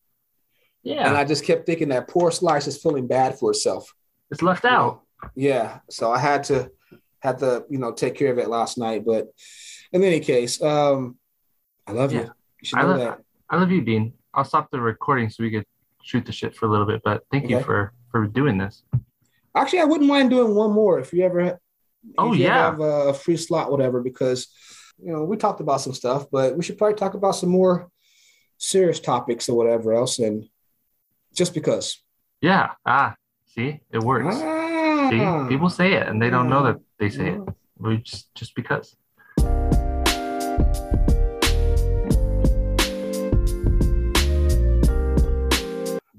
Yeah. 0.84 1.08
and 1.08 1.18
i 1.18 1.24
just 1.26 1.44
kept 1.44 1.66
thinking 1.66 1.90
that 1.90 2.08
poor 2.08 2.32
slice 2.32 2.66
is 2.68 2.82
feeling 2.82 3.08
bad 3.08 3.38
for 3.38 3.52
itself 3.52 3.94
it's 4.32 4.42
left 4.42 4.64
you 4.64 4.70
know? 4.70 4.76
out. 4.76 5.02
yeah 5.36 5.80
so 5.90 6.12
i 6.12 6.18
had 6.20 6.44
to 6.46 6.72
had 7.20 7.40
to 7.40 7.66
you 7.70 7.78
know 7.78 7.92
take 7.92 8.16
care 8.16 8.32
of 8.32 8.38
it 8.38 8.48
last 8.48 8.78
night 8.78 9.04
but 9.06 9.28
in 9.92 10.04
any 10.04 10.20
case 10.20 10.62
um 10.62 11.18
i 11.88 11.92
love 11.92 12.12
you 12.14 12.20
Yeah. 12.22 12.26
you 12.62 12.66
should 12.66 12.80
I 12.80 12.84
love- 12.84 13.00
that 13.00 13.20
I 13.50 13.56
love 13.56 13.72
you, 13.72 13.80
Dean. 13.80 14.12
I'll 14.34 14.44
stop 14.44 14.70
the 14.72 14.82
recording 14.82 15.30
so 15.30 15.42
we 15.42 15.50
could 15.52 15.64
shoot 16.04 16.26
the 16.26 16.34
shit 16.34 16.54
for 16.54 16.66
a 16.66 16.70
little 16.70 16.86
bit. 16.86 17.02
But 17.02 17.24
thank 17.32 17.50
you 17.50 17.62
for 17.62 17.94
for 18.12 18.28
doing 18.28 18.58
this. 18.58 18.84
Actually, 19.56 19.80
I 19.80 19.86
wouldn't 19.86 20.10
mind 20.10 20.32
doing 20.32 20.54
one 20.54 20.74
more 20.74 21.00
if 21.00 21.14
you 21.14 21.24
ever. 21.24 21.58
Oh, 22.18 22.34
if 22.34 22.40
you 22.40 22.46
ever 22.48 22.54
yeah. 22.58 22.64
have 22.66 22.80
a 22.82 23.14
free 23.14 23.38
slot, 23.38 23.72
whatever. 23.72 24.02
Because 24.04 24.48
you 25.04 25.12
know 25.12 25.24
we 25.24 25.38
talked 25.38 25.62
about 25.62 25.82
some 25.82 25.94
stuff, 25.94 26.26
but 26.32 26.56
we 26.58 26.64
should 26.64 26.78
probably 26.78 26.96
talk 26.98 27.14
about 27.14 27.36
some 27.36 27.50
more 27.50 27.90
serious 28.58 29.00
topics 29.00 29.48
or 29.50 29.58
whatever 29.58 29.94
else. 29.94 30.20
And 30.20 30.48
just 31.36 31.54
because. 31.54 32.02
Yeah. 32.42 32.72
Ah, 32.86 33.16
see, 33.46 33.80
it 33.92 34.00
works. 34.00 34.36
Ah. 34.40 35.10
See, 35.10 35.50
people 35.50 35.70
say 35.70 35.94
it 35.94 36.08
and 36.08 36.22
they 36.22 36.30
don't 36.30 36.50
know 36.50 36.64
that 36.64 36.78
they 37.00 37.10
say 37.10 37.30
it. 37.36 37.42
We 37.78 37.98
just 37.98 38.34
just 38.36 38.56
because. 38.56 38.96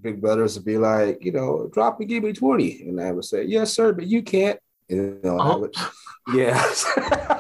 big 0.01 0.21
brothers 0.21 0.55
would 0.57 0.65
be 0.65 0.79
like, 0.79 1.19
you 1.25 1.33
know, 1.33 1.69
drop 1.73 1.99
and 2.01 2.09
give 2.09 2.23
me 2.23 2.33
20. 2.33 2.83
And 2.89 3.01
I 3.01 3.11
would 3.13 3.25
say, 3.25 3.43
yes, 3.45 3.73
sir, 3.73 3.93
but 3.93 4.07
you 4.07 4.23
can't. 4.23 4.59
And, 4.89 4.99
you 4.99 5.21
know, 5.23 5.39
I 5.39 5.53
Oh. 5.53 5.59
would, 5.59 5.75
yeah. 6.35 6.63